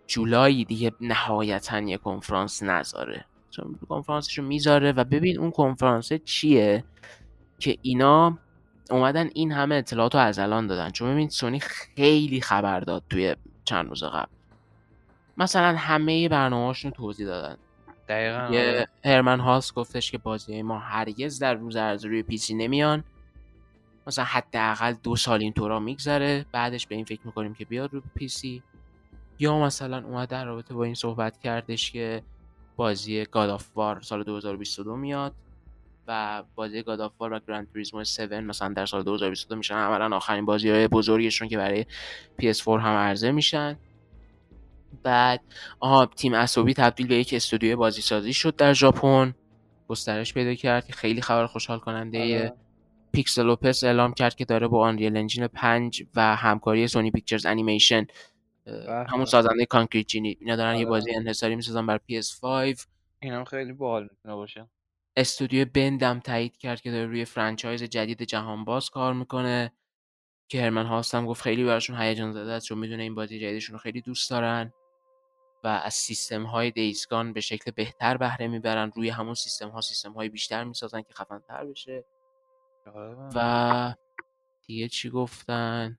جولای 0.08 0.64
دیگه 0.64 0.92
نهایتا 1.02 1.80
یه 1.80 1.98
کنفرانس 1.98 2.64
نذاره. 2.64 3.26
چون 3.50 3.80
کنفرانسش 3.90 4.38
رو 4.38 4.44
می‌ذاره 4.46 4.92
و 4.92 5.04
ببین 5.04 5.40
اون 5.40 5.52
کنفرانس 5.52 6.14
چیه 6.14 6.84
که 7.60 7.78
اینا 7.82 8.38
اومدن 8.92 9.30
این 9.34 9.52
همه 9.52 9.76
اطلاعات 9.76 10.16
رو 10.16 10.22
از 10.22 10.40
الان 10.40 10.68
دادن. 10.68 10.90
چون 10.90 11.12
ببین 11.12 11.30
سونی 11.30 11.60
خیلی 11.60 12.42
خبر 12.42 12.80
داد 12.80 13.04
توی 13.10 13.36
چند 13.66 13.90
روز 13.90 14.04
قبل. 14.04 14.32
مثلا 15.38 15.76
همه 15.78 16.30
برنامه‌هاشون 16.30 16.92
توضیح 16.92 17.26
دادن. 17.26 17.58
دقیقا 18.10 18.56
یه 18.56 18.62
آره. 18.62 18.88
هرمن 19.06 19.40
هاس 19.40 19.74
گفتش 19.74 20.12
که 20.12 20.18
بازی 20.18 20.62
ما 20.62 20.80
هرگز 20.80 21.40
در 21.40 21.54
روز 21.54 21.76
عرضه 21.76 22.08
روی 22.08 22.24
پیسی 22.24 22.54
نمیان. 22.54 23.04
مثلا 24.08 24.26
حداقل 24.26 24.94
دو 24.94 25.16
سال 25.16 25.42
اینطورا 25.42 25.80
میگذره. 25.80 26.46
بعدش 26.52 26.88
به 26.88 26.96
این 26.96 27.06
فکر 27.06 27.22
می‌کنیم 27.26 27.54
که 27.54 27.66
بیاد 27.66 27.94
روی 27.94 28.02
PC 28.16 28.64
یا 29.40 29.60
مثلا 29.60 30.06
اومد 30.06 30.30
در 30.30 30.46
رابطه 30.46 30.74
با 30.74 30.84
این 30.84 30.96
صحبت 30.96 31.40
کردش 31.40 31.92
که 31.92 32.24
بازی 32.76 33.26
God 33.26 33.50
of 33.50 33.68
War 33.76 34.02
سال 34.02 34.24
2022 34.24 34.96
میاد 34.96 35.34
و 36.08 36.44
بازی 36.56 36.84
God 36.84 37.02
of 37.02 37.12
War 37.20 37.34
و 37.34 37.40
Gran 37.48 37.68
Turismo 37.74 38.00
7 38.00 38.20
مثلا 38.20 38.74
در 38.74 38.86
سال 38.86 39.04
2022 39.04 39.56
میشن. 39.56 39.76
عملا 39.76 40.16
آخرین 40.16 40.46
بازی 40.46 40.70
های 40.70 40.88
بزرگشون 40.88 41.48
که 41.48 41.58
برای 41.58 41.86
PS4 42.42 42.68
هم 42.68 42.96
عرضه 42.96 43.32
میشن. 43.32 43.78
بعد 45.04 45.42
آها 45.80 46.06
Team 46.06 46.34
Asobi 46.34 46.74
تبدیل 46.74 47.08
به 47.08 47.16
یک 47.16 47.34
استودیوی 47.34 47.76
بازی 47.76 48.02
سازی 48.02 48.34
شد 48.34 48.56
در 48.56 48.74
ژاپن. 48.74 49.36
گسترش 49.88 50.34
پیدا 50.34 50.54
کرد 50.54 50.88
که 50.88 50.94
خیلی 50.94 51.22
خبر 51.22 51.46
خوشحال 51.46 51.80
کننده 51.80 52.20
آره. 52.20 52.54
PixelOpus 53.12 53.84
اعلام 53.84 54.14
کرد 54.14 54.36
که 54.36 54.46
داره 54.46 54.68
با 54.68 54.88
Unreal 54.88 55.18
Engine 55.18 55.48
5 55.48 56.04
و 56.16 56.36
همکاری 56.36 56.88
Sony 56.88 57.12
Pictures 57.12 57.46
Animation 57.46 58.06
همون 58.86 59.26
سازنده 59.26 59.66
Concrete 59.66 60.08
Genie 60.08 60.38
اینا 60.40 60.56
دارن 60.56 60.74
یه 60.74 60.80
آره. 60.80 60.86
بازی 60.86 61.16
انحصاری 61.16 61.56
می‌سازن 61.56 61.86
بر 61.86 61.98
PS5 61.98 62.86
اینم 63.20 63.44
خیلی 63.44 63.74
باحال 63.74 64.04
می‌تونه 64.04 64.36
باشه 64.36 64.70
استودیو 65.16 65.66
Bend 65.74 66.11
م 66.11 66.20
تایید 66.20 66.58
کرد 66.58 66.82
که 66.82 66.92
داره 66.92 67.06
روی 67.06 67.26
franchise 67.26 67.84
جدید 67.84 68.24
جهان 68.24 68.64
باز 68.66 68.90
کار 68.90 69.14
می‌کنه. 69.14 69.72
که 70.52 70.62
هرمن 70.62 70.86
هالستم 70.86 71.26
گفت 71.26 71.42
خیلی 71.42 71.64
براشون 71.64 72.02
هیجان 72.02 72.32
زده 72.32 72.52
است 72.52 72.66
چون 72.66 72.78
می‌دونه 72.78 73.04
این 73.04 73.16
بازی 73.16 73.40
جدیدشون 73.40 73.74
رو 73.74 73.80
خیلی 73.80 74.02
دوست 74.02 74.30
دارن. 74.30 74.74
و 75.64 75.68
از 75.68 75.94
سیستم 75.94 76.44
های 76.44 76.72
دیزگان 76.72 77.34
به 77.34 77.42
شکل 77.42 77.72
بهتر 77.72 78.18
بهره 78.18 78.48
می‌برن. 78.48 78.92
روی 78.96 79.10
همون 79.10 79.34
سیستم 79.34 79.70
ها 79.70 79.82
سیستم 79.82 80.12
های 80.12 80.30
بیشتر 80.30 80.64
می‌سازن 80.64 81.02
که 81.02 81.14
خفن 81.14 81.40
تر 81.48 81.66
بشه. 81.66 82.06
و 83.36 83.94
دیگه 84.68 84.88
چی 84.88 85.10
گفتن؟ 85.10 85.98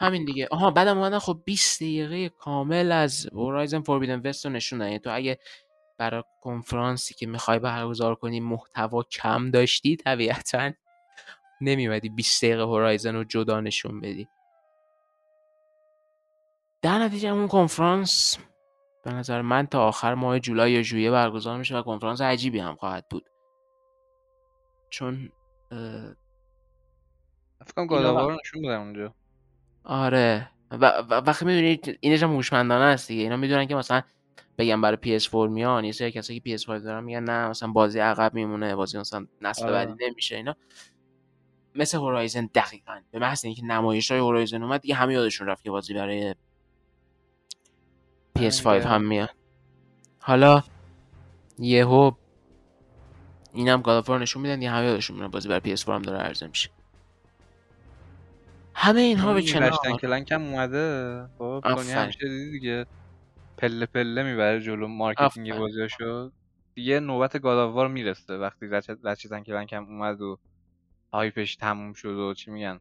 همین 0.00 0.24
دیگه. 0.24 0.48
آها 0.50 0.70
بعدم 0.70 0.98
اومدن. 0.98 1.18
خب 1.18 1.42
20 1.44 1.82
دقیقه 1.82 2.28
کامل 2.28 2.92
از 2.92 3.26
Horizon 3.26 3.82
Forbidden 3.82 4.22
West 4.26 4.44
رو 4.44 4.50
نشون 4.50 4.80
یعنی 4.80 4.98
تو 4.98 5.10
اگه 5.14 5.38
برای 5.98 6.22
کنفرانسی 6.42 7.14
که 7.14 7.26
می‌خوای 7.26 7.58
برگزار 7.58 8.14
کنی 8.14 8.40
محتوا 8.40 9.02
کم 9.02 9.50
داشتی 9.50 9.96
طبیعتا 9.96 10.72
نمیمدی 11.60 12.08
20 12.08 12.44
دقیقه 12.44 12.62
هورایزن 12.62 13.14
رو 13.14 13.24
جدا 13.24 13.60
نشون 13.60 14.00
بدی. 14.00 14.28
در 16.86 16.98
نتیجه 16.98 17.28
اون 17.28 17.48
کنفرانس. 17.48 18.38
به 19.04 19.12
نظر 19.12 19.42
من 19.42 19.66
تا 19.66 19.88
آخر 19.88 20.14
ماه 20.14 20.38
جولای 20.38 20.72
یا 20.72 20.82
ژوئیه 20.82 21.10
برگزار 21.10 21.58
میشه 21.58 21.78
و 21.78 21.82
کنفرانس 21.82 22.20
عجیبی 22.20 22.58
هم 22.58 22.74
خواهد 22.74 23.08
بود. 23.10 23.24
چون 24.90 25.32
فکر 27.66 27.86
کنم 27.86 28.36
نشون 28.40 28.62
بدم 28.62 28.80
اونجا. 28.80 29.14
آره. 29.84 30.50
و 30.70 30.86
وقتی 31.26 31.44
می‌دونید 31.44 31.98
اینش 32.00 32.22
هم 32.22 32.34
هوشمندانه 32.34 32.84
است 32.84 33.08
دیگه. 33.08 33.22
اینا 33.22 33.36
می‌دونن 33.36 33.66
که 33.66 33.74
مثلا 33.74 34.02
بگم 34.58 34.80
برای 34.80 35.18
PS4 35.18 35.34
میان 35.34 35.84
یه 35.84 35.92
سری 35.92 36.10
کسایی 36.10 36.40
که 36.40 36.56
PS5 36.58 36.66
دارن 36.66 37.04
میگن 37.04 37.24
نه 37.24 37.48
مثلا 37.48 37.72
بازی 37.72 37.98
عقب 37.98 38.34
میمونه 38.34 38.76
بازی 38.76 38.98
مثلا 38.98 39.26
نسل 39.40 39.64
آره. 39.64 39.72
بعدی 39.72 40.06
نمیشه 40.08 40.36
اینا. 40.36 40.56
مثل 41.74 41.98
هورایزن 41.98 42.50
دقیقا. 42.54 43.00
به 43.10 43.18
محض 43.18 43.44
اینکه 43.44 43.64
نمایش 43.64 44.10
های 44.10 44.20
هورایزن 44.20 44.62
اومد 44.62 44.80
دیگه 44.80 44.94
همه 44.94 45.14
یادشون 45.14 45.46
رفت 45.46 45.64
که 45.64 45.70
بازی 45.70 45.94
برای 45.94 46.34
PS5 48.36 48.66
هم 48.66 49.02
میاد. 49.02 49.30
حالا 50.20 50.62
یهو 51.58 52.10
اینم 53.52 53.82
God 53.82 53.95
of 53.95 54.05
War 54.05 54.18
نشون 54.18 54.42
میدن 54.42 54.62
یه 54.62 54.70
همه 54.70 54.86
یادشون 54.86 55.16
میاد 55.16 55.30
بازی 55.30 55.48
برای 55.48 55.76
PS4 55.76 55.88
هم 55.88 56.02
داره 56.02 56.18
عرضه 56.18 56.46
میشه. 56.46 56.70
همه 58.74 59.00
اینها 59.00 59.34
به 59.34 59.42
کنار. 59.42 59.72
Clank 60.00 60.32
هم 60.32 60.42
اومده. 60.42 61.26
خب 61.38 61.62
همیشه 61.66 62.28
دیدی 62.28 62.50
دیگه. 62.50 62.86
پله 63.58 63.86
پله 63.86 64.22
می‌بره 64.22 64.60
جلو 64.60 64.88
marketing 64.88 65.54
بازیاشو. 65.54 66.30
دیگه 66.74 67.00
نوبت 67.00 67.40
God 67.42 67.59
of 67.59 67.71
War 67.71 67.88
می‌رسه 67.88 68.36
وقتی 68.36 68.66
Ratchet 69.04 69.31
and 69.31 69.42
Clank 69.42 69.72
هم 69.72 69.84
اومد 69.84 70.20
و 70.20 70.38
hype 71.12 71.41
ش 71.41 71.56
تموم 71.56 71.92
شد 71.92 72.08
و 72.08 72.34
چی 72.34 72.50
میگن. 72.50 72.80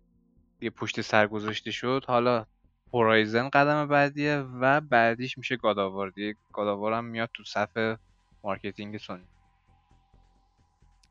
دیگه 0.59 0.69
پشت 0.69 1.01
سر 1.01 1.27
گذاشته 1.27 1.71
شد. 1.71 2.03
حالا 2.07 2.45
Horizon 2.93 3.49
قدم 3.49 3.87
بعدیه 3.87 4.37
و 4.37 4.81
بعدیش 4.81 5.37
میشه 5.37 5.55
God 5.55 5.76
of 5.76 5.89
War 5.89 6.09
دیگه 6.09 6.35
God 6.53 6.68
of 6.68 6.78
War 6.78 6.93
هم 6.93 7.05
میاد 7.05 7.29
تو 7.33 7.43
صف 7.43 7.97
marketing 8.43 8.97
سونی. 8.97 9.23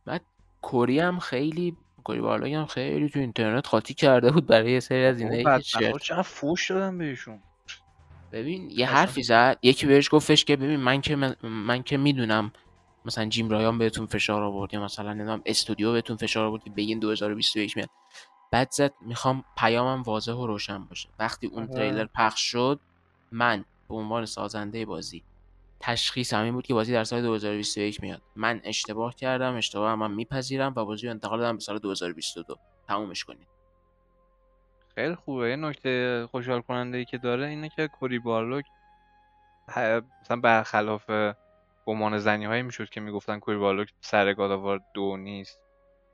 بعد 0.05 0.23
کوری 0.63 0.99
هم 0.99 1.19
خیلی 1.19 1.77
کوری 2.05 2.21
بارلاگ 2.21 2.61
هم 2.61 2.67
خیلی 2.67 3.09
تو 3.09 3.19
اینترنت 3.19 3.67
قاطی 3.67 3.95
کرده 3.95 4.31
بود 4.31 4.47
برای 4.47 4.73
یه 4.73 4.81
سری 4.81 5.05
از 5.05 5.21
اینا 5.21 5.59
چه 5.99 6.23
فوش 6.23 6.71
دادن 6.71 6.99
بهشون. 6.99 7.41
ببین 8.33 8.71
یه 8.71 8.87
حرفی 8.87 9.23
زد 9.23 9.59
یکی 9.63 9.87
بهش 9.87 10.09
گفتش 10.13 10.45
که 10.45 10.57
ببین 10.57 10.81
من 10.81 11.01
که 11.01 11.17
من, 11.43 11.83
که 11.83 11.97
می‌دونم 11.97 12.53
مثلا 13.05 13.25
جیم 13.25 13.49
رایان 13.49 13.79
بهتون 13.79 14.07
فشار 14.07 14.43
آورد 14.43 14.75
یا 14.75 14.85
مثلا 14.85 15.13
نمی‌دونم 15.13 15.43
استودیو 15.47 15.93
بهتون 15.93 16.17
فشار 16.17 16.47
آورد 16.47 16.65
که 16.65 16.71
بگین 16.71 16.99
2021 16.99 17.77
میاد. 17.77 17.89
بعد 18.55 18.71
زد 18.71 18.95
می‌خوام 19.01 19.45
پیامم 19.57 20.03
واضح 20.03 20.33
و 20.33 20.47
روشن 20.47 20.85
باشه. 20.85 21.09
وقتی 21.19 21.47
اون 21.47 21.67
تریلر 21.67 22.05
پخش 22.05 22.41
شد 22.41 22.81
من 23.33 23.65
به 23.89 23.95
عنوان 23.95 24.27
سازنده 24.27 24.87
بازی 24.87 25.23
تشخیص 25.81 26.35
همین 26.35 26.55
بود 26.55 26.67
که 26.67 26.75
بازی 26.75 26.93
در 26.93 27.05
سال 27.05 27.23
2021 27.23 28.03
میاد. 28.03 28.23
من 28.37 28.61
اشتباه 28.65 29.15
کردم 29.15 29.55
اشتباه 29.55 29.91
هم, 29.91 29.99
من 29.99 30.11
میپذیرم 30.11 30.73
و 30.77 30.85
بازی 30.85 31.07
رو 31.07 31.11
انتقال 31.11 31.39
دادم 31.39 31.57
به 31.57 31.61
سال 31.61 31.79
2022 31.79 32.57
تمومش 32.89 33.25
کنید. 33.25 33.47
خیلی 34.95 35.15
خوبه. 35.15 35.51
یه 35.51 35.57
نکته 35.57 36.27
خوشحال 36.31 36.61
کننده 36.61 36.99
ای 36.99 37.05
که 37.05 37.19
داره 37.19 37.47
اینه 37.47 37.69
که 37.69 37.89
کوری 37.89 38.19
بارلوک 38.19 38.65
مثلا 40.23 40.41
برخلاف 40.43 41.11
گمان 41.87 42.19
زنی 42.19 42.45
هایی 42.45 42.63
می‌شد 42.63 42.89
که 42.89 43.01
می‌گفتن 43.01 43.39
کوری 43.39 43.59
بارلوک 43.59 43.93
سر 44.01 44.35
گاداوار 44.35 44.81
دو 44.95 45.17
نیست. 45.17 45.64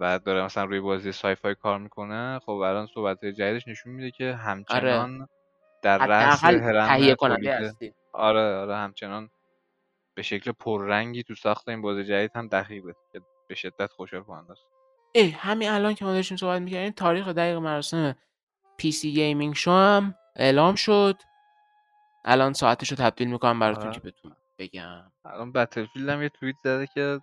و 0.00 0.18
داره 0.18 0.44
مثلا 0.44 0.64
روی 0.64 0.80
بازی 0.80 1.12
sci-fi 1.12 1.54
کار 1.54 1.78
می‌کنه 1.78 2.38
خب 2.38 2.52
الان 2.52 2.86
صحبت 2.86 3.24
جدیدش 3.24 3.68
نشون 3.68 3.92
میده 3.92 4.10
که 4.10 4.34
همچنان 4.34 5.20
آره. 5.20 5.28
در 5.82 6.06
رأس 6.06 6.44
هرم 6.44 7.14
کننده 7.14 7.74
آره 8.12 8.56
آره 8.56 8.76
همچنان 8.76 9.30
به 10.14 10.22
شکل 10.22 10.52
پررنگی 10.52 11.22
تو 11.22 11.34
ساخت 11.34 11.68
این 11.68 11.82
بازی 11.82 12.04
جدید 12.04 12.30
هم 12.34 12.48
دخیله 12.48 12.94
که 13.12 13.20
به 13.48 13.54
شدت 13.54 13.92
خوشحال 13.92 14.22
کننده 14.22 14.52
است 14.52 14.66
اه 15.14 15.26
همین 15.26 15.68
الان 15.68 15.94
که 15.94 16.04
ما 16.04 16.12
داشتیم 16.12 16.36
صحبت 16.36 16.62
می‌کردیم 16.62 16.90
تاریخ 16.90 17.28
دقیق 17.28 17.56
مراسم 17.56 18.16
PC 18.76 19.12
Gaming 19.12 19.54
Show 19.54 19.70
هم 19.70 20.14
اعلام 20.36 20.74
شد 20.74 21.16
الان 22.24 22.52
ساعتش 22.52 22.90
رو 22.90 22.96
تبدیل 22.96 23.30
می‌کنم 23.30 23.58
براتون 23.58 23.86
آره. 23.86 23.94
که 23.94 24.00
بتونم 24.00 24.36
بگم 24.58 25.12
الان 25.24 25.52
Battlefield 25.52 26.08
هم 26.08 26.22
یه 26.22 26.28
توییت 26.28 26.56
زده 26.64 26.86
که 26.86 27.20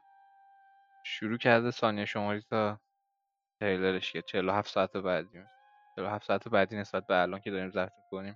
شروع 1.09 1.37
کرده 1.37 1.71
ثانیه 1.71 2.05
شماری 2.05 2.41
تا 2.41 2.79
تریلرش 3.59 4.11
که 4.11 4.21
47 4.21 4.69
ساعت 4.69 4.97
بعدی 4.97 5.39
47 5.95 6.27
ساعت 6.27 6.47
بعدی 6.47 6.75
نسبت 6.75 7.07
به 7.07 7.21
الان 7.21 7.39
که 7.39 7.51
داریم 7.51 7.69
ضبط 7.69 7.91
کنیم 8.11 8.35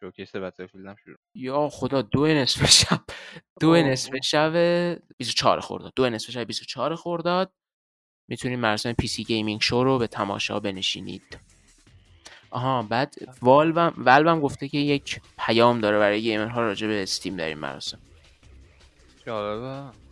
showcase 0.00 0.36
Battlefield 0.36 0.86
هم 0.86 0.96
شروع 1.04 1.16
یا 1.34 1.68
خدا 1.68 2.02
دو 2.02 2.26
نصف 2.26 2.66
شب. 2.70 3.00
دو 3.60 3.76
نصف 3.76 4.12
شب 4.24 4.52
24 5.16 5.60
خرداد 5.60 5.92
دو 5.96 6.10
نصف 6.10 6.30
شب 6.30 6.44
24 6.44 6.96
خرداد 6.96 7.52
می‌تونید 8.28 8.58
مراسم 8.58 8.92
PC 8.92 9.24
Gaming 9.24 9.60
Show 9.60 9.84
رو 9.84 9.98
به 9.98 10.06
تماشا 10.06 10.60
بنشینید. 10.60 11.38
آها 12.50 12.82
بعد 12.82 13.14
والوم 13.42 13.94
والوم 13.96 14.40
گفته 14.40 14.68
که 14.68 14.78
یک 14.78 15.20
پیام 15.38 15.80
داره 15.80 15.98
برای 15.98 16.22
گیمرها 16.22 16.60
راجع 16.60 16.86
به 16.86 17.02
Steam 17.02 17.36
در 17.36 17.46
این 17.46 17.58
مراسم. 17.58 17.98
جالبه. 19.26 20.03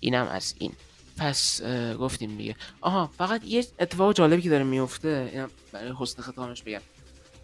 اینم 0.00 0.26
از 0.26 0.54
این. 0.58 0.72
پس 1.16 1.62
گفتیم 1.98 2.36
دیگه. 2.36 2.56
آها 2.80 3.06
فقط 3.06 3.44
یه 3.44 3.66
اتفاق 3.78 4.14
جالبی 4.14 4.42
که 4.42 4.50
داره 4.50 4.64
میفته 4.64 5.30
اینم 5.32 5.50
برای 5.72 5.92
حسن 5.98 6.22
ختامش 6.22 6.62
بگم. 6.62 6.80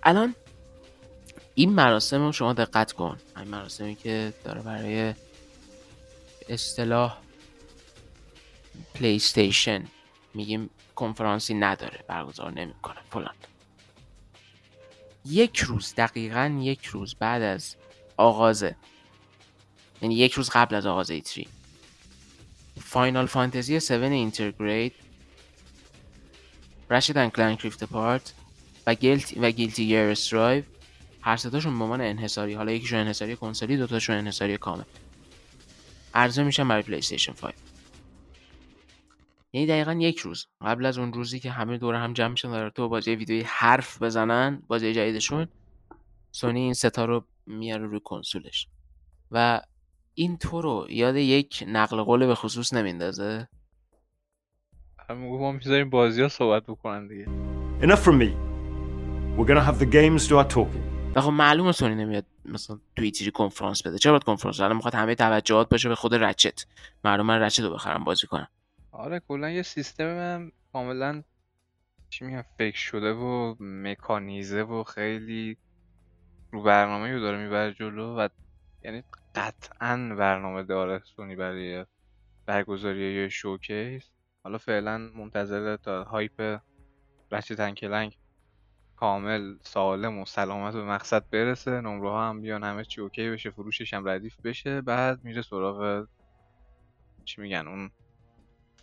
الان 0.03 0.35
این 1.55 1.73
مراسم 1.73 2.21
رو 2.23 2.33
شما 2.33 2.53
دقت 2.53 2.93
کن. 2.93 3.19
این 3.37 3.49
مراسمی 3.49 3.95
که 3.95 4.33
داره 4.45 4.63
برای 4.63 5.15
اصطلاح 6.49 7.19
پلی 8.95 9.17
استیشن 9.17 9.85
میگیم 10.35 10.71
کنفرانسی 10.95 11.55
نداره 11.55 12.05
برگزار 12.09 12.53
نمی‌کنه 12.53 12.99
فلان. 13.11 13.35
یک 15.25 15.59
روز 15.59 15.95
دقیقا 15.97 16.59
یک 16.63 16.85
روز 16.85 17.15
بعد 17.15 17.43
از 17.43 17.77
آغازه 18.17 18.77
یعنی 20.03 20.15
یک 20.15 20.33
روز 20.33 20.51
قبل 20.51 20.75
از 20.75 20.87
آغاز 20.87 21.11
E3 21.11 21.49
Final 22.87 23.27
Fantasy 23.27 23.77
7 23.77 23.91
Intergrade 23.91 24.93
Ratchet 26.91 27.19
and 27.19 27.31
Clank 27.31 27.57
Rift 27.57 27.85
Apart 27.85 28.35
و 28.87 28.95
Guilty 28.95 29.41
و 29.41 29.51
Guilty 29.51 29.87
Gear 29.87 29.99
Strive 29.99 30.65
هر 31.21 31.37
ستاشون 31.37 31.79
به 31.79 31.85
عنوان 31.85 32.01
انحصاری 32.01 32.55
حالا 32.55 32.73
یکیشون 32.73 32.99
انحصاری 32.99 33.37
کنسولی 33.37 33.77
دوتاشون 33.77 34.17
انحصاری 34.17 34.57
کامل. 34.57 34.83
عرضه 36.15 36.43
میشن 36.43 36.69
برای 36.69 36.83
پلی 36.83 36.97
استیشن 36.97 37.33
5 37.33 37.55
یعنی 39.53 39.67
دقیقا 39.67 39.93
یک 39.93 40.19
روز. 40.19 40.47
قبل 40.61 40.87
از 40.87 40.99
اون 40.99 41.13
روزی 41.13 41.41
که 41.41 41.51
همه 41.51 41.79
دور 41.79 41.95
هم 41.95 42.13
جمع 42.13 42.29
میشن 42.29 42.53
در 42.53 42.71
تو 42.71 42.89
بازی 42.89 43.15
ویدیوی 43.15 43.45
حرف 43.47 44.03
بزنن 44.03 44.63
بازی 44.67 44.93
جدیدشون 44.93 45.49
سونی 46.33 46.61
این 46.61 46.75
ستا 46.75 47.05
رو 47.05 47.25
میاره 47.47 47.87
روی 47.87 48.01
کنسولش. 48.05 48.69
و 49.31 49.61
این 50.19 50.39
تو 50.39 50.63
رو 50.63 50.87
یاد 50.91 51.17
یک 51.17 51.65
نقل 51.69 52.03
قول 52.03 52.27
به 52.27 52.35
خصوص 52.35 52.75
نمیندازه؟ 52.75 53.49
هم 55.09 55.19
ما 55.19 55.53
می‌ذاریم 55.53 55.91
بازی 55.91 56.23
ها 56.23 56.29
صحبت 56.29 56.63
بکنن 56.63 57.07
دیگه. 57.07 57.27
Enough 57.81 58.05
from 58.05 58.19
me. 58.23 58.31
We're 59.37 59.49
gonna 59.49 59.67
have 59.71 59.79
the 59.79 59.91
games 59.93 60.29
do 60.29 60.33
our 60.33 60.55
talking. 60.55 61.15
و 61.15 61.21
خب 61.21 61.31
معلومه 61.31 61.73
سونی 61.73 61.95
نمیاد 61.95 62.25
مثلا 62.45 62.79
توییتری 62.97 63.31
کنفرانس 63.31 63.87
بده. 63.87 63.99
چرا 63.99 64.13
باید 64.13 64.25
کنفرانس 64.25 64.61
الان 64.61 64.77
می‌خواد 64.77 64.95
همه 64.95 65.15
توجهات 65.15 65.69
باشه 65.69 65.89
به 65.89 65.95
خود 65.95 66.15
رچت. 66.15 66.67
من 67.05 67.43
رچت 67.43 67.61
رو 67.61 67.75
بخرم 67.75 68.05
بازی 68.05 68.27
کنم. 68.27 68.49
آره 68.93 69.21
کلا 69.29 69.51
یه 69.51 69.63
سیستم 69.63 70.53
کاملا 70.73 71.23
چی 72.11 72.25
میگم 72.25 72.45
فکر 72.59 72.79
شده 72.79 73.13
و 73.13 73.55
مکانیزه 73.61 74.63
و 74.63 74.85
خیلی 74.85 75.57
رو 76.53 76.63
برنامه 76.63 77.13
رو 77.13 77.21
داره 77.21 77.45
می‌بره 77.45 77.75
جلو 77.75 78.17
و 78.17 78.29
یعنی 78.85 79.03
قطعا 79.37 80.15
برنامه 80.19 80.63
داره 80.63 81.03
سونی 81.05 81.37
برای 81.37 81.87
برگزاری 82.47 83.15
یه 83.15 83.29
showcase. 83.29 84.11
حالا 84.45 84.59
فعلا 84.59 84.99
منتظر 84.99 85.77
تا 85.77 86.05
hype 86.05 86.61
Ratchet 87.33 87.53
and 87.53 87.77
Clank 87.77 88.19
کامل 88.97 89.57
سالم 89.63 90.19
و 90.19 90.25
سلامت 90.25 90.75
به 90.75 90.85
مقصد 90.85 91.31
برسه. 91.31 91.71
نمره 91.71 92.11
ها 92.11 92.29
هم 92.29 92.41
بیان 92.41 92.65
همه 92.65 92.85
چی 92.85 93.01
اوکی 93.01 93.31
بشه 93.31 93.51
فروشش 93.51 93.95
هم 93.95 94.09
ردیف 94.09 94.41
بشه. 94.41 94.81
بعد 94.81 95.25
میره 95.25 95.43
سراغ 95.43 96.09
چی 97.25 97.41
میگن 97.41 97.69
اون 97.69 97.91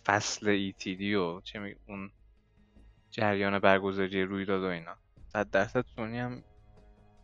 فصل 0.06 0.48
ایتیدی 0.48 1.14
و 1.14 1.40
چه 1.40 1.58
می... 1.58 1.74
اون 1.88 2.10
جریان 3.10 3.58
برگزاری 3.58 4.22
رویداد 4.22 4.62
و 4.62 4.66
اینا. 4.66 4.96
صد 5.32 5.50
درصد 5.50 5.84
سونی 5.96 6.18
هم 6.18 6.42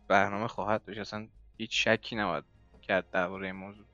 برنامه 0.07 0.47
خواهد 0.47 0.85
داشت. 0.85 0.99
اصلا 0.99 1.27
هیچ 1.57 1.87
شکی 1.87 2.15
نباید 2.15 2.43
کرد 2.91 3.09
درباره 3.11 3.45
این 3.45 3.55
موضوع. 3.55 3.85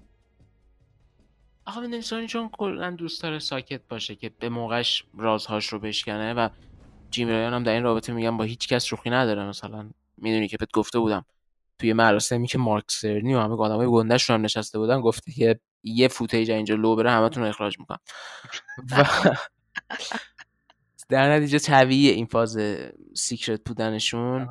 آخه 1.65 1.79
می‌دونی 1.79 2.01
سونی 2.01 2.27
چون 2.27 2.49
کلا 2.49 2.91
دوست 2.91 3.23
داره 3.23 3.39
ساکت 3.39 3.81
باشه 3.89 4.15
که 4.15 4.29
به 4.39 4.49
موقعش 4.49 5.03
رازهاش 5.17 5.67
رو 5.67 5.79
بشکنه 5.79 6.33
و 6.33 6.49
جیم 7.11 7.27
رایان 7.27 7.53
هم 7.53 7.63
در 7.63 7.71
این 7.73 7.83
رابطه 7.83 8.13
میگم 8.13 8.37
با 8.37 8.43
هیچ 8.43 8.67
کس 8.67 8.85
شوخی 8.85 9.09
نداره. 9.09 9.45
مثلا 9.45 9.89
می‌دونی 10.17 10.47
که 10.47 10.57
بهت 10.57 10.71
گفته 10.73 10.99
بودم 10.99 11.25
توی 11.79 11.93
مراسمی 11.93 12.47
که 12.47 12.57
مارک 12.57 12.85
سرنی 12.91 13.33
و 13.33 13.39
همه 13.39 13.55
آدمای 13.55 13.87
گندهشون 13.87 14.33
هم 14.33 14.41
نشسته 14.41 14.79
بودن 14.79 15.01
گفته 15.01 15.31
که 15.31 15.59
یه 15.83 16.07
فوتیج 16.07 16.51
اینجا 16.51 16.75
لو 16.75 16.95
بره 16.95 17.11
همتون 17.11 17.43
رو 17.43 17.49
اخراج 17.49 17.79
می‌کنم. 17.79 17.99
و 18.91 19.05
در 21.09 21.35
نتیجه 21.35 21.59
طبیعی 21.59 22.09
این 22.09 22.25
فاز 22.25 22.59
secret 23.13 23.61
بودنشون. 23.65 24.49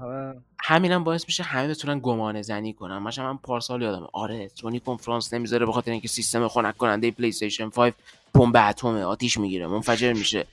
همین 0.60 0.92
هم 0.92 1.04
باعث 1.04 1.24
میشه 1.26 1.42
همه 1.42 1.68
بتونن 1.68 2.00
گمانه 2.02 2.42
زنی 2.42 2.72
کنن. 2.72 2.98
مثلا 2.98 3.32
من 3.32 3.38
پارسال 3.38 3.82
یادمه 3.82 4.06
آره 4.12 4.50
سونی 4.54 4.80
کنفرانس 4.80 5.34
نمی‌ذاره 5.34 5.66
بخاطر 5.66 5.90
اینکه 5.90 6.08
سیستم 6.08 6.48
خنک 6.48 6.76
کننده 6.76 7.10
پلی 7.10 7.28
استیشن 7.28 7.68
5 7.68 7.92
بمب 8.34 8.56
اتمه 8.56 9.02
آتیش 9.02 9.38
می‌گیره. 9.38 9.66
منفجر 9.66 10.12
میشه. 10.12 10.46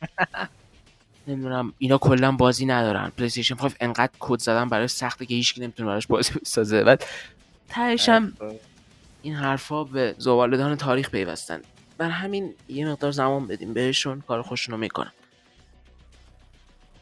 نمی‌دونم 1.28 1.74
اینا 1.78 1.98
کلا 1.98 2.32
بازی 2.32 2.66
ندارن. 2.66 3.12
پلی 3.18 3.26
استیشن 3.26 3.56
5 3.56 3.74
انقدر 3.80 4.12
کد 4.20 4.40
زدن 4.40 4.70
برای 4.70 4.88
سخته 4.88 5.26
که 5.26 5.36
هیچکی 5.36 5.62
نمی‌تونه 5.62 5.90
براش 5.90 6.08
بازی 6.08 6.34
بسازه. 6.40 6.84
بعد 6.84 7.06
تهش 7.70 8.10
هم 8.10 8.34
این 9.22 9.36
حرفا 9.36 9.84
به 9.84 10.16
زباله‌دان 10.18 10.76
تاریخ 10.76 11.10
پیوستن. 11.10 11.62
بر 11.98 12.10
همین 12.10 12.54
یه 12.70 12.88
مقدار 12.88 13.12
زمان 13.12 13.48
بدیم. 13.48 13.74
بهشون 13.74 14.22
کار 14.22 14.42
خودشونو 14.42 14.78
می‌کنن 14.78 15.12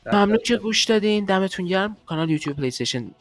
ممنون 0.05 0.37
که 0.45 0.57
گوش 0.57 0.83
دادین. 0.83 1.25
دمتون 1.25 1.65
گرم. 1.65 1.97
کانال 2.05 2.29
یوتیوب 2.29 2.57
پلی 2.57 2.67
استیشن 2.67 3.11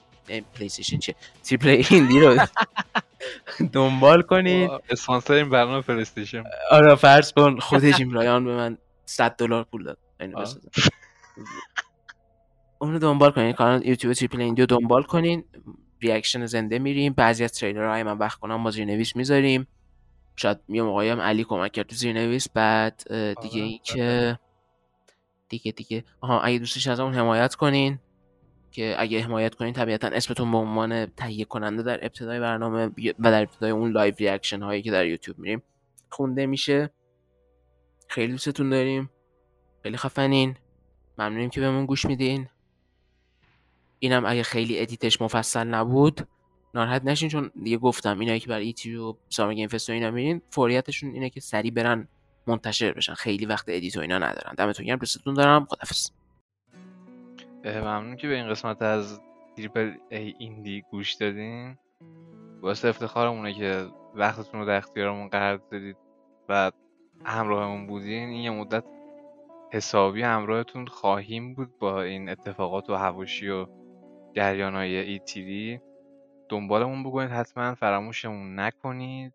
پلی 0.54 0.66
استیشن 0.66 0.98
چه 0.98 1.14
Triple 1.44 1.82
Indie 1.90 2.20
رو 2.20 2.46
دنبال 3.72 4.22
کنید 4.22 4.70
اسپانسر 4.90 5.32
این 5.32 5.50
برنامه 5.50 5.82
پلی 5.82 6.00
استیشن 6.00 6.44
آره 6.70 6.94
فرض 6.94 7.32
کن 7.32 7.58
خود 7.58 7.84
جیم 7.84 8.10
رایان 8.10 8.44
به 8.44 8.56
من 8.56 8.78
100 9.04 9.36
دلار 9.36 9.64
پول 9.64 9.84
داد. 9.84 9.98
اونو 12.78 12.98
دنبال 12.98 13.30
کنین. 13.30 13.52
کانال 13.52 13.86
یوتیوب 13.86 14.14
Triple 14.14 14.40
Indie 14.40 14.62
رو 14.62 14.66
دنبال 14.66 15.02
کنین. 15.02 15.44
ریاکشن 16.00 16.46
زنده 16.46 16.78
میریم. 16.78 17.12
بعضی 17.12 17.44
از 17.44 17.62
های 17.62 18.02
من 18.02 18.18
وقت 18.18 18.38
کنم 18.38 18.64
با 18.64 18.70
نویس 18.70 19.16
می‌ذاریم. 19.16 19.66
شاید 20.36 20.58
یه 20.68 20.82
موقعی 20.82 21.08
هم 21.08 21.20
علی 21.20 21.44
کمک 21.44 21.72
کرد 21.72 21.86
تو 21.86 22.12
نویس 22.12 22.48
بعد 22.48 23.02
دیگه 23.42 23.62
این 23.62 23.80
که 23.84 24.38
دیگه 25.50 25.72
دیگه. 25.72 26.04
آها 26.20 26.40
اگه 26.40 26.58
دوستش 26.58 26.86
از 26.86 27.00
اون 27.00 27.14
حمایت 27.14 27.54
کنین 27.54 27.98
که 28.70 28.94
اگه 28.98 29.22
حمایت 29.22 29.54
کنین 29.54 29.72
طبیعتا 29.72 30.08
اسمتون 30.08 30.50
به 30.50 30.56
عنوان 30.56 31.06
تهیه 31.06 31.44
کننده 31.44 31.82
در 31.82 32.04
ابتدای 32.04 32.40
برنامه 32.40 32.90
و 33.18 33.30
در 33.30 33.42
ابتدای 33.42 33.70
اون 33.70 33.90
لایو 33.90 34.14
ریاکشن 34.18 34.62
هایی 34.62 34.82
که 34.82 34.90
در 34.90 35.06
یوتیوب 35.06 35.38
میریم 35.38 35.62
خونده 36.10 36.46
میشه. 36.46 36.90
خیلی 38.08 38.32
دوستتون 38.32 38.70
داریم. 38.70 39.10
خیلی 39.82 39.96
خفنین. 39.96 40.56
ممنونیم 41.18 41.50
که 41.50 41.60
بهمون 41.60 41.86
گوش 41.86 42.04
میدین. 42.04 42.48
اینم 43.98 44.26
اگه 44.26 44.42
خیلی 44.42 44.78
edit 44.78 45.08
ش 45.08 45.22
مفصل 45.22 45.66
نبود 45.66 46.28
ناراحت 46.74 47.04
نشین 47.04 47.28
چون 47.28 47.50
دیگه 47.64 47.76
گفتم 47.78 48.18
اینایی 48.18 48.40
که 48.40 48.48
برای 48.48 48.66
E3 48.66 48.96
و 48.96 49.14
Summer 49.28 49.54
Game 49.54 49.68
Fest 49.68 49.90
و 49.90 49.92
اینا 49.92 50.10
میرین 50.10 50.42
فوریتشون 50.50 51.10
اینه 51.10 51.30
که 51.30 51.40
سریع 51.40 51.70
برن 51.70 52.08
منتشر 52.50 52.92
بشن. 52.92 53.14
خیلی 53.14 53.46
وقت 53.46 53.64
edit 53.68 53.96
و 53.96 54.00
اینا 54.00 54.18
ندارن. 54.18 54.54
دمتون 54.54 54.86
گرم. 54.86 54.98
دوستتون 54.98 55.34
دارم. 55.34 55.64
خدافظ 55.64 56.10
ممنون 57.64 58.16
که 58.16 58.28
به 58.28 58.34
این 58.34 58.48
قسمت 58.48 58.82
از 58.82 59.20
Triple 59.56 59.92
A 60.10 60.34
Indie 60.38 60.84
گوش 60.90 61.14
دادین. 61.14 61.78
واسه 62.60 62.88
افتخارمونه 62.88 63.54
که 63.54 63.86
وقتتون 64.14 64.60
رو 64.60 64.66
در 64.66 64.76
اختیارمون 64.76 65.28
قرار 65.28 65.60
دادید 65.70 65.96
و 66.48 66.72
همراهمون 67.24 67.86
بودین. 67.86 68.28
این 68.28 68.42
یه 68.42 68.50
مدت 68.50 68.84
حسابی 69.72 70.22
همراهتون 70.22 70.86
خواهیم 70.86 71.54
بود 71.54 71.78
با 71.78 72.02
این 72.02 72.28
اتفاقات 72.28 72.90
و 72.90 72.94
هواشی 72.94 73.48
و 73.48 73.66
جریانهای 74.36 74.96
ایتیری 74.96 75.80
دنبالمون 76.48 77.04
بکنید 77.04 77.30
حتما 77.30 77.74
فراموشمون 77.74 78.60
نکنید. 78.60 79.32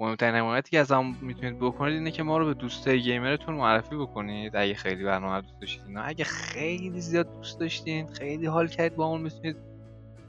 مهمترین 0.00 0.34
حمایتی 0.34 0.70
که 0.70 0.78
از 0.80 0.92
هم 0.92 1.16
می‌تونید 1.22 1.58
بکنید 1.58 1.94
اینه 1.94 2.10
که 2.10 2.22
ما 2.22 2.38
رو 2.38 2.46
به 2.46 2.54
دوستای 2.54 3.02
گیمرتون 3.02 3.54
معرفی 3.54 3.96
بکنید. 3.96 4.56
اگه 4.56 4.74
خیلی 4.74 5.04
برنامه 5.04 5.40
دوست 5.40 5.60
داشتید 5.60 5.88
نه 5.88 6.02
اگه 6.08 6.24
خیلی 6.24 7.00
زیاد 7.00 7.36
دوست 7.36 7.60
داشتین 7.60 8.06
خیلی 8.06 8.46
حال 8.46 8.68
کرد 8.68 8.96
با 8.96 9.06
اون 9.06 9.20
می‌تونید 9.20 9.56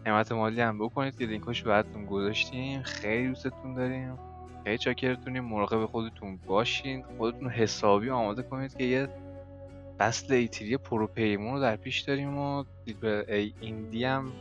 حمایت 0.06 0.32
مالی 0.32 0.62
هم 0.62 0.80
بکنید 0.80 1.18
که 1.18 1.26
لینکاش 1.26 1.64
براتون 1.64 2.06
گذاشتیم. 2.06 2.82
خیلی 2.82 3.28
دوستتون 3.28 3.76
داریم. 3.76 4.18
خیلی 4.64 4.78
چاکرتونیم. 4.78 5.46
مراقب 5.46 5.86
خودتون 5.86 6.40
باشین. 6.48 7.04
خودتون 7.18 7.50
حسابی 7.50 8.10
آماده 8.10 8.44
کنید 8.44 8.78
که 8.78 8.84
یه 8.84 9.08
فصل 9.98 10.34
ایتری 10.34 10.78
پروپیمون 10.78 11.54
رو 11.54 11.60
در 11.60 11.76
پیش 11.76 12.00
داریم 12.02 12.38
و 12.38 12.64
ای 13.28 13.54
ایندی 13.62 14.06
هم 14.06 14.32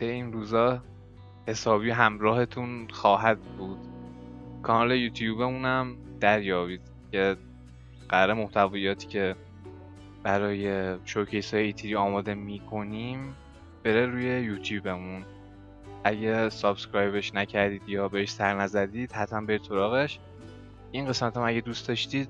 این 0.00 0.32
روزا 0.32 0.82
حسابی 1.46 1.90
همراهتون 1.90 2.88
خواهد 2.90 3.40
بود. 3.40 3.78
کانال 4.62 4.92
یوتیوبمون 4.92 5.64
هم 5.64 5.96
دریابید. 6.20 6.80
که 7.12 7.36
قرار 8.08 8.34
محتویاتی 8.34 9.06
که 9.06 9.36
برای 10.22 10.96
شوکیس 11.04 11.54
های 11.54 11.62
ایتری 11.62 11.96
آماده 11.96 12.34
می‌کنیم 12.34 13.34
بره 13.84 14.06
روی 14.06 14.24
یوتیوبمون. 14.24 15.24
اگه 16.04 16.48
subscribe 16.48 17.18
ش 17.18 17.34
نکردید 17.34 17.88
یا 17.88 18.08
بهش 18.08 18.30
سر 18.30 18.54
نزدید 18.54 19.12
حتما 19.12 19.40
برید 19.40 19.62
سراغش. 19.62 20.20
این 20.92 21.06
قسمت 21.06 21.36
هم 21.36 21.42
اگه 21.42 21.60
دوست 21.60 21.88
داشتید 21.88 22.28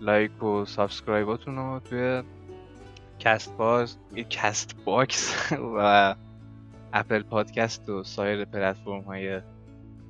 like 0.00 0.42
و 0.42 0.64
subscribe 0.64 1.33
اتون 1.33 1.56
رو 1.56 1.80
توی 1.80 2.22
کست 3.18 3.56
باز 3.56 3.98
Castbox 4.30 5.52
و 5.76 6.14
Apple 6.92 7.22
Podcast 7.22 7.88
و 7.88 8.04
سایر 8.04 8.44
پلتفرم 8.44 9.00
های 9.00 9.40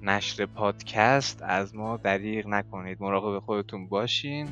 نشر 0.03 0.47
پادکست 0.47 1.43
از 1.43 1.75
ما 1.75 1.97
دریغ 1.97 2.47
نکنید. 2.47 2.97
مراقب 3.01 3.39
خودتون 3.39 3.89
باشین. 3.89 4.49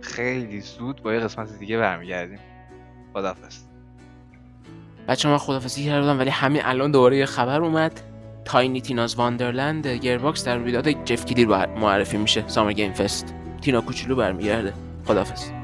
خیلی 0.00 0.60
زود 0.60 1.02
با 1.02 1.14
یه 1.14 1.20
قسمت 1.20 1.58
دیگه 1.58 1.78
برمیگردیم. 1.78 2.38
خدافز 3.12 3.64
بچه‌ها 5.08 5.28
من 5.28 5.38
خدافزی 5.38 5.84
کردم 5.84 6.18
ولی 6.18 6.30
همین 6.30 6.62
الان 6.64 6.90
دوباره 6.90 7.16
یه 7.16 7.26
خبر 7.26 7.60
اومد. 7.60 8.00
Tiny 8.44 8.80
Tina's 8.80 9.16
Wonderlands 9.16 9.86
Gearbox 9.86 10.44
در 10.44 10.56
رویداد 10.56 11.04
جف 11.04 11.24
کیلی 11.24 11.48
معرفی 11.66 12.16
میشه. 12.16 12.48
Summer 12.48 12.72
Game 12.72 12.92
Fest 12.92 13.34
تینا 13.60 13.80
کوچولو 13.80 14.16
برمیگرده. 14.16 14.72
خدافز 15.04 15.57